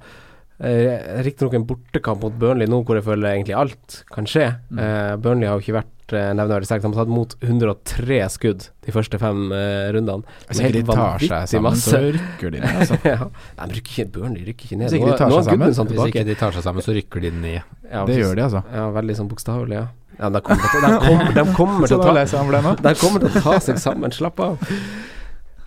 eh, 0.60 1.22
Riktignok 1.26 1.58
en 1.58 1.66
bortekamp 1.68 2.24
mot 2.24 2.38
Burnley 2.40 2.70
nå 2.70 2.82
hvor 2.86 3.00
jeg 3.00 3.06
føler 3.08 3.34
egentlig 3.34 3.58
alt 3.58 4.00
kan 4.14 4.30
skje. 4.30 4.48
Mm. 4.70 4.80
Eh, 4.82 5.12
Burnley 5.24 5.50
har 5.50 5.60
jo 5.60 5.66
ikke 5.66 5.78
vært 5.78 6.16
eh, 6.16 6.30
nevneverdig 6.38 6.70
sterkt. 6.70 6.86
De 6.86 6.92
har 6.92 7.06
tatt 7.06 7.14
mot 7.14 7.36
103 7.42 8.20
skudd 8.36 8.68
de 8.86 8.96
første 8.96 9.20
fem 9.22 9.44
eh, 9.56 9.90
rundene. 9.96 10.38
Hvis 10.48 10.62
ikke 10.64 10.78
de 10.78 10.86
tar 10.92 11.26
seg 11.26 11.52
sammen, 11.52 11.68
masse. 11.70 11.92
så 11.92 12.02
rykker 12.06 12.56
de 12.56 12.64
ned, 12.64 12.80
altså. 12.86 13.02
ja. 13.14 13.30
Nei, 13.60 13.70
de 13.72 13.80
rykker 13.80 13.96
ikke, 13.98 14.08
Burnley 14.20 14.48
rykker 14.50 14.70
ikke 14.70 14.80
ned. 14.80 14.90
Hvis 14.90 15.00
ikke 15.00 15.12
de 15.12 15.20
tar 15.24 15.34
nå 15.34 15.42
seg 15.42 15.52
sammen, 15.52 15.78
sånn 15.80 15.92
Hvis 15.94 16.14
ikke 16.14 16.28
de 16.30 16.40
tar 16.44 16.58
seg 16.58 16.68
sammen, 16.70 16.86
så 16.86 16.98
rykker 17.00 17.28
de 17.28 17.34
ned. 17.36 17.76
Ja, 17.90 18.06
Det 18.08 18.20
gjør 18.22 18.38
de, 18.38 18.48
altså. 18.50 18.64
Ja, 18.74 18.88
veldig 18.96 19.20
sånn 19.20 19.32
bokstavelig, 19.32 19.82
ja. 19.82 19.90
ja 20.22 20.32
de, 20.36 20.46
kommer 20.46 20.72
til, 20.72 20.88
de, 20.88 20.94
kommer, 21.10 21.36
de 21.36 21.48
kommer 21.58 21.92
til 21.92 22.00
å 22.00 22.06
ta? 22.06 22.78
De 22.86 22.96
kommer 23.02 23.26
til 23.28 23.30
å 23.34 23.46
ta 23.50 23.60
seg 23.68 23.82
sammen, 23.82 24.16
slapp 24.16 24.42
av. 24.44 24.72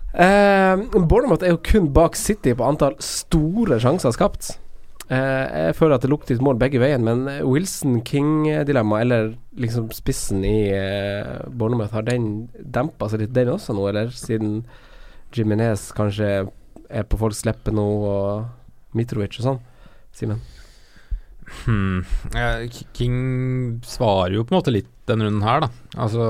Eh, 0.09 0.79
Bournemouth 1.05 1.45
er 1.45 1.53
jo 1.53 1.59
kun 1.61 1.91
bak 1.93 2.17
City 2.17 2.55
på 2.57 2.65
antall 2.65 2.95
store 3.03 3.77
sjanser 3.81 4.15
skapt. 4.15 4.55
Eh, 5.09 5.45
jeg 5.65 5.75
føler 5.79 5.95
at 5.97 6.03
det 6.05 6.11
lukter 6.11 6.35
litt 6.35 6.43
mål 6.45 6.59
begge 6.61 6.81
veien, 6.81 7.01
men 7.01 7.25
Wilson-King-dilemma, 7.41 8.99
eller 9.01 9.31
liksom 9.57 9.87
spissen 9.95 10.43
i 10.45 10.69
eh, 10.75 11.39
Bournemouth, 11.49 11.95
har 11.97 12.05
den 12.05 12.45
dempa 12.61 13.09
seg 13.09 13.23
litt, 13.23 13.33
den 13.33 13.49
også 13.55 13.73
nå, 13.73 13.87
eller? 13.89 14.13
Siden 14.13 14.61
Jiminez 15.33 15.89
kanskje 15.97 16.29
er 16.89 17.09
på 17.09 17.17
folks 17.21 17.41
lepper 17.47 17.73
nå, 17.73 17.87
og 18.05 18.95
Mitrovic 18.97 19.41
og 19.41 19.47
sånn. 19.47 19.59
Simen? 20.13 20.41
Hmm. 21.63 22.05
Eh, 22.37 22.69
King 22.93 23.17
svarer 23.85 24.37
jo 24.37 24.45
på 24.45 24.53
en 24.53 24.59
måte 24.59 24.73
litt 24.73 24.93
den 25.09 25.25
runden 25.25 25.41
her, 25.41 25.65
da. 25.65 25.71
Altså, 26.05 26.21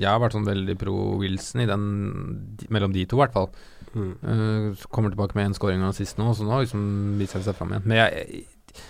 jeg 0.00 0.08
har 0.08 0.22
vært 0.22 0.38
sånn 0.38 0.48
veldig 0.48 0.76
pro 0.80 0.96
Wilson 1.20 1.66
i 1.66 1.68
den 1.68 1.88
mellom 2.72 2.96
de 2.96 3.04
to, 3.04 3.18
i 3.18 3.26
hvert 3.26 3.36
fall. 3.36 3.50
Så 3.96 4.90
kommer 4.92 5.12
tilbake 5.14 5.38
med 5.38 5.50
en 5.50 5.56
scoring 5.56 5.84
og 5.86 5.94
sist 5.96 6.18
nå, 6.20 6.30
så 6.36 6.44
nå 6.44 6.52
har 6.54 6.66
liksom 6.66 7.16
vist 7.20 7.36
seg 7.36 7.56
fram 7.56 7.72
igjen. 7.74 7.86
Men 7.88 8.00
jeg, 8.02 8.42
jeg 8.76 8.82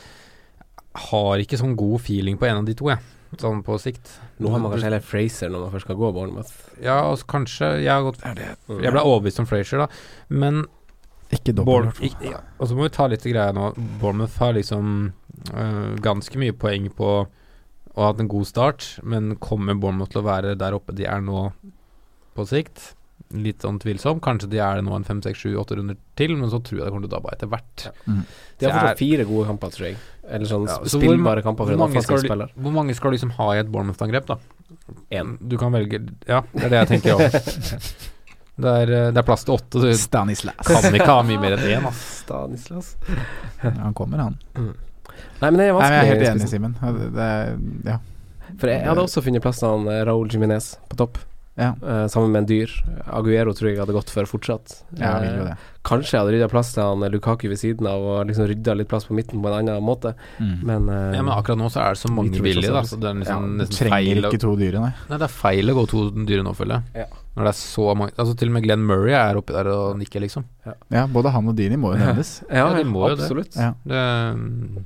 har 1.10 1.42
ikke 1.42 1.60
sånn 1.60 1.76
god 1.78 2.00
feeling 2.02 2.38
på 2.40 2.48
en 2.48 2.62
av 2.62 2.66
de 2.68 2.74
to, 2.78 2.88
jeg. 2.92 3.02
Sånn 3.40 3.60
på 3.66 3.76
sikt. 3.82 4.12
Nå 4.40 4.52
har 4.52 4.62
man 4.62 4.72
kanskje 4.72 4.86
heller 4.88 5.04
Fraser 5.04 5.50
når 5.52 5.66
man 5.66 5.72
først 5.74 5.88
skal 5.88 5.98
gå 5.98 6.10
Bournemouth. 6.14 6.52
Ja, 6.80 7.00
altså, 7.10 7.26
kanskje 7.28 7.70
Jeg 7.82 7.90
har 7.90 8.04
gått 8.06 8.22
Mm. 8.24 8.82
Jeg 8.82 8.92
ble 8.94 9.02
overbevist 9.02 9.40
om 9.42 9.48
Fraser, 9.50 9.82
da. 9.82 9.88
Men 10.28 10.64
Ikke 11.34 11.52
dobbelt. 11.52 11.98
ja, 12.22 12.40
Og 12.58 12.68
så 12.68 12.76
må 12.76 12.86
vi 12.86 12.94
ta 12.94 13.08
litt 13.10 13.26
greia 13.26 13.52
nå. 13.52 13.72
Bournemouth 14.00 14.38
har 14.38 14.54
liksom 14.54 15.12
uh, 15.52 15.96
ganske 16.00 16.38
mye 16.38 16.54
poeng 16.54 16.88
på 16.94 17.10
å 17.96 18.00
ha 18.00 18.12
hatt 18.12 18.20
en 18.20 18.28
god 18.30 18.46
start, 18.46 18.86
men 19.02 19.36
kommer 19.42 19.74
Bournemouth 19.74 20.12
til 20.12 20.22
å 20.22 20.28
være 20.28 20.54
der 20.58 20.76
oppe 20.76 20.94
de 20.94 21.08
er 21.08 21.20
nå 21.24 21.50
på 22.36 22.46
sikt? 22.46 22.94
Litt 23.34 23.64
sånn 23.64 23.78
tvilsom. 23.82 24.20
Kanskje 24.22 24.46
de 24.52 24.58
er 24.62 24.76
det 24.78 24.84
nå 24.86 24.92
en 24.94 25.04
fem, 25.04 25.18
seks, 25.24 25.40
sju, 25.42 25.56
åtte 25.58 25.74
runder 25.78 25.96
til, 26.18 26.36
men 26.38 26.50
så 26.52 26.60
tror 26.62 26.78
jeg 26.78 26.84
det 26.86 26.92
kommer 26.94 27.08
til 27.08 27.10
å 27.10 27.16
dabbe 27.16 27.32
etter 27.34 27.48
hvert. 27.50 27.86
De 28.06 28.68
har 28.68 28.76
fortsatt 28.76 29.00
fire 29.00 29.24
gode 29.26 29.46
kamper, 29.48 29.72
tror 29.74 29.86
jeg. 29.88 29.96
Eller 30.30 30.46
sånn 30.50 30.66
Ja, 30.66 30.76
så 30.86 30.98
spillbare 31.00 31.42
hvor 31.42 31.48
kamper 31.50 31.64
for 31.66 31.72
Hvor 31.72 31.74
en 31.74 31.82
mange, 31.86 32.02
du, 32.06 32.18
spiller. 32.22 32.52
hvor 32.54 32.72
mange 32.74 32.94
skal 32.98 33.10
du 33.10 33.16
liksom 33.16 33.32
ha 33.38 33.48
i 33.54 33.58
et 33.62 33.68
Bournemouth-angrep, 33.70 34.26
da? 34.30 34.38
Én. 35.14 35.36
Du 35.42 35.56
kan 35.58 35.74
velge 35.74 36.00
Ja, 36.26 36.40
det 36.54 36.64
er 36.66 36.72
det 36.74 36.80
jeg 36.84 36.88
tenker 36.94 37.18
òg. 37.18 37.40
Det 38.56 38.70
er, 38.72 38.88
øh, 38.88 39.06
det 39.12 39.20
er 39.20 39.24
plass 39.28 39.42
til 39.44 39.52
åtte. 39.52 39.80
Du 39.84 39.90
Stanislas. 40.00 40.54
kan 40.64 40.94
ikke 40.96 41.04
ha 41.12 41.20
mye 41.28 41.36
mer 41.42 41.58
enn 41.58 41.64
én, 41.76 41.86
ass. 41.90 41.98
Stanislas. 42.22 42.94
Han 43.60 43.92
kommer, 43.92 44.22
han. 44.24 44.38
Nei, 44.56 45.50
men 45.50 45.58
det 45.60 45.66
er 45.66 45.74
Nei, 45.76 45.82
men 45.82 45.92
jeg 45.92 45.98
er 46.00 46.08
helt 46.08 46.24
enig. 46.30 46.48
Simen. 46.48 46.76
Ja, 46.80 47.92
Ja. 47.92 47.98
For 48.56 48.70
jeg 48.72 48.86
hadde 48.88 49.02
også 49.04 49.20
funnet 49.26 49.42
plass 49.44 49.60
til 49.60 49.68
han 49.68 49.84
eh, 49.92 50.00
Raúl 50.08 50.30
Jiminez 50.32 50.70
på 50.88 50.96
topp, 50.96 51.18
Ja, 51.56 51.70
Uh, 51.80 52.04
sammen 52.12 52.32
med 52.32 52.42
en 52.42 52.48
dyr. 52.50 52.68
Aguero 53.08 53.54
tror 53.56 53.70
jeg 53.70 53.78
hadde 53.80 53.94
gått 53.96 54.10
for 54.12 54.24
fortsatt. 54.28 54.82
jeg 54.92 55.22
vil 55.22 55.36
jo 55.38 55.44
Eh, 55.46 55.48
det. 55.48 55.56
Kanskje 55.86 56.12
jeg 56.12 56.20
hadde 56.20 56.32
rydda 56.34 56.48
plass 56.50 56.72
til 56.74 56.82
han 56.82 57.00
Lukaku 57.12 57.48
ved 57.48 57.56
siden 57.58 57.86
av, 57.86 58.02
og 58.02 58.26
liksom 58.26 58.48
rydda 58.50 58.74
litt 58.76 58.88
plass 58.90 59.06
på 59.06 59.14
midten 59.16 59.40
på 59.40 59.48
en 59.48 59.54
annen 59.68 59.82
måte, 59.82 60.14
Mm. 60.38 60.60
men, 60.66 60.88
uh, 60.90 61.14
Ja, 61.14 61.22
men 61.22 61.32
akkurat 61.32 61.56
nå 61.58 61.70
så 61.72 61.80
er 61.80 61.94
det 61.94 62.00
så 62.02 62.10
mange 62.12 62.30
villige 62.30 62.42
billige, 62.60 62.72
da. 62.74 62.82
Så 62.82 62.98
det 63.00 63.08
er 63.08 63.14
Ja, 63.14 63.20
liksom 63.22 63.58
du 63.58 63.64
nesten 63.64 63.76
trenger 63.78 63.96
feil 63.96 64.24
å 64.24 64.30
ikke 64.32 64.40
to 64.40 64.56
dyre, 64.56 64.80
nei. 64.82 64.92
Nei, 65.08 65.16
det 65.18 65.22
er 65.22 65.32
feil 65.32 65.64
å 65.70 65.74
gå 65.80 65.88
to 65.88 66.10
dyre 66.26 66.42
nå, 66.44 66.52
føler 66.54 66.74
jeg. 66.74 66.82
Ja. 67.06 67.06
Når 67.36 67.44
det 67.44 67.48
er 67.52 67.60
så 67.60 67.96
mange 67.96 68.12
Altså 68.18 68.36
Til 68.36 68.48
og 68.48 68.52
med 68.54 68.62
Glenn 68.64 68.84
Murray 68.86 69.12
er 69.12 69.36
oppi 69.36 69.52
der 69.52 69.68
og 69.68 69.96
nikker, 69.96 70.20
liksom. 70.20 70.44
Ja, 70.90 71.06
både 71.06 71.30
han 71.32 71.48
og 71.48 71.56
Dini 71.56 71.76
må 71.76 71.94
jo 71.96 72.04
nevnes. 72.04 72.42
Ja, 72.50 72.68
Ja, 72.68 72.74
de 72.76 72.84
må 72.84 73.08
jo 73.08 73.14
det. 73.16 73.24
absolutt. 73.24 73.56
Ja. 73.56 73.72
Det, 73.84 74.36
mm, 74.36 74.84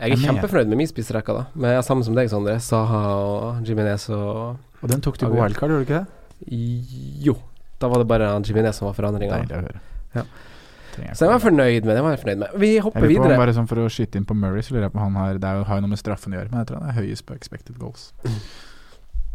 Jeg 0.00 0.10
er 0.12 0.16
kjempefornøyd 0.26 0.68
med 0.68 0.78
min 0.78 0.86
spissrekka, 0.90 1.32
da. 1.34 1.44
Men 1.54 1.70
jeg 1.70 1.78
er 1.78 1.82
sammen 1.86 2.02
som 2.04 2.14
deg, 2.14 2.28
Sondre. 2.30 2.58
Saha 2.60 3.02
og 3.14 3.62
Jiminez 3.64 4.08
og 4.10 4.56
Og 4.84 4.90
den 4.92 5.00
tok 5.04 5.16
du 5.18 5.24
på 5.26 5.34
wildcard, 5.38 5.72
gjorde 5.72 5.84
du 5.84 5.88
ikke 5.88 6.00
det? 6.04 7.24
Jo. 7.24 7.34
Da 7.80 7.88
var 7.88 8.02
det 8.02 8.08
bare 8.10 8.28
Jiminez 8.44 8.76
som 8.78 8.86
var 8.90 8.96
forandringa. 8.98 9.38
Deilig 9.40 9.56
å 9.56 9.62
høre. 9.64 9.80
Ja. 10.14 10.24
Så 10.94 11.24
jeg 11.24 11.30
var 11.32 11.38
jeg 11.40 11.42
fornøyd 11.42 11.86
med 11.88 11.96
det. 11.96 12.02
var 12.04 12.12
jeg 12.14 12.20
fornøyd 12.22 12.38
med 12.38 12.58
Vi 12.62 12.68
hopper 12.78 13.00
på 13.02 13.08
videre. 13.10 13.36
Bare 13.40 13.54
sånn 13.56 13.66
For 13.66 13.80
å 13.82 13.88
skyte 13.90 14.20
inn 14.20 14.26
på 14.28 14.36
Murray, 14.38 14.62
så 14.62 14.76
lurer 14.76 14.84
jeg 14.86 14.92
på 14.94 15.00
han 15.02 15.16
har 15.18 15.40
Det 15.42 15.48
er 15.48 15.56
jo, 15.58 15.64
har 15.66 15.80
jo 15.80 15.82
noe 15.86 15.90
med 15.90 15.98
straffen 15.98 16.36
å 16.36 16.38
gjøre, 16.38 16.50
men 16.52 16.60
jeg 16.62 16.68
tror 16.70 16.84
han 16.84 16.92
er 16.92 16.98
høyest 17.00 17.26
på 17.26 17.34
expected 17.34 17.78
goals. 17.82 18.12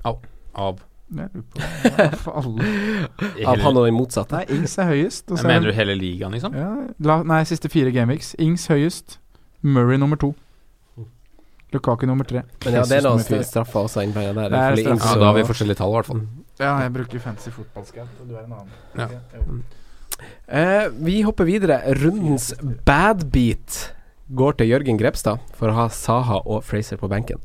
av 0.06 0.80
på 0.80 1.60
For 2.22 2.32
alle 2.38 2.70
Av 3.50 3.58
han 3.66 3.78
og 3.82 3.86
den 3.89 3.95
motsatte. 3.97 4.38
Nei, 4.38 4.45
Ings 4.60 4.78
er 4.80 4.91
høyest. 4.93 5.32
og 5.32 5.39
så 5.39 5.47
er- 5.47 5.56
Mener 5.56 5.72
du 5.72 5.74
hele 5.76 5.95
ligaen, 5.97 6.32
liksom? 6.32 6.54
Ja, 6.56 6.70
la, 7.00 7.24
nei, 7.24 7.41
siste 7.50 7.68
fire 7.70 7.91
gameweeks. 7.91 8.36
Ings 8.39 8.68
høyest. 8.70 9.18
Murray 9.62 9.97
nummer 9.97 10.16
to. 10.22 10.36
Lukaku 11.74 12.05
nummer 12.09 12.26
tre. 12.26 12.41
Men 12.65 12.74
ja, 12.74 12.84
det 12.84 12.97
er 12.97 13.05
nummer 13.05 13.26
fire. 13.26 13.43
straffa 13.45 13.84
også 13.86 14.01
innblandet 14.05 14.36
der. 14.36 14.49
Det 14.49 14.86
er 14.86 14.89
Ja, 14.89 14.95
Da 14.95 15.26
har 15.26 15.36
vi 15.38 15.43
forskjellige 15.45 15.78
tall, 15.78 15.91
i 15.91 15.97
hvert 15.99 16.09
fall. 16.09 16.24
Ja, 16.59 16.72
jeg 16.82 16.93
bruker 16.93 17.20
fancy 17.20 17.51
fotballskatt, 17.53 18.15
og 18.22 18.28
du 18.28 18.36
er 18.36 18.43
en 18.43 18.55
annen. 18.57 18.74
Ja. 18.97 19.07
Uh, 20.49 21.05
vi 21.05 21.22
hopper 21.22 21.45
videre. 21.47 21.80
Rundens 22.01 22.53
badbeat 22.86 23.93
går 24.36 24.57
til 24.59 24.67
Jørgen 24.74 24.99
Grepstad 24.99 25.39
for 25.55 25.72
å 25.72 25.78
ha 25.78 25.88
Saha 25.93 26.41
og 26.45 26.63
Fraser 26.67 26.99
på 26.99 27.09
benken. 27.11 27.39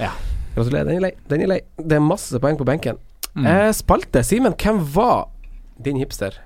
Ja. 0.00 0.10
Gratulerer. 0.56 0.88
Den 0.88 0.96
er 0.96 1.04
lei. 1.06 1.12
Den 1.28 1.44
er 1.44 1.52
lei. 1.54 1.60
Det 1.78 1.96
er 1.96 2.04
masse 2.04 2.40
poeng 2.40 2.58
på 2.60 2.66
benken. 2.68 2.98
Mm. 3.36 3.46
Uh, 3.46 3.68
spalte. 3.76 4.24
Simen, 4.26 4.56
hvem 4.56 4.80
var 4.96 5.28
din 5.80 6.00
hipster? 6.00 6.40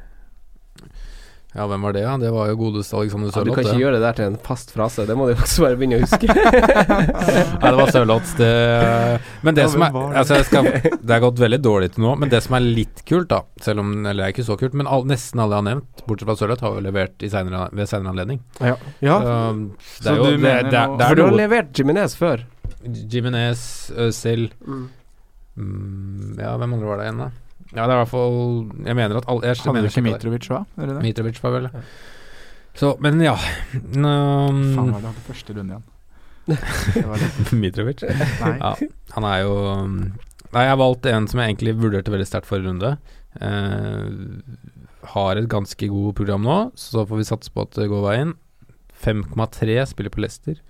Ja, 1.56 1.64
hvem 1.70 1.80
var 1.86 1.94
det, 1.96 2.02
ja? 2.04 2.10
Det 2.20 2.28
var 2.34 2.50
jo 2.50 2.56
godeste 2.60 2.96
Alexander 2.98 3.30
Ja, 3.32 3.42
du 3.46 3.50
kan 3.54 3.64
ikke 3.64 3.72
det. 3.72 3.80
gjøre 3.80 3.92
det 3.96 4.02
der 4.04 4.16
til 4.18 4.26
en 4.28 4.34
fast 4.44 4.72
frase. 4.76 5.06
Det 5.08 5.14
må 5.16 5.24
du 5.30 5.32
også 5.40 5.62
bare 5.64 5.78
begynne 5.80 5.96
å 5.96 6.02
huske. 6.04 6.28
Nei, 7.62 7.70
det 7.70 7.78
var 7.78 7.92
Sørloth. 7.94 8.34
Det 8.36 8.50
Men 9.46 9.56
det 9.56 9.64
Ja, 9.64 9.70
som 9.72 9.84
er 9.86 9.94
det? 9.94 10.02
altså, 10.20 10.34
jeg 10.36 10.48
skal, 10.50 10.68
Det 11.00 11.14
er 11.16 11.22
gått 11.24 11.40
veldig 11.40 11.60
dårlig 11.64 11.88
til 11.94 12.04
nå, 12.04 12.12
men 12.20 12.28
det 12.32 12.42
som 12.44 12.58
er 12.58 12.66
litt 12.66 13.00
kult, 13.08 13.30
da 13.32 13.40
Selv 13.64 13.80
om 13.80 13.94
Eller 14.04 14.20
det 14.20 14.26
er 14.28 14.34
ikke 14.36 14.46
så 14.50 14.58
kult, 14.60 14.76
men 14.76 14.86
all, 14.86 15.06
nesten 15.08 15.40
alle 15.40 15.56
jeg 15.56 15.62
har 15.64 15.68
nevnt, 15.70 16.04
bortsett 16.06 16.28
fra 16.28 16.36
Sørloth, 16.42 16.66
har 16.66 16.76
jo 16.76 16.84
levert 16.84 17.24
i 17.24 17.32
senere, 17.32 17.70
ved 17.72 17.88
senere 17.88 18.12
anledning. 18.12 18.42
ja. 18.60 18.76
Um, 19.16 19.64
det 19.80 20.04
Så 20.04 20.12
er 20.12 20.16
jo 20.20 20.28
du 20.28 20.36
det, 20.44 20.54
det, 20.70 20.82
er- 20.82 21.08
For 21.08 21.14
du 21.16 21.22
har 21.24 21.38
levert 21.40 21.72
Jiminez 21.80 22.14
før. 22.20 22.44
Jiminez, 22.84 23.64
Øzil 23.96 24.50
mm, 24.60 26.36
Ja, 26.38 26.52
hvem 26.60 26.74
andre 26.76 26.86
var 26.92 27.00
det 27.00 27.08
igjen, 27.08 27.24
da? 27.24 27.30
Ja, 27.74 27.86
det 27.86 27.90
er 27.90 27.96
i 27.96 28.00
hvert 28.02 28.12
fall 28.12 28.36
Jeg 28.86 28.94
mener 28.94 29.18
at 29.18 29.26
alle 29.32 29.48
jeg 29.48 29.58
Hadde 29.64 29.82
du 29.82 29.88
ikke. 29.90 30.04
Mitrovic 30.06 30.46
hva? 30.52 30.60
Mitrovic 31.02 31.40
var 31.42 31.56
vel 31.56 31.68
Så, 32.78 32.92
men 33.02 33.18
ja 33.24 33.34
um, 33.34 33.96
Faen, 34.04 34.92
var 34.92 35.00
det 35.02 35.10
hadde 35.10 35.24
første 35.26 35.56
runde 35.56 35.76
igjen. 35.78 35.86
Det 36.94 37.02
var 37.08 37.18
litt 37.18 37.52
Mitrovic? 37.58 38.04
Nei. 38.06 38.54
Ja, 38.60 38.72
han 39.16 39.26
er 39.26 39.42
jo 39.42 39.56
um, 39.66 39.98
Nei, 40.52 40.62
jeg 40.62 40.72
har 40.76 40.80
valgt 40.80 41.08
en 41.10 41.26
som 41.28 41.42
jeg 41.42 41.52
egentlig 41.52 41.74
vurderte 41.80 42.12
veldig 42.14 42.28
sterkt 42.28 42.48
forrige 42.48 42.70
runde. 42.70 42.92
Eh, 43.44 44.04
har 45.12 45.36
et 45.36 45.48
ganske 45.52 45.88
god 45.90 46.14
program 46.16 46.46
nå, 46.46 46.58
så 46.78 47.04
får 47.06 47.20
vi 47.20 47.26
satse 47.28 47.52
på 47.52 47.66
at 47.66 47.76
det 47.76 47.88
går 47.90 48.04
veien. 48.06 48.32
5,3 49.02 49.76
spiller 49.90 50.14
på 50.14 50.22
Leicester. 50.24 50.62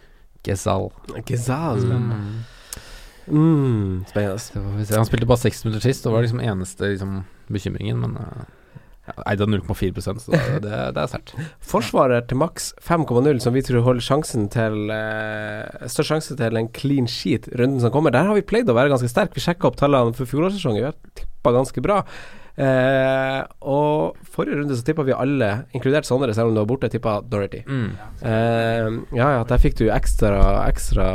Gezal. 0.47 0.91
Gezal. 1.29 1.85
Mm. 1.87 2.41
Mm, 3.27 4.05
spennende. 4.11 4.95
Han 4.97 5.09
spilte 5.09 5.29
bare 5.29 5.43
seks 5.43 5.65
minutter 5.67 5.83
sist, 5.85 6.07
og 6.07 6.15
var 6.17 6.27
liksom 6.27 6.43
eneste 6.45 6.93
liksom, 6.93 7.19
bekymringen, 7.53 7.99
men 8.03 8.15
uh, 8.21 8.45
ja, 9.07 9.15
eide 9.31 9.47
av 9.47 9.51
0,4 9.53 10.03
så 10.03 10.15
det, 10.33 10.41
det, 10.65 10.79
det 10.97 11.03
er 11.03 11.11
sterkt. 11.11 11.35
Forsvarer 11.73 12.25
til 12.27 12.41
maks 12.43 12.73
5,0, 12.87 13.39
som 13.43 13.55
vi 13.55 13.63
tror 13.67 13.85
holder 13.87 14.07
sjansen 14.07 14.49
til 14.53 14.91
eh, 14.95 15.87
størst 15.87 16.11
sjanse 16.11 16.39
til 16.39 16.59
en 16.59 16.71
clean 16.75 17.07
sheet 17.11 17.47
runden 17.55 17.83
som 17.83 17.95
kommer. 17.95 18.15
Der 18.15 18.27
har 18.29 18.39
vi 18.39 18.47
pleid 18.47 18.71
å 18.71 18.77
være 18.77 18.93
ganske 18.95 19.11
sterk 19.11 19.37
Vi 19.37 19.45
sjekka 19.45 19.71
opp 19.71 19.79
tallene 19.79 20.15
for 20.17 20.29
fjorårssesongen. 20.31 20.83
Vi 20.83 20.91
har 20.91 20.99
tippa 21.19 21.55
ganske 21.55 21.85
bra. 21.85 22.03
Eh, 22.57 23.41
og 23.69 24.17
forrige 24.33 24.57
runde 24.63 24.77
så 24.79 24.85
tippa 24.87 25.05
vi 25.05 25.13
alle, 25.13 25.49
inkludert 25.77 26.09
Sondre, 26.09 26.33
selv 26.35 26.49
om 26.49 26.55
du 26.57 26.61
var 26.63 26.69
borte, 26.71 26.89
tippa 26.93 27.19
Dorothy. 27.21 27.61
Mm. 27.69 27.91
Eh, 28.25 28.89
ja 29.19 29.27
ja, 29.37 29.43
der 29.49 29.61
fikk 29.61 29.77
du 29.81 29.85
ekstra, 29.93 30.39
ekstra 30.71 31.09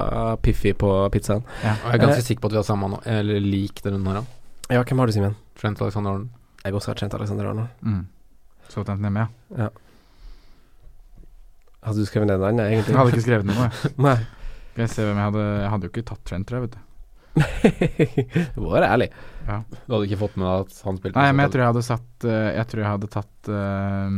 piffi 0.45 0.75
på 0.77 0.91
pizzaen. 1.13 1.41
Ja. 1.63 1.73
Og 1.79 1.87
jeg 1.89 1.97
er 1.97 2.03
ganske 2.05 2.27
sikker 2.27 2.45
på 2.45 2.51
at 2.51 2.57
vi 2.57 2.61
har 2.61 2.67
samme 2.67 2.91
nå, 2.93 3.01
eller 3.09 3.41
lik 3.41 3.81
den 3.81 3.97
runden 3.97 4.11
her. 4.13 4.21
da. 4.21 4.75
Ja, 4.77 4.83
hvem 4.85 5.01
har 5.01 5.09
du, 5.09 5.15
Simen? 5.17 5.35
Trent 5.57 5.81
Alexander 5.81 6.13
Arnold. 6.13 6.29
Jeg 6.63 6.77
også 6.77 6.93
har 6.93 7.01
kjent 7.01 7.17
Alexander 7.17 7.49
Arnold. 7.49 7.73
Mm. 7.81 8.03
Southampton 8.69 9.09
hjemme, 9.09 9.25
ja. 9.57 9.71
Hadde 11.81 11.97
du 11.97 12.05
skrevet 12.05 12.29
ned 12.29 12.37
en 12.37 12.45
annen, 12.51 12.67
egentlig? 12.69 12.93
Jeg 12.93 12.99
hadde 13.01 13.15
ikke 13.15 13.25
skrevet 13.25 13.49
noe. 13.49 13.65
jeg. 13.65 13.93
Nei. 14.05 14.15
Skal 14.71 14.85
jeg 14.85 14.91
se 14.93 15.03
hvem 15.03 15.17
jeg 15.17 15.27
hadde 15.27 15.45
Jeg 15.49 15.69
hadde 15.73 15.87
jo 15.87 15.91
ikke 15.91 16.03
tatt 16.07 16.21
Trent, 16.29 16.47
tror 16.47 16.59
jeg, 16.59 16.67
vet 16.69 16.75
du. 16.77 16.83
Du 17.31 18.59
må 18.61 18.71
være 18.73 18.89
ærlig. 18.91 19.07
Du 19.47 19.93
hadde 19.95 20.07
ikke 20.09 20.19
fått 20.21 20.35
med 20.39 20.45
deg 20.47 20.65
at 20.65 20.81
han 20.85 20.97
spilte 20.99 21.17
Nei, 21.19 21.29
men 21.31 21.45
jeg 21.45 21.51
tror 21.53 21.61
jeg 21.63 21.69
hadde 21.71 21.83
satt 21.87 22.25
eh, 22.27 22.49
Jeg 22.57 22.67
tror 22.71 22.81
jeg 22.83 22.91
hadde 22.91 23.09
tatt 23.15 23.49
eh, 23.49 24.11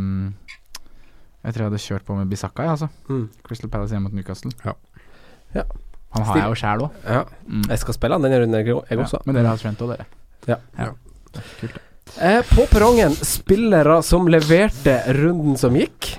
Jeg 1.45 1.53
tror 1.55 1.61
jeg 1.63 1.69
hadde 1.69 1.81
kjørt 1.85 2.05
på 2.09 2.17
med 2.17 2.31
Bisakka, 2.33 2.65
jeg, 2.65 2.73
altså. 2.75 2.89
Mm. 3.11 3.23
Crystal 3.47 3.71
Palace 3.73 3.95
hjemme 3.95 4.09
mot 4.09 4.17
Newcastle. 4.17 4.51
Ja. 4.65 4.73
Ja. 5.55 5.63
Han 6.13 6.25
har 6.27 6.33
Stil- 6.33 6.41
jeg 6.43 6.51
jo 6.53 6.59
sjæl 6.61 6.83
òg. 6.85 6.99
Ja. 7.09 7.23
Jeg 7.71 7.81
skal 7.81 7.97
spille 7.97 8.17
han 8.17 8.25
denne 8.27 8.41
runden, 8.43 8.59
jeg 8.85 8.99
også. 9.01 9.21
Men 9.25 9.37
dere 9.39 9.49
har 9.53 9.61
Trent 9.61 9.81
òg, 9.81 9.93
dere. 9.95 10.05
Ja. 10.49 10.57
ja. 10.77 10.91
Kult. 11.61 11.79
Eh, 12.21 12.41
på 12.51 12.65
perrongen, 12.69 13.15
spillere 13.25 13.95
som 14.05 14.27
leverte 14.29 14.99
runden 15.17 15.57
som 15.57 15.73
gikk. 15.77 16.13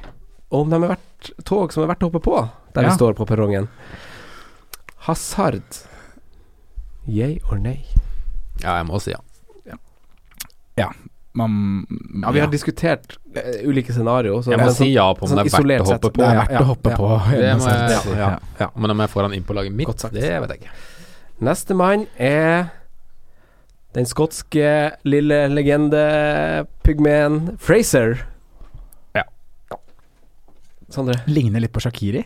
Og 0.50 0.64
om 0.64 0.70
de 0.72 0.80
har 0.82 0.94
vært 0.96 1.30
tog 1.46 1.72
som 1.74 1.84
er 1.84 1.92
verdt 1.92 2.02
å 2.06 2.10
hoppe 2.10 2.22
på, 2.24 2.38
der 2.74 2.86
Ja. 2.88 2.90
vi 2.90 2.98
står 2.98 3.14
på 3.20 3.26
perrongen. 3.28 3.68
Hazard. 5.06 5.62
Yay 7.06 7.38
or 7.50 7.58
nay? 7.58 7.84
Ja, 8.62 8.78
jeg 8.78 8.86
må 8.88 9.00
si 9.02 9.14
ja. 9.14 9.20
Man 11.34 11.86
Ja, 12.22 12.30
vi 12.30 12.40
har 12.40 12.50
diskutert 12.50 13.16
uh, 13.34 13.68
ulike 13.68 13.92
scenarioer. 13.92 14.42
Jeg 14.46 14.58
må 14.60 14.68
sånn- 14.68 14.76
si 14.78 14.92
ja 14.94 15.08
på 15.14 15.22
om 15.26 15.30
sånn 15.32 15.40
det 15.42 15.50
er 15.50 15.52
verdt 15.66 15.82
å 15.82 15.84
hoppe 15.90 15.90
sett. 15.90 16.02
på. 16.06 16.10
Det 16.20 16.26
er 16.28 16.36
verdt 16.38 16.54
ja, 16.54 16.60
å 16.60 16.64
hoppe 16.68 16.90
ja. 16.90 16.96
på. 16.96 17.08
Det 17.30 17.56
må 17.58 17.64
jeg 17.70 17.78
Ja, 17.90 18.00
ja. 18.18 18.38
Ja. 18.60 18.68
Men 18.76 18.90
om 18.94 19.00
jeg 19.02 19.10
får 19.10 19.22
han 19.28 19.34
inn 19.34 19.46
på 19.46 19.54
laget 19.58 19.72
mitt, 19.74 20.04
det 20.14 20.30
vet 20.30 20.50
jeg 20.54 20.60
ikke. 20.62 20.70
Nestemann 21.44 22.06
er 22.16 22.70
den 23.94 24.06
skotske 24.06 24.68
lille 25.06 25.48
legende-pygmeen 25.50 27.58
Fraser. 27.58 28.26
Ja. 29.14 29.22
Sondre? 30.90 31.14
Ligner 31.26 31.60
litt 31.62 31.72
på 31.74 31.80
Shakiri. 31.82 32.24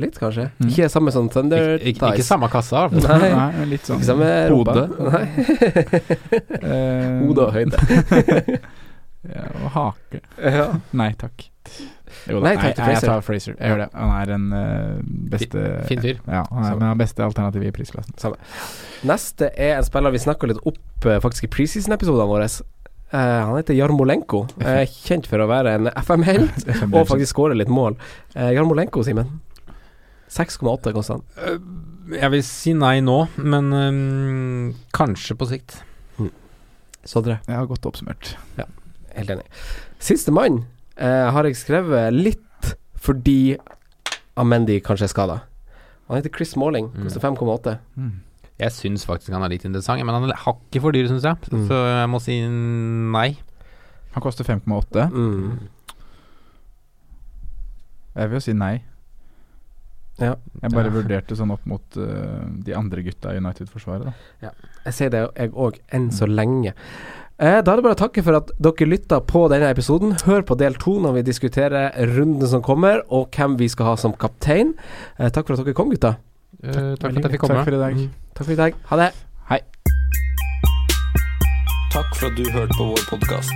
Litt, 0.00 0.16
kanskje? 0.16 0.46
Mm. 0.56 0.68
Ikke 0.70 0.88
samme 0.88 1.12
sånn 1.12 1.28
Thunder 1.32 1.74
Ik 1.76 1.98
ikke, 1.98 2.14
ikke 2.16 2.24
samme 2.24 2.48
kassa. 2.52 2.86
i 2.86 2.94
hvert 2.94 3.04
fall. 3.04 3.20
Nei. 3.20 3.32
Nei, 3.36 3.66
litt 3.74 3.88
sånn 3.88 4.00
Ikke 4.00 4.08
samme. 4.08 4.28
Hode. 4.48 4.84
Nei. 5.12 5.24
Eh, 6.62 7.18
Hode 7.26 7.44
og 7.44 7.52
høyde. 7.52 8.60
ja, 9.36 9.48
og 9.60 9.68
hake. 9.76 10.22
ja. 10.40 10.68
Nei 10.96 11.10
takk. 11.20 11.44
Jo 12.28 12.40
da, 12.40 12.46
Nei 12.46 12.54
til 12.60 12.72
jeg, 12.72 13.02
tar 13.04 13.22
Fraser. 13.26 13.54
Jeg 13.58 13.72
gjør 13.72 13.82
det. 13.84 13.88
Han 13.98 14.14
er 14.16 14.32
den 14.32 14.48
uh, 14.54 15.04
beste 15.32 15.62
Fin 15.88 16.02
fyr. 16.04 16.18
Ja, 16.24 16.42
han 16.48 16.68
er, 16.70 16.82
er 16.88 16.98
beste 17.00 17.24
alternativet 17.24 17.68
i 17.70 17.76
prisklassen. 17.76 18.16
Samme. 18.20 18.40
Neste 19.08 19.52
er 19.52 19.76
en 19.76 19.86
spiller 19.86 20.14
vi 20.14 20.20
snakka 20.22 20.50
litt 20.50 20.60
opp 20.68 21.08
eh, 21.08 21.20
faktisk 21.22 21.48
i 21.48 21.52
preseason-episodene 21.52 22.28
våre. 22.30 22.48
Uh, 23.12 23.18
han 23.18 23.56
heter 23.58 23.76
Jarmolenko. 23.76 24.44
Uh, 24.56 24.82
kjent 25.06 25.28
for 25.28 25.44
å 25.44 25.48
være 25.50 25.76
en 25.78 25.92
FM-helt 25.92 26.68
og 26.88 27.08
faktisk 27.10 27.34
skåre 27.34 27.58
litt 27.58 27.72
mål. 27.72 27.98
Uh, 28.36 28.52
Jarmolenko, 28.54 29.04
Simen. 29.06 29.40
6,8 30.32 30.92
koster 30.96 31.18
han. 31.18 31.24
Øh, 31.36 32.18
Jeg 32.18 32.30
vil 32.32 32.42
si 32.46 32.72
nei 32.74 32.96
nå, 33.04 33.18
men 33.38 33.68
um, 33.72 34.74
kanskje 34.96 35.36
på 35.38 35.46
sikt. 35.50 35.78
Sondre? 37.04 37.40
Jeg 37.48 37.56
har 37.58 37.66
godt 37.66 37.86
oppsummert. 37.88 38.36
Helt 39.12 39.30
enig. 39.34 39.44
Siste 40.02 40.30
mann 40.34 40.60
eh, 40.96 41.28
har 41.34 41.44
jeg 41.48 41.56
skrevet 41.58 42.12
litt 42.14 42.68
fordi 43.02 43.56
Amendi 44.38 44.76
kanskje 44.80 45.08
er 45.08 45.10
skada. 45.12 45.36
Han 46.08 46.16
heter 46.20 46.30
Chris 46.34 46.52
Smalling, 46.54 46.88
Mm. 46.94 47.02
koster 47.08 47.20
5,8. 47.24 47.74
Mm. 47.98 48.12
Jeg 48.62 48.70
syns 48.76 49.04
faktisk 49.08 49.32
han 49.34 49.42
er 49.42 49.50
litt 49.50 49.64
interessant, 49.66 50.04
men 50.06 50.14
han 50.14 50.30
er 50.30 50.38
hakket 50.44 50.80
for 50.84 50.92
dyr, 50.94 51.08
syns 51.10 51.24
jeg. 51.26 51.36
Mm. 51.50 51.66
Så 51.68 51.80
jeg 51.88 52.08
må 52.12 52.20
si 52.22 52.36
nei. 52.46 53.36
Han 54.14 54.22
koster 54.22 54.44
5,8. 54.46 55.08
Mm. 55.10 55.68
Jeg 58.14 58.28
vil 58.30 58.36
jo 58.38 58.44
si 58.44 58.52
nei. 58.56 58.74
Ja. 60.22 60.36
Jeg 60.62 60.70
bare 60.74 60.90
Ja. 60.90 60.94
vurderte 60.94 61.36
sånn 61.38 61.50
opp 61.54 61.64
mot 61.66 61.96
uh, 61.98 62.44
de 62.62 62.74
andre 62.78 63.02
gutta 63.02 63.34
i 63.34 63.40
United-forsvaret, 63.42 64.06
da. 64.06 64.52
Jeg 64.84 64.94
sier 64.94 65.10
det, 65.10 65.24
jeg 65.36 65.52
òg, 65.52 65.80
enn 65.92 66.10
så 66.14 66.28
lenge. 66.30 66.74
Eh, 67.42 67.58
da 67.64 67.72
er 67.72 67.80
det 67.80 67.82
bare 67.82 67.96
å 67.96 67.98
takke 67.98 68.22
for 68.22 68.36
at 68.38 68.52
dere 68.62 68.86
lytta 68.86 69.18
på 69.26 69.48
denne 69.50 69.70
episoden. 69.72 70.12
Hør 70.28 70.44
på 70.46 70.54
del 70.60 70.76
to 70.78 70.98
når 71.02 71.16
vi 71.16 71.22
diskuterer 71.26 71.90
runden 72.12 72.46
som 72.46 72.62
kommer, 72.62 73.02
og 73.10 73.32
hvem 73.34 73.56
vi 73.58 73.66
skal 73.72 73.86
ha 73.92 73.96
som 73.98 74.12
kaptein. 74.14 74.74
Eh, 75.18 75.28
takk 75.28 75.48
for 75.48 75.58
at 75.58 75.64
dere 75.64 75.74
kom, 75.74 75.90
gutta. 75.90 76.16
Eh, 76.62 76.94
takk 76.94 77.08
for 77.10 77.18
at 77.18 77.22
jeg 77.26 77.32
fikk 77.34 77.40
komme. 77.48 77.58
Takk 77.58 77.66
for 77.66 77.74
i 77.74 77.82
dag. 77.82 77.94
Mm. 77.98 78.10
Takk 78.34 78.46
for 78.46 78.52
i 78.52 78.60
dag. 78.62 78.74
Ha 78.92 78.96
det. 79.02 79.12
Takk 81.92 82.14
for 82.16 82.26
at 82.30 82.36
du 82.38 82.44
hørte 82.54 82.72
på 82.78 82.84
vår 82.88 83.02
podkast. 83.10 83.52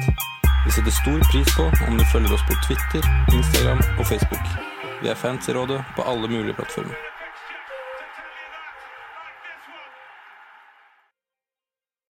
Vi 0.66 0.70
setter 0.74 0.90
stor 0.90 1.20
pris 1.30 1.48
på 1.56 1.70
om 1.88 1.96
du 1.96 2.04
følger 2.12 2.34
oss 2.34 2.42
på 2.48 2.58
Twitter, 2.66 3.06
Instagram 3.32 3.80
og 3.98 4.04
Facebook. 4.06 4.75
Vi 5.02 5.08
er 5.08 5.14
fans 5.14 5.48
i 5.48 5.52
rådet 5.52 5.84
på 5.96 6.02
alle 6.02 6.28
mulige 6.28 6.54
plattformer. 6.54 7.15